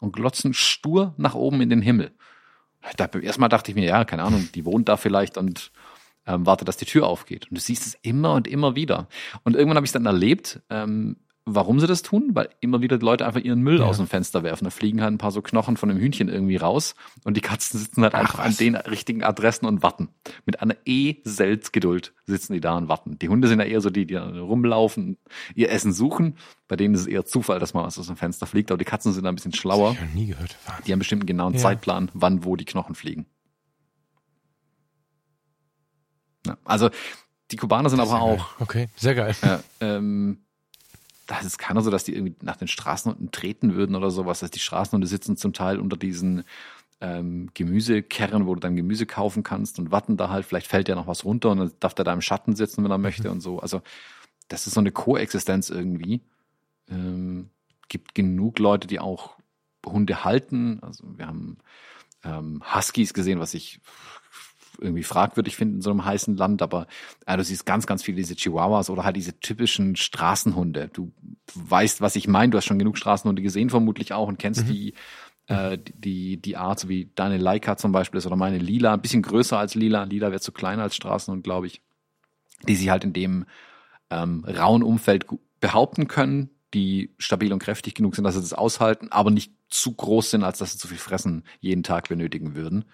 [0.00, 2.12] und glotzen stur nach oben in den Himmel.
[2.96, 5.72] Dachte, erstmal dachte ich mir, ja, keine Ahnung, die wohnt da vielleicht und
[6.26, 7.50] ähm, wartet, dass die Tür aufgeht.
[7.50, 9.08] Und du siehst es immer und immer wieder.
[9.42, 11.16] Und irgendwann habe ich dann erlebt, ähm,
[11.46, 13.84] warum sie das tun, weil immer wieder die Leute einfach ihren Müll Ja.
[13.84, 14.64] aus dem Fenster werfen.
[14.64, 16.94] Da fliegen halt ein paar so Knochen von einem Hühnchen irgendwie raus
[17.24, 18.56] und die Katzen sitzen halt Ach, einfach an was.
[18.56, 20.08] den richtigen Adressen und warten.
[20.46, 23.18] Mit einer E-Selz-Geduld sitzen die da und warten.
[23.18, 25.18] Die Hunde sind ja eher so die, die da rumlaufen,
[25.54, 26.38] ihr Essen suchen.
[26.66, 28.86] Bei denen ist es eher Zufall, dass mal was aus dem Fenster fliegt, aber die
[28.86, 29.92] Katzen sind da ein bisschen schlauer.
[29.92, 30.56] Ich habe nie gehört.
[30.66, 30.84] Wahnsinn.
[30.86, 31.58] Die haben bestimmt einen genauen Ja.
[31.60, 33.26] Zeitplan, wann wo die Knochen fliegen.
[36.46, 36.90] Ja, also
[37.50, 38.20] die Kubaner sind aber geil.
[38.20, 39.34] auch, Okay, sehr geil.
[39.42, 40.38] äh, ähm,
[41.26, 44.40] da ist keiner so, dass die irgendwie nach den Straßenhunden treten würden oder sowas.
[44.40, 46.44] Dass die Straßenhunde sitzen zum Teil unter diesen
[47.00, 50.44] ähm, Gemüsekerren, wo du dann Gemüse kaufen kannst und warten da halt.
[50.44, 52.90] Vielleicht fällt ja noch was runter und dann darf der da im Schatten sitzen, wenn
[52.90, 53.58] er möchte und so.
[53.58, 53.82] Also
[54.48, 56.20] das ist so eine Koexistenz irgendwie.
[56.88, 57.50] Ähm,
[57.88, 59.36] gibt genug Leute, die auch
[59.84, 60.78] Hunde halten.
[60.82, 61.58] Also wir haben
[62.24, 63.80] ähm, Huskies gesehen, was ich
[64.80, 66.86] irgendwie fragwürdig finde in so einem heißen Land, aber
[67.26, 70.90] äh, du siehst ganz, ganz viele diese Chihuahuas oder halt diese typischen Straßenhunde.
[70.92, 71.12] Du
[71.54, 72.50] weißt, was ich meine.
[72.50, 74.94] Du hast schon genug Straßenhunde gesehen, vermutlich auch, und kennst die,
[75.46, 79.02] äh, die, die Art, so wie deine Leica zum Beispiel ist oder meine Lila, ein
[79.02, 80.04] bisschen größer als Lila.
[80.04, 81.82] Lila wäre zu klein als Straßenhund, glaube ich.
[82.66, 83.44] Die sich halt in dem
[84.10, 85.26] ähm, rauen Umfeld
[85.60, 89.92] behaupten können, die stabil und kräftig genug sind, dass sie das aushalten, aber nicht zu
[89.92, 92.84] groß sind, als dass sie zu viel Fressen jeden Tag benötigen würden.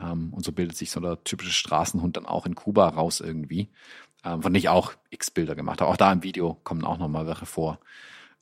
[0.00, 3.68] Ähm, und so bildet sich so der typische Straßenhund dann auch in Kuba raus irgendwie.
[4.24, 5.90] Ähm, von dem ich auch x Bilder gemacht habe.
[5.90, 7.78] Auch da im Video kommen auch noch mal welche vor.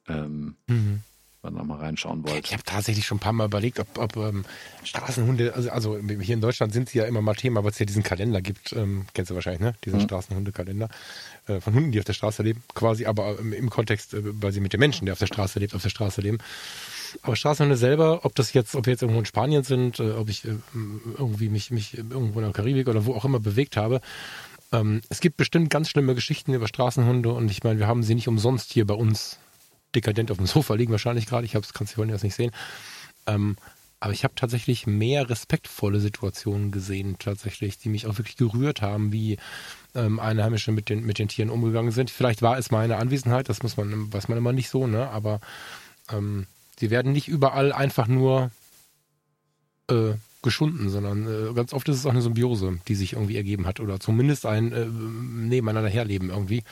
[0.08, 1.02] Ähm, Mhm.
[1.42, 2.46] wenn ihr mal reinschauen wollt.
[2.46, 4.44] Ich habe tatsächlich schon ein paar Mal überlegt, ob, ob ähm,
[4.82, 7.86] Straßenhunde, also, also hier in Deutschland sind sie ja immer mal Thema, weil es ja
[7.86, 9.74] diesen Kalender gibt, ähm, kennst du wahrscheinlich, ne?
[9.84, 10.04] Diesen Mhm.
[10.04, 10.88] Straßenhundekalender
[11.46, 14.50] äh, von Hunden, die auf der Straße leben, quasi, aber ähm, im Kontext, äh, weil
[14.50, 16.38] sie mit den Menschen, der auf der Straße lebt, auf der Straße leben.
[17.22, 20.28] Aber Straßenhunde selber, ob das jetzt, ob wir jetzt irgendwo in Spanien sind, äh, ob
[20.28, 20.54] ich äh,
[21.18, 24.00] irgendwie mich, mich irgendwo in der Karibik oder wo auch immer bewegt habe,
[24.72, 28.14] ähm, es gibt bestimmt ganz schlimme Geschichten über Straßenhunde und ich meine, wir haben sie
[28.14, 29.38] nicht umsonst hier bei uns
[29.94, 31.46] dekadent auf dem Sofa liegen wahrscheinlich gerade.
[31.46, 32.52] Ich hab's, kannst du jetzt nicht sehen.
[33.26, 33.56] Ähm,
[34.00, 39.12] aber ich habe tatsächlich mehr respektvolle Situationen gesehen, tatsächlich, die mich auch wirklich gerührt haben,
[39.12, 39.38] wie
[39.94, 42.10] ähm, Einheimische mit den, mit den Tieren umgegangen sind.
[42.10, 45.08] Vielleicht war es meine Anwesenheit, das muss man, weiß man immer nicht so, ne?
[45.10, 45.40] Aber
[46.12, 46.46] ähm,
[46.78, 48.50] sie werden nicht überall einfach nur
[49.90, 53.66] äh, geschunden, sondern äh, ganz oft ist es auch eine Symbiose, die sich irgendwie ergeben
[53.66, 56.62] hat oder zumindest ein äh, nebeneinander herleben irgendwie.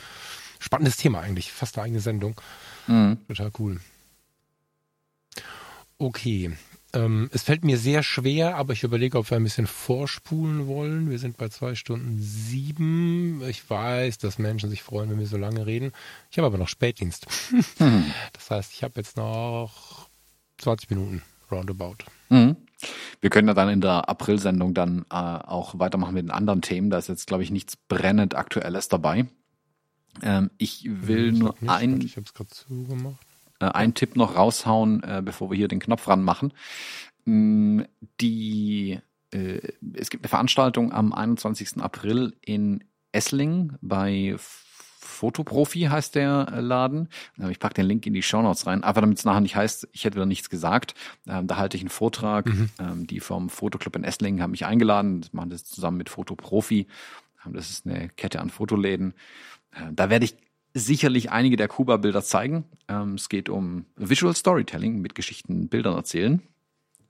[0.59, 2.39] Spannendes Thema eigentlich, fast eine eigene Sendung.
[2.87, 3.17] Mhm.
[3.27, 3.79] Total cool.
[5.97, 6.51] Okay.
[6.93, 11.09] Ähm, es fällt mir sehr schwer, aber ich überlege, ob wir ein bisschen vorspulen wollen.
[11.09, 13.41] Wir sind bei zwei Stunden sieben.
[13.47, 15.91] Ich weiß, dass Menschen sich freuen, wenn wir so lange reden.
[16.31, 17.27] Ich habe aber noch Spätdienst.
[17.79, 18.05] Mhm.
[18.33, 20.07] Das heißt, ich habe jetzt noch
[20.59, 21.97] 20 Minuten roundabout.
[22.29, 22.55] Mhm.
[23.19, 26.89] Wir können ja dann in der April-Sendung dann äh, auch weitermachen mit den anderen Themen.
[26.89, 29.25] Da ist jetzt, glaube ich, nichts brennend Aktuelles dabei.
[30.21, 31.71] Ähm, ich will Ich nur glaub nicht.
[31.71, 33.25] ein, Ich habe es gerade zugemacht.
[33.59, 36.53] Äh, einen Tipp noch raushauen, äh, bevor wir hier den Knopf ranmachen.
[37.25, 37.81] Mm,
[38.21, 38.99] Die,
[39.31, 39.59] äh,
[39.93, 41.81] es gibt eine Veranstaltung am 21.
[41.81, 44.35] April in Esslingen bei
[45.17, 47.09] Fotoprofi heißt der äh, Laden.
[47.39, 49.87] Äh, Ich packe den Link in die Shownotes rein, einfach damit es nachher nicht heißt,
[49.91, 50.93] ich hätte wieder nichts gesagt.
[51.27, 52.45] Ähm, da halte ich einen Vortrag.
[52.45, 52.69] Mhm.
[52.79, 55.21] Ähm, die vom Fotoclub in Esslingen haben mich eingeladen.
[55.21, 56.87] Das machen das zusammen mit Fotoprofi.
[57.45, 59.13] Ähm, das ist eine Kette an Fotoläden.
[59.71, 60.35] Äh, da werde ich
[60.77, 62.65] sicherlich einige der Kuba-Bilder zeigen.
[62.87, 66.41] Ähm, es geht um Visual Storytelling mit Geschichten, Bildern erzählen.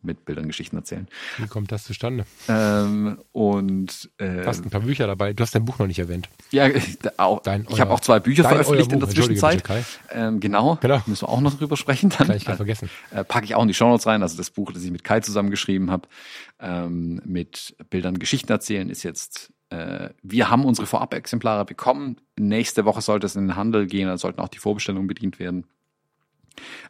[0.04, 1.08] Mit Bildern Geschichten erzählen.
[1.40, 2.26] Wie kommt das zustande?
[2.48, 5.34] Ähm, und äh, Du hast ein paar Bücher dabei.
[5.34, 6.30] Du hast dein Buch noch nicht erwähnt.
[6.52, 6.70] ja,
[7.18, 9.64] auch, Dein, ich habe auch zwei Bücher dein, veröffentlicht in der Zwischenzeit.
[10.12, 11.02] Ähm, genau, Genau.
[11.08, 12.12] müssen wir auch noch drüber sprechen.
[12.18, 12.90] Dann Gleich gleich vergessen.
[13.12, 14.22] äh, packe ich auch in die Shownotes rein.
[14.22, 16.08] Also das Buch, das ich mit Kai zusammengeschrieben habe,
[16.60, 22.18] ähm, mit Bildern Geschichten erzählen, ist jetzt, äh, wir haben unsere Vorab-Exemplare bekommen.
[22.40, 25.66] Nächste Woche sollte es in den Handel gehen, dann sollten auch die Vorbestellungen bedient werden.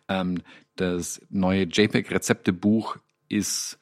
[0.07, 0.41] Ähm,
[0.75, 2.97] das neue JPEG-Rezepte-Buch
[3.29, 3.79] ist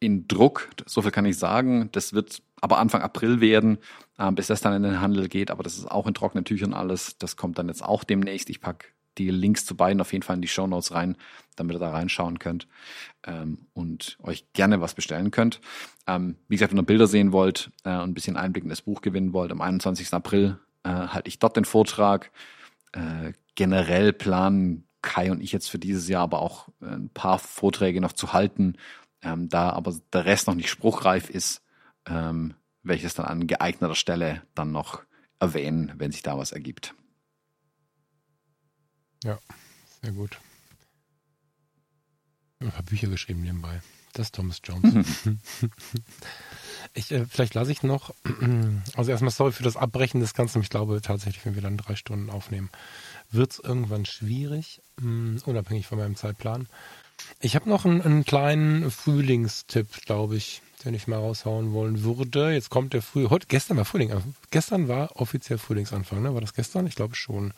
[0.00, 1.88] in Druck, so viel kann ich sagen.
[1.92, 3.78] Das wird aber Anfang April werden,
[4.18, 5.50] äh, bis das dann in den Handel geht.
[5.50, 7.18] Aber das ist auch in trockenen Tüchern alles.
[7.18, 8.50] Das kommt dann jetzt auch demnächst.
[8.50, 11.16] Ich pack die Links zu beiden auf jeden Fall in die Show Notes rein,
[11.56, 12.68] damit ihr da reinschauen könnt
[13.26, 15.60] ähm, und euch gerne was bestellen könnt.
[16.06, 18.82] Ähm, wie gesagt, wenn ihr Bilder sehen wollt äh, und ein bisschen Einblick in das
[18.82, 20.12] Buch gewinnen wollt, am 21.
[20.12, 22.30] April, äh, halte ich dort den Vortrag.
[22.92, 27.38] Äh, generell planen Kai und ich jetzt für dieses Jahr aber auch äh, ein paar
[27.38, 28.76] Vorträge noch zu halten,
[29.22, 31.62] ähm, da aber der Rest noch nicht spruchreif ist,
[32.06, 35.02] ähm, welches dann an geeigneter Stelle dann noch
[35.40, 36.94] erwähnen, wenn sich da was ergibt.
[39.24, 39.38] Ja,
[40.02, 40.38] sehr gut.
[42.60, 43.80] Ein paar Bücher geschrieben nebenbei.
[44.12, 45.06] Das ist Thomas Jones.
[46.94, 48.14] ich, äh, vielleicht lasse ich noch,
[48.96, 50.62] also erstmal sorry für das Abbrechen des Ganzen.
[50.62, 52.70] Ich glaube tatsächlich, wenn wir dann drei Stunden aufnehmen,
[53.30, 56.68] wird es irgendwann schwierig, mh, hm, unabhängig von meinem Zeitplan.
[57.40, 62.52] Ich habe noch einen, einen kleinen Frühlingstipp, glaube ich, den ich mal raushauen wollen würde.
[62.52, 63.28] Jetzt kommt der Früh.
[63.28, 64.12] Heute, gestern war Frühling.
[64.50, 66.34] Gestern war offiziell Frühlingsanfang, ne?
[66.34, 66.86] War das gestern?
[66.86, 67.52] Ich glaube schon.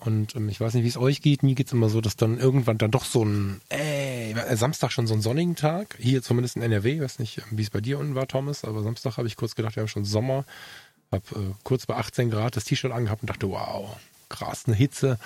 [0.00, 1.42] Und ähm, ich weiß nicht, wie es euch geht.
[1.42, 5.14] Mir geht's immer so, dass dann irgendwann dann doch so ein, ey, Samstag schon so
[5.14, 5.96] einen sonnigen Tag.
[5.98, 6.94] Hier zumindest in NRW.
[6.94, 8.64] Ich weiß nicht, wie es bei dir unten war, Thomas.
[8.64, 10.44] Aber Samstag habe ich kurz gedacht, wir haben schon Sommer.
[11.10, 13.96] Hab äh, kurz bei 18 Grad das T-Shirt angehabt und dachte, wow,
[14.28, 15.18] krass, eine Hitze.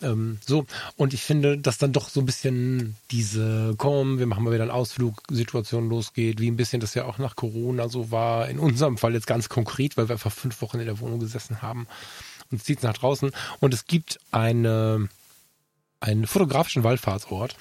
[0.00, 0.64] Ähm, so,
[0.96, 4.62] und ich finde, dass dann doch so ein bisschen diese, komm, wir machen mal wieder
[4.62, 8.48] einen Ausflug, Situation losgeht, wie ein bisschen das ja auch nach Corona so war.
[8.48, 11.62] In unserem Fall jetzt ganz konkret, weil wir einfach fünf Wochen in der Wohnung gesessen
[11.62, 11.88] haben
[12.50, 13.30] und zieht nach draußen.
[13.60, 15.08] Und es gibt eine,
[16.00, 17.56] einen fotografischen Wallfahrtsort,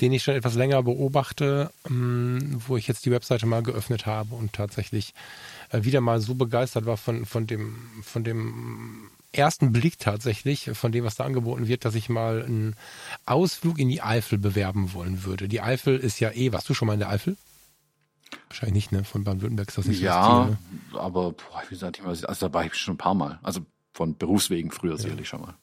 [0.00, 4.34] den ich schon etwas länger beobachte, ähm, wo ich jetzt die Webseite mal geöffnet habe
[4.34, 5.14] und tatsächlich
[5.70, 10.92] äh, wieder mal so begeistert war von, von dem, von dem ersten Blick tatsächlich von
[10.92, 12.76] dem, was da angeboten wird, dass ich mal einen
[13.26, 15.48] Ausflug in die Eifel bewerben wollen würde.
[15.48, 17.36] Die Eifel ist ja eh, warst du schon mal in der Eifel?
[18.48, 19.04] Wahrscheinlich nicht, ne?
[19.04, 20.56] Von Baden-Württemberg ist das nicht Ja, Ziel,
[20.92, 21.00] ne?
[21.00, 23.38] aber boah, wie gesagt, also da war ich schon ein paar Mal.
[23.42, 23.60] Also
[23.94, 25.54] von Berufswegen früher sicherlich schon mal.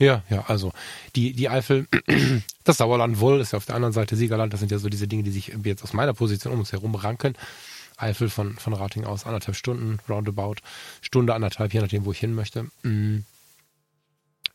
[0.00, 0.72] Ja, ja, also
[1.14, 1.86] die, die Eifel,
[2.64, 5.06] das Sauerland Woll ist ja auf der anderen Seite Siegerland, das sind ja so diese
[5.06, 7.34] Dinge, die sich jetzt aus meiner Position um uns herum ranken.
[7.98, 10.56] Eifel von, von Rating aus anderthalb Stunden, roundabout,
[11.02, 12.70] Stunde, anderthalb, je nachdem, wo ich hin möchte.
[12.82, 13.24] Mhm.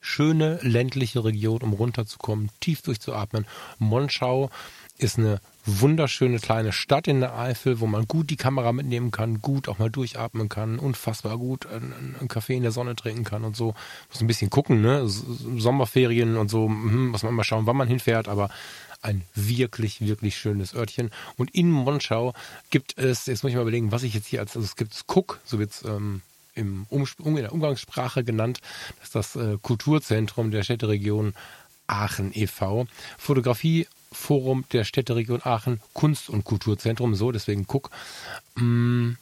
[0.02, 3.46] Schöne ländliche Region, um runterzukommen, tief durchzuatmen.
[3.78, 4.50] Monschau
[4.98, 9.42] ist eine wunderschöne kleine Stadt in der Eifel, wo man gut die Kamera mitnehmen kann,
[9.42, 13.56] gut auch mal durchatmen kann, unfassbar gut einen, Kaffee in der Sonne trinken kann und
[13.56, 13.74] so.
[14.10, 15.08] Muss ein bisschen gucken, ne?
[15.08, 18.50] Sommerferien und so, hm, muss man mal schauen, wann man hinfährt, aber
[19.02, 21.12] ein wirklich, wirklich schönes Örtchen.
[21.38, 22.34] Und in Monschau
[22.70, 25.06] gibt es, jetzt muss ich mal überlegen, was ich jetzt hier als, also es gibt
[25.08, 26.22] Cook, so wird es ähm,
[26.56, 28.62] im um, in der Umgangssprache genannt,
[29.00, 31.34] das ist das äh, Kulturzentrum der Städteregion
[31.88, 32.88] Aachen e.V.
[34.16, 37.90] Fotografieforum der Städteregion Aachen, Kunst- und Kulturzentrum, so, deswegen Cook.
[38.56, 39.14] Mm,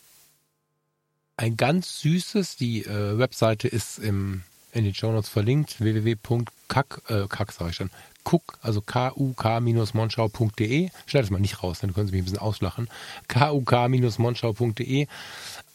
[1.36, 7.26] ein ganz süßes, die äh, Webseite ist im, in den Show Notes verlinkt, www.kack, äh,
[7.28, 7.90] kack sag ich schon,
[8.24, 10.90] kuk, also kuk-monschau.de.
[11.06, 12.88] Schneid das mal nicht raus, dann können Sie mich ein bisschen auslachen.
[13.28, 15.08] kuk-monschau.de.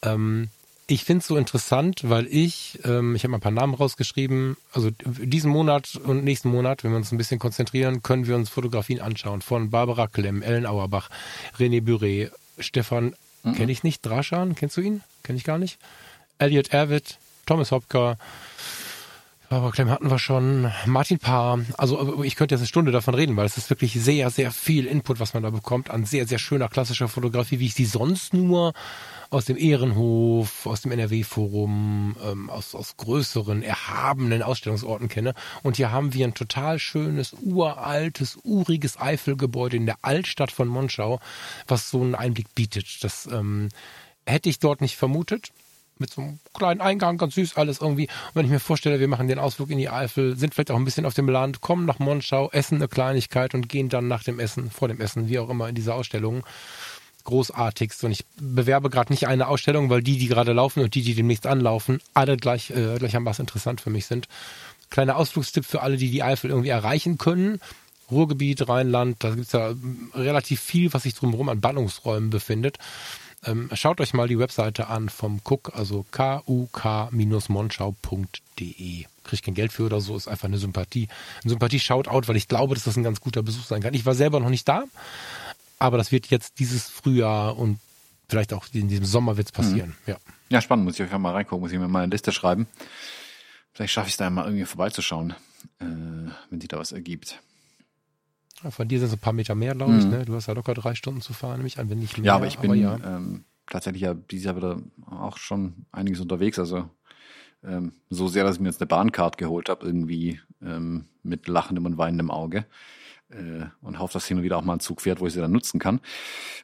[0.03, 0.51] Ähm,
[0.90, 4.56] ich finde es so interessant, weil ich, ähm, ich habe mal ein paar Namen rausgeschrieben,
[4.73, 8.48] also diesen Monat und nächsten Monat, wenn wir uns ein bisschen konzentrieren, können wir uns
[8.48, 11.10] Fotografien anschauen von Barbara Klemm, Ellen Auerbach,
[11.59, 13.52] René Buret, Stefan, mhm.
[13.52, 15.02] kenne ich nicht, Draschan, kennst du ihn?
[15.23, 15.78] Kenne ich gar nicht.
[16.39, 18.16] Elliot Erwitt, Thomas Hopker,
[19.51, 20.70] aber Clem hatten wir schon.
[20.85, 21.60] Martin Paar.
[21.78, 24.86] Also ich könnte jetzt eine Stunde davon reden, weil es ist wirklich sehr, sehr viel
[24.86, 28.35] Input, was man da bekommt an sehr, sehr schöner klassischer Fotografie, wie ich sie sonst
[28.35, 28.74] nur
[29.31, 35.35] aus dem Ehrenhof, aus dem NRW-Forum, ähm, aus, aus größeren, erhabenen Ausstellungsorten kenne.
[35.63, 41.21] Und hier haben wir ein total schönes, uraltes, uriges Eifelgebäude in der Altstadt von Monschau,
[41.67, 43.05] was so einen Einblick bietet.
[43.05, 43.69] Das ähm,
[44.27, 45.53] hätte ich dort nicht vermutet
[46.01, 48.07] mit so einem kleinen Eingang, ganz süß alles irgendwie.
[48.07, 50.77] Und wenn ich mir vorstelle, wir machen den Ausflug in die Eifel, sind vielleicht auch
[50.77, 54.23] ein bisschen auf dem Land, kommen nach Monschau, essen eine Kleinigkeit und gehen dann nach
[54.23, 56.45] dem Essen, vor dem Essen, wie auch immer, in diese Ausstellung.
[57.24, 58.05] Großartigst.
[58.05, 61.15] Und ich bewerbe gerade nicht eine Ausstellung, weil die, die gerade laufen und die, die
[61.15, 64.28] demnächst anlaufen, alle gleich, äh, gleichermaßen interessant für mich sind.
[64.90, 67.61] Kleiner Ausflugstipp für alle, die die Eifel irgendwie erreichen können.
[68.11, 69.74] Ruhrgebiet, Rheinland, da gibt es ja
[70.15, 72.78] relativ viel, was sich drumherum an Ballungsräumen befindet.
[73.45, 79.05] Ähm, schaut euch mal die Webseite an vom Cook, also kuk-monschau.de.
[79.24, 81.09] Kriegt kein Geld für oder so, ist einfach eine Sympathie.
[81.45, 83.95] Ein Sympathie-Shoutout, weil ich glaube, dass das ein ganz guter Besuch sein kann.
[83.95, 84.85] Ich war selber noch nicht da,
[85.79, 87.79] aber das wird jetzt dieses Frühjahr und
[88.29, 89.91] vielleicht auch in diesem Sommer wird es passieren.
[90.07, 90.13] Mhm.
[90.13, 90.17] Ja.
[90.51, 90.85] ja, spannend.
[90.85, 92.67] Muss ich euch mal reingucken, muss ich mir mal eine Liste schreiben.
[93.73, 95.35] Vielleicht schaffe ich es da mal irgendwie vorbeizuschauen,
[95.79, 95.85] äh,
[96.51, 97.41] wenn sich da was ergibt.
[98.63, 100.05] Ja, von dir sind es ein paar Meter mehr, glaube ich.
[100.05, 100.11] Mhm.
[100.11, 100.25] Ne?
[100.25, 102.27] Du hast ja locker drei Stunden zu fahren, nämlich an, wenn nicht mehr.
[102.27, 102.99] Ja, aber ich bin aber ja.
[103.05, 106.59] ähm, tatsächlich ja dieses Jahr wieder auch schon einiges unterwegs.
[106.59, 106.91] Also
[107.63, 111.87] ähm, so sehr, dass ich mir jetzt eine Bahncard geholt habe, irgendwie ähm, mit lachendem
[111.87, 112.67] und weinendem Auge.
[113.31, 115.41] Äh, und hoffe, dass hin und wieder auch mal ein Zug fährt, wo ich sie
[115.41, 116.01] dann nutzen kann.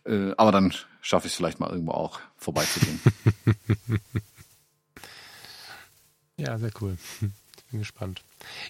[0.05, 3.01] Äh, aber dann schaffe ich es vielleicht mal irgendwo auch vorbeizugehen.
[6.37, 6.97] Ja, sehr cool.
[7.57, 8.23] Ich bin gespannt.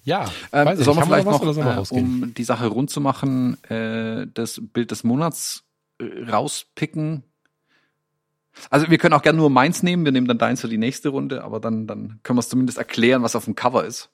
[0.05, 3.01] Ja, Ähm, weiß sollen wir vielleicht noch was noch, äh, um die Sache rund zu
[3.01, 5.65] machen, äh, das Bild des Monats
[5.99, 7.25] äh, rauspicken?
[8.71, 11.09] Also wir können auch gerne nur meins nehmen, wir nehmen dann deins für die nächste
[11.09, 14.11] Runde, aber dann, dann können wir es zumindest erklären, was auf dem Cover ist.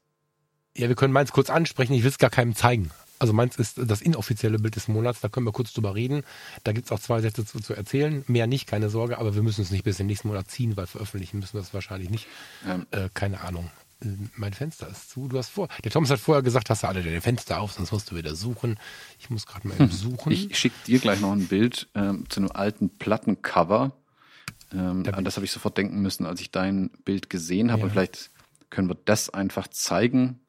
[0.77, 1.93] Ja, wir können meins kurz ansprechen.
[1.93, 2.91] Ich will es gar keinem zeigen.
[3.21, 5.21] Also meins ist das inoffizielle Bild des Monats.
[5.21, 6.25] Da können wir kurz drüber reden.
[6.65, 8.25] Da gibt's auch zwei Sätze zu, zu erzählen.
[8.27, 9.19] Mehr nicht, keine Sorge.
[9.19, 11.61] Aber wir müssen es nicht bis in den nächsten Monat ziehen, weil veröffentlichen müssen wir
[11.61, 12.27] es wahrscheinlich nicht.
[12.67, 12.87] Ähm.
[12.91, 13.71] Äh, keine Ahnung.
[14.35, 15.29] Mein Fenster ist zu.
[15.29, 15.69] Du hast vor.
[15.85, 18.35] Der Thomas hat vorher gesagt, hast du alle deine Fenster auf, sonst musst du wieder
[18.35, 18.79] suchen.
[19.19, 20.33] Ich muss gerade mal eben suchen.
[20.33, 23.93] Ich schicke dir gleich noch ein Bild ähm, zu einem alten Plattencover.
[24.73, 27.83] Ähm, an das habe ich sofort denken müssen, als ich dein Bild gesehen habe.
[27.83, 27.89] Ja.
[27.91, 28.31] Vielleicht
[28.71, 30.41] können wir das einfach zeigen.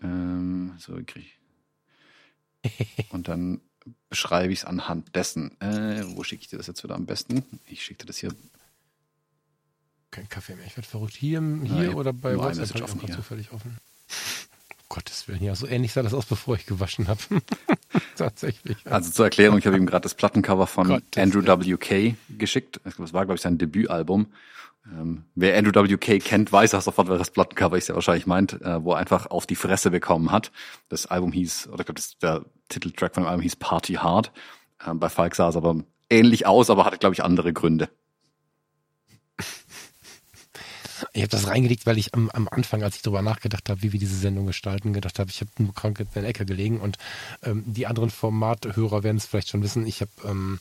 [0.00, 1.38] Ähm, so krieg ich.
[3.10, 3.60] Und dann
[4.08, 5.60] beschreibe ich es anhand dessen.
[5.60, 7.44] Äh, wo schicke ich dir das jetzt wieder am besten?
[7.66, 8.34] Ich schicke dir das hier.
[10.10, 10.66] Kein Kaffee mehr.
[10.66, 11.14] Ich werde verrückt.
[11.14, 13.78] Hier, Ja, hier ich oder bei WhatsApp auch offen gerade zufällig offen.
[14.88, 17.20] Gottes Willen, ja, so ähnlich sah das aus, bevor ich gewaschen habe.
[18.16, 18.76] Tatsächlich.
[18.84, 21.42] Also zur Erklärung, ich habe ihm gerade das Plattencover von Gottes Andrew.
[21.42, 22.80] WK geschickt.
[22.84, 24.26] Das war, glaube ich, sein Debütalbum.
[24.92, 28.60] Ähm, wer Andrew WK kennt, weiß auch sofort, wer das Plattencover ist, ja wahrscheinlich meint,
[28.60, 30.52] äh, wo er einfach auf die Fresse bekommen hat.
[30.88, 34.32] Das Album hieß, oder ich glaube, der Titeltrack von dem Album hieß Party Hard.
[34.86, 37.88] Ähm, bei Falk sah es aber ähnlich aus, aber hatte, glaube ich, andere Gründe.
[41.12, 43.92] Ich habe das reingelegt, weil ich am, am Anfang, als ich darüber nachgedacht habe, wie
[43.92, 46.98] wir diese Sendung gestalten, gedacht habe, ich habe nur krank in der Ecke gelegen und
[47.42, 49.86] ähm, die anderen Formathörer werden es vielleicht schon wissen.
[49.86, 50.60] Ich habe ähm,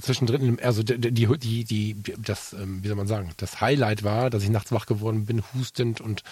[0.00, 4.42] zwischendrin, also die, die, die, das, ähm, wie soll man sagen, das Highlight war, dass
[4.42, 6.22] ich nachts wach geworden bin, hustend und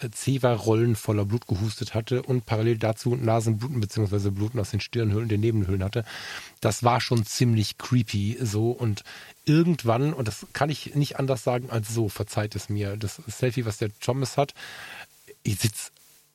[0.00, 5.28] äh, Zewa-Rollen voller Blut gehustet hatte und parallel dazu Nasenbluten beziehungsweise Bluten aus den Stirnhöhlen,
[5.28, 6.04] den Nebenhöhlen hatte.
[6.60, 9.04] Das war schon ziemlich creepy so und
[9.44, 13.66] irgendwann, und das kann ich nicht anders sagen als so, verzeiht es mir, das Selfie,
[13.66, 14.54] was der Thomas hat,
[15.42, 15.90] ich sitze,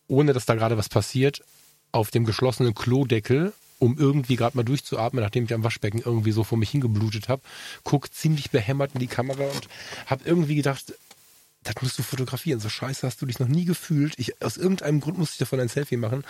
[0.08, 1.44] ohne dass da gerade was passiert,
[1.92, 6.44] auf dem geschlossenen Klodeckel, um irgendwie gerade mal durchzuatmen, nachdem ich am Waschbecken irgendwie so
[6.44, 7.42] vor mich hingeblutet habe,
[7.84, 9.68] guck ziemlich behämmert in die Kamera und
[10.08, 10.94] habe irgendwie gedacht,
[11.68, 12.60] das musst du fotografieren.
[12.60, 14.14] So scheiße hast du dich noch nie gefühlt.
[14.18, 16.24] Ich, aus irgendeinem Grund musste ich davon ein Selfie machen.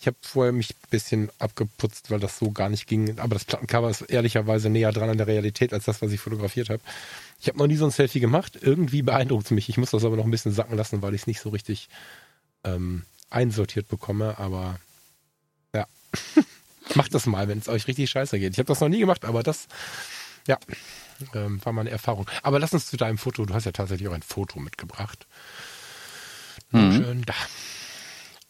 [0.00, 3.18] Ich habe vorher mich ein bisschen abgeputzt, weil das so gar nicht ging.
[3.18, 6.70] Aber das Plattencover ist ehrlicherweise näher dran an der Realität als das, was ich fotografiert
[6.70, 6.82] habe.
[7.40, 8.58] Ich habe noch nie so ein Selfie gemacht.
[8.60, 9.68] Irgendwie beeindruckt es mich.
[9.68, 11.88] Ich muss das aber noch ein bisschen sacken lassen, weil ich es nicht so richtig
[12.64, 14.38] ähm, einsortiert bekomme.
[14.38, 14.80] Aber
[15.74, 15.86] ja,
[16.94, 18.52] macht das mal, wenn es euch richtig scheiße geht.
[18.52, 19.66] Ich habe das noch nie gemacht, aber das,
[20.46, 20.58] ja,
[21.34, 22.28] ähm, war meine Erfahrung.
[22.42, 23.44] Aber lass uns zu deinem Foto.
[23.44, 25.26] Du hast ja tatsächlich auch ein Foto mitgebracht.
[26.70, 26.92] Mhm.
[26.92, 27.34] Schön da.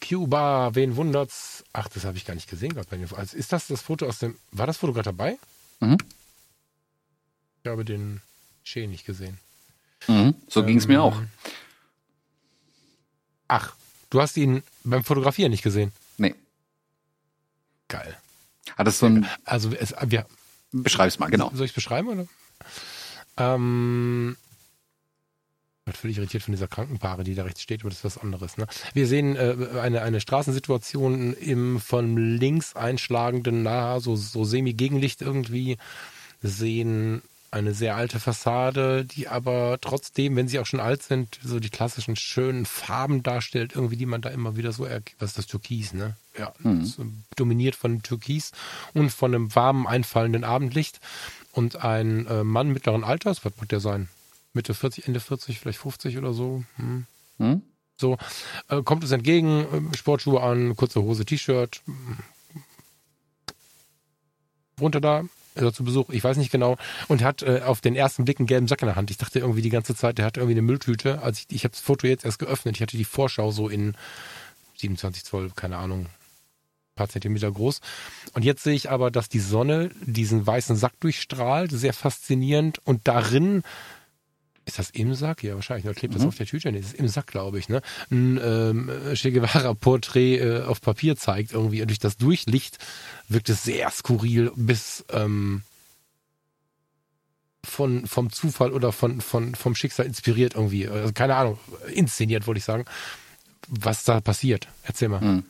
[0.01, 1.63] Cuba, wen wundert's?
[1.73, 2.73] Ach, das habe ich gar nicht gesehen.
[2.73, 4.37] Gott, bei den- Also ist das das Foto aus dem.
[4.51, 5.37] War das Foto gerade dabei?
[5.81, 5.97] Mhm.
[7.63, 8.21] Ich habe den
[8.63, 9.37] Schee nicht gesehen.
[10.07, 10.35] Mhm.
[10.47, 11.17] So ging es mir auch.
[11.17, 11.29] Ähm,
[13.47, 13.73] Ach,
[14.11, 15.91] du hast ihn beim Fotografieren nicht gesehen.
[16.17, 16.35] Nee.
[17.87, 18.15] Geil.
[18.79, 20.25] Hat das so ein, Also es, wir,
[20.71, 21.51] beschreib's mal, genau.
[21.53, 22.27] Soll ich es beschreiben oder?
[23.35, 24.37] Ähm,
[25.79, 28.17] ich bin völlig irritiert von dieser Krankenpaare, die da rechts steht, aber das ist was
[28.19, 28.55] anderes.
[28.55, 28.67] Ne?
[28.93, 35.77] Wir sehen äh, eine, eine Straßensituation im von links einschlagenden, nahe, so, so semi-Gegenlicht irgendwie,
[36.41, 37.21] sehen
[37.51, 41.69] eine sehr alte Fassade, die aber trotzdem, wenn sie auch schon alt sind, so die
[41.69, 45.19] klassischen schönen Farben darstellt, irgendwie, die man da immer wieder so erkennt.
[45.19, 46.15] Was ist das Türkis, ne?
[46.37, 46.85] Ja, Mhm.
[46.85, 47.05] so
[47.35, 48.51] dominiert von Türkis
[48.93, 50.99] und von einem warmen, einfallenden Abendlicht.
[51.51, 54.07] Und ein äh, Mann mittleren Alters, was wird der sein?
[54.53, 56.63] Mitte 40, Ende 40, vielleicht 50 oder so.
[56.75, 57.05] Hm.
[57.37, 57.61] Hm?
[57.97, 58.17] So,
[58.69, 61.81] äh, kommt uns entgegen, äh, Sportschuhe an, kurze Hose, T-Shirt.
[64.79, 65.23] Runter da,
[65.65, 66.77] er zu Besuch, ich weiß nicht genau.
[67.07, 69.11] Und hat äh, auf den ersten Blick einen gelben Sack in der Hand.
[69.11, 71.21] Ich dachte irgendwie die ganze Zeit, der hat irgendwie eine Mülltüte.
[71.21, 72.75] Also ich, ich habe das Foto jetzt erst geöffnet.
[72.75, 73.95] Ich hatte die Vorschau so in
[74.77, 76.07] 27 Zoll, keine Ahnung,
[76.95, 77.79] paar Zentimeter groß.
[78.33, 82.79] Und jetzt sehe ich aber, dass die Sonne diesen weißen Sack durchstrahlt, sehr faszinierend.
[82.83, 83.63] Und darin
[84.69, 85.43] ist das im Sack?
[85.43, 85.85] Ja, wahrscheinlich.
[85.85, 86.29] Da klebt das Mhm.
[86.29, 86.71] auf der Tüte.
[86.71, 87.67] Nee, das ist im Sack, glaube ich.
[87.69, 87.81] Ne?
[88.09, 91.81] Ein ähm, Che Guevara-Porträt äh, auf Papier zeigt irgendwie.
[91.81, 92.77] Und durch das Durchlicht
[93.27, 95.63] wirkt es sehr skurril bis ähm,
[97.63, 100.87] von, vom Zufall oder von, von, vom Schicksal inspiriert irgendwie.
[100.87, 101.59] Also keine Ahnung,
[101.93, 102.85] inszeniert, wollte ich sagen.
[103.67, 104.67] Was da passiert.
[104.83, 105.21] Erzähl mal.
[105.21, 105.43] Hm.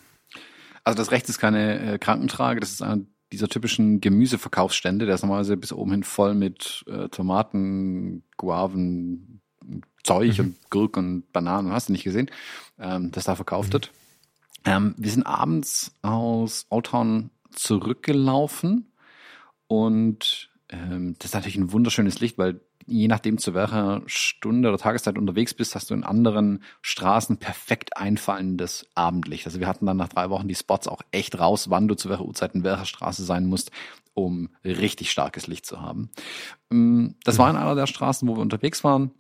[0.84, 3.00] Also das rechts ist keine äh, Krankentrage, das ist einer
[3.32, 9.42] dieser typischen Gemüseverkaufsstände, der ist normalerweise bis oben hin voll mit äh, Tomaten, Guaven,
[10.04, 10.44] Zeug Mhm.
[10.46, 12.32] und Gurken und Bananen, hast du nicht gesehen,
[12.80, 13.92] ähm, das da verkauft wird.
[14.66, 18.92] Ähm, wir sind abends aus Oldtown zurückgelaufen
[19.68, 24.78] und Ähm, das ist natürlich ein wunderschönes Licht, weil je nachdem zu welcher Stunde oder
[24.78, 29.46] Tageszeit unterwegs bist, hast du in anderen Straßen perfekt einfallendes Abendlicht.
[29.46, 32.10] Also wir hatten dann nach drei Wochen die Spots auch echt raus, wann du zu
[32.10, 33.72] welcher Uhrzeit in welcher Straße sein musst,
[34.14, 36.10] um richtig starkes Licht zu haben.
[36.72, 39.12] Ähm, das war in einer der Straßen, wo wir unterwegs waren.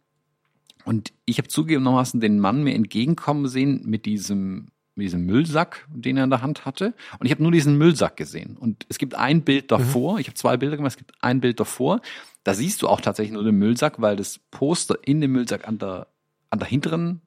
[0.85, 6.17] Und ich habe zugegebenermaßen den Mann mir entgegenkommen sehen mit diesem mit diesem Müllsack, den
[6.17, 6.93] er in der Hand hatte.
[7.19, 8.57] Und ich habe nur diesen Müllsack gesehen.
[8.57, 10.19] Und es gibt ein Bild davor, mhm.
[10.19, 12.01] ich habe zwei Bilder gemacht, es gibt ein Bild davor.
[12.43, 15.77] Da siehst du auch tatsächlich nur den Müllsack, weil das Poster in dem Müllsack an
[15.77, 16.07] der,
[16.49, 17.21] an der hinteren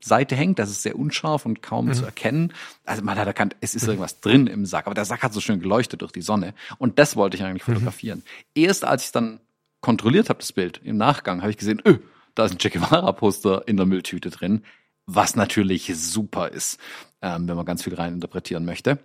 [0.00, 0.58] Seite hängt.
[0.58, 1.94] Das ist sehr unscharf und kaum mhm.
[1.94, 2.52] zu erkennen.
[2.84, 5.40] Also man hat erkannt, es ist irgendwas drin im Sack, aber der Sack hat so
[5.40, 6.54] schön geleuchtet durch die Sonne.
[6.78, 7.74] Und das wollte ich eigentlich mhm.
[7.74, 8.18] fotografieren.
[8.18, 8.62] Mhm.
[8.62, 9.40] Erst als ich dann
[9.80, 11.98] kontrolliert habe, das Bild, im Nachgang, habe ich gesehen, öh,
[12.34, 14.62] da ist ein Che Guevara-Poster in der Mülltüte drin
[15.06, 16.78] was natürlich super ist,
[17.22, 18.98] ähm, wenn man ganz viel rein interpretieren möchte.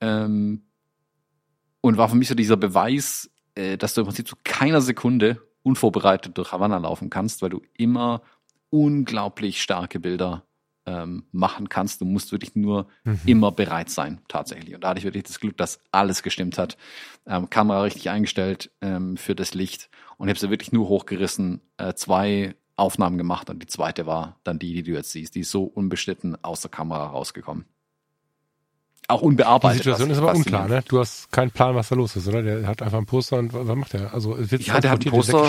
[0.00, 0.62] Ähm,
[1.80, 5.42] und war für mich so dieser Beweis, äh, dass du im Prinzip zu keiner Sekunde
[5.62, 8.22] unvorbereitet durch Havanna laufen kannst, weil du immer
[8.70, 10.44] unglaublich starke Bilder
[10.86, 12.00] ähm, machen kannst.
[12.00, 13.20] Du musst wirklich nur mhm.
[13.26, 14.74] immer bereit sein, tatsächlich.
[14.74, 16.76] Und da hatte ich wirklich das Glück, dass alles gestimmt hat.
[17.26, 21.60] Ähm, Kamera richtig eingestellt ähm, für das Licht und ich habe sie wirklich nur hochgerissen.
[21.76, 25.34] Äh, zwei Aufnahmen gemacht und die zweite war dann die, die du jetzt siehst.
[25.34, 27.64] Die ist so unbeschnitten aus der Kamera rausgekommen.
[29.08, 29.80] Auch unbearbeitet.
[29.80, 30.82] Die Situation ist aber unklar, ne?
[30.88, 32.42] Du hast keinen Plan, was da los ist, oder?
[32.42, 34.12] Der hat einfach ein Poster und was macht der?
[34.12, 35.44] Also ja, der hat ein Poster.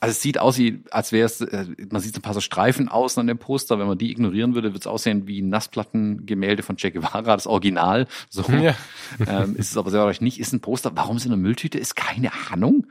[0.00, 2.88] Also es sieht aus, wie, als wäre es, äh, man sieht ein paar so Streifen
[2.88, 3.78] außen an dem Poster.
[3.78, 7.46] Wenn man die ignorieren würde, wird es aussehen wie ein Nassplattengemälde von Che Guevara, das
[7.46, 8.08] Original.
[8.28, 8.74] So ja.
[9.24, 10.40] ähm, ist es aber sehr wahrscheinlich nicht.
[10.40, 10.90] Ist ein Poster.
[10.94, 11.78] Warum ist in der Mülltüte?
[11.78, 12.86] Ist keine Ahnung.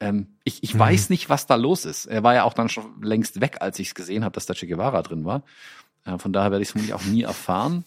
[0.00, 0.78] Ähm, ich ich mhm.
[0.78, 2.06] weiß nicht, was da los ist.
[2.06, 4.54] Er war ja auch dann schon längst weg, als ich es gesehen habe, dass da
[4.54, 5.42] Che Guevara drin war.
[6.06, 7.84] Äh, von daher werde ich es vermutlich auch nie erfahren.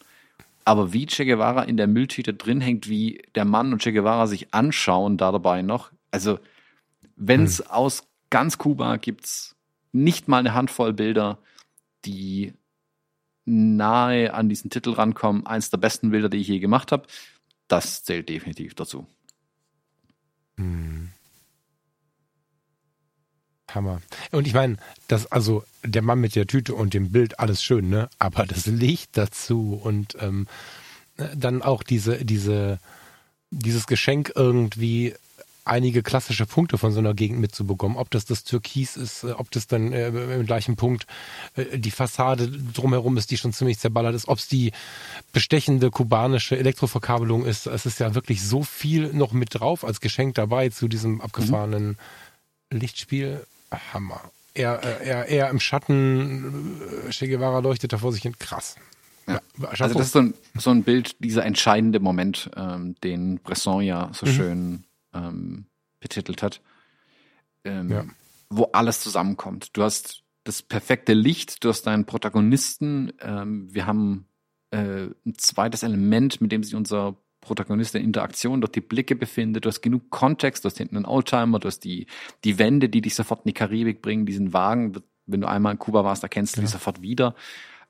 [0.66, 4.28] Aber wie Che Guevara in der Mülltüte drin hängt, wie der Mann und Che Guevara
[4.28, 5.92] sich anschauen da dabei noch.
[6.12, 6.40] Also,
[7.16, 7.68] wenn es mhm.
[7.70, 9.56] aus ganz Kuba gibt's
[9.92, 11.38] nicht mal eine Handvoll Bilder,
[12.04, 12.54] die
[13.46, 15.46] nahe an diesen Titel rankommen.
[15.46, 17.08] Eins der besten Bilder, die ich je gemacht habe.
[17.68, 19.08] Das zählt definitiv dazu.
[20.58, 21.12] Mhm.
[23.76, 24.02] Hammer.
[24.32, 27.90] Und ich meine, das, also der Mann mit der Tüte und dem Bild, alles schön,
[27.90, 28.10] ne?
[28.20, 30.48] Aber das Licht dazu und ähm,
[31.36, 32.80] dann auch diese, diese,
[33.52, 35.14] dieses Geschenk irgendwie
[35.66, 37.98] einige klassische Punkte von so einer Gegend mitzubekommen.
[37.98, 41.08] Ob das das Türkis ist, äh, ob das dann äh, im gleichen Punkt
[41.56, 44.72] äh, die Fassade drumherum ist, die schon ziemlich zerballert ist, ob es die
[45.34, 47.66] bestechende kubanische Elektroverkabelung ist.
[47.66, 51.98] Es ist ja wirklich so viel noch mit drauf als Geschenk dabei zu diesem abgefahrenen
[52.70, 52.80] mhm.
[52.80, 53.46] Lichtspiel.
[53.94, 54.22] Hammer.
[54.54, 58.36] Er, äh, er, er im Schatten, äh, Che Guevara leuchtet da vor sich hin.
[58.40, 58.76] Krass.
[59.28, 59.42] Ja.
[59.70, 64.12] Also das ist so ein, so ein Bild, dieser entscheidende Moment, ähm, den Bresson ja
[64.14, 64.32] so mhm.
[64.32, 65.66] schön ähm,
[66.00, 66.62] betitelt hat,
[67.64, 68.06] ähm, ja.
[68.50, 69.76] wo alles zusammenkommt.
[69.76, 74.28] Du hast das perfekte Licht, du hast deinen Protagonisten, ähm, wir haben
[74.70, 77.16] äh, ein zweites Element, mit dem sich unser
[77.46, 79.66] Protagonist in Interaktion durch die Blicke befindet.
[79.66, 82.08] Du hast genug Kontext, du hast hinten einen Oldtimer, du hast die,
[82.44, 84.94] die Wände, die dich sofort in die Karibik bringen, diesen Wagen,
[85.28, 86.66] wenn du einmal in Kuba warst, erkennst du ja.
[86.66, 87.36] die sofort wieder.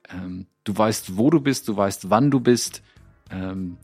[0.09, 2.83] Ähm, du weißt, wo du bist, du weißt, wann du bist.
[3.31, 3.77] Ähm,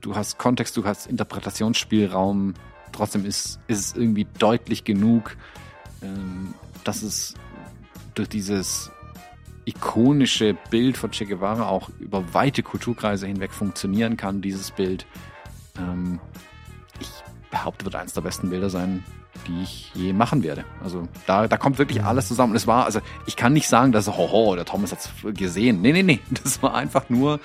[0.00, 2.54] du hast Kontext, du hast Interpretationsspielraum.
[2.92, 5.36] Trotzdem ist, ist es irgendwie deutlich genug,
[6.02, 6.54] ähm,
[6.84, 7.34] dass es
[8.14, 8.90] durch dieses
[9.64, 15.06] ikonische Bild von Che Guevara auch über weite Kulturkreise hinweg funktionieren kann, dieses Bild.
[15.78, 16.20] Ähm,
[17.00, 17.08] ich
[17.50, 19.04] behaupte, wird eines der besten Bilder sein,
[19.46, 20.64] die ich je machen werde.
[20.82, 22.52] Also da, da kommt wirklich alles zusammen.
[22.52, 25.80] Und es war, also ich kann nicht sagen, dass, hoho, der Thomas hat's gesehen.
[25.80, 26.20] Nee, nee, nee.
[26.42, 27.40] Das war einfach nur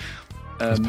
[0.60, 0.88] ähm,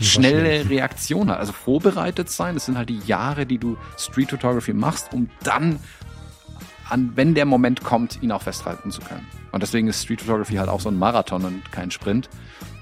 [0.00, 2.54] schnelle Reaktion Also vorbereitet sein.
[2.54, 5.80] Das sind halt die Jahre, die du Street Photography machst, um dann
[6.90, 9.26] an, wenn der Moment kommt, ihn auch festhalten zu können.
[9.52, 12.28] Und deswegen ist Street Photography halt auch so ein Marathon und kein Sprint.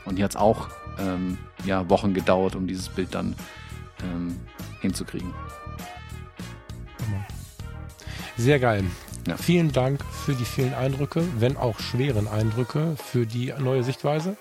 [0.05, 3.35] Und hier hat es auch ähm, ja, Wochen gedauert, um dieses Bild dann
[4.03, 4.39] ähm,
[4.81, 5.33] hinzukriegen.
[8.39, 8.85] Sehr geil.
[9.27, 9.37] Ja.
[9.37, 14.37] Vielen Dank für die vielen Eindrücke, wenn auch schweren Eindrücke, für die neue Sichtweise.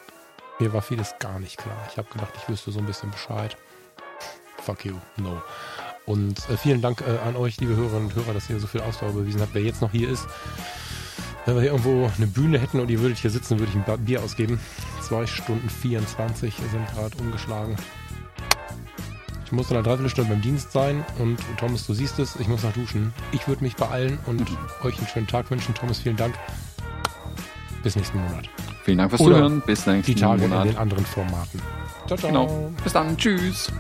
[0.60, 1.78] Mir war vieles gar nicht klar.
[1.92, 3.58] Ich habe gedacht, ich wüsste so ein bisschen Bescheid.
[4.60, 5.42] Fuck you, no.
[6.08, 8.82] Und äh, vielen Dank äh, an euch, liebe Hörerinnen und Hörer, dass ihr so viel
[8.82, 9.54] Ausdauer bewiesen habt.
[9.54, 10.26] Wer jetzt noch hier ist,
[11.46, 14.06] wenn wir hier irgendwo eine Bühne hätten und ihr würdet hier sitzen, würde ich ein
[14.06, 14.58] Bier ausgeben.
[15.02, 17.76] Zwei Stunden 24 sind gerade umgeschlagen.
[19.46, 22.64] Ich muss in einer Dreiviertelstunde beim Dienst sein und Thomas, du siehst es, ich muss
[22.64, 23.14] noch duschen.
[23.34, 24.58] Ich würde mich beeilen und mhm.
[24.84, 25.76] euch einen schönen Tag wünschen.
[25.76, 26.36] Thomas, vielen Dank.
[27.84, 28.50] Bis nächsten Monat.
[28.84, 29.62] Vielen Dank fürs Zuhören.
[29.66, 30.66] Bis nächsten Die Tage Monat.
[30.66, 31.62] in den anderen Formaten.
[32.08, 32.30] Ciao, ciao.
[32.30, 32.72] Genau.
[32.84, 33.18] Bis dann.
[33.18, 33.72] Tschüss.